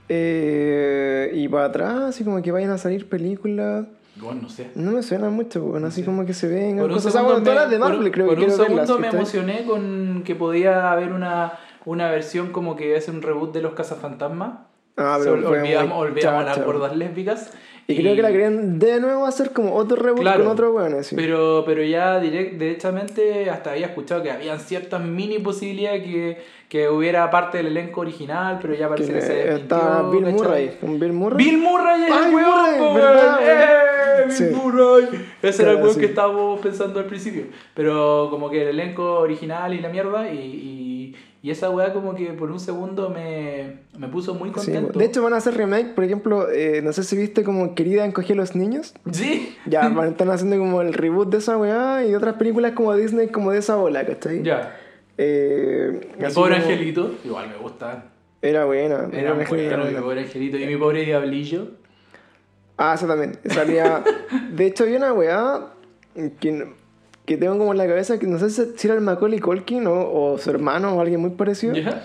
Eh, 0.09 1.31
y 1.35 1.49
para 1.49 1.67
atrás, 1.67 1.95
así 2.03 2.25
como 2.25 2.43
que 2.43 2.53
vayan 2.53 2.71
a 2.71 2.79
salir 2.79 3.09
películas. 3.09 3.87
Bueno, 4.17 4.43
no 4.43 4.49
sé. 4.49 4.71
No 4.75 4.93
me 4.93 5.03
suena 5.03 5.31
mucho, 5.31 5.63
bueno, 5.63 5.87
así 5.87 6.03
Sí. 6.03 6.07
como 6.07 6.25
que 6.27 6.35
se 6.35 6.47
un 6.85 6.89
cosas. 6.95 7.13
Segundo, 7.13 7.33
bueno, 7.33 7.45
todas 7.45 7.63
las 7.63 7.71
de 7.71 7.79
Marvel 7.79 7.99
por- 8.03 8.11
creo 8.13 8.27
por 8.27 8.37
que 8.39 8.45
un 8.45 8.51
segundo 8.51 8.77
verlas. 8.99 9.01
me 9.01 9.19
emocioné 9.19 9.65
con 9.65 10.23
que 10.25 10.35
podía 10.35 10.93
haber 10.93 11.13
una, 11.13 11.55
una 11.85 12.11
versión 12.11 12.53
como 12.53 12.77
que 12.77 12.97
es 12.97 13.09
un 13.09 13.23
reboot 13.23 13.53
de 13.55 13.63
los 13.63 13.73
cazafantasmas. 13.75 14.59
Ah, 14.97 15.17
pero 15.19 15.33
olvidamos, 15.49 15.97
muy 15.99 16.07
olvidamos 16.09 16.45
las 16.45 16.55
chacha. 16.55 16.67
gordas 16.67 16.97
lésbicas. 16.97 17.53
Y, 17.87 17.97
creo 17.97 18.17
que 18.17 18.23
la 18.23 18.33
querían 18.33 18.79
de 18.79 18.99
nuevo 18.99 19.27
hacer 19.27 19.53
como 19.53 19.75
otro 19.75 19.97
reboot 19.97 20.23
Claro. 20.23 20.45
con 20.45 20.53
otro 20.53 20.73
weón, 20.73 20.95
así. 20.95 21.15
Pero, 21.17 21.65
pero 21.67 21.83
ya 21.83 22.19
direct, 22.19 22.55
derechamente 22.55 23.51
hasta 23.51 23.73
había 23.73 23.87
escuchado 23.87 24.23
que 24.23 24.31
habían 24.31 24.59
ciertas 24.59 25.03
mini 25.03 25.39
posibilidades 25.39 26.03
que, 26.03 26.39
que 26.71 26.89
hubiera 26.89 27.31
parte 27.31 27.59
del 27.59 27.67
elenco 27.67 28.01
original, 28.01 28.59
pero 28.63 28.73
ya 28.73 28.87
Que 28.87 28.89
parece 28.89 29.13
que, 29.13 29.21
se 29.21 29.55
está 29.55 30.03
Bill. 30.11 30.23
Murray. 30.27 30.77
Con 30.81 30.99
Bill 30.99 31.13
Murray. 31.13 31.45
Bill 31.45 31.59
Murray 31.59 32.03
es 32.05 32.11
Ay, 32.11 32.29
el 32.29 32.35
weón, 32.35 32.51
Murray, 32.51 32.79
po, 32.79 32.95
¿verdad, 32.95 33.39
weón. 33.39 33.51
¡Eh! 33.51 34.25
Bill 34.27 34.33
Sí. 34.35 34.45
Murray. 34.55 35.05
Ese 35.43 35.63
era 35.63 35.73
el 35.73 35.77
Claro, 35.77 35.79
weón 35.83 35.95
sí. 35.95 36.01
que 36.01 36.07
estábamos 36.07 36.61
pensando 36.61 37.01
al 37.01 37.05
principio. 37.07 37.43
Pero 37.75 38.29
como 38.31 38.49
que 38.49 38.63
el 38.63 38.69
elenco 38.69 39.19
original 39.21 39.75
y 39.75 39.81
la 39.81 39.91
mierda, 39.91 40.33
y, 40.33 40.39
y, 40.39 40.84
y 41.47 41.51
esa 41.51 41.69
weá 41.69 41.93
como 41.93 42.15
que 42.15 42.33
por 42.33 42.51
un 42.51 42.59
segundo 42.59 43.11
me, 43.11 43.81
me 43.99 44.09
puso 44.09 44.33
muy 44.35 44.49
Sí, 44.49 44.55
contento. 44.55 44.99
de 44.99 45.05
hecho 45.05 45.23
van 45.23 45.35
a 45.35 45.37
hacer 45.37 45.55
remake, 45.59 45.95
por 45.95 46.03
ejemplo, 46.05 46.51
eh, 46.51 46.81
no 46.83 46.91
sé 46.95 47.05
si 47.05 47.17
viste 47.19 47.45
como 47.45 47.75
Querida 47.75 48.07
encogió 48.07 48.33
a 48.35 48.37
los 48.39 48.57
niños. 48.57 48.95
sí. 49.13 49.55
Ya, 49.67 49.89
van- 49.91 50.09
están 50.09 50.31
haciendo 50.31 50.57
como 50.59 50.81
el 50.81 50.95
reboot 50.95 51.29
de 51.31 51.39
esa 51.39 51.59
weá 51.59 52.03
y 52.07 52.15
otras 52.15 52.37
películas 52.37 52.73
como 52.73 52.95
Disney 52.97 53.29
como 53.29 53.51
de 53.51 53.59
esa 53.59 53.77
bola, 53.77 54.07
¿cachai? 54.07 54.43
Ya. 54.43 54.75
Eh, 55.19 56.01
Mi 56.19 56.25
pobre 56.33 56.55
como- 56.57 56.65
angelito, 56.71 57.15
igual 57.25 57.49
me 57.51 57.57
gusta. 57.57 58.07
Era 58.41 58.65
buena. 58.65 59.09
Era 59.13 59.35
bueno, 59.35 59.47
genial, 59.51 59.79
mi 59.79 59.83
buena. 59.85 60.01
pobre 60.01 60.21
angelito. 60.23 60.57
Y 60.59 60.67
mi 60.67 60.77
pobre 60.77 61.05
diablillo. 61.05 61.69
Ah, 62.79 62.95
eso 62.95 63.07
también. 63.07 63.39
Salía. 63.47 64.03
de 64.53 64.67
hecho, 64.67 64.85
había 64.85 64.97
una 64.99 65.13
weá 65.13 65.67
que, 66.41 66.73
que 67.25 67.37
tengo 67.37 67.57
como 67.59 67.73
en 67.73 67.79
la 67.79 67.87
cabeza 67.87 68.19
que 68.19 68.27
no 68.27 68.39
sé 68.39 68.51
si 68.51 68.87
era 68.87 68.95
el 68.97 69.01
Macaulay 69.01 69.39
Culkin 69.41 69.87
o, 69.87 69.93
o 70.13 70.39
su 70.39 70.51
hermano 70.51 70.95
o 70.97 71.01
alguien 71.01 71.21
muy 71.21 71.31
parecido. 71.31 71.75
¿Ya? 71.75 72.03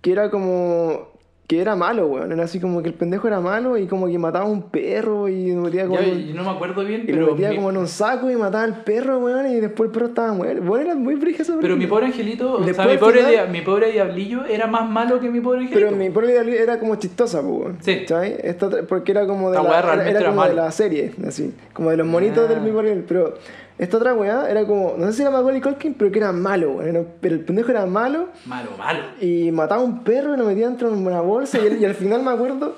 Que 0.00 0.12
era 0.12 0.30
como. 0.30 1.08
Que 1.46 1.60
era 1.60 1.74
malo, 1.74 2.06
weón. 2.06 2.30
Era 2.30 2.44
así 2.44 2.60
como 2.60 2.80
que 2.80 2.86
el 2.88 2.94
pendejo 2.94 3.26
era 3.26 3.40
malo 3.40 3.76
y 3.76 3.88
como 3.88 4.06
que 4.06 4.16
mataba 4.20 4.44
a 4.44 4.48
un 4.48 4.70
perro 4.70 5.28
y 5.28 5.52
lo 5.52 5.62
metía 5.62 5.84
como. 5.88 5.98
Ya, 6.00 6.06
yo 6.06 6.34
no 6.36 6.44
me 6.44 6.50
acuerdo 6.50 6.84
bien, 6.84 7.00
y 7.02 7.06
pero, 7.06 7.26
lo 7.26 7.32
metía 7.32 7.50
mi, 7.50 7.56
como 7.56 7.70
en 7.70 7.76
un 7.78 7.88
saco 7.88 8.30
y 8.30 8.36
mataba 8.36 8.62
al 8.62 8.84
perro, 8.84 9.18
weón, 9.18 9.48
y 9.50 9.56
después 9.56 9.88
el 9.88 9.92
perro 9.92 10.06
estaba 10.06 10.32
muerto. 10.32 10.62
Bueno, 10.62 10.84
era 10.84 10.94
muy 10.94 11.14
esa 11.36 11.56
pero 11.60 11.76
mi 11.76 11.88
pobre 11.88 12.06
angelito, 12.06 12.52
o 12.52 12.62
sea, 12.62 12.86
mi 12.86 12.96
pobre, 12.98 13.16
final- 13.18 13.32
dia- 13.32 13.46
mi 13.46 13.62
pobre 13.62 13.90
diablillo 13.90 14.44
era 14.44 14.68
más 14.68 14.88
malo 14.88 15.18
que 15.18 15.28
mi 15.28 15.40
pobre 15.40 15.62
angelito. 15.62 15.86
Pero 15.88 15.96
mi 15.96 16.08
pobre 16.10 16.30
idea 16.30 16.62
era 16.62 16.78
como 16.78 16.94
chistosa, 16.94 17.40
weón. 17.40 17.78
Sí. 17.80 18.00
¿Cachai? 18.02 18.36
Esta 18.44 18.68
porque 18.88 19.10
era 19.10 19.26
como 19.26 19.50
de 19.50 19.56
la, 19.56 19.62
weá 19.62 19.78
era, 19.80 20.08
era 20.08 20.26
como 20.30 20.44
de 20.44 20.54
la 20.54 20.70
serie, 20.70 21.12
así. 21.26 21.52
Como 21.72 21.90
de 21.90 21.96
los 21.96 22.06
monitos 22.06 22.44
Ah. 22.48 22.52
del 22.54 22.60
mi 22.60 22.70
pobre 22.70 22.94
Pero 23.08 23.34
esta 23.80 23.96
otra 23.96 24.14
weá 24.14 24.48
era 24.50 24.64
como, 24.66 24.94
no 24.98 25.06
sé 25.06 25.12
si 25.14 25.22
era 25.22 25.30
Macaulay 25.30 25.60
Culkin, 25.60 25.94
pero 25.94 26.12
que 26.12 26.18
era 26.18 26.32
malo, 26.32 26.72
weón. 26.72 26.88
Era- 26.88 27.04
pero 27.20 27.34
el 27.34 27.40
pendejo 27.44 27.70
era 27.70 27.86
malo 27.86 28.28
Malo, 28.46 28.70
malo. 28.78 29.00
y 29.20 29.50
mataba 29.52 29.80
a 29.80 29.84
un 29.84 30.04
perro 30.04 30.34
y 30.34 30.36
lo 30.38 30.44
metía 30.44 30.66
dentro 30.68 30.90
de 30.90 30.96
una 30.96 31.20
bolsa. 31.20 31.58
Y, 31.58 31.82
y 31.82 31.84
al 31.84 31.94
final 31.94 32.22
me 32.22 32.30
acuerdo 32.30 32.76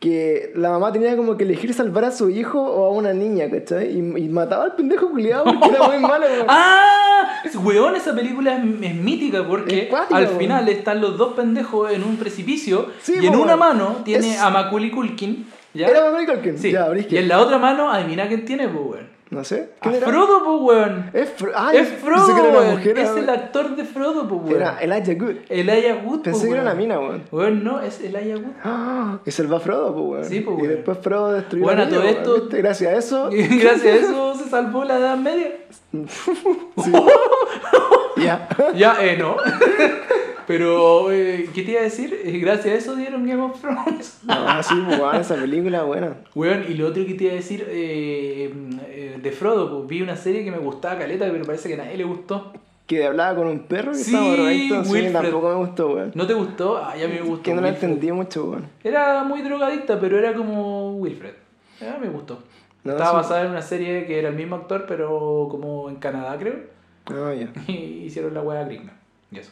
que 0.00 0.52
la 0.54 0.70
mamá 0.70 0.92
tenía 0.92 1.16
como 1.16 1.36
que 1.36 1.42
elegir 1.44 1.74
salvar 1.74 2.04
a 2.04 2.12
su 2.12 2.30
hijo 2.30 2.60
o 2.62 2.86
a 2.86 2.90
una 2.92 3.12
niña, 3.12 3.50
¿cachai? 3.50 3.88
Y, 3.92 3.98
y 3.98 4.28
mataba 4.28 4.62
al 4.64 4.74
pendejo 4.76 5.10
culiado 5.10 5.44
porque 5.44 5.68
era 5.70 5.88
muy 5.88 5.98
malo, 5.98 6.24
weón. 6.26 6.46
¡Ah! 6.48 7.42
Weón, 7.64 7.96
esa 7.96 8.14
película 8.14 8.56
es, 8.56 8.64
es 8.82 8.94
mítica 8.94 9.46
porque 9.46 9.82
Es 9.82 9.88
cuática, 9.88 10.16
al 10.16 10.26
weón. 10.26 10.38
final 10.38 10.68
están 10.68 11.00
los 11.00 11.18
dos 11.18 11.34
pendejos 11.34 11.90
en 11.92 12.04
un 12.04 12.16
precipicio 12.16 12.86
Sí, 13.02 13.14
y 13.20 13.26
en 13.26 13.32
po, 13.32 13.40
una 13.42 13.56
weón. 13.56 13.58
mano 13.58 13.96
tiene 14.04 14.34
Es- 14.34 14.40
a 14.40 14.50
Macaulay 14.50 14.90
Culkin. 14.90 15.46
¿ya? 15.74 15.88
Era 15.88 16.04
Macaulay 16.04 16.26
Culkin. 16.26 16.58
Sí. 16.58 16.70
Ya, 16.72 16.88
y 16.96 17.16
en 17.16 17.28
la 17.28 17.40
otra 17.40 17.58
mano, 17.58 17.90
adivina 17.90 18.28
quién 18.28 18.44
tiene, 18.44 18.68
pues, 18.68 18.84
weón. 18.86 19.07
No 19.30 19.44
sé. 19.44 19.68
A 19.80 19.82
¿Quién 19.82 19.96
era? 19.96 20.08
Frodo, 20.08 20.42
pues, 20.42 20.60
weón. 20.62 21.10
Es, 21.12 21.28
Fro 21.30 21.52
ah, 21.54 21.70
Es 21.74 21.88
pensé 21.88 21.96
Frodo, 22.02 22.34
que 22.34 22.40
era 22.40 22.48
una 22.60 22.70
mujer. 22.70 22.98
Es 22.98 23.10
era- 23.10 23.20
el 23.20 23.28
actor 23.28 23.76
de 23.76 23.84
Frodo, 23.84 24.26
pues, 24.26 24.40
weón. 24.42 24.56
Era 24.56 24.78
Elijah 24.80 25.14
Good. 25.14 25.36
Elijah 25.50 25.96
Wood, 26.02 26.22
Pensé 26.22 26.46
que 26.46 26.52
era 26.52 26.62
una 26.62 26.74
mina, 26.74 26.98
weón. 26.98 27.24
Weón, 27.30 27.62
no, 27.62 27.80
es 27.80 28.00
Elijah 28.00 28.36
Wood. 28.36 28.54
¡Ah! 28.64 29.18
Y 29.26 29.30
salva 29.30 29.58
a 29.58 29.60
Frodo, 29.60 29.92
pues, 29.94 30.06
weón. 30.06 30.24
Sí, 30.24 30.40
pues, 30.40 30.56
Y 30.56 30.60
weón. 30.62 30.74
después 30.74 30.98
Frodo 31.02 31.32
destruyó 31.32 31.64
Bueno, 31.64 31.84
la 31.84 31.90
todo 31.90 32.02
esto-. 32.04 32.48
Gracias 32.50 32.92
a 32.92 32.96
eso. 32.96 33.30
Y 33.32 33.42
gracias 33.60 33.84
a 33.84 33.96
eso 33.96 34.34
se 34.34 34.48
salvó 34.48 34.84
la 34.84 34.96
Edad 34.98 35.18
Media. 35.18 35.52
ya. 38.16 38.48
Ya, 38.74 38.96
eh, 39.04 39.16
no. 39.18 39.36
Pero, 40.48 41.12
eh, 41.12 41.48
¿qué 41.54 41.62
te 41.62 41.72
iba 41.72 41.80
a 41.80 41.84
decir? 41.84 42.22
Eh, 42.24 42.38
gracias 42.38 42.66
a 42.74 42.78
eso 42.78 42.96
dieron 42.96 43.26
Game 43.26 43.42
of 43.42 43.60
Thrones. 43.60 44.20
No, 44.26 44.62
sí, 44.62 44.74
pues, 44.86 44.98
weón, 44.98 45.16
esa 45.16 45.34
película 45.36 45.82
buena. 45.84 46.16
Weón, 46.34 46.64
y 46.66 46.74
lo 46.74 46.88
otro 46.88 47.04
que 47.04 47.12
te 47.14 47.24
iba 47.24 47.34
a 47.34 47.36
decir 47.36 47.66
eh, 47.68 48.50
eh, 48.88 49.18
de 49.22 49.30
Frodo, 49.32 49.70
pues 49.76 49.88
vi 49.88 50.00
una 50.00 50.16
serie 50.16 50.44
que 50.44 50.50
me 50.50 50.56
gustaba 50.56 50.98
caleta, 50.98 51.26
pero 51.30 51.44
parece 51.44 51.68
que 51.68 51.74
a 51.74 51.84
nadie 51.84 51.98
le 51.98 52.04
gustó. 52.04 52.52
Que 52.86 53.04
hablaba 53.04 53.36
con 53.36 53.46
un 53.48 53.58
perro 53.60 53.92
que 53.92 53.98
Sí, 53.98 54.14
estaba 54.14 54.32
drogadicto. 54.32 54.84
Sí, 54.84 55.08
tampoco 55.12 55.48
me 55.50 55.54
gustó, 55.56 55.88
weón. 55.90 56.12
¿No 56.14 56.26
te 56.26 56.32
gustó? 56.32 56.78
Ah, 56.78 56.96
ya 56.96 57.06
me 57.08 57.20
gustó. 57.20 57.42
Que 57.42 57.52
no 57.54 57.60
la 57.60 57.68
entendí 57.68 58.10
mucho, 58.10 58.44
weón. 58.46 58.66
Era 58.82 59.24
muy 59.24 59.42
drogadicta, 59.42 60.00
pero 60.00 60.18
era 60.18 60.32
como 60.32 60.96
Wilfred. 60.96 61.34
Ah, 61.82 61.98
me 62.00 62.08
gustó. 62.08 62.38
No, 62.84 62.92
Estaba 62.92 63.10
sí. 63.10 63.16
basada 63.16 63.44
en 63.44 63.50
una 63.50 63.60
serie 63.60 64.06
que 64.06 64.18
era 64.18 64.30
el 64.30 64.34
mismo 64.34 64.56
actor, 64.56 64.86
pero 64.88 65.48
como 65.50 65.90
en 65.90 65.96
Canadá, 65.96 66.38
creo. 66.38 66.54
Ah, 67.06 67.34
ya. 67.34 67.52
Y 67.70 68.04
hicieron 68.06 68.32
la 68.32 68.40
wea 68.40 68.64
gringa. 68.64 68.94
Y 69.30 69.40
eso. 69.40 69.50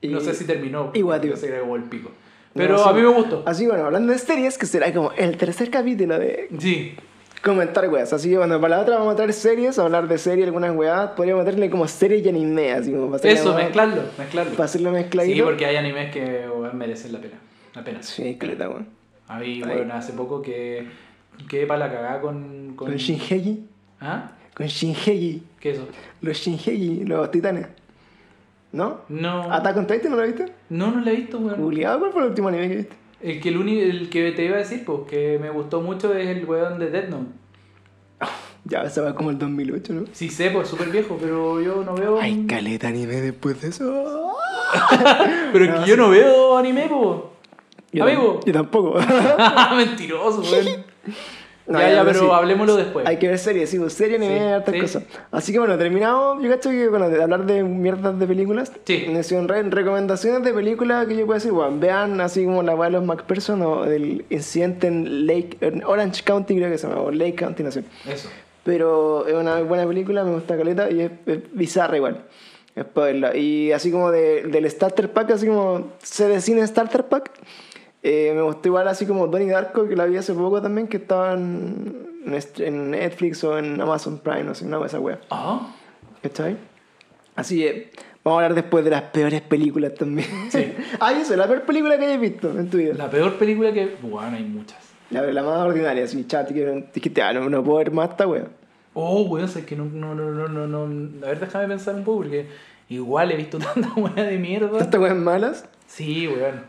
Y- 0.00 0.08
No 0.08 0.20
sé 0.20 0.34
si 0.34 0.44
terminó. 0.44 0.90
Igual. 0.94 1.28
No 1.28 1.36
se 1.36 1.48
grabó 1.48 1.76
el 1.76 1.84
pico. 1.84 2.08
No, 2.54 2.62
Pero 2.62 2.84
a 2.84 2.92
mí 2.92 3.00
me 3.02 3.08
gustó. 3.08 3.42
Así, 3.46 3.66
bueno, 3.66 3.84
hablando 3.84 4.12
de 4.12 4.18
series, 4.18 4.58
que 4.58 4.66
será 4.66 4.92
como 4.92 5.12
el 5.12 5.36
tercer 5.36 5.70
capítulo 5.70 6.18
de 6.18 6.48
Sí. 6.58 6.94
comentar 7.42 7.88
weas. 7.88 8.12
Así 8.12 8.28
que 8.30 8.38
bueno, 8.38 8.60
para 8.60 8.76
la 8.76 8.82
otra 8.82 8.96
vamos 8.98 9.12
a 9.12 9.16
traer 9.16 9.32
series, 9.32 9.78
a 9.78 9.82
hablar 9.82 10.08
de 10.08 10.18
series, 10.18 10.46
algunas 10.46 10.74
weas. 10.74 11.10
Podríamos 11.10 11.44
meterle 11.44 11.70
como 11.70 11.86
series 11.86 12.24
y 12.26 12.28
anime, 12.28 12.72
así 12.72 12.90
como 12.90 13.10
para 13.16 13.30
Eso, 13.30 13.54
mezclarlo, 13.54 14.02
mezclarlo. 14.18 14.52
Para 14.52 14.64
hacerlo 14.64 14.90
mezcladito. 14.90 15.36
Sí, 15.36 15.42
porque 15.42 15.64
hay 15.66 15.76
animes 15.76 16.12
que 16.12 16.46
merecen 16.72 17.12
la 17.12 17.20
pena. 17.20 17.34
La 17.74 17.84
pena. 17.84 18.02
Sí, 18.02 18.34
caleta, 18.34 18.68
weón. 18.68 18.88
A 19.28 19.38
mí, 19.38 19.62
Ay. 19.64 19.76
bueno, 19.76 19.94
hace 19.94 20.12
poco 20.14 20.42
que 20.42 20.88
quedé 21.48 21.66
para 21.66 21.86
la 21.86 21.92
cagada 21.94 22.20
con. 22.20 22.74
Con 22.74 22.92
Shinhegi. 22.96 23.64
¿Ah? 24.00 24.32
Con 24.54 24.66
Shinhegi. 24.66 25.42
¿Qué 25.60 25.70
es 25.70 25.76
eso? 25.78 25.86
Los 26.20 26.36
Shinhegi, 26.38 27.04
los 27.04 27.30
titanes. 27.30 27.68
¿No? 28.72 29.00
No. 29.08 29.52
¿Attack 29.52 29.76
on 29.78 29.86
Titan 29.86 30.10
no 30.12 30.16
lo 30.18 30.26
viste? 30.26 30.46
No, 30.68 30.90
no 30.92 31.00
la 31.00 31.10
he 31.10 31.16
visto, 31.16 31.38
weón. 31.38 31.56
Juliado, 31.60 31.98
¿cuál 31.98 32.12
fue 32.12 32.22
el 32.22 32.28
último 32.28 32.48
anime 32.48 32.68
que 32.68 32.76
viste? 32.76 32.96
El 33.22 33.40
que, 33.40 33.48
el, 33.50 33.56
uni- 33.58 33.80
el 33.80 34.08
que 34.08 34.32
te 34.32 34.44
iba 34.44 34.54
a 34.56 34.60
decir, 34.60 34.84
pues, 34.84 35.00
que 35.08 35.38
me 35.40 35.50
gustó 35.50 35.80
mucho 35.80 36.14
es 36.14 36.28
el 36.28 36.44
weón 36.44 36.78
de 36.78 36.90
Death 36.90 37.08
Note. 37.10 37.26
Ya, 38.66 38.82
ese 38.82 39.00
va 39.00 39.14
como 39.14 39.30
el 39.30 39.38
2008, 39.38 39.92
¿no? 39.94 40.04
Sí 40.12 40.28
sé, 40.28 40.50
pues, 40.50 40.68
súper 40.68 40.90
viejo, 40.90 41.16
pero 41.18 41.62
yo 41.62 41.82
no 41.82 41.94
veo. 41.94 42.20
Hay 42.20 42.44
caleta 42.46 42.88
anime 42.88 43.14
después 43.16 43.58
de 43.62 43.68
eso. 43.68 44.34
Pero 45.52 45.64
es 45.64 45.70
No, 45.70 45.76
que 45.78 45.84
sí. 45.84 45.90
yo 45.90 45.96
no 45.96 46.10
veo 46.10 46.58
anime, 46.58 46.86
pues. 46.88 48.02
Amigo. 48.02 48.38
Yo 48.44 48.52
tampoco. 48.52 48.98
Mentiroso, 49.76 50.42
weón. 50.42 50.84
No, 51.70 51.78
ya, 51.78 51.90
ya, 51.90 52.04
pero 52.04 52.20
sí. 52.20 52.26
hablemoslo 52.30 52.76
después. 52.76 53.06
Hay 53.06 53.16
que 53.18 53.28
ver 53.28 53.38
series, 53.38 53.70
sí, 53.70 53.78
pues 53.78 53.92
serie, 53.92 54.16
anime, 54.16 54.38
Sí, 54.38 54.44
hartas 54.44 54.74
sí. 54.74 54.80
cosas. 54.80 55.02
Así 55.30 55.52
que 55.52 55.58
bueno, 55.60 55.78
terminado. 55.78 56.40
Yo 56.42 56.50
cacho 56.50 56.68
que, 56.70 56.88
bueno, 56.88 57.08
de 57.08 57.22
hablar 57.22 57.46
de 57.46 57.62
mierdas 57.62 58.18
de 58.18 58.26
películas. 58.26 58.72
Sí. 58.84 59.06
Re- 59.46 59.62
recomendaciones 59.62 60.42
de 60.44 60.52
películas 60.52 61.06
que 61.06 61.16
yo 61.16 61.26
puedo 61.26 61.38
decir, 61.38 61.52
bueno, 61.52 61.76
vean 61.78 62.20
así 62.20 62.44
como 62.44 62.62
la 62.62 62.74
de 62.74 62.90
los 62.90 63.04
McPherson 63.04 63.62
o 63.62 63.84
del 63.84 64.24
incidente 64.30 64.88
en 64.88 65.26
Lake, 65.26 65.56
en 65.60 65.84
Orange 65.84 66.22
County, 66.24 66.56
creo 66.56 66.70
que 66.70 66.76
se 66.78 66.88
llama, 66.88 67.00
o 67.02 67.10
Lake 67.10 67.36
County, 67.36 67.62
no 67.62 67.70
sé. 67.70 67.84
Eso. 68.06 68.28
Pero 68.64 69.26
es 69.26 69.34
una 69.34 69.60
buena 69.62 69.86
película, 69.86 70.24
me 70.24 70.32
gusta 70.32 70.56
caleta 70.56 70.90
y 70.90 71.00
es, 71.00 71.10
es 71.26 71.38
bizarra 71.52 71.96
igual. 71.96 72.24
Es 72.76 72.84
para 72.84 73.06
verla. 73.06 73.36
Y 73.36 73.72
así 73.72 73.90
como 73.90 74.10
de- 74.10 74.42
del 74.42 74.70
Starter 74.70 75.10
Pack, 75.12 75.30
así 75.32 75.46
como 75.46 75.92
se 76.02 76.28
de 76.28 76.40
cine 76.40 76.66
Starter 76.66 77.04
Pack, 77.04 77.30
eh, 78.02 78.32
me 78.34 78.42
gustó 78.42 78.68
igual 78.68 78.88
así 78.88 79.06
como 79.06 79.26
Donnie 79.26 79.48
Darko, 79.48 79.86
que 79.86 79.96
la 79.96 80.06
vi 80.06 80.16
hace 80.16 80.32
poco 80.32 80.62
también, 80.62 80.88
que 80.88 80.96
estaba 80.96 81.34
en, 81.34 82.10
Netflix 82.24 83.42
o 83.44 83.58
en 83.58 83.80
Amazon 83.80 84.18
Prime, 84.18 84.44
no 84.44 84.54
sé, 84.54 84.64
una 84.64 84.78
de 84.78 84.86
esas 84.86 85.00
weas. 85.00 85.18
Ah, 85.30 85.74
¿Cachai? 86.22 86.56
Así 87.36 87.58
que 87.58 87.90
vamos 88.24 88.40
a 88.40 88.44
hablar 88.44 88.54
después 88.54 88.84
de 88.84 88.90
las 88.90 89.02
peores 89.02 89.40
películas 89.42 89.94
también. 89.94 90.28
Sí. 90.50 90.72
ah, 91.00 91.12
eso, 91.12 91.36
la 91.36 91.46
peor 91.46 91.62
película 91.62 91.98
que 91.98 92.06
hayas 92.06 92.20
visto 92.20 92.50
en 92.50 92.68
tu 92.70 92.78
vida. 92.78 92.94
La 92.94 93.10
peor 93.10 93.34
película 93.38 93.72
que. 93.72 93.96
Bueno, 94.02 94.36
hay 94.36 94.44
muchas. 94.44 94.78
La, 95.10 95.22
la 95.22 95.42
más 95.42 95.58
ordinaria, 95.58 96.04
así, 96.04 96.26
chat, 96.26 96.50
no- 96.50 96.84
dijiste, 96.94 97.20
ah, 97.22 97.32
no, 97.32 97.48
no 97.48 97.64
puedo 97.64 97.78
ver 97.78 97.90
más 97.90 98.10
esta 98.10 98.26
wea. 98.26 98.46
Oh, 98.94 99.22
weón, 99.22 99.46
es 99.46 99.56
que 99.64 99.76
no, 99.76 99.84
no, 99.84 100.14
no, 100.14 100.30
no, 100.30 100.48
no, 100.48 100.66
no. 100.66 101.26
A 101.26 101.28
ver, 101.30 101.40
déjame 101.40 101.68
pensar 101.68 101.94
un 101.94 102.04
poco, 102.04 102.18
porque 102.18 102.46
igual 102.88 103.30
he 103.32 103.36
visto 103.36 103.58
tanta 103.74 103.92
weá 103.94 104.24
de 104.24 104.38
mierda. 104.38 104.78
¿Estas 104.78 105.00
weas 105.00 105.16
malas? 105.16 105.64
Sí, 105.90 106.28
weón. 106.28 106.62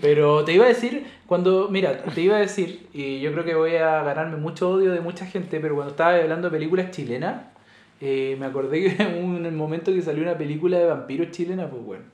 Pero 0.00 0.44
te 0.44 0.52
iba 0.52 0.64
a 0.66 0.68
decir, 0.68 1.04
cuando, 1.26 1.68
mira, 1.68 2.04
te 2.04 2.20
iba 2.20 2.36
a 2.36 2.40
decir, 2.40 2.86
y 2.92 3.20
yo 3.20 3.32
creo 3.32 3.44
que 3.44 3.56
voy 3.56 3.74
a 3.74 4.04
ganarme 4.04 4.36
mucho 4.36 4.70
odio 4.70 4.92
de 4.92 5.00
mucha 5.00 5.26
gente, 5.26 5.58
pero 5.58 5.74
cuando 5.74 5.90
estaba 5.90 6.14
hablando 6.14 6.48
de 6.48 6.56
películas 6.56 6.92
chilenas, 6.92 7.42
eh, 8.00 8.36
me 8.38 8.46
acordé 8.46 8.80
que 8.96 9.02
en 9.02 9.24
un 9.24 9.56
momento 9.56 9.92
que 9.92 10.00
salió 10.00 10.22
una 10.22 10.38
película 10.38 10.78
de 10.78 10.86
vampiros 10.86 11.32
chilena, 11.32 11.68
pues 11.68 11.82
bueno, 11.84 12.04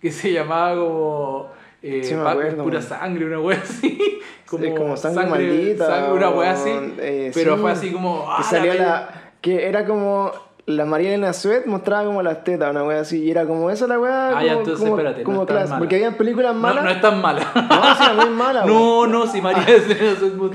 que 0.00 0.10
se 0.12 0.30
llamaba 0.32 0.74
como 0.76 1.48
eh, 1.82 2.02
Sí, 2.04 2.14
acuerdo, 2.14 2.64
Pura. 2.64 2.82
Sangre, 2.82 3.24
una 3.24 3.40
wea 3.40 3.58
así. 3.58 3.98
Sí, 4.44 4.74
como 4.76 4.94
sangre 4.98 5.24
maldita, 5.26 5.86
sangre, 5.86 6.12
una 6.12 6.28
wea 6.30 6.52
así. 6.52 6.70
eh, 6.98 7.30
pero 7.32 7.54
sí, 7.56 7.62
fue 7.62 7.72
así 7.72 7.90
como. 7.92 8.26
ah, 8.28 8.36
Que 8.38 8.44
salía 8.44 8.72
peli- 8.72 8.84
la. 8.84 9.32
Que 9.40 9.66
era 9.66 9.86
como. 9.86 10.30
La 10.64 10.84
María 10.84 11.08
Elena 11.08 11.32
Suet 11.32 11.66
mostraba 11.66 12.04
como 12.04 12.22
las 12.22 12.44
tetas, 12.44 12.70
una 12.70 12.84
wea 12.84 13.00
así. 13.00 13.24
Y 13.24 13.30
era 13.32 13.46
como 13.46 13.68
esa 13.68 13.88
la 13.88 13.98
wea. 13.98 14.28
Ah, 14.28 14.32
como, 14.34 14.46
ya, 14.46 14.52
entonces, 14.52 14.78
como, 14.78 14.96
espérate, 14.96 15.18
no 15.20 15.24
como 15.24 15.38
tan 15.46 15.56
clase. 15.56 15.68
mala. 15.70 15.78
Porque 15.80 15.94
habían 15.96 16.14
películas 16.14 16.54
No, 16.54 16.60
malas. 16.60 16.84
no 16.84 16.90
es 16.90 17.00
tan 17.00 17.20
mala. 17.20 17.40
No, 17.54 17.94
sí, 17.96 18.02
era 18.04 18.14
muy 18.14 18.30
mala, 18.34 18.64
No, 18.66 19.06
no, 19.08 19.26
si 19.26 19.40
María 19.40 19.64
Serena 19.64 20.12
es 20.12 20.34
muy 20.34 20.50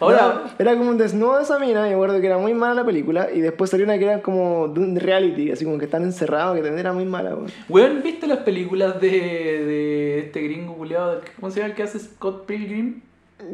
Ahora, 0.00 0.42
No, 0.44 0.50
era 0.58 0.76
como 0.76 0.90
un 0.90 0.98
desnudo 0.98 1.36
de 1.36 1.44
esa 1.44 1.60
mina, 1.60 1.86
y 1.86 1.90
me 1.90 1.94
acuerdo 1.94 2.20
que 2.20 2.26
era 2.26 2.38
muy 2.38 2.54
mala 2.54 2.74
la 2.74 2.84
película, 2.84 3.28
y 3.32 3.40
después 3.40 3.70
salió 3.70 3.86
una 3.86 3.98
que 3.98 4.04
era 4.04 4.20
como 4.20 4.66
de 4.66 4.80
un 4.80 4.96
reality, 4.96 5.52
así 5.52 5.64
como 5.64 5.78
que 5.78 5.84
están 5.84 6.02
encerrados, 6.02 6.56
que 6.56 6.62
también 6.62 6.80
era 6.80 6.92
muy 6.92 7.04
mala, 7.04 7.30
weón. 7.36 7.46
Weón, 7.68 8.02
¿viste 8.02 8.26
las 8.26 8.38
películas 8.38 9.00
de, 9.00 9.08
de 9.10 10.18
este 10.20 10.40
gringo 10.40 10.74
culiado? 10.74 11.20
¿Cómo 11.38 11.52
se 11.52 11.60
llama 11.60 11.70
el 11.70 11.76
que 11.76 11.84
hace 11.84 12.00
Scott 12.00 12.46
Pilgrim? 12.46 13.00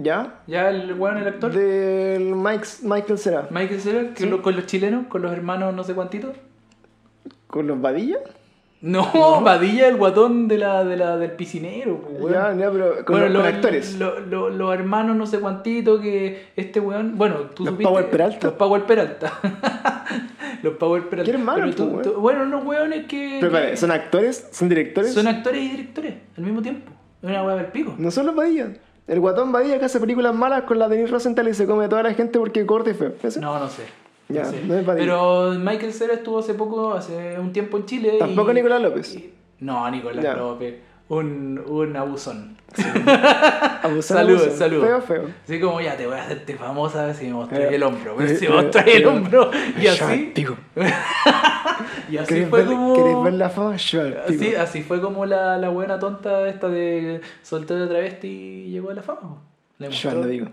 ¿Ya? 0.02 0.40
¿Ya 0.46 0.70
el 0.70 0.92
weón, 0.94 1.18
el 1.18 1.28
actor? 1.28 1.52
Del 1.52 2.34
Mike, 2.34 2.66
Michael 2.82 3.18
Cera. 3.18 3.46
Michael 3.50 3.80
Cera, 3.80 4.04
Sí. 4.14 4.28
con 4.42 4.54
los 4.56 4.66
chilenos, 4.66 5.06
con 5.08 5.22
los 5.22 5.32
hermanos 5.32 5.74
no 5.74 5.82
sé 5.84 5.94
cuántitos. 5.94 6.36
¿Con 7.46 7.66
los 7.66 7.80
vadillas? 7.80 8.20
No, 8.80 9.40
Badilla, 9.42 9.88
el 9.88 9.96
guatón 9.96 10.46
de 10.46 10.58
la, 10.58 10.84
de 10.84 10.96
la, 10.96 11.16
del 11.16 11.32
piscinero, 11.32 12.00
pues, 12.00 12.20
weón. 12.20 12.32
Ya, 12.32 12.54
ya, 12.54 12.70
pero 12.70 13.04
con, 13.04 13.16
Bueno, 13.18 13.28
los, 13.28 13.42
los- 13.44 13.54
actores. 13.54 13.98
lo- 13.98 14.20
lo- 14.20 14.50
los 14.50 14.72
hermanos 14.72 15.16
no 15.16 15.26
sé 15.26 15.40
cuántitos 15.40 16.00
que 16.00 16.46
este 16.54 16.78
weón, 16.78 17.18
bueno, 17.18 17.36
tú 17.54 17.64
Los 17.64 17.72
supiste. 17.72 17.90
Power 17.90 18.08
Peralta. 18.10 18.46
Los 18.46 18.54
Power 18.56 18.82
Peralta. 18.84 19.32
los 20.62 20.74
Power 20.74 21.08
Peralta. 21.08 21.28
¿Qué 21.32 21.36
hermanos, 21.36 21.74
tú- 21.74 21.90
pues, 21.92 22.06
tú- 22.06 22.20
bueno, 22.20 22.44
unos 22.44 22.64
weones 22.64 23.06
que. 23.06 23.38
Pero, 23.40 23.52
que 23.52 23.76
¿son 23.76 23.90
actores? 23.90 24.48
¿Son 24.52 24.68
directores? 24.68 25.12
son 25.12 25.26
actores 25.26 25.60
y 25.60 25.68
directores 25.70 26.14
al 26.36 26.44
mismo 26.44 26.62
tiempo. 26.62 26.92
Es 27.20 27.28
una 27.28 27.42
weá 27.42 27.56
del 27.56 27.66
pico. 27.66 27.94
No 27.98 28.12
son 28.12 28.26
los 28.26 28.36
vadillas. 28.36 28.68
El 29.08 29.20
guatón 29.20 29.50
vadilla 29.52 29.78
que 29.78 29.86
hace 29.86 29.98
películas 29.98 30.34
malas 30.34 30.62
con 30.64 30.78
la 30.78 30.88
Denise 30.88 31.10
Rosenthal 31.10 31.48
y 31.48 31.54
se 31.54 31.66
come 31.66 31.86
a 31.86 31.88
toda 31.88 32.02
la 32.02 32.12
gente 32.14 32.38
porque 32.38 32.64
corte 32.66 32.90
y 32.90 32.94
feo. 32.94 33.12
¿Ese? 33.22 33.40
No, 33.40 33.58
no 33.58 33.68
sé. 33.68 33.82
Ya, 34.28 34.44
sé. 34.44 34.62
no 34.66 34.74
es. 34.74 34.84
Pero 34.84 35.52
Michael 35.58 35.92
Cera 35.94 36.12
estuvo 36.14 36.38
hace 36.40 36.52
poco, 36.52 36.92
hace 36.92 37.38
un 37.40 37.50
tiempo 37.52 37.78
en 37.78 37.86
Chile. 37.86 38.12
y- 38.16 38.18
Tampoco 38.18 38.52
Nicolás 38.52 38.82
López. 38.82 39.14
y- 39.14 39.32
no, 39.60 39.90
Nicolás 39.90 40.22
Ya. 40.22 40.34
López. 40.34 40.74
Un, 41.08 41.62
un 41.66 41.96
abusón. 41.96 42.56
Abusar, 43.82 44.18
Saludos, 44.18 44.42
abusar. 44.42 44.58
saludos. 44.58 44.86
Feo, 44.86 45.00
feo. 45.02 45.24
Así 45.44 45.58
como 45.60 45.80
ya 45.80 45.96
te 45.96 46.06
voy 46.06 46.16
a 46.16 46.22
hacerte 46.22 46.54
famosa 46.56 47.06
a 47.08 47.14
si 47.14 47.26
me 47.26 47.32
mostráis 47.32 47.64
Eh, 47.70 47.74
el 47.76 47.82
hombro. 47.82 48.14
Pero 48.16 48.30
eh, 48.30 48.36
si 48.36 48.46
me 48.48 48.54
mostráis 48.54 48.96
el 48.96 49.02
eh, 49.02 49.06
hombro. 49.06 49.50
Y 49.80 49.86
así. 49.86 50.34
Y 52.10 52.16
así 52.16 52.34
¿Querés 52.34 52.48
fue 52.48 52.58
ver, 52.60 52.68
como. 52.68 52.94
¿Querés 52.94 53.22
ver 53.22 53.32
la 53.34 53.50
fama? 53.50 53.76
Yo. 53.76 54.02
Así, 54.26 54.54
así 54.54 54.82
fue 54.82 55.00
como 55.00 55.24
la, 55.26 55.56
la 55.58 55.68
buena 55.68 55.98
tonta 55.98 56.48
esta 56.48 56.68
de 56.68 57.20
soltero 57.42 57.80
de 57.80 57.86
travesti 57.86 58.28
y 58.28 58.70
llegó 58.70 58.90
a 58.90 58.94
la 58.94 59.02
fama. 59.02 59.36
Yo 59.78 60.10
ando 60.10 60.26
digo. 60.26 60.46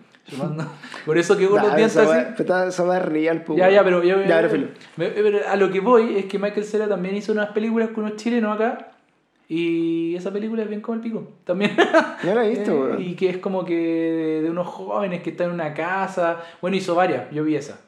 Por 1.06 1.18
eso 1.18 1.38
que 1.38 1.48
con 1.48 1.58
los 1.62 1.68
Nah, 1.70 1.76
dientes 1.76 1.98
esa 1.98 2.12
así. 2.32 2.44
Esa 2.70 2.84
va 2.84 3.00
pues. 3.46 3.58
Ya, 3.58 3.70
ya, 3.70 3.84
pero 3.84 4.04
yo, 4.04 4.22
Ya, 4.24 4.42
pero 4.50 4.68
me- 4.98 5.08
pero 5.10 5.40
a 5.48 5.56
lo 5.56 5.70
que 5.72 5.80
voy 5.80 6.18
es 6.18 6.26
que 6.26 6.38
Michael 6.40 6.66
Cera 6.66 6.88
también 6.88 7.16
hizo 7.16 7.32
unas 7.32 7.50
películas 7.52 7.90
con 7.90 8.06
unos 8.06 8.18
chilenos 8.18 8.56
acá. 8.56 8.92
Y 9.48 10.16
esa 10.16 10.32
película 10.32 10.64
es 10.64 10.70
bien 10.70 10.82
como 10.82 10.96
el 10.96 11.02
pico. 11.02 11.28
También. 11.44 11.76
Ya 12.24 12.34
la 12.34 12.46
he 12.46 12.50
visto, 12.50 12.94
Eh, 12.98 13.02
y 13.02 13.16
que 13.16 13.30
es 13.30 13.38
como 13.38 13.64
que 13.64 13.76
de, 13.76 14.42
de 14.42 14.50
unos 14.50 14.68
jóvenes 14.68 15.22
que 15.22 15.32
están 15.32 15.48
en 15.48 15.54
una 15.54 15.74
casa. 15.74 16.42
Bueno, 16.62 16.78
hizo 16.78 16.96
varias. 16.96 17.30
Yo 17.32 17.44
vi 17.44 17.56
esa. 17.56 17.80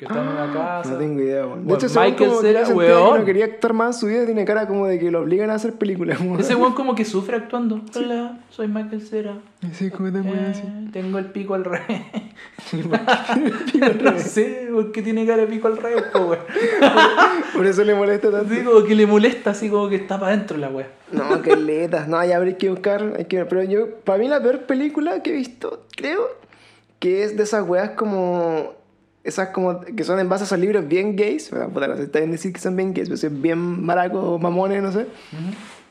Que 0.00 0.06
están 0.06 0.26
en 0.28 0.32
una 0.32 0.46
casa. 0.50 0.80
Ah, 0.82 0.92
No 0.92 0.96
tengo 0.96 1.20
idea, 1.20 1.46
weón. 1.46 1.66
De 1.66 1.74
hecho, 1.74 1.84
ese 1.84 1.98
weón 1.98 2.10
Michael 2.12 2.30
como 2.30 2.40
que 2.40 2.46
Cera, 2.48 2.64
que 2.64 2.72
weón. 2.72 3.18
no 3.20 3.24
quería 3.26 3.44
actuar 3.44 3.72
más 3.74 4.00
su 4.00 4.06
vida, 4.06 4.24
tiene 4.24 4.46
cara 4.46 4.66
como 4.66 4.86
de 4.86 4.98
que 4.98 5.10
lo 5.10 5.20
obligan 5.20 5.50
a 5.50 5.54
hacer 5.56 5.74
películas, 5.74 6.18
weón. 6.20 6.40
Ese 6.40 6.54
weón 6.54 6.72
como 6.72 6.94
que 6.94 7.04
sufre 7.04 7.36
actuando. 7.36 7.82
Hola, 7.94 8.38
soy 8.48 8.66
Michael 8.68 9.02
Cera. 9.02 9.36
Sí, 9.74 9.90
como 9.90 10.08
weón 10.08 10.26
así. 10.50 10.62
Eh, 10.64 10.88
tengo 10.90 11.18
el 11.18 11.26
pico 11.26 11.52
al 11.52 11.64
revés. 11.66 12.00
Pico 12.70 12.94
al 12.94 13.98
no 13.98 14.02
revés. 14.10 14.22
sé, 14.22 14.68
porque 14.72 15.02
tiene 15.02 15.26
cara 15.26 15.42
de 15.42 15.48
pico 15.48 15.66
al 15.68 15.76
revés, 15.76 16.04
po, 16.04 16.20
weón. 16.20 16.38
Por 17.54 17.66
eso 17.66 17.84
le 17.84 17.94
molesta 17.94 18.30
tanto. 18.30 18.54
Así 18.54 18.64
como 18.64 18.82
que 18.84 18.94
le 18.94 19.06
molesta, 19.06 19.50
así 19.50 19.68
como 19.68 19.90
que 19.90 19.96
está 19.96 20.18
para 20.18 20.32
adentro 20.32 20.56
la 20.56 20.70
wea. 20.70 20.88
No, 21.12 21.42
qué 21.42 21.56
letas. 21.56 22.08
No, 22.08 22.24
ya 22.24 22.36
habría 22.38 22.56
que 22.56 22.70
buscar. 22.70 23.16
Hay 23.18 23.26
que 23.26 23.36
ver. 23.36 23.48
Pero 23.48 23.64
yo, 23.64 23.90
para 24.04 24.18
mí, 24.18 24.28
la 24.28 24.40
peor 24.42 24.60
película 24.60 25.22
que 25.22 25.28
he 25.30 25.34
visto, 25.34 25.84
creo, 25.94 26.22
que 26.98 27.22
es 27.24 27.36
de 27.36 27.42
esas 27.42 27.68
weas 27.68 27.90
como. 27.90 28.79
Esas 29.22 29.48
como 29.50 29.80
que 29.80 30.02
son 30.04 30.18
en 30.18 30.28
base 30.28 30.52
a 30.52 30.56
libros 30.58 30.88
bien 30.88 31.14
gays. 31.16 31.50
Bueno, 31.50 31.68
puta, 31.68 31.86
no 31.88 31.96
sé, 31.96 32.04
está 32.04 32.20
bien 32.20 32.30
decir 32.30 32.52
que 32.52 32.60
son 32.60 32.74
bien 32.76 32.94
gays, 32.94 33.08
pero 33.08 33.18
son 33.18 33.42
bien 33.42 33.58
maracos, 33.58 34.40
mamones, 34.40 34.82
no 34.82 34.92
sé. 34.92 35.06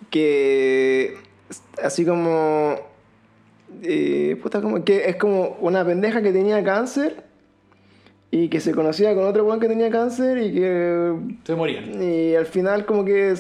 Que. 0.10 1.16
Así 1.84 2.06
como. 2.06 2.76
eh, 3.84 4.38
puta, 4.42 4.62
como 4.62 4.84
que 4.84 5.10
es 5.10 5.16
como 5.18 5.58
una 5.62 5.86
pendeja 5.86 6.22
que 6.22 6.32
tenía 6.32 6.64
cáncer. 6.64 7.24
Y 8.32 8.50
que 8.50 8.60
se 8.60 8.74
conocía 8.76 9.16
con 9.16 9.26
otro 9.26 9.44
weón 9.44 9.60
que 9.60 9.68
tenía 9.68 9.90
cáncer 9.90 10.38
y 10.38 10.54
que 10.54 11.14
Se 11.46 11.56
morían. 11.56 12.00
y 12.02 12.36
al 12.36 12.46
final 12.46 12.86
como 12.86 13.04
que 13.04 13.34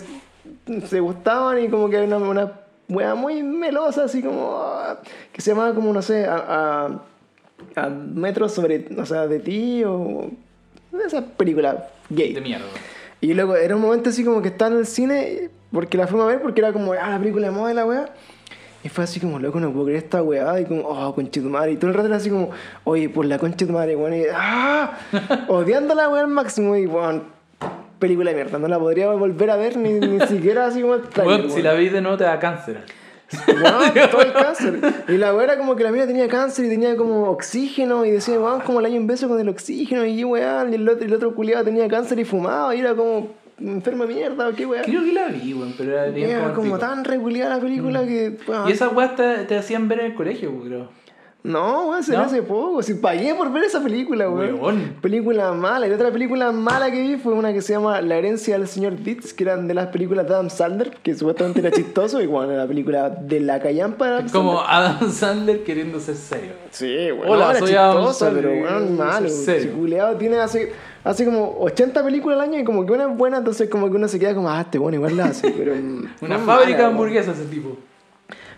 se 0.88 1.00
gustaban 1.00 1.64
y 1.64 1.70
como 1.70 1.90
que 1.92 1.98
hay 1.98 2.08
una, 2.08 2.18
una 2.18 2.62
wea 2.88 3.14
muy 3.14 3.44
melosa, 3.44 4.06
así 4.06 4.24
como... 4.24 4.58
ah, 4.60 5.00
que 5.32 5.42
se 5.42 5.52
llamaba 5.52 5.76
como, 5.76 5.94
no 5.94 6.02
sé, 6.02 6.26
a, 6.26 6.38
a, 6.38 7.04
a 7.76 7.89
metros 7.89 8.53
sobre, 8.53 8.88
o 8.97 9.05
sea, 9.05 9.28
de 9.28 9.39
ti 9.39 9.84
o... 9.84 10.32
Esa 11.05 11.24
película 11.26 11.89
gay. 12.10 12.34
De 12.34 12.41
mierda. 12.41 12.66
Y 13.22 13.34
luego 13.34 13.55
era 13.55 13.76
un 13.76 13.82
momento 13.82 14.10
así 14.10 14.24
como 14.24 14.41
que 14.41 14.47
estaba 14.47 14.72
en 14.72 14.80
el 14.80 14.88
cine 14.88 15.49
porque 15.72 15.97
la 15.97 16.07
fuimos 16.07 16.26
a 16.26 16.30
ver 16.30 16.41
porque 16.41 16.62
era 16.62 16.74
como, 16.74 16.93
ah, 16.93 17.10
la 17.10 17.20
película 17.20 17.47
de 17.47 17.51
moda 17.51 17.68
de 17.70 17.74
la 17.76 17.86
wea. 17.86 18.10
Y 18.84 18.88
fue 18.88 19.03
así 19.03 19.20
como, 19.20 19.39
loco, 19.39 19.60
no 19.60 19.72
puedo 19.72 19.86
creer 19.88 20.03
esta 20.03 20.24
weá. 20.24 20.60
Y 20.60 20.66
como, 20.66 20.84
oh, 20.84 21.14
conche 21.14 21.41
tu 21.41 21.49
madre. 21.49 21.74
Y 21.74 21.76
todo 21.76 21.91
el 21.91 21.95
rato 21.95 22.07
era 22.07 22.18
así 22.18 22.30
como, 22.30 22.49
oye, 22.86 23.10
por 23.10 23.26
la 23.26 23.38
concha 23.38 23.57
de 23.57 23.66
tu 23.68 23.74
madre, 23.74 23.95
weón. 23.95 24.14
Y, 24.14 24.24
ah, 24.34 24.97
odiando 25.49 25.93
la 25.95 26.10
weá 26.10 26.22
al 26.22 26.30
máximo. 26.30 26.76
Y, 26.78 26.86
weón, 26.86 27.24
película 27.99 28.32
de 28.32 28.38
mierda. 28.38 28.57
No 28.57 28.68
la 28.70 28.80
podría 28.80 29.12
volver 29.12 29.51
a 29.51 29.57
ver 29.57 29.76
ni, 29.76 29.93
ni 29.93 30.26
siquiera 30.28 30.68
así 30.68 30.82
como 30.82 30.95
el 30.95 31.01
trailer, 31.01 31.39
Bueno, 31.39 31.53
si 31.53 31.62
la 31.62 31.74
ves 31.74 31.91
de 31.91 32.01
nuevo 32.01 32.18
te 32.18 32.24
da 32.24 32.39
cáncer. 32.39 32.86
Weón, 33.47 33.93
todo 34.11 34.21
el 34.21 34.34
cáncer. 34.34 34.80
Y 35.07 35.17
la 35.17 35.34
weá 35.34 35.45
era 35.45 35.57
como 35.57 35.75
que 35.75 35.84
la 35.84 35.91
mina 35.91 36.07
tenía 36.07 36.27
cáncer 36.27 36.65
y 36.65 36.69
tenía 36.69 36.95
como 36.95 37.30
oxígeno. 37.30 38.05
Y 38.05 38.11
decía, 38.11 38.39
weón, 38.39 38.61
como 38.61 38.82
le 38.82 38.88
hay 38.88 38.97
un 38.97 39.07
beso 39.07 39.27
con 39.27 39.39
el 39.39 39.49
oxígeno. 39.49 40.05
Y 40.05 40.23
weón, 40.23 40.71
y 40.71 40.75
el 40.75 40.88
otro, 40.88 41.05
el 41.05 41.13
otro 41.13 41.36
culiado 41.36 41.63
tenía 41.63 41.88
cáncer 41.88 42.19
y 42.19 42.25
fumaba. 42.25 42.75
Y 42.75 42.80
era 42.80 42.95
como, 42.95 43.30
enfermo 43.59 44.05
de 44.05 44.13
mierda, 44.13 44.51
qué 44.53 44.65
weá. 44.65 44.82
Creo 44.84 45.03
que 45.03 45.13
la 45.13 45.27
vi, 45.27 45.53
weón, 45.53 45.73
pero 45.77 45.93
era 45.93 46.05
bien 46.11 46.30
Era 46.30 46.53
como, 46.53 46.77
tan 46.77 47.03
regular 47.03 47.49
la 47.49 47.59
película 47.59 48.05
que. 48.05 48.38
weón. 48.47 48.69
Y 48.69 48.71
esas 48.71 48.93
weas 48.93 49.15
te, 49.15 49.45
te 49.45 49.57
hacían 49.57 49.88
ver 49.88 49.99
en 49.99 50.05
el 50.07 50.15
colegio, 50.15 50.51
creo. 50.61 50.99
No, 51.42 51.88
weón, 51.88 52.04
se 52.04 52.12
¿No? 52.12 52.24
hace 52.24 52.42
poco. 52.44 52.84
Si 52.84 52.96
pagué 52.96 53.34
por 53.34 53.50
ver 53.52 53.64
esa 53.64 53.82
película, 53.82 54.30
weón. 54.30 54.96
Película 55.02 55.54
mala. 55.54 55.88
Y 55.88 55.92
otra 55.92 56.12
película 56.12 56.52
mala 56.52 56.92
que 56.92 57.02
vi 57.02 57.16
fue 57.16 57.34
una 57.34 57.54
que 57.54 57.62
se 57.62 57.72
llama 57.74 58.02
La 58.02 58.18
herencia 58.18 58.58
del 58.58 58.68
señor 58.68 59.02
Ditz, 59.02 59.34
que 59.34 59.46
eran 59.46 59.66
de 59.66 59.74
las 59.74 59.88
películas 59.88 60.28
de 60.28 60.34
Adam 60.34 60.50
Sandler, 60.50 60.92
que 61.02 61.16
supuestamente 61.16 61.62
era 61.62 61.72
chistoso. 61.76 62.22
Y 62.22 62.26
bueno, 62.28 62.52
era 62.52 62.64
la 62.64 62.68
película 62.68 63.10
de 63.10 63.40
la 63.40 63.62
callampa 63.62 64.08
Adam 64.08 64.26
Es 64.26 64.32
como. 64.34 64.60
Adam 64.62 65.10
Sandler 65.12 65.64
queriendo 65.64 66.02
ser 66.02 66.16
serio. 66.16 66.52
Sí, 66.72 67.10
weón. 67.12 67.30
Hola, 67.30 67.46
no, 67.46 67.52
era 67.52 67.60
soy 67.60 67.74
Adam 67.74 67.98
chistoso, 67.98 68.20
Sandler, 68.26 68.44
pero 68.44 68.62
weón, 68.62 68.98
malo. 68.98 69.30
serio. 69.30 69.62
Si 69.62 69.68
culeado 69.70 70.18
tiene 70.18 70.40
hace, 70.40 70.74
hace 71.06 71.24
como 71.24 71.56
80 71.62 72.04
películas 72.04 72.38
al 72.38 72.50
año 72.50 72.60
y 72.60 72.66
como 72.66 72.86
que 72.86 72.92
una 72.92 73.10
es 73.10 73.18
buena, 73.18 73.38
entonces 73.38 73.70
como 73.70 73.90
que 73.90 73.96
uno 73.96 74.10
se 74.10 74.20
queda 74.20 74.36
como, 74.36 74.50
ah, 74.50 74.60
este 74.60 74.78
bueno, 74.78 74.98
igual 74.98 75.16
la 75.16 75.28
hace. 75.28 75.50
Pero, 75.58 75.74
mm, 75.74 76.04
Una 76.22 76.38
fábrica 76.40 76.72
mala, 76.72 76.78
de 76.78 76.84
hamburguesas 76.84 77.40
ese 77.40 77.48
tipo. 77.48 77.78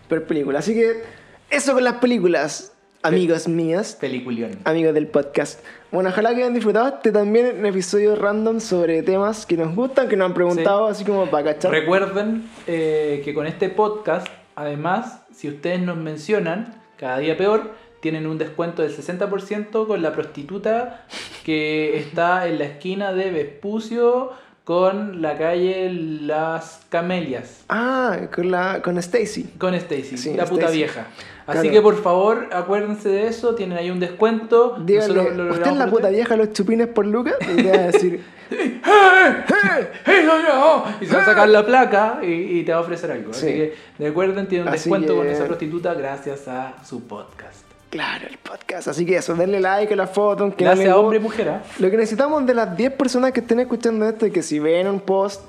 Pero 0.10 0.26
película. 0.26 0.58
Así 0.58 0.74
que 0.74 1.22
eso 1.52 1.74
con 1.74 1.84
las 1.84 1.96
películas, 1.96 2.71
amigos 3.04 3.48
mías, 3.48 3.98
Peliculión. 4.00 4.52
amigos 4.64 4.94
del 4.94 5.08
podcast. 5.08 5.64
Bueno, 5.92 6.10
ojalá 6.10 6.30
que 6.32 6.38
hayan 6.42 6.54
disfrutado 6.54 6.88
este 6.88 7.12
también 7.12 7.58
un 7.60 7.66
episodio 7.66 8.16
random 8.16 8.60
sobre 8.60 9.04
temas 9.04 9.46
que 9.46 9.58
nos 9.58 9.76
gustan, 9.76 10.08
que 10.08 10.16
nos 10.16 10.28
han 10.28 10.34
preguntado, 10.34 10.88
así 10.88 11.04
como 11.04 11.26
para 11.30 11.54
cachar. 11.54 11.72
Recuerden 11.72 12.50
eh, 12.68 13.22
que 13.26 13.34
con 13.34 13.48
este 13.48 13.70
podcast, 13.70 14.28
además, 14.56 15.22
si 15.34 15.50
ustedes 15.50 15.82
nos 15.82 15.98
mencionan, 15.98 16.82
cada 16.98 17.18
día 17.18 17.36
peor, 17.38 17.72
tienen 18.02 18.26
un 18.28 18.38
descuento 18.38 18.82
del 18.82 18.96
60% 18.96 19.86
con 19.88 20.02
la 20.02 20.14
prostituta 20.14 21.06
que 21.44 21.98
está 21.98 22.48
en 22.48 22.60
la 22.60 22.66
esquina 22.66 23.14
de 23.14 23.32
Vespucio 23.32 24.32
con 24.64 25.22
la 25.24 25.38
calle 25.38 25.90
Las 25.92 26.82
Camelias. 26.90 27.64
Ah, 27.68 28.28
con, 28.34 28.52
la, 28.52 28.82
con 28.82 28.98
Stacy. 29.00 29.44
Con 29.58 29.74
Stacy, 29.74 30.18
Sí, 30.18 30.34
la 30.36 30.46
puta 30.46 30.66
Stacy. 30.66 30.78
vieja. 30.78 31.08
Así 31.52 31.62
Claro. 31.70 31.72
que 31.74 31.82
por 31.82 32.02
favor, 32.02 32.48
acuérdense 32.52 33.10
de 33.10 33.28
eso, 33.28 33.56
tienen 33.56 33.78
ahí 33.78 33.90
un 33.92 34.00
descuento. 34.00 34.78
Nosotros 34.80 35.08
lo 35.16 35.22
¿usted 35.24 35.36
logramos 35.38 35.68
es 35.68 35.78
la 35.78 35.88
puta 35.90 36.10
vieja 36.10 36.36
los 36.36 36.54
chupines 36.54 36.88
por 36.88 37.06
Lucas? 37.06 37.36
Y 37.42 37.56
te 37.64 37.72
va 37.72 37.78
a 37.78 37.88
decir. 37.92 38.24
¡Eh, 38.52 40.26
soy 40.26 40.44
yo! 40.48 40.84
Y 41.02 41.06
se 41.06 41.16
va 41.16 41.22
a 41.22 41.26
sacar 41.26 41.48
la 41.50 41.66
placa 41.66 42.20
y, 42.22 42.60
y 42.60 42.64
te 42.64 42.72
va 42.72 42.80
a 42.80 42.82
ofrecer 42.82 43.12
algo. 43.12 43.32
Así 43.32 43.42
Sí. 43.48 43.54
que 43.54 43.74
recuerden, 44.00 44.48
tienen 44.48 44.68
un 44.68 44.74
Así 44.74 44.90
descuento 44.90 45.16
con 45.16 45.28
esa 45.28 45.46
prostituta 45.46 45.94
gracias 45.94 46.48
a 46.48 46.76
su 46.84 47.04
podcast. 47.08 47.66
claro, 47.90 48.26
el 48.30 48.38
podcast. 48.38 48.88
Así 48.88 49.06
que 49.06 49.18
eso, 49.18 49.34
denle 49.36 49.60
like 49.60 49.94
a 49.94 49.98
la 49.98 50.08
foto. 50.08 50.54
Gracias 50.58 50.90
a 50.90 50.98
hombre 50.98 51.18
y 51.18 51.22
mujer. 51.22 51.50
¿ah? 51.50 51.62
Lo 51.80 51.90
que 51.90 51.98
necesitamos 51.98 52.46
de 52.46 52.54
las 52.54 52.76
10 52.76 52.94
personas 52.94 53.32
que 53.32 53.42
estén 53.42 53.60
escuchando 53.60 54.08
esto 54.08 54.26
es 54.26 54.32
que 54.34 54.42
si 54.42 54.60
ven 54.60 54.88
un 54.88 55.00
post, 55.02 55.42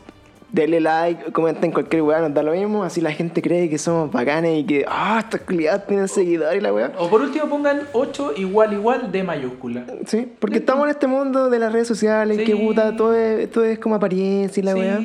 denle 0.52 0.80
like, 0.80 1.32
comenten 1.32 1.72
cualquier 1.72 2.02
weá, 2.02 2.20
nos 2.20 2.34
da 2.34 2.42
lo 2.42 2.52
mismo. 2.52 2.84
Así 2.84 3.00
la 3.00 3.10
gente 3.12 3.40
cree 3.42 3.68
que 3.70 3.78
somos 3.78 4.12
bacanes 4.12 4.58
y 4.60 4.64
que, 4.64 4.84
ah, 4.86 5.20
estos 5.24 5.40
culiados 5.40 5.86
tienen 5.86 6.06
seguidores 6.08 6.58
y 6.58 6.60
la 6.60 6.72
weá. 6.72 6.92
O 6.98 7.08
por 7.08 7.22
último 7.22 7.46
pongan 7.48 7.80
8 7.92 8.34
igual 8.36 8.72
igual 8.74 9.10
de 9.10 9.22
mayúscula. 9.22 9.84
Sí, 10.06 10.30
porque 10.38 10.58
estamos 10.58 10.84
en 10.84 10.90
este 10.90 11.06
mundo 11.06 11.48
de 11.50 11.58
las 11.58 11.72
redes 11.72 11.88
sociales, 11.88 12.36
Sí. 12.38 12.44
que 12.44 12.54
puta, 12.56 12.94
todo 12.96 13.14
es, 13.16 13.50
todo 13.50 13.64
es 13.64 13.78
como 13.78 13.94
apariencia 13.94 14.60
y 14.60 14.64
la 14.64 14.72
Sí. 14.74 14.78
weá. 14.78 15.00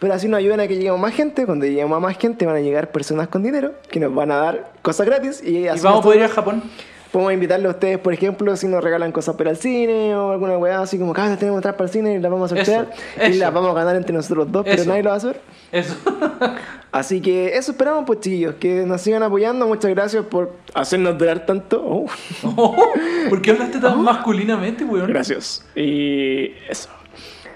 Pero 0.00 0.14
así 0.14 0.28
nos 0.28 0.38
ayudan 0.38 0.60
a 0.60 0.66
que 0.66 0.76
lleguemos 0.76 0.98
más 0.98 1.12
gente. 1.14 1.44
Cuando 1.44 1.66
lleguemos 1.66 1.94
a 1.96 2.00
más 2.00 2.16
gente 2.16 2.46
van 2.46 2.56
a 2.56 2.60
llegar 2.60 2.90
personas 2.90 3.28
con 3.28 3.42
dinero 3.42 3.72
que 3.90 4.00
nos 4.00 4.14
van 4.14 4.30
a 4.32 4.36
dar 4.36 4.72
cosas 4.82 5.06
gratis. 5.06 5.42
Y, 5.44 5.58
Y 5.58 5.68
así 5.68 5.82
vamos 5.84 6.00
a 6.00 6.02
poder 6.02 6.18
ir 6.20 6.24
a 6.24 6.28
Japón. 6.30 6.62
Podemos 7.10 7.32
invitarle 7.32 7.66
a 7.68 7.70
ustedes, 7.70 7.98
por 7.98 8.12
ejemplo, 8.12 8.56
si 8.56 8.66
nos 8.66 8.82
regalan 8.82 9.12
cosas 9.12 9.34
para 9.36 9.50
el 9.50 9.56
cine 9.56 10.14
o 10.14 10.30
alguna 10.30 10.56
weá 10.58 10.80
así 10.80 10.98
como, 10.98 11.12
cada 11.12 11.36
tenemos 11.36 11.56
que 11.56 11.58
entrar 11.58 11.76
para 11.76 11.86
el 11.86 11.92
cine 11.92 12.14
y 12.14 12.18
las 12.20 12.30
vamos 12.30 12.52
a 12.52 12.56
sortear. 12.56 12.90
Eso, 13.16 13.26
Y 13.26 13.30
eso. 13.32 13.38
las 13.40 13.52
vamos 13.52 13.70
a 13.70 13.74
ganar 13.74 13.96
entre 13.96 14.12
nosotros 14.14 14.50
dos, 14.50 14.64
pero 14.64 14.84
nadie 14.84 15.02
lo 15.02 15.10
va 15.10 15.14
a 15.14 15.18
hacer. 15.18 15.40
Eso. 15.72 15.96
Así 16.92 17.20
que 17.20 17.56
eso 17.56 17.70
esperamos, 17.72 18.04
pues 18.04 18.20
chiquillos, 18.20 18.56
que 18.56 18.84
nos 18.84 19.00
sigan 19.00 19.22
apoyando. 19.22 19.66
Muchas 19.66 19.90
gracias 19.92 20.24
por 20.24 20.52
hacernos 20.74 21.16
durar 21.18 21.46
tanto. 21.46 21.80
Oh, 21.84 22.06
¿Por 23.28 23.40
qué 23.42 23.52
hablaste 23.52 23.78
tan 23.78 24.02
masculinamente, 24.02 24.84
weón? 24.84 25.06
gracias. 25.08 25.64
Y 25.76 26.52
eso. 26.68 26.88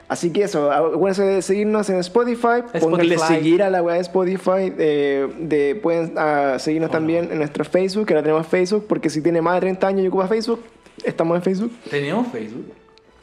Así 0.07 0.31
que 0.31 0.43
eso, 0.43 0.71
acuérdense 0.71 1.23
de 1.23 1.43
seguirnos 1.43 1.89
en 1.89 1.97
Spotify, 2.01 2.63
pónganle 2.79 3.15
Spotify. 3.15 3.41
seguir 3.41 3.63
a 3.63 3.71
la 3.71 3.83
web 3.83 3.95
de 3.95 4.01
Spotify, 4.03 4.73
eh, 4.79 5.29
de, 5.39 5.75
pueden 5.77 6.13
ah, 6.17 6.57
seguirnos 6.59 6.91
también 6.91 7.31
en 7.33 7.39
nuestro 7.39 7.65
Facebook, 7.65 8.07
que 8.07 8.13
ahora 8.13 8.23
tenemos 8.23 8.47
Facebook, 8.47 8.85
porque 8.87 9.09
si 9.09 9.23
tiene 9.23 9.41
más 9.41 9.55
de 9.55 9.61
30 9.61 9.87
años 9.87 10.05
y 10.05 10.09
ocupa 10.09 10.29
Facebook, 10.29 10.61
estamos 11.03 11.37
en 11.37 11.43
Facebook. 11.43 11.73
¿Tenemos 11.89 12.29
Facebook? 12.29 12.67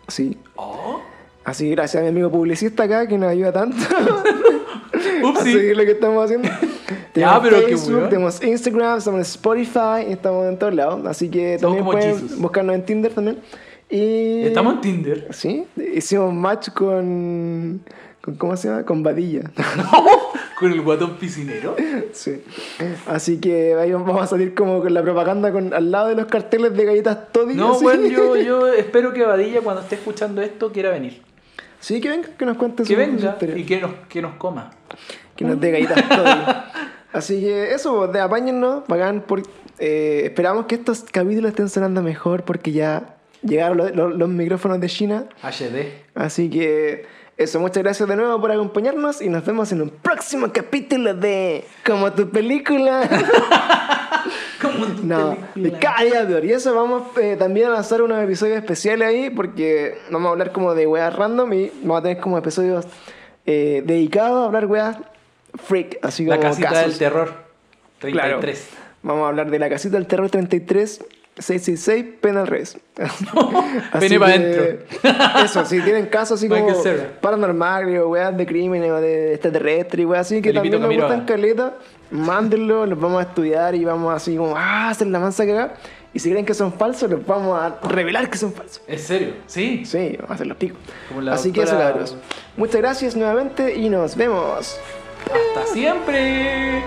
Sí. 0.07 0.37
Oh. 0.55 0.99
Así 1.43 1.65
que 1.65 1.71
gracias 1.71 2.01
a 2.01 2.03
mi 2.03 2.09
amigo 2.09 2.31
publicista 2.31 2.83
acá 2.83 3.07
que 3.07 3.17
nos 3.17 3.29
ayuda 3.29 3.51
tanto 3.51 3.77
a 5.35 5.43
seguir 5.43 5.75
lo 5.77 5.83
que 5.85 5.91
estamos 5.91 6.23
haciendo. 6.23 6.49
Ya, 7.13 7.41
Tenemos 7.41 7.41
pero 7.43 7.57
qué 7.57 7.77
Facebook, 7.77 8.09
tenemos 8.09 8.43
Instagram, 8.43 8.97
estamos 8.97 9.17
en 9.17 9.21
Spotify, 9.21 10.11
estamos 10.11 10.47
en 10.47 10.57
todos 10.57 10.73
lados. 10.73 11.05
Así 11.05 11.29
que 11.29 11.59
Somos 11.59 11.77
también 11.77 11.85
pueden 11.85 12.19
Jesus. 12.19 12.39
buscarnos 12.39 12.75
en 12.75 12.85
Tinder 12.85 13.13
también. 13.13 13.39
Y... 13.91 14.43
Estamos 14.43 14.75
en 14.75 14.81
Tinder. 14.81 15.27
Sí, 15.31 15.65
hicimos 15.93 16.33
match 16.33 16.69
con... 16.69 17.81
con 18.21 18.35
¿Cómo 18.35 18.55
se 18.55 18.69
llama? 18.69 18.85
Con 18.85 19.03
Badilla. 19.03 19.41
Con 20.59 20.71
el 20.71 20.81
guatón 20.81 21.17
piscinero. 21.17 21.75
sí. 22.13 22.43
Así 23.07 23.39
que 23.39 23.73
ahí 23.73 23.91
vamos 23.93 24.21
a 24.21 24.27
salir 24.27 24.53
como 24.53 24.79
con 24.79 24.93
la 24.93 25.01
propaganda 25.01 25.51
con, 25.51 25.73
al 25.73 25.89
lado 25.89 26.09
de 26.09 26.15
los 26.15 26.27
carteles 26.27 26.77
de 26.77 26.85
galletas 26.85 27.31
Toddy. 27.31 27.55
No, 27.55 27.71
así. 27.73 27.83
weón, 27.83 28.07
yo, 28.11 28.35
yo 28.37 28.67
espero 28.73 29.11
que 29.11 29.25
Badilla 29.25 29.61
cuando 29.61 29.81
esté 29.81 29.95
escuchando 29.95 30.39
esto 30.43 30.71
quiera 30.71 30.91
venir. 30.91 31.23
Sí, 31.79 31.99
que 31.99 32.09
venga, 32.09 32.29
que 32.37 32.45
nos 32.45 32.57
cuente 32.57 32.83
Que 32.83 32.93
su, 32.93 32.95
venga 32.95 33.31
historia. 33.31 33.57
y 33.57 33.65
que 33.65 33.81
nos, 33.81 33.91
que 34.07 34.21
nos 34.21 34.35
coma. 34.35 34.69
que 35.35 35.45
nos 35.45 35.59
dé 35.59 35.71
galletas 35.71 36.07
Toddy. 36.07 36.41
Así 37.11 37.41
que 37.41 37.73
eso, 37.73 37.97
pues, 37.97 38.13
de 38.13 38.19
apáñennos, 38.19 38.83
bacán. 38.87 39.21
Por, 39.21 39.41
eh, 39.79 40.21
esperamos 40.25 40.67
que 40.67 40.75
estos 40.75 41.01
capítulos 41.11 41.49
estén 41.49 41.69
sonando 41.69 42.03
mejor 42.03 42.43
porque 42.43 42.71
ya 42.71 43.15
llegaron 43.43 43.77
los, 43.77 43.95
los- 43.95 44.15
los 44.15 44.29
micrófonos 44.29 44.79
de 44.79 44.87
China. 44.87 45.25
HD. 45.41 45.91
Así 46.15 46.49
que 46.49 47.05
eso, 47.37 47.59
muchas 47.59 47.81
gracias 47.83 48.07
de 48.07 48.15
nuevo 48.15 48.39
por 48.39 48.51
acompañarnos 48.51 49.21
y 49.21 49.29
nos 49.29 49.43
vemos 49.45 49.71
en 49.71 49.81
un 49.81 49.89
próximo 49.89 50.51
capítulo 50.53 51.13
de 51.13 51.65
Como 51.85 52.11
tu 52.13 52.29
película. 52.29 53.07
Como 54.61 54.85
tu 54.87 55.03
no, 55.05 55.37
película. 55.55 55.95
peor. 56.27 56.45
Y 56.45 56.51
eso 56.53 56.75
vamos 56.75 57.03
eh, 57.19 57.35
también 57.37 57.67
a 57.67 57.69
lanzar 57.71 58.01
unos 58.03 58.23
episodios 58.23 58.57
especiales 58.57 59.07
ahí 59.07 59.29
porque 59.31 59.97
vamos 60.11 60.27
a 60.29 60.31
hablar 60.33 60.51
como 60.51 60.75
de 60.75 60.85
weas 60.85 61.15
random 61.15 61.51
y 61.53 61.71
vamos 61.81 61.99
a 61.99 62.01
tener 62.03 62.17
como 62.19 62.37
episodios 62.37 62.85
eh, 63.47 63.81
dedicados 63.85 64.43
a 64.43 64.45
hablar 64.45 64.67
weas 64.67 64.97
freak, 65.65 65.97
así 66.03 66.25
como 66.25 66.35
La 66.37 66.41
casita 66.49 66.69
casos. 66.69 66.85
del 66.89 66.97
terror. 66.99 67.33
Claro. 67.99 68.39
33. 68.39 68.69
Vamos 69.03 69.25
a 69.25 69.27
hablar 69.29 69.49
de 69.49 69.57
la 69.59 69.69
casita 69.69 69.97
del 69.97 70.05
terror 70.05 70.29
33 70.29 71.03
666 71.37 72.19
pena 72.21 72.41
al 72.41 72.47
revés. 72.47 72.77
Así 72.97 73.25
Pene 73.99 74.19
pa' 74.19 74.25
que, 74.25 74.39
dentro. 74.39 74.85
Eso, 75.43 75.65
si 75.65 75.81
tienen 75.81 76.07
casos 76.07 76.39
así 76.39 76.49
como 76.49 76.73
Cera. 76.75 77.13
paranormales 77.21 77.99
o 78.01 78.09
weas 78.09 78.35
de 78.35 78.45
crímenes 78.45 78.91
o 78.91 79.01
de 79.01 79.33
extraterrestres 79.33 80.01
y 80.01 80.05
weas 80.05 80.27
así 80.27 80.41
que 80.41 80.53
también 80.53 80.79
nos 80.79 80.93
gustan 80.93 81.25
caleta, 81.25 81.75
mándenlo, 82.11 82.85
los 82.85 82.99
vamos 82.99 83.19
a 83.19 83.29
estudiar 83.29 83.75
y 83.75 83.85
vamos 83.85 84.13
así 84.13 84.35
como 84.35 84.55
ah, 84.55 84.89
hacer 84.89 85.07
la 85.07 85.19
mansa 85.19 85.45
cagada. 85.45 85.75
Y 86.13 86.19
si 86.19 86.29
creen 86.29 86.45
que 86.45 86.53
son 86.53 86.73
falsos, 86.73 87.09
los 87.09 87.25
vamos 87.25 87.59
a 87.59 87.79
revelar 87.87 88.29
que 88.29 88.37
son 88.37 88.51
falsos. 88.51 88.81
¿En 88.85 88.99
serio? 88.99 89.33
Sí. 89.47 89.83
Sí, 89.85 90.15
vamos 90.17 90.31
a 90.31 90.33
hacer 90.33 90.47
los 90.47 90.57
picos. 90.57 90.77
Como 91.07 91.21
la 91.21 91.33
Así 91.33 91.53
que 91.53 91.63
eso, 91.63 91.77
cabros. 91.77 92.17
Muchas 92.57 92.81
gracias 92.81 93.15
nuevamente 93.15 93.75
y 93.75 93.89
nos 93.89 94.17
vemos. 94.17 94.77
Hasta 95.25 95.73
siempre. 95.73 96.83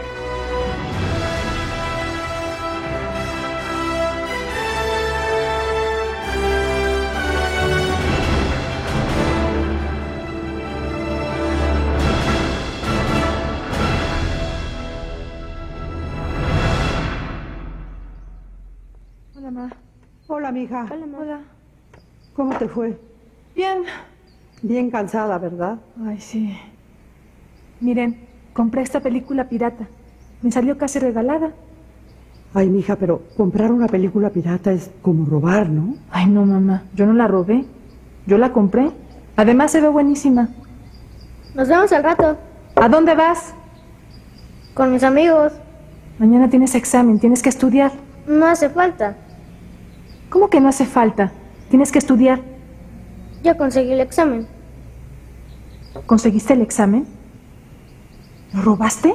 Hola, 20.37 20.51
mija. 20.51 20.85
Hola, 20.91 21.07
ma. 21.07 21.19
Hola. 21.19 21.41
¿Cómo 22.35 22.59
te 22.59 22.67
fue? 22.67 22.99
Bien. 23.55 23.85
Bien 24.63 24.91
cansada, 24.91 25.39
¿verdad? 25.39 25.79
Ay, 26.05 26.21
sí. 26.21 26.59
Miren, 27.81 28.19
compré 28.53 28.83
esta 28.83 28.99
película 28.99 29.49
pirata. 29.49 29.87
Me 30.43 30.51
salió 30.51 30.77
casi 30.77 30.99
regalada. 30.99 31.53
Ay, 32.53 32.69
mija, 32.69 32.97
pero 32.97 33.23
comprar 33.37 33.71
una 33.71 33.87
película 33.87 34.31
pirata 34.31 34.73
es 34.73 34.91
como 35.03 35.25
robar, 35.25 35.69
¿no? 35.71 35.95
Ay, 36.11 36.27
no, 36.27 36.45
mamá. 36.45 36.83
Yo 36.97 37.07
no 37.07 37.13
la 37.13 37.29
robé. 37.29 37.65
Yo 38.27 38.37
la 38.37 38.53
compré. 38.53 38.91
Además, 39.37 39.71
se 39.71 39.81
ve 39.81 39.89
buenísima. 39.89 40.49
Nos 41.55 41.69
vemos 41.69 41.93
al 41.93 42.03
rato 42.03 42.37
¿A 42.75 42.89
dónde 42.89 43.15
vas? 43.15 43.55
con 44.75 44.91
mis 44.91 45.05
amigos. 45.05 45.53
Mañana 46.19 46.51
tienes 46.51 46.75
examen. 46.75 47.21
Tienes 47.21 47.41
que 47.41 47.51
estudiar. 47.51 47.93
No 48.27 48.47
hace 48.47 48.69
falta. 48.69 49.17
¿Cómo 50.35 50.51
que 50.51 50.61
no 50.61 50.69
hace 50.69 50.85
falta? 50.85 51.31
Tienes 51.71 51.93
que 51.93 52.01
estudiar. 52.01 52.41
Ya 53.45 53.57
conseguí 53.57 53.93
el 53.93 54.01
examen. 54.01 54.49
¿Conseguiste 56.07 56.55
el 56.55 56.61
examen? 56.61 57.07
¿Lo 58.53 58.63
robaste? 58.63 59.15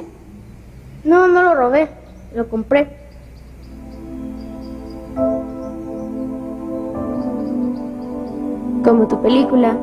No, 1.04 1.28
no 1.28 1.42
lo 1.42 1.54
robé. 1.54 1.90
Lo 2.34 2.48
compré. 2.48 2.88
Como 8.82 9.06
tu 9.06 9.20
película. 9.20 9.76